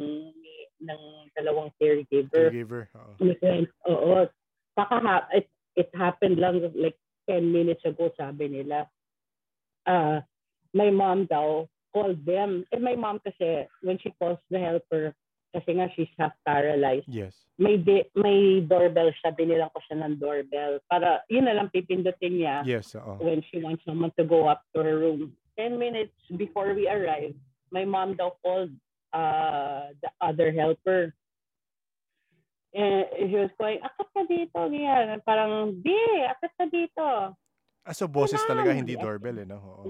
ng 0.79 1.01
dalawang 1.37 1.69
caregiver. 1.77 2.49
Caregiver. 2.49 2.89
Oo. 2.97 3.45
Oo. 3.93 4.25
Kaka, 4.73 5.27
it, 5.35 5.45
it 5.75 5.91
happened 5.93 6.39
lang 6.41 6.63
like 6.73 6.97
10 7.29 7.45
minutes 7.45 7.85
ago, 7.85 8.09
sabi 8.17 8.49
nila. 8.49 8.89
Uh, 9.85 10.23
my 10.73 10.89
mom 10.89 11.27
daw 11.29 11.67
called 11.93 12.23
them. 12.25 12.65
Eh, 12.71 12.79
my 12.79 12.95
mom 12.95 13.19
kasi, 13.21 13.67
when 13.83 13.99
she 13.99 14.09
calls 14.17 14.39
the 14.49 14.57
helper, 14.57 15.13
kasi 15.51 15.69
nga 15.75 15.89
she's 15.97 16.09
half 16.17 16.31
paralyzed. 16.45 17.09
Yes. 17.09 17.35
May 17.57 17.75
di, 17.75 18.05
may 18.15 18.61
doorbell 18.63 19.11
siya, 19.19 19.35
binilang 19.35 19.73
ko 19.73 19.81
siya 19.83 19.99
ng 20.05 20.21
doorbell. 20.21 20.79
Para, 20.87 21.25
yun 21.27 21.49
na 21.49 21.57
lang 21.57 21.73
pipindutin 21.73 22.39
niya 22.39 22.63
Yes, 22.63 22.95
oo. 22.95 23.19
when 23.19 23.43
she 23.49 23.59
wants 23.59 23.83
someone 23.83 24.13
to 24.15 24.23
go 24.23 24.47
up 24.47 24.63
to 24.73 24.79
her 24.85 24.95
room. 24.95 25.33
10 25.57 25.75
minutes 25.75 26.15
before 26.39 26.71
we 26.71 26.87
arrived, 26.87 27.35
my 27.71 27.85
mom 27.85 28.15
daw 28.17 28.33
called 28.41 28.73
uh, 29.13 29.93
the 30.01 30.09
other 30.21 30.51
helper. 30.51 31.13
And 32.69 33.05
she 33.17 33.33
was 33.33 33.49
going, 33.57 33.81
akat 33.81 34.07
ka 34.13 34.21
dito, 34.29 34.59
ganyan. 34.69 35.17
Parang, 35.25 35.81
di, 35.81 35.97
akat 36.29 36.53
ka 36.53 36.65
dito. 36.69 37.33
Ah, 37.81 37.95
so 37.97 38.05
boses 38.05 38.37
talaga, 38.45 38.69
hindi 38.69 38.93
doorbell, 38.93 39.41
eh, 39.41 39.47
no? 39.49 39.57
Oo. 39.57 39.83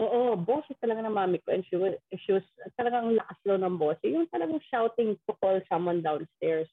Oo, 0.00 0.36
boses 0.36 0.76
talaga 0.80 1.04
ng 1.04 1.12
mami 1.12 1.40
ko. 1.40 1.52
And 1.52 1.64
she 1.68 1.76
was, 1.76 1.96
she 2.24 2.32
was 2.36 2.44
talagang 2.76 3.16
lakas 3.16 3.38
daw 3.44 3.56
ng 3.56 3.76
boses. 3.80 4.08
Yung 4.08 4.28
talagang 4.28 4.60
shouting 4.68 5.16
to 5.28 5.32
call 5.40 5.56
someone 5.68 6.04
downstairs. 6.04 6.68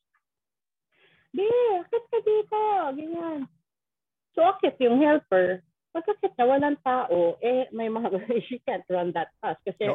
Di, 1.32 1.48
akit 1.84 2.04
ka 2.10 2.20
dito. 2.24 2.60
Ganyan. 2.96 3.48
So, 4.36 4.44
akit 4.44 4.76
yung 4.84 5.00
helper. 5.00 5.64
Pagkakit 5.90 6.38
na 6.38 6.46
walang 6.46 6.78
tao, 6.86 7.42
eh, 7.42 7.66
may 7.74 7.90
mga, 7.90 8.14
she 8.48 8.62
can't 8.62 8.86
run 8.94 9.10
that 9.18 9.34
fast. 9.42 9.58
Kasi, 9.66 9.90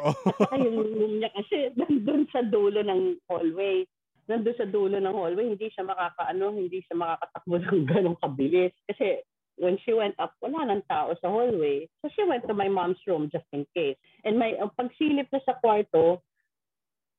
yung 0.58 0.78
room 0.82 1.22
niya 1.22 1.30
kasi 1.30 1.70
nandun 1.78 2.26
sa 2.34 2.42
dulo 2.42 2.82
ng 2.82 3.22
hallway. 3.30 3.86
Nandun 4.26 4.58
sa 4.58 4.66
dulo 4.66 4.98
ng 4.98 5.14
hallway, 5.14 5.54
hindi 5.54 5.70
siya 5.70 5.86
makakaano, 5.86 6.50
hindi 6.58 6.82
siya 6.82 6.98
makakatakbo 6.98 7.54
ng 7.62 7.80
ganong 7.94 8.18
kabilis. 8.18 8.74
Kasi 8.90 9.22
when 9.54 9.78
she 9.86 9.94
went 9.94 10.18
up, 10.18 10.34
wala 10.42 10.66
nang 10.66 10.82
tao 10.90 11.14
sa 11.22 11.30
hallway. 11.30 11.86
So 12.02 12.10
she 12.10 12.26
went 12.26 12.42
to 12.50 12.54
my 12.58 12.66
mom's 12.66 12.98
room 13.06 13.30
just 13.30 13.46
in 13.54 13.62
case. 13.70 13.98
And 14.26 14.34
may 14.34 14.58
ang 14.58 14.74
pagsilip 14.74 15.30
na 15.30 15.40
sa 15.46 15.54
kwarto, 15.62 16.26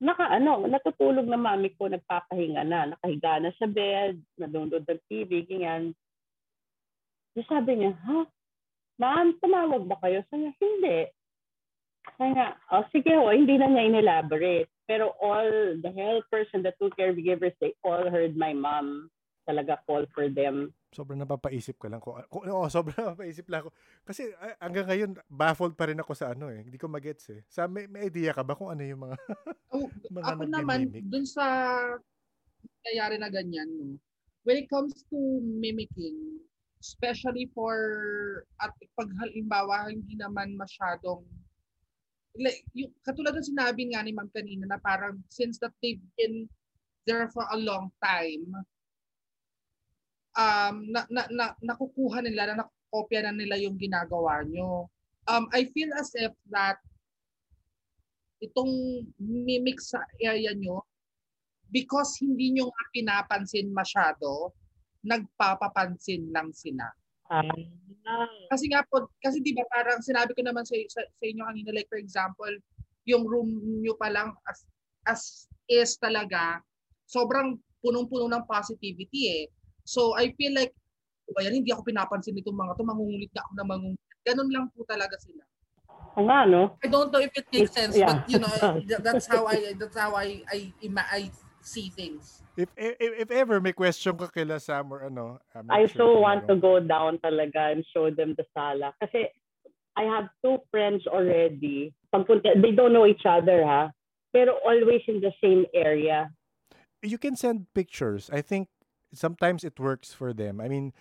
naka 0.03 0.27
ano, 0.27 0.67
natutulog 0.67 1.23
na 1.23 1.39
mami 1.39 1.71
ko, 1.79 1.87
nagpapahinga 1.87 2.67
na, 2.67 2.91
nakahiga 2.91 3.39
na 3.39 3.51
sa 3.55 3.67
bed, 3.71 4.19
nanonood 4.35 4.83
ng 4.83 5.01
TV, 5.07 5.47
ganyan. 5.47 5.95
So 7.35 7.43
sabi 7.47 7.79
niya, 7.79 7.95
ha? 7.95 8.27
Ma'am, 8.95 9.35
tumawag 9.43 9.83
ba 9.91 9.99
kayo? 9.99 10.23
Sabi 10.31 10.47
niya, 10.47 10.53
hindi. 10.59 10.99
Kaya 12.15 12.31
nga, 12.31 12.47
oh, 12.71 12.85
sige 12.93 13.11
ho, 13.11 13.27
hindi 13.33 13.59
na 13.59 13.67
niya 13.67 13.89
inelaborate. 13.91 14.71
Pero 14.85 15.17
all 15.17 15.75
the 15.81 15.91
helpers 15.91 16.47
and 16.53 16.61
the 16.61 16.71
two 16.77 16.93
caregivers, 16.93 17.57
they 17.57 17.73
all 17.81 18.05
heard 18.07 18.37
my 18.37 18.53
mom 18.53 19.09
talaga 19.45 19.77
call 19.85 20.05
for 20.13 20.29
them. 20.29 20.73
Sobrang 20.89 21.21
napapaisip 21.21 21.77
ka 21.77 21.91
lang 21.91 22.01
ko. 22.01 22.17
ko 22.29 22.45
oo, 22.45 22.65
sobrang 22.73 22.97
napapaisip 22.97 23.45
lang 23.49 23.65
ako. 23.65 23.69
Kasi 24.05 24.33
ah, 24.41 24.57
hanggang 24.63 24.89
ngayon, 24.89 25.11
baffled 25.29 25.77
pa 25.77 25.89
rin 25.89 26.01
ako 26.01 26.11
sa 26.17 26.33
ano 26.33 26.49
eh. 26.49 26.65
Hindi 26.65 26.81
ko 26.81 26.89
magets 26.89 27.29
eh. 27.29 27.41
Sa, 27.49 27.69
may, 27.69 27.85
may 27.85 28.09
idea 28.09 28.33
ka 28.33 28.41
ba 28.41 28.57
kung 28.57 28.73
ano 28.73 28.81
yung 28.81 29.01
mga... 29.05 29.15
Oh, 29.75 29.91
mga 30.15 30.25
ako 30.39 30.43
naman, 30.47 30.87
dun 31.11 31.27
sa 31.27 31.43
nangyayari 32.63 33.19
na 33.19 33.27
ganyan, 33.27 33.67
no, 33.75 33.99
when 34.47 34.61
it 34.61 34.71
comes 34.71 35.03
to 35.11 35.17
mimicking, 35.43 36.39
especially 36.85 37.49
for, 37.57 37.73
at 38.61 38.69
pag 38.93 39.09
halimbawa, 39.17 39.89
hindi 39.89 40.13
naman 40.13 40.53
masyadong, 40.53 41.25
like, 42.37 42.61
yung, 42.77 42.93
katulad 43.01 43.33
ng 43.33 43.49
sinabi 43.49 43.89
nga 43.89 44.05
ni 44.05 44.13
ma'am 44.13 44.29
kanina 44.29 44.69
na 44.69 44.77
parang 44.77 45.17
since 45.33 45.57
that 45.57 45.73
they've 45.81 46.03
been 46.13 46.45
there 47.09 47.25
for 47.33 47.49
a 47.49 47.57
long 47.57 47.89
time, 47.97 48.45
um, 50.37 50.85
na, 50.93 51.09
na, 51.09 51.25
na, 51.33 51.45
nakukuha 51.65 52.21
nila, 52.21 52.53
na 52.53 52.55
nakopya 52.61 53.25
na 53.25 53.33
nila 53.33 53.57
yung 53.57 53.81
ginagawa 53.81 54.45
nyo. 54.45 54.85
Um, 55.25 55.49
I 55.49 55.65
feel 55.73 55.89
as 55.97 56.13
if 56.13 56.37
that 56.53 56.77
itong 58.45 59.09
mimic 59.17 59.81
sa 59.81 60.05
area 60.21 60.53
nyo, 60.53 60.85
because 61.73 62.13
hindi 62.21 62.53
nyo 62.53 62.69
nga 62.69 62.83
pinapansin 62.93 63.73
masyado, 63.73 64.53
nagpapapansin 65.05 66.33
lang 66.33 66.49
sila. 66.51 66.89
Ah, 67.29 67.45
Kasi 68.49 68.69
nga 68.69 68.85
po, 68.85 69.09
kasi 69.21 69.41
di 69.41 69.53
ba 69.53 69.65
parang 69.69 70.01
sinabi 70.01 70.33
ko 70.37 70.41
naman 70.45 70.61
sa, 70.65 70.77
sa, 70.89 71.01
sa 71.01 71.23
inyo 71.25 71.41
kanina, 71.45 71.73
like 71.73 71.89
for 71.89 71.97
example, 71.97 72.51
yung 73.05 73.25
room 73.25 73.49
nyo 73.81 73.93
pa 73.97 74.09
lang 74.09 74.33
as, 74.49 74.65
as 75.05 75.21
is 75.65 75.97
talaga, 75.97 76.61
sobrang 77.05 77.57
punong-puno 77.81 78.29
ng 78.29 78.45
positivity 78.49 79.21
eh. 79.29 79.45
So 79.85 80.13
I 80.17 80.33
feel 80.37 80.53
like, 80.53 80.73
ba 81.33 81.41
yan, 81.41 81.61
hindi 81.61 81.73
ako 81.73 81.85
pinapansin 81.89 82.37
nitong 82.37 82.53
mga 82.57 82.77
to, 82.77 82.85
mangungulit 82.85 83.31
na 83.33 83.41
ako 83.45 83.51
na 83.57 83.65
mangungulit. 83.65 84.19
Ganun 84.25 84.49
lang 84.53 84.65
po 84.73 84.85
talaga 84.85 85.17
sila. 85.21 85.41
oo 86.17 86.25
nga, 86.25 86.45
no? 86.45 86.77
I 86.81 86.87
don't 86.89 87.09
know 87.09 87.21
if 87.21 87.33
it 87.33 87.45
makes 87.49 87.73
sense, 87.73 87.97
Yeah. 87.97 88.21
but 88.21 88.29
you 88.29 88.37
know, 88.37 88.49
th- 88.85 89.01
that's 89.05 89.25
how 89.25 89.49
I 89.49 89.73
that's 89.73 89.97
how 89.97 90.13
I 90.13 90.45
I 90.49 90.73
I 90.85 91.21
see 91.65 91.89
things. 91.89 92.45
If, 92.55 92.69
if, 92.77 93.27
if 93.27 93.29
ever 93.31 93.59
may 93.59 93.73
question 93.73 94.15
ka 94.15 94.29
kila 94.29 94.61
Sam 94.61 94.93
or 94.93 95.03
ano, 95.03 95.41
I'm 95.51 95.67
not 95.67 95.75
I 95.75 95.89
sure 95.89 96.15
so 96.15 96.19
want 96.21 96.47
to 96.47 96.55
meron. 96.55 96.61
go 96.61 96.73
down 96.79 97.11
talaga 97.19 97.73
and 97.73 97.83
show 97.91 98.13
them 98.13 98.37
the 98.37 98.45
sala. 98.53 98.93
Kasi 99.01 99.27
I 99.97 100.03
have 100.07 100.29
two 100.45 100.61
friends 100.71 101.03
already. 101.09 101.91
Pagpunta, 102.13 102.55
they 102.61 102.71
don't 102.71 102.93
know 102.93 103.05
each 103.09 103.25
other, 103.27 103.65
ha? 103.65 103.91
Pero 104.31 104.55
always 104.63 105.03
in 105.07 105.19
the 105.19 105.33
same 105.41 105.65
area. 105.73 106.31
you 107.05 107.17
can 107.21 107.37
send 107.37 107.69
pictures. 107.77 108.29
I 108.33 108.41
think 108.41 108.67
sometimes 109.13 109.63
it 109.63 109.79
works 109.79 110.11
for 110.11 110.33
them. 110.33 110.59
I 110.59 110.67
mean, 110.67 110.91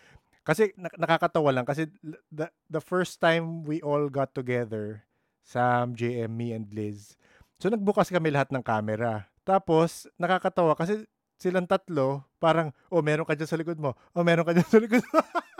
kasi 0.44 0.76
nak- 0.76 0.96
nakakatawa 1.00 1.50
lang 1.56 1.64
kasi 1.64 1.88
the 2.28 2.52
the 2.68 2.84
first 2.84 3.18
time 3.18 3.64
we 3.64 3.80
all 3.80 4.12
got 4.12 4.36
together, 4.36 5.08
Sam, 5.40 5.96
JM, 5.96 6.36
me 6.36 6.52
and 6.52 6.68
Liz. 6.70 7.16
So 7.58 7.72
nagbukas 7.72 8.12
kami 8.12 8.28
lahat 8.30 8.52
ng 8.52 8.60
camera. 8.60 9.32
Tapos 9.44 10.08
nakakatawa 10.16 10.72
kasi 10.74 11.04
silang 11.36 11.68
tatlo, 11.68 12.24
parang, 12.40 12.72
oh, 12.88 13.04
meron 13.04 13.28
ka 13.28 13.36
dyan 13.36 13.50
sa 13.50 13.60
likod 13.60 13.76
mo. 13.76 13.92
Oh, 14.16 14.24
meron 14.24 14.48
ka 14.48 14.56
dyan 14.56 14.68
sa 14.68 14.80
likod 14.80 15.04
mo. 15.12 15.20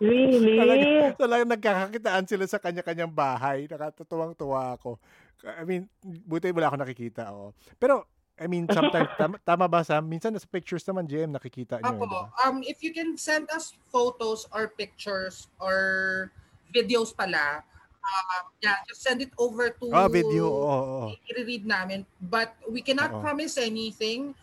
Really? 0.00 0.56
Talaga, 0.56 0.86
talagang 1.20 1.50
nagkakakitaan 1.52 2.24
sila 2.24 2.48
sa 2.48 2.56
kanya-kanyang 2.56 3.12
bahay. 3.12 3.68
Nakatutuwang-tuwa 3.68 4.80
ako. 4.80 4.96
I 5.44 5.68
mean, 5.68 5.92
buti 6.00 6.56
wala 6.56 6.72
ako 6.72 6.76
nakikita. 6.80 7.28
Oh. 7.28 7.52
Pero, 7.76 8.08
I 8.40 8.48
mean, 8.48 8.64
sometimes, 8.72 9.12
tama, 9.20 9.36
tama 9.44 9.68
ba 9.68 9.84
Sam? 9.84 10.08
Minsan 10.08 10.32
sa 10.40 10.48
pictures 10.48 10.88
naman, 10.88 11.04
JM, 11.04 11.36
nakikita 11.36 11.84
nyo. 11.84 11.92
Apo, 11.92 12.04
eh, 12.06 12.08
di 12.08 12.16
ba? 12.16 12.32
um, 12.48 12.64
if 12.64 12.80
you 12.80 12.96
can 12.96 13.12
send 13.20 13.44
us 13.52 13.76
photos 13.92 14.48
or 14.56 14.72
pictures 14.72 15.52
or 15.60 16.32
videos 16.72 17.12
pala, 17.12 17.60
um, 18.04 18.44
yeah, 18.60 18.80
just 18.88 19.02
send 19.04 19.20
it 19.22 19.32
over 19.36 19.70
to 19.70 19.86
Ah, 19.92 20.08
video. 20.08 20.48
Oo, 20.48 20.74
oo. 21.06 21.08
i-read 21.30 21.64
namin. 21.64 22.04
But 22.20 22.56
we 22.68 22.80
cannot 22.80 23.14
Oo. 23.16 23.20
promise 23.22 23.60
anything. 23.60 24.34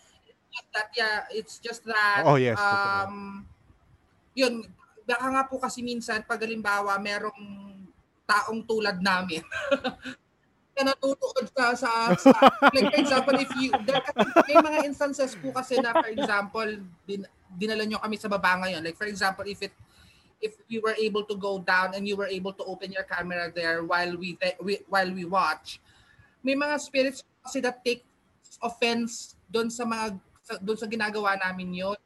It's 0.57 0.69
that, 0.73 0.89
yeah, 0.97 1.17
it's 1.29 1.55
just 1.61 1.85
that, 1.85 2.25
Oo, 2.25 2.37
yes, 2.41 2.57
um, 2.57 3.45
yun, 4.33 4.65
baka 5.05 5.25
nga 5.29 5.43
po 5.45 5.61
kasi 5.61 5.85
minsan, 5.85 6.25
pag 6.25 6.41
halimbawa, 6.41 6.97
merong 6.97 7.41
taong 8.27 8.61
tulad 8.65 8.99
namin, 8.99 9.41
na 10.77 10.93
natutuod 10.93 11.49
ka 11.57 11.73
sa, 11.73 12.13
sa 12.13 12.53
like 12.69 12.93
for 12.93 13.01
example 13.01 13.33
if 13.41 13.49
you 13.57 13.73
there, 13.81 13.97
may 14.45 14.61
mga 14.61 14.85
instances 14.85 15.33
po 15.33 15.49
kasi 15.49 15.81
na 15.81 15.97
for 15.97 16.05
example 16.13 16.69
din, 17.09 17.25
dinala 17.57 17.81
nyo 17.81 17.97
kami 17.97 18.13
sa 18.21 18.29
baba 18.29 18.61
ngayon 18.61 18.85
like 18.85 18.93
for 18.93 19.09
example 19.09 19.41
if 19.49 19.57
it 19.65 19.73
if 20.41 20.57
we 20.69 20.79
were 20.79 20.95
able 20.97 21.23
to 21.25 21.35
go 21.35 21.59
down 21.59 21.95
and 21.97 22.07
you 22.07 22.15
were 22.15 22.29
able 22.29 22.53
to 22.53 22.63
open 22.65 22.91
your 22.91 23.03
camera 23.03 23.49
there 23.53 23.83
while 23.83 24.13
we, 24.17 24.37
we 24.61 24.79
while 24.85 25.09
we 25.09 25.25
watch 25.25 25.81
may 26.45 26.53
mga 26.53 26.77
spirits 26.79 27.25
kasi 27.41 27.59
that 27.59 27.81
take 27.81 28.05
offense 28.61 29.35
doon 29.49 29.69
sa 29.69 29.83
mga 29.85 30.17
sa, 30.45 30.53
doon 30.61 30.77
sa 30.77 30.85
ginagawa 30.85 31.35
namin 31.41 31.73
yon 31.73 31.99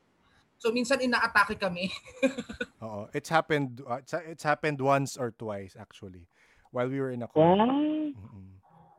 so 0.55 0.71
minsan 0.71 1.01
inaatake 1.03 1.59
kami 1.59 1.91
Oo. 2.81 3.07
It's 3.13 3.29
happened, 3.29 3.81
uh, 3.85 4.01
it's, 4.01 4.13
it's 4.13 4.43
happened 4.43 4.81
once 4.81 5.15
or 5.15 5.31
twice, 5.31 5.77
actually. 5.79 6.27
While 6.71 6.89
we 6.89 6.99
were 6.99 7.11
in 7.11 7.21
a 7.21 7.27
call. 7.27 7.57
Wow. 7.57 7.69
Mm-mm. 8.17 8.49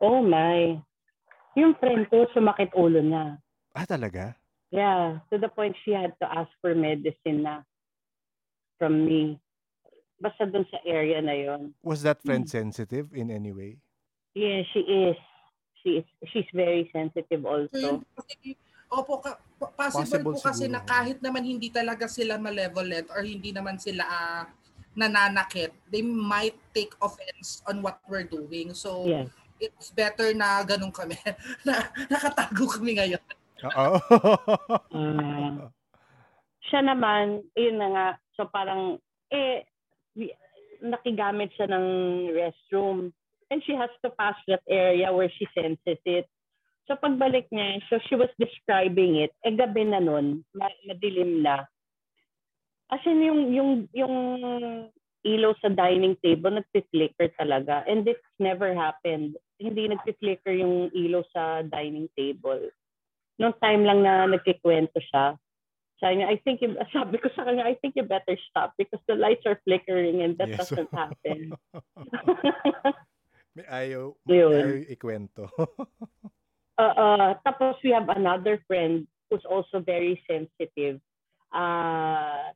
Oh 0.01 0.23
my. 0.23 0.79
Yung 1.59 1.75
friend 1.77 2.07
ko, 2.09 2.25
sumakit 2.31 2.71
ulo 2.73 3.03
niya. 3.03 3.37
Ah, 3.75 3.85
talaga? 3.85 4.35
Yeah, 4.71 5.21
to 5.29 5.37
the 5.37 5.49
point 5.49 5.75
she 5.85 5.93
had 5.93 6.17
to 6.21 6.25
ask 6.25 6.49
for 6.63 6.73
medicine 6.73 7.45
na 7.45 7.61
from 8.83 9.07
me. 9.07 9.39
Basta 10.19 10.43
dun 10.43 10.67
sa 10.67 10.83
area 10.83 11.23
na 11.23 11.31
yon. 11.31 11.71
Was 11.79 12.03
that 12.03 12.19
friend 12.19 12.43
Hmm. 12.43 12.51
sensitive 12.51 13.15
in 13.15 13.31
any 13.31 13.55
way? 13.55 13.79
Yeah, 14.35 14.67
she 14.75 14.83
is. 14.83 15.15
she 15.79 15.99
is 15.99 16.07
she's 16.31 16.47
very 16.55 16.87
sensitive 16.91 17.43
So 17.43 17.47
also. 17.67 17.99
kasi, 18.15 18.55
opo, 18.87 19.19
ka, 19.19 19.35
possible, 19.75 19.99
Possible 19.99 20.31
po 20.31 20.39
kasi 20.41 20.63
siguro. 20.63 20.75
na 20.75 20.81
kahit 20.81 21.19
naman 21.19 21.43
hindi 21.43 21.67
talaga 21.67 22.07
sila 22.07 22.39
malevolent 22.39 23.11
or 23.11 23.19
hindi 23.19 23.51
naman 23.51 23.75
sila 23.75 24.03
ah, 24.03 24.43
nananakit, 24.95 25.75
they 25.89 25.99
might 25.99 26.55
take 26.71 26.95
offense 26.99 27.59
on 27.67 27.83
what 27.83 27.99
we're 28.07 28.23
doing. 28.23 28.71
So 28.71 29.03
Yes. 29.03 29.27
it's 29.59 29.91
better 29.91 30.31
na 30.31 30.63
ganun 30.63 30.91
kami, 30.91 31.19
na 31.67 31.83
nakatago 32.07 32.79
kami 32.79 32.95
ngayon. 32.95 33.23
Oo. 33.63 33.87
Ah. 34.95 35.67
siya 36.63 36.79
naman, 36.79 37.43
yun 37.53 37.75
na 37.75 37.87
nga, 37.91 38.07
so 38.35 38.49
parang, 38.49 38.99
eh, 39.31 39.65
nakigamit 40.83 41.55
siya 41.55 41.71
ng 41.71 41.87
restroom. 42.35 43.15
And 43.49 43.63
she 43.63 43.73
has 43.77 43.91
to 44.03 44.11
pass 44.13 44.35
that 44.47 44.65
area 44.67 45.13
where 45.13 45.31
she 45.31 45.47
senses 45.55 46.01
it. 46.03 46.25
So 46.89 46.99
pagbalik 46.99 47.47
niya, 47.47 47.79
so 47.87 47.95
she 48.11 48.19
was 48.19 48.27
describing 48.35 49.23
it, 49.23 49.31
eh 49.47 49.55
gabi 49.55 49.87
na 49.87 50.03
nun, 50.03 50.43
ma- 50.51 50.83
madilim 50.83 51.39
na. 51.39 51.63
As 52.91 52.99
in, 53.07 53.23
yung, 53.23 53.41
yung, 53.55 53.71
yung 53.95 54.15
ilaw 55.23 55.55
sa 55.63 55.71
dining 55.71 56.19
table, 56.19 56.51
nagpi-flicker 56.51 57.31
talaga. 57.39 57.87
And 57.87 58.03
this 58.03 58.19
never 58.35 58.75
happened. 58.75 59.39
Hindi 59.55 59.87
nagpi-flicker 59.95 60.51
yung 60.51 60.91
ilaw 60.91 61.23
sa 61.31 61.63
dining 61.63 62.11
table. 62.19 62.67
Nung 63.39 63.55
time 63.63 63.87
lang 63.87 64.03
na 64.03 64.27
nagkikwento 64.27 64.99
siya, 64.99 65.39
sabi 66.03 66.19
niya, 66.19 66.27
I 66.27 66.37
think, 66.43 66.59
you, 66.59 66.75
sabi 66.91 67.15
ko 67.15 67.31
sa 67.31 67.47
kanya, 67.47 67.63
I 67.63 67.79
think 67.79 67.95
you 67.95 68.03
better 68.03 68.35
stop 68.51 68.75
because 68.75 68.99
the 69.07 69.15
lights 69.15 69.47
are 69.47 69.55
flickering 69.63 70.19
and 70.19 70.35
that 70.35 70.51
Yes. 70.51 70.67
doesn't 70.67 70.91
happen. 70.91 71.55
may 73.55 73.63
ayaw, 73.71 74.11
Yun. 74.27 74.51
may 74.51 74.59
ayaw 74.59 74.83
ikwento. 74.91 75.47
uh, 76.83 76.93
uh, 76.99 77.39
tapos 77.47 77.79
we 77.87 77.95
have 77.95 78.11
another 78.11 78.59
friend 78.67 79.07
who's 79.31 79.47
also 79.47 79.79
very 79.79 80.19
sensitive. 80.27 80.99
Uh, 81.55 82.51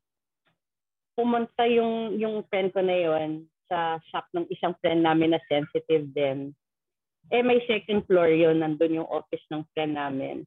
pumunta 1.15 1.63
yung, 1.71 2.19
yung 2.19 2.43
friend 2.51 2.75
ko 2.75 2.83
na 2.83 2.99
yon 2.99 3.47
sa 3.71 3.95
shop 4.11 4.27
ng 4.35 4.43
isang 4.51 4.75
friend 4.83 5.07
namin 5.07 5.31
na 5.31 5.41
sensitive 5.47 6.11
din. 6.11 6.51
Eh, 7.31 7.43
may 7.43 7.63
second 7.63 8.03
floor 8.11 8.27
yon 8.27 8.59
nandun 8.59 8.99
yung 8.99 9.07
office 9.07 9.43
ng 9.55 9.63
friend 9.71 9.95
namin. 9.95 10.43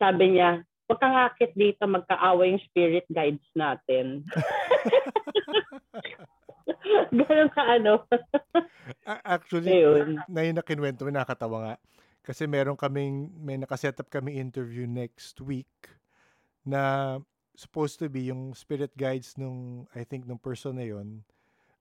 Sabi 0.00 0.36
niya, 0.36 0.64
huwag 0.90 0.98
kang 0.98 1.14
akit 1.14 1.54
dito, 1.54 1.86
magkaaway 1.86 2.50
yung 2.50 2.66
spirit 2.66 3.06
guides 3.14 3.46
natin. 3.54 4.26
Ganun 7.14 7.50
ka 7.54 7.62
ano. 7.62 8.02
Actually, 9.06 9.86
Ayun. 9.86 10.18
na 10.26 10.42
yun 10.42 10.58
na 10.58 10.66
kinwento 10.66 11.06
mo, 11.06 11.14
nakakatawa 11.14 11.58
nga. 11.62 11.74
Kasi 12.26 12.50
meron 12.50 12.74
kaming, 12.74 13.30
may 13.38 13.54
nakaset 13.54 13.94
up 14.02 14.10
kami 14.10 14.42
interview 14.42 14.90
next 14.90 15.38
week 15.38 15.70
na 16.66 17.22
supposed 17.54 18.02
to 18.02 18.10
be 18.10 18.26
yung 18.26 18.50
spirit 18.58 18.90
guides 18.98 19.38
nung, 19.38 19.86
I 19.94 20.02
think, 20.02 20.26
nung 20.26 20.42
person 20.42 20.74
na 20.74 20.90
yun. 20.90 21.22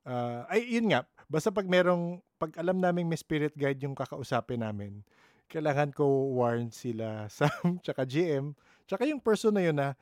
Ah, 0.06 0.46
ay, 0.54 0.70
yun 0.70 0.94
nga. 0.94 1.10
Basta 1.26 1.50
pag 1.50 1.66
merong, 1.66 2.22
pag 2.38 2.54
alam 2.62 2.78
namin 2.78 3.10
may 3.10 3.18
spirit 3.18 3.58
guide 3.58 3.82
yung 3.82 3.98
kakausapin 3.98 4.62
namin, 4.62 5.02
kailangan 5.50 5.90
ko 5.98 6.30
warn 6.30 6.70
sila, 6.70 7.26
Sam, 7.34 7.82
tsaka 7.82 8.06
GM, 8.06 8.54
tsaka 8.90 9.06
yung 9.06 9.22
person 9.22 9.54
na 9.54 9.62
yun 9.62 9.78
na, 9.78 9.94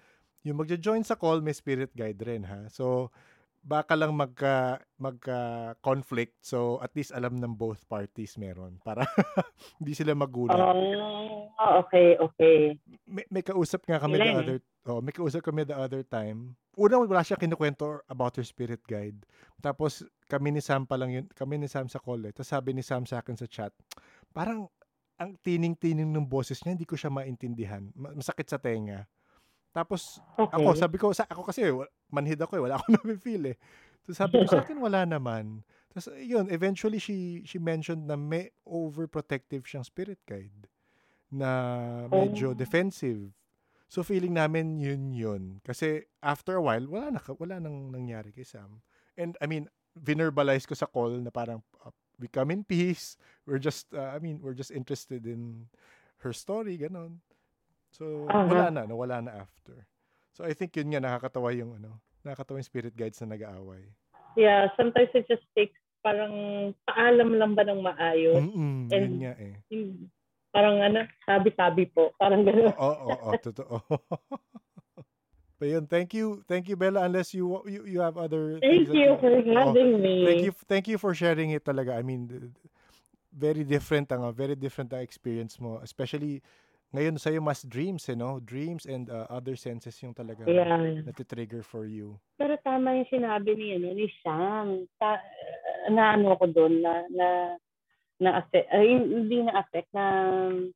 yung 0.48 0.64
magja-join 0.64 1.04
sa 1.04 1.20
call, 1.20 1.44
may 1.44 1.52
spirit 1.52 1.92
guide 1.92 2.24
rin, 2.24 2.48
ha? 2.48 2.72
So, 2.72 3.12
baka 3.68 4.00
lang 4.00 4.16
magka 4.16 4.80
magka 4.96 5.74
conflict 5.84 6.40
so 6.40 6.80
at 6.80 6.96
least 6.96 7.12
alam 7.12 7.36
ng 7.36 7.52
both 7.52 7.84
parties 7.92 8.40
meron 8.40 8.80
para 8.80 9.04
hindi 9.84 9.92
sila 9.92 10.16
magulat. 10.16 10.56
Oh, 10.56 11.52
okay, 11.84 12.16
okay. 12.16 12.80
may, 13.04 13.28
may 13.28 13.44
kausap 13.44 13.84
nga 13.84 14.00
kami 14.00 14.16
the 14.16 14.24
Galing, 14.24 14.40
eh. 14.40 14.40
other 14.40 14.60
oh, 14.88 15.04
may 15.04 15.12
kausap 15.12 15.44
kami 15.44 15.68
the 15.68 15.76
other 15.76 16.00
time. 16.08 16.56
Una 16.80 16.96
wala 16.96 17.28
siya 17.28 17.36
kinukwento 17.36 18.00
about 18.08 18.40
her 18.40 18.48
spirit 18.48 18.80
guide. 18.88 19.20
Tapos 19.60 20.06
kami 20.32 20.56
ni 20.56 20.64
Sam 20.64 20.88
pa 20.88 20.96
lang 20.96 21.12
yun, 21.12 21.26
kami 21.36 21.60
ni 21.60 21.68
Sam 21.68 21.92
sa 21.92 22.00
call 22.00 22.24
eh. 22.24 22.32
Tapos 22.32 22.48
sabi 22.48 22.72
ni 22.72 22.86
Sam 22.86 23.04
sa 23.04 23.20
akin 23.20 23.36
sa 23.36 23.52
chat, 23.52 23.76
parang 24.32 24.72
ang 25.18 25.34
tining-tining 25.42 26.10
ng 26.10 26.26
boses 26.26 26.62
niya, 26.62 26.78
hindi 26.78 26.86
ko 26.86 26.94
siya 26.94 27.10
maintindihan. 27.10 27.82
Ma- 27.98 28.14
Masakit 28.14 28.46
sa 28.46 28.62
tenga. 28.62 29.10
Tapos 29.74 30.22
Okay. 30.38 30.58
ako, 30.58 30.68
sabi 30.74 30.98
ko, 30.98 31.10
sa, 31.14 31.26
ako 31.26 31.42
kasi, 31.46 31.66
manhid 32.10 32.38
ako 32.38 32.58
eh, 32.58 32.64
wala 32.64 32.76
akong 32.78 32.98
nafe-feel 32.98 33.54
eh. 33.54 33.58
So 34.06 34.14
sabi 34.16 34.40
ko, 34.40 34.48
sa 34.48 34.64
akin 34.64 34.78
wala 34.80 35.04
naman. 35.04 35.66
Tapos 35.92 36.14
yun, 36.18 36.48
eventually 36.48 36.98
she, 36.98 37.42
she 37.44 37.60
mentioned 37.60 38.08
na 38.08 38.16
may 38.16 38.54
overprotective 38.64 39.68
siyang 39.68 39.84
spirit 39.84 40.22
guide 40.24 40.70
na 41.28 41.50
medyo 42.08 42.54
Oh. 42.54 42.58
defensive. 42.58 43.34
So 43.88 44.04
feeling 44.04 44.36
namin 44.36 44.80
yun 44.80 45.12
yun. 45.12 45.44
Kasi 45.64 46.08
after 46.22 46.56
a 46.56 46.64
while, 46.64 46.88
wala 46.88 47.18
na, 47.18 47.20
wala 47.36 47.60
nang 47.60 47.92
nangyari 47.92 48.32
kay 48.32 48.48
Sam. 48.48 48.80
And 49.16 49.36
I 49.40 49.48
mean, 49.48 49.68
vinerbalize 49.98 50.64
ko 50.68 50.76
sa 50.76 50.88
call 50.88 51.20
na 51.20 51.32
parang 51.32 51.60
uh, 51.84 51.92
we 52.20 52.28
come 52.28 52.52
in 52.52 52.64
peace. 52.66 53.18
We're 53.46 53.62
just, 53.62 53.94
uh, 53.94 54.12
I 54.14 54.20
mean, 54.20 54.42
we're 54.42 54.58
just 54.58 54.72
interested 54.74 55.26
in 55.26 55.70
her 56.26 56.34
story, 56.34 56.78
ganon. 56.78 57.22
So, 57.94 58.28
Aha. 58.30 58.46
wala 58.46 58.66
na, 58.74 58.82
nawala 58.86 59.24
na 59.24 59.32
after. 59.46 59.86
So, 60.34 60.44
I 60.46 60.54
think 60.54 60.76
yun 60.78 60.90
nga, 60.94 61.02
nakakatawa 61.02 61.54
yung, 61.56 61.78
ano, 61.78 61.98
nakakatawa 62.26 62.60
yung 62.62 62.70
spirit 62.70 62.94
guides 62.98 63.22
na 63.22 63.34
nag-aaway. 63.38 63.90
Yeah, 64.38 64.70
sometimes 64.78 65.10
it 65.18 65.26
just 65.30 65.46
takes 65.58 65.78
parang 66.06 66.74
paalam 66.86 67.36
lang 67.42 67.58
ba 67.58 67.66
ng 67.66 67.82
maayos. 67.82 68.38
Mm-mm, 68.38 68.90
yun 68.90 68.94
And- 68.94 69.18
nga 69.22 69.34
eh. 69.42 69.56
Yung 69.74 70.10
Parang 70.58 70.82
ano, 70.82 71.06
sabi-sabi 71.28 71.86
po. 71.86 72.16
Parang 72.18 72.42
gano'n. 72.42 72.74
Oo, 72.74 72.82
oo, 72.82 73.18
oo, 73.30 73.32
totoo. 73.38 73.76
But 75.58 75.74
yun, 75.74 75.86
thank 75.90 76.14
you, 76.14 76.46
thank 76.46 76.70
you 76.70 76.78
Bella, 76.78 77.10
unless 77.10 77.34
you 77.34 77.50
you, 77.66 77.82
you 77.86 78.00
have 78.02 78.18
other 78.18 78.62
Thank 78.62 78.94
you 78.94 79.18
for 79.18 79.34
having 79.42 79.98
me. 79.98 80.22
Thank 80.26 80.42
you, 80.46 80.54
thank 80.70 80.86
you 80.88 80.98
for 81.02 81.18
sharing 81.18 81.50
it 81.52 81.66
talaga. 81.66 81.98
I 81.98 82.06
mean, 82.06 82.54
very 83.34 83.66
different 83.66 84.14
ang 84.14 84.22
very 84.34 84.54
different 84.54 84.94
ang 84.94 85.02
experience 85.02 85.58
mo, 85.58 85.82
especially 85.82 86.46
ngayon 86.96 87.20
sa'yo 87.20 87.44
mas 87.44 87.68
dreams, 87.68 88.08
eh, 88.08 88.16
no? 88.16 88.40
Dreams 88.40 88.88
and 88.88 89.12
uh, 89.12 89.28
other 89.28 89.60
senses 89.60 89.98
yung 90.00 90.16
talaga 90.16 90.48
Yeah. 90.48 91.04
nati-trigger 91.04 91.60
for 91.60 91.84
you. 91.84 92.16
Pero 92.40 92.56
tama 92.64 92.96
yung 92.96 93.10
sinabi 93.12 93.60
ni, 93.60 93.76
ano, 93.76 93.92
ni 93.92 94.08
Sam. 94.24 94.88
Ta- 94.96 95.26
na 95.92 96.16
ano 96.16 96.40
ko 96.40 96.48
doon, 96.48 96.80
na, 96.80 97.04
na, 97.12 97.28
na 98.24 98.30
affect, 98.40 98.72
ay, 98.72 98.88
hindi 99.04 99.44
na 99.44 99.60
affect, 99.60 99.92
na 99.92 100.06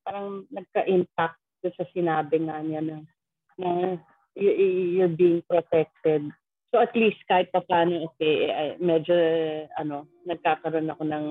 parang 0.03 0.43
nagka-impact 0.51 1.39
sa 1.63 1.85
sinabi 1.95 2.43
nga 2.43 2.59
niya 2.59 2.81
na, 2.83 2.97
na 3.55 3.69
you're 4.35 5.11
being 5.11 5.43
protected. 5.49 6.31
So 6.71 6.79
at 6.79 6.95
least 6.95 7.19
kahit 7.27 7.51
pa 7.51 7.59
paano, 7.67 8.07
okay, 8.15 8.47
ay, 8.47 8.79
medyo, 8.79 9.15
ano, 9.75 10.07
nagkakaroon 10.23 10.87
ako 10.87 11.03
ng 11.03 11.25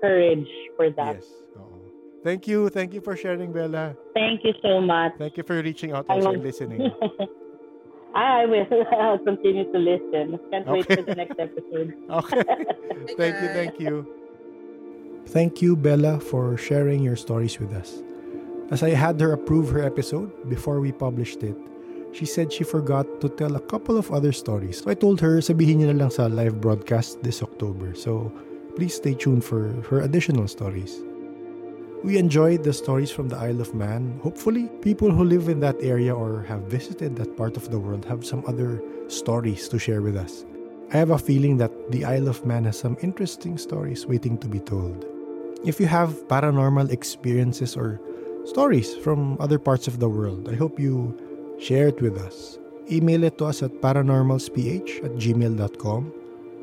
courage 0.00 0.48
for 0.72 0.88
that. 0.96 1.20
Yes. 1.20 1.28
Oo. 1.60 1.76
Thank 2.24 2.48
you. 2.48 2.72
Thank 2.72 2.96
you 2.96 3.04
for 3.04 3.12
sharing, 3.14 3.52
Bella. 3.52 3.92
Thank 4.16 4.40
you 4.42 4.56
so 4.64 4.80
much. 4.80 5.12
Thank 5.20 5.36
you 5.36 5.44
for 5.44 5.60
reaching 5.60 5.92
out 5.92 6.08
also 6.08 6.32
and 6.32 6.42
listening. 6.42 6.90
Ah, 8.16 8.40
I 8.40 8.46
will 8.46 8.64
I'll 8.96 9.20
continue 9.20 9.70
to 9.70 9.78
listen. 9.78 10.40
Can't 10.48 10.66
wait 10.66 10.88
for 10.88 11.04
the 11.04 11.14
next 11.14 11.36
episode. 11.36 11.92
Okay. 12.08 12.42
thank 13.12 13.36
you. 13.36 13.48
Thank 13.52 13.74
you. 13.76 13.94
Thank 15.26 15.60
you, 15.60 15.76
Bella, 15.76 16.18
for 16.18 16.56
sharing 16.56 17.04
your 17.04 17.16
stories 17.16 17.60
with 17.60 17.76
us. 17.76 18.00
As 18.70 18.82
I 18.82 18.96
had 18.96 19.20
her 19.20 19.36
approve 19.36 19.68
her 19.68 19.84
episode 19.84 20.32
before 20.48 20.80
we 20.80 20.92
published 20.92 21.42
it, 21.42 21.60
she 22.16 22.24
said 22.24 22.50
she 22.50 22.64
forgot 22.64 23.04
to 23.20 23.28
tell 23.28 23.56
a 23.56 23.60
couple 23.60 23.98
of 23.98 24.10
other 24.10 24.32
stories. 24.32 24.80
So 24.80 24.90
I 24.90 24.94
told 24.94 25.20
her, 25.20 25.44
sabihin 25.44 25.84
niyo 25.84 25.92
na 25.92 26.08
lang 26.08 26.10
sa 26.10 26.32
live 26.32 26.64
broadcast 26.64 27.20
this 27.20 27.44
October. 27.44 27.92
So 27.92 28.32
please 28.72 28.96
stay 28.96 29.12
tuned 29.12 29.44
for 29.44 29.68
her 29.92 30.00
additional 30.00 30.48
stories. 30.48 31.04
We 32.00 32.16
enjoyed 32.16 32.64
the 32.64 32.72
stories 32.72 33.12
from 33.12 33.28
the 33.28 33.36
Isle 33.36 33.60
of 33.60 33.74
Man. 33.74 34.20
Hopefully, 34.22 34.72
people 34.80 35.12
who 35.12 35.24
live 35.24 35.48
in 35.48 35.60
that 35.60 35.76
area 35.80 36.14
or 36.14 36.44
have 36.48 36.64
visited 36.72 37.16
that 37.16 37.36
part 37.36 37.56
of 37.56 37.68
the 37.68 37.80
world 37.80 38.04
have 38.08 38.24
some 38.24 38.44
other 38.48 38.80
stories 39.08 39.68
to 39.68 39.78
share 39.78 40.00
with 40.00 40.16
us. 40.16 40.44
I 40.94 40.96
have 40.96 41.10
a 41.10 41.18
feeling 41.18 41.58
that 41.58 41.72
the 41.90 42.04
Isle 42.04 42.28
of 42.28 42.46
Man 42.46 42.64
has 42.64 42.78
some 42.78 42.96
interesting 43.02 43.58
stories 43.58 44.06
waiting 44.06 44.38
to 44.38 44.48
be 44.48 44.60
told. 44.60 45.04
If 45.64 45.80
you 45.80 45.88
have 45.88 46.24
paranormal 46.28 46.92
experiences 46.92 47.76
or 47.76 48.00
stories 48.44 48.94
from 48.94 49.36
other 49.40 49.58
parts 49.58 49.88
of 49.88 49.98
the 49.98 50.08
world, 50.08 50.48
I 50.48 50.54
hope 50.54 50.78
you 50.78 51.16
share 51.58 51.88
it 51.88 52.00
with 52.00 52.18
us. 52.18 52.58
Email 52.90 53.24
it 53.24 53.38
to 53.38 53.46
us 53.46 53.62
at 53.62 53.72
paranormalsph 53.82 55.02
at 55.02 55.12
gmail.com. 55.18 56.12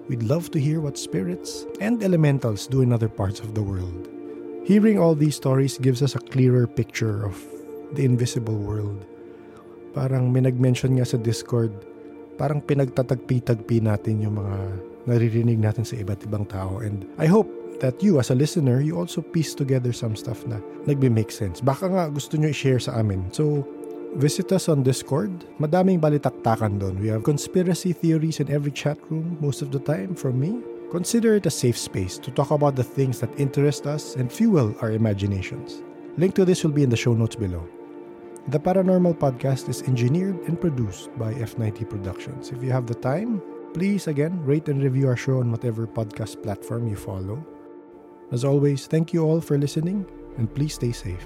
We'd 0.07 0.23
love 0.23 0.51
to 0.51 0.59
hear 0.59 0.79
what 0.79 0.97
spirits 0.97 1.65
and 1.79 2.03
elementals 2.03 2.67
do 2.67 2.81
in 2.81 2.91
other 2.91 3.09
parts 3.09 3.39
of 3.39 3.55
the 3.55 3.63
world. 3.63 4.07
Hearing 4.63 4.99
all 4.99 5.15
these 5.15 5.35
stories 5.35 5.77
gives 5.77 6.01
us 6.01 6.15
a 6.15 6.23
clearer 6.23 6.67
picture 6.67 7.25
of 7.27 7.35
the 7.95 8.05
invisible 8.07 8.55
world. 8.55 9.03
Parang 9.91 10.31
may 10.31 10.41
nag-mention 10.41 10.95
nga 10.97 11.05
sa 11.05 11.19
Discord, 11.19 11.71
parang 12.39 12.63
pinagtatagpi-tagpi 12.63 13.83
natin 13.83 14.23
yung 14.23 14.39
mga 14.39 14.57
naririnig 15.05 15.59
natin 15.59 15.83
sa 15.83 15.99
iba't 15.99 16.23
ibang 16.23 16.47
tao. 16.47 16.79
And 16.79 17.03
I 17.19 17.27
hope 17.27 17.51
that 17.83 17.99
you 17.99 18.19
as 18.23 18.31
a 18.31 18.37
listener, 18.39 18.79
you 18.79 18.95
also 18.95 19.19
piece 19.19 19.51
together 19.51 19.91
some 19.91 20.15
stuff 20.15 20.47
na 20.47 20.63
nagbe-make 20.87 21.29
sense. 21.29 21.59
Baka 21.59 21.91
nga 21.91 22.07
gusto 22.07 22.39
nyo 22.39 22.47
i-share 22.47 22.79
sa 22.79 22.95
amin. 22.95 23.27
So, 23.35 23.67
visit 24.15 24.51
us 24.51 24.69
on 24.69 24.83
Discord. 24.83 25.31
Madaming 25.59 25.99
balitaktakan 25.99 26.79
doon. 26.79 26.99
We 27.01 27.09
have 27.09 27.25
conspiracy 27.25 27.93
theories 27.93 28.39
in 28.39 28.51
every 28.51 28.71
chat 28.71 28.97
room 29.09 29.37
most 29.41 29.61
of 29.61 29.71
the 29.71 29.79
time 29.79 30.15
from 30.15 30.39
me. 30.39 30.61
Consider 30.93 31.35
it 31.41 31.49
a 31.49 31.53
safe 31.53 31.77
space 31.77 32.21
to 32.21 32.29
talk 32.29 32.51
about 32.51 32.75
the 32.77 32.85
things 32.85 33.17
that 33.19 33.33
interest 33.41 33.89
us 33.89 34.13
and 34.15 34.29
fuel 34.29 34.77
our 34.81 34.93
imaginations. 34.93 35.81
Link 36.21 36.37
to 36.37 36.45
this 36.45 36.61
will 36.61 36.75
be 36.75 36.85
in 36.85 36.93
the 36.93 36.99
show 36.99 37.17
notes 37.17 37.35
below. 37.35 37.65
The 38.53 38.59
Paranormal 38.59 39.17
Podcast 39.17 39.69
is 39.69 39.81
engineered 39.89 40.37
and 40.45 40.59
produced 40.59 41.09
by 41.17 41.33
F90 41.33 41.89
Productions. 41.89 42.51
If 42.51 42.61
you 42.61 42.69
have 42.69 42.85
the 42.85 42.99
time, 42.99 43.41
please 43.73 44.05
again 44.05 44.37
rate 44.45 44.69
and 44.69 44.83
review 44.83 45.07
our 45.07 45.17
show 45.17 45.39
on 45.39 45.49
whatever 45.49 45.87
podcast 45.87 46.43
platform 46.43 46.85
you 46.85 46.95
follow. 46.95 47.41
As 48.31 48.45
always, 48.45 48.85
thank 48.85 49.13
you 49.13 49.25
all 49.25 49.41
for 49.41 49.57
listening 49.57 50.05
and 50.37 50.53
please 50.53 50.75
stay 50.75 50.91
safe. 50.91 51.25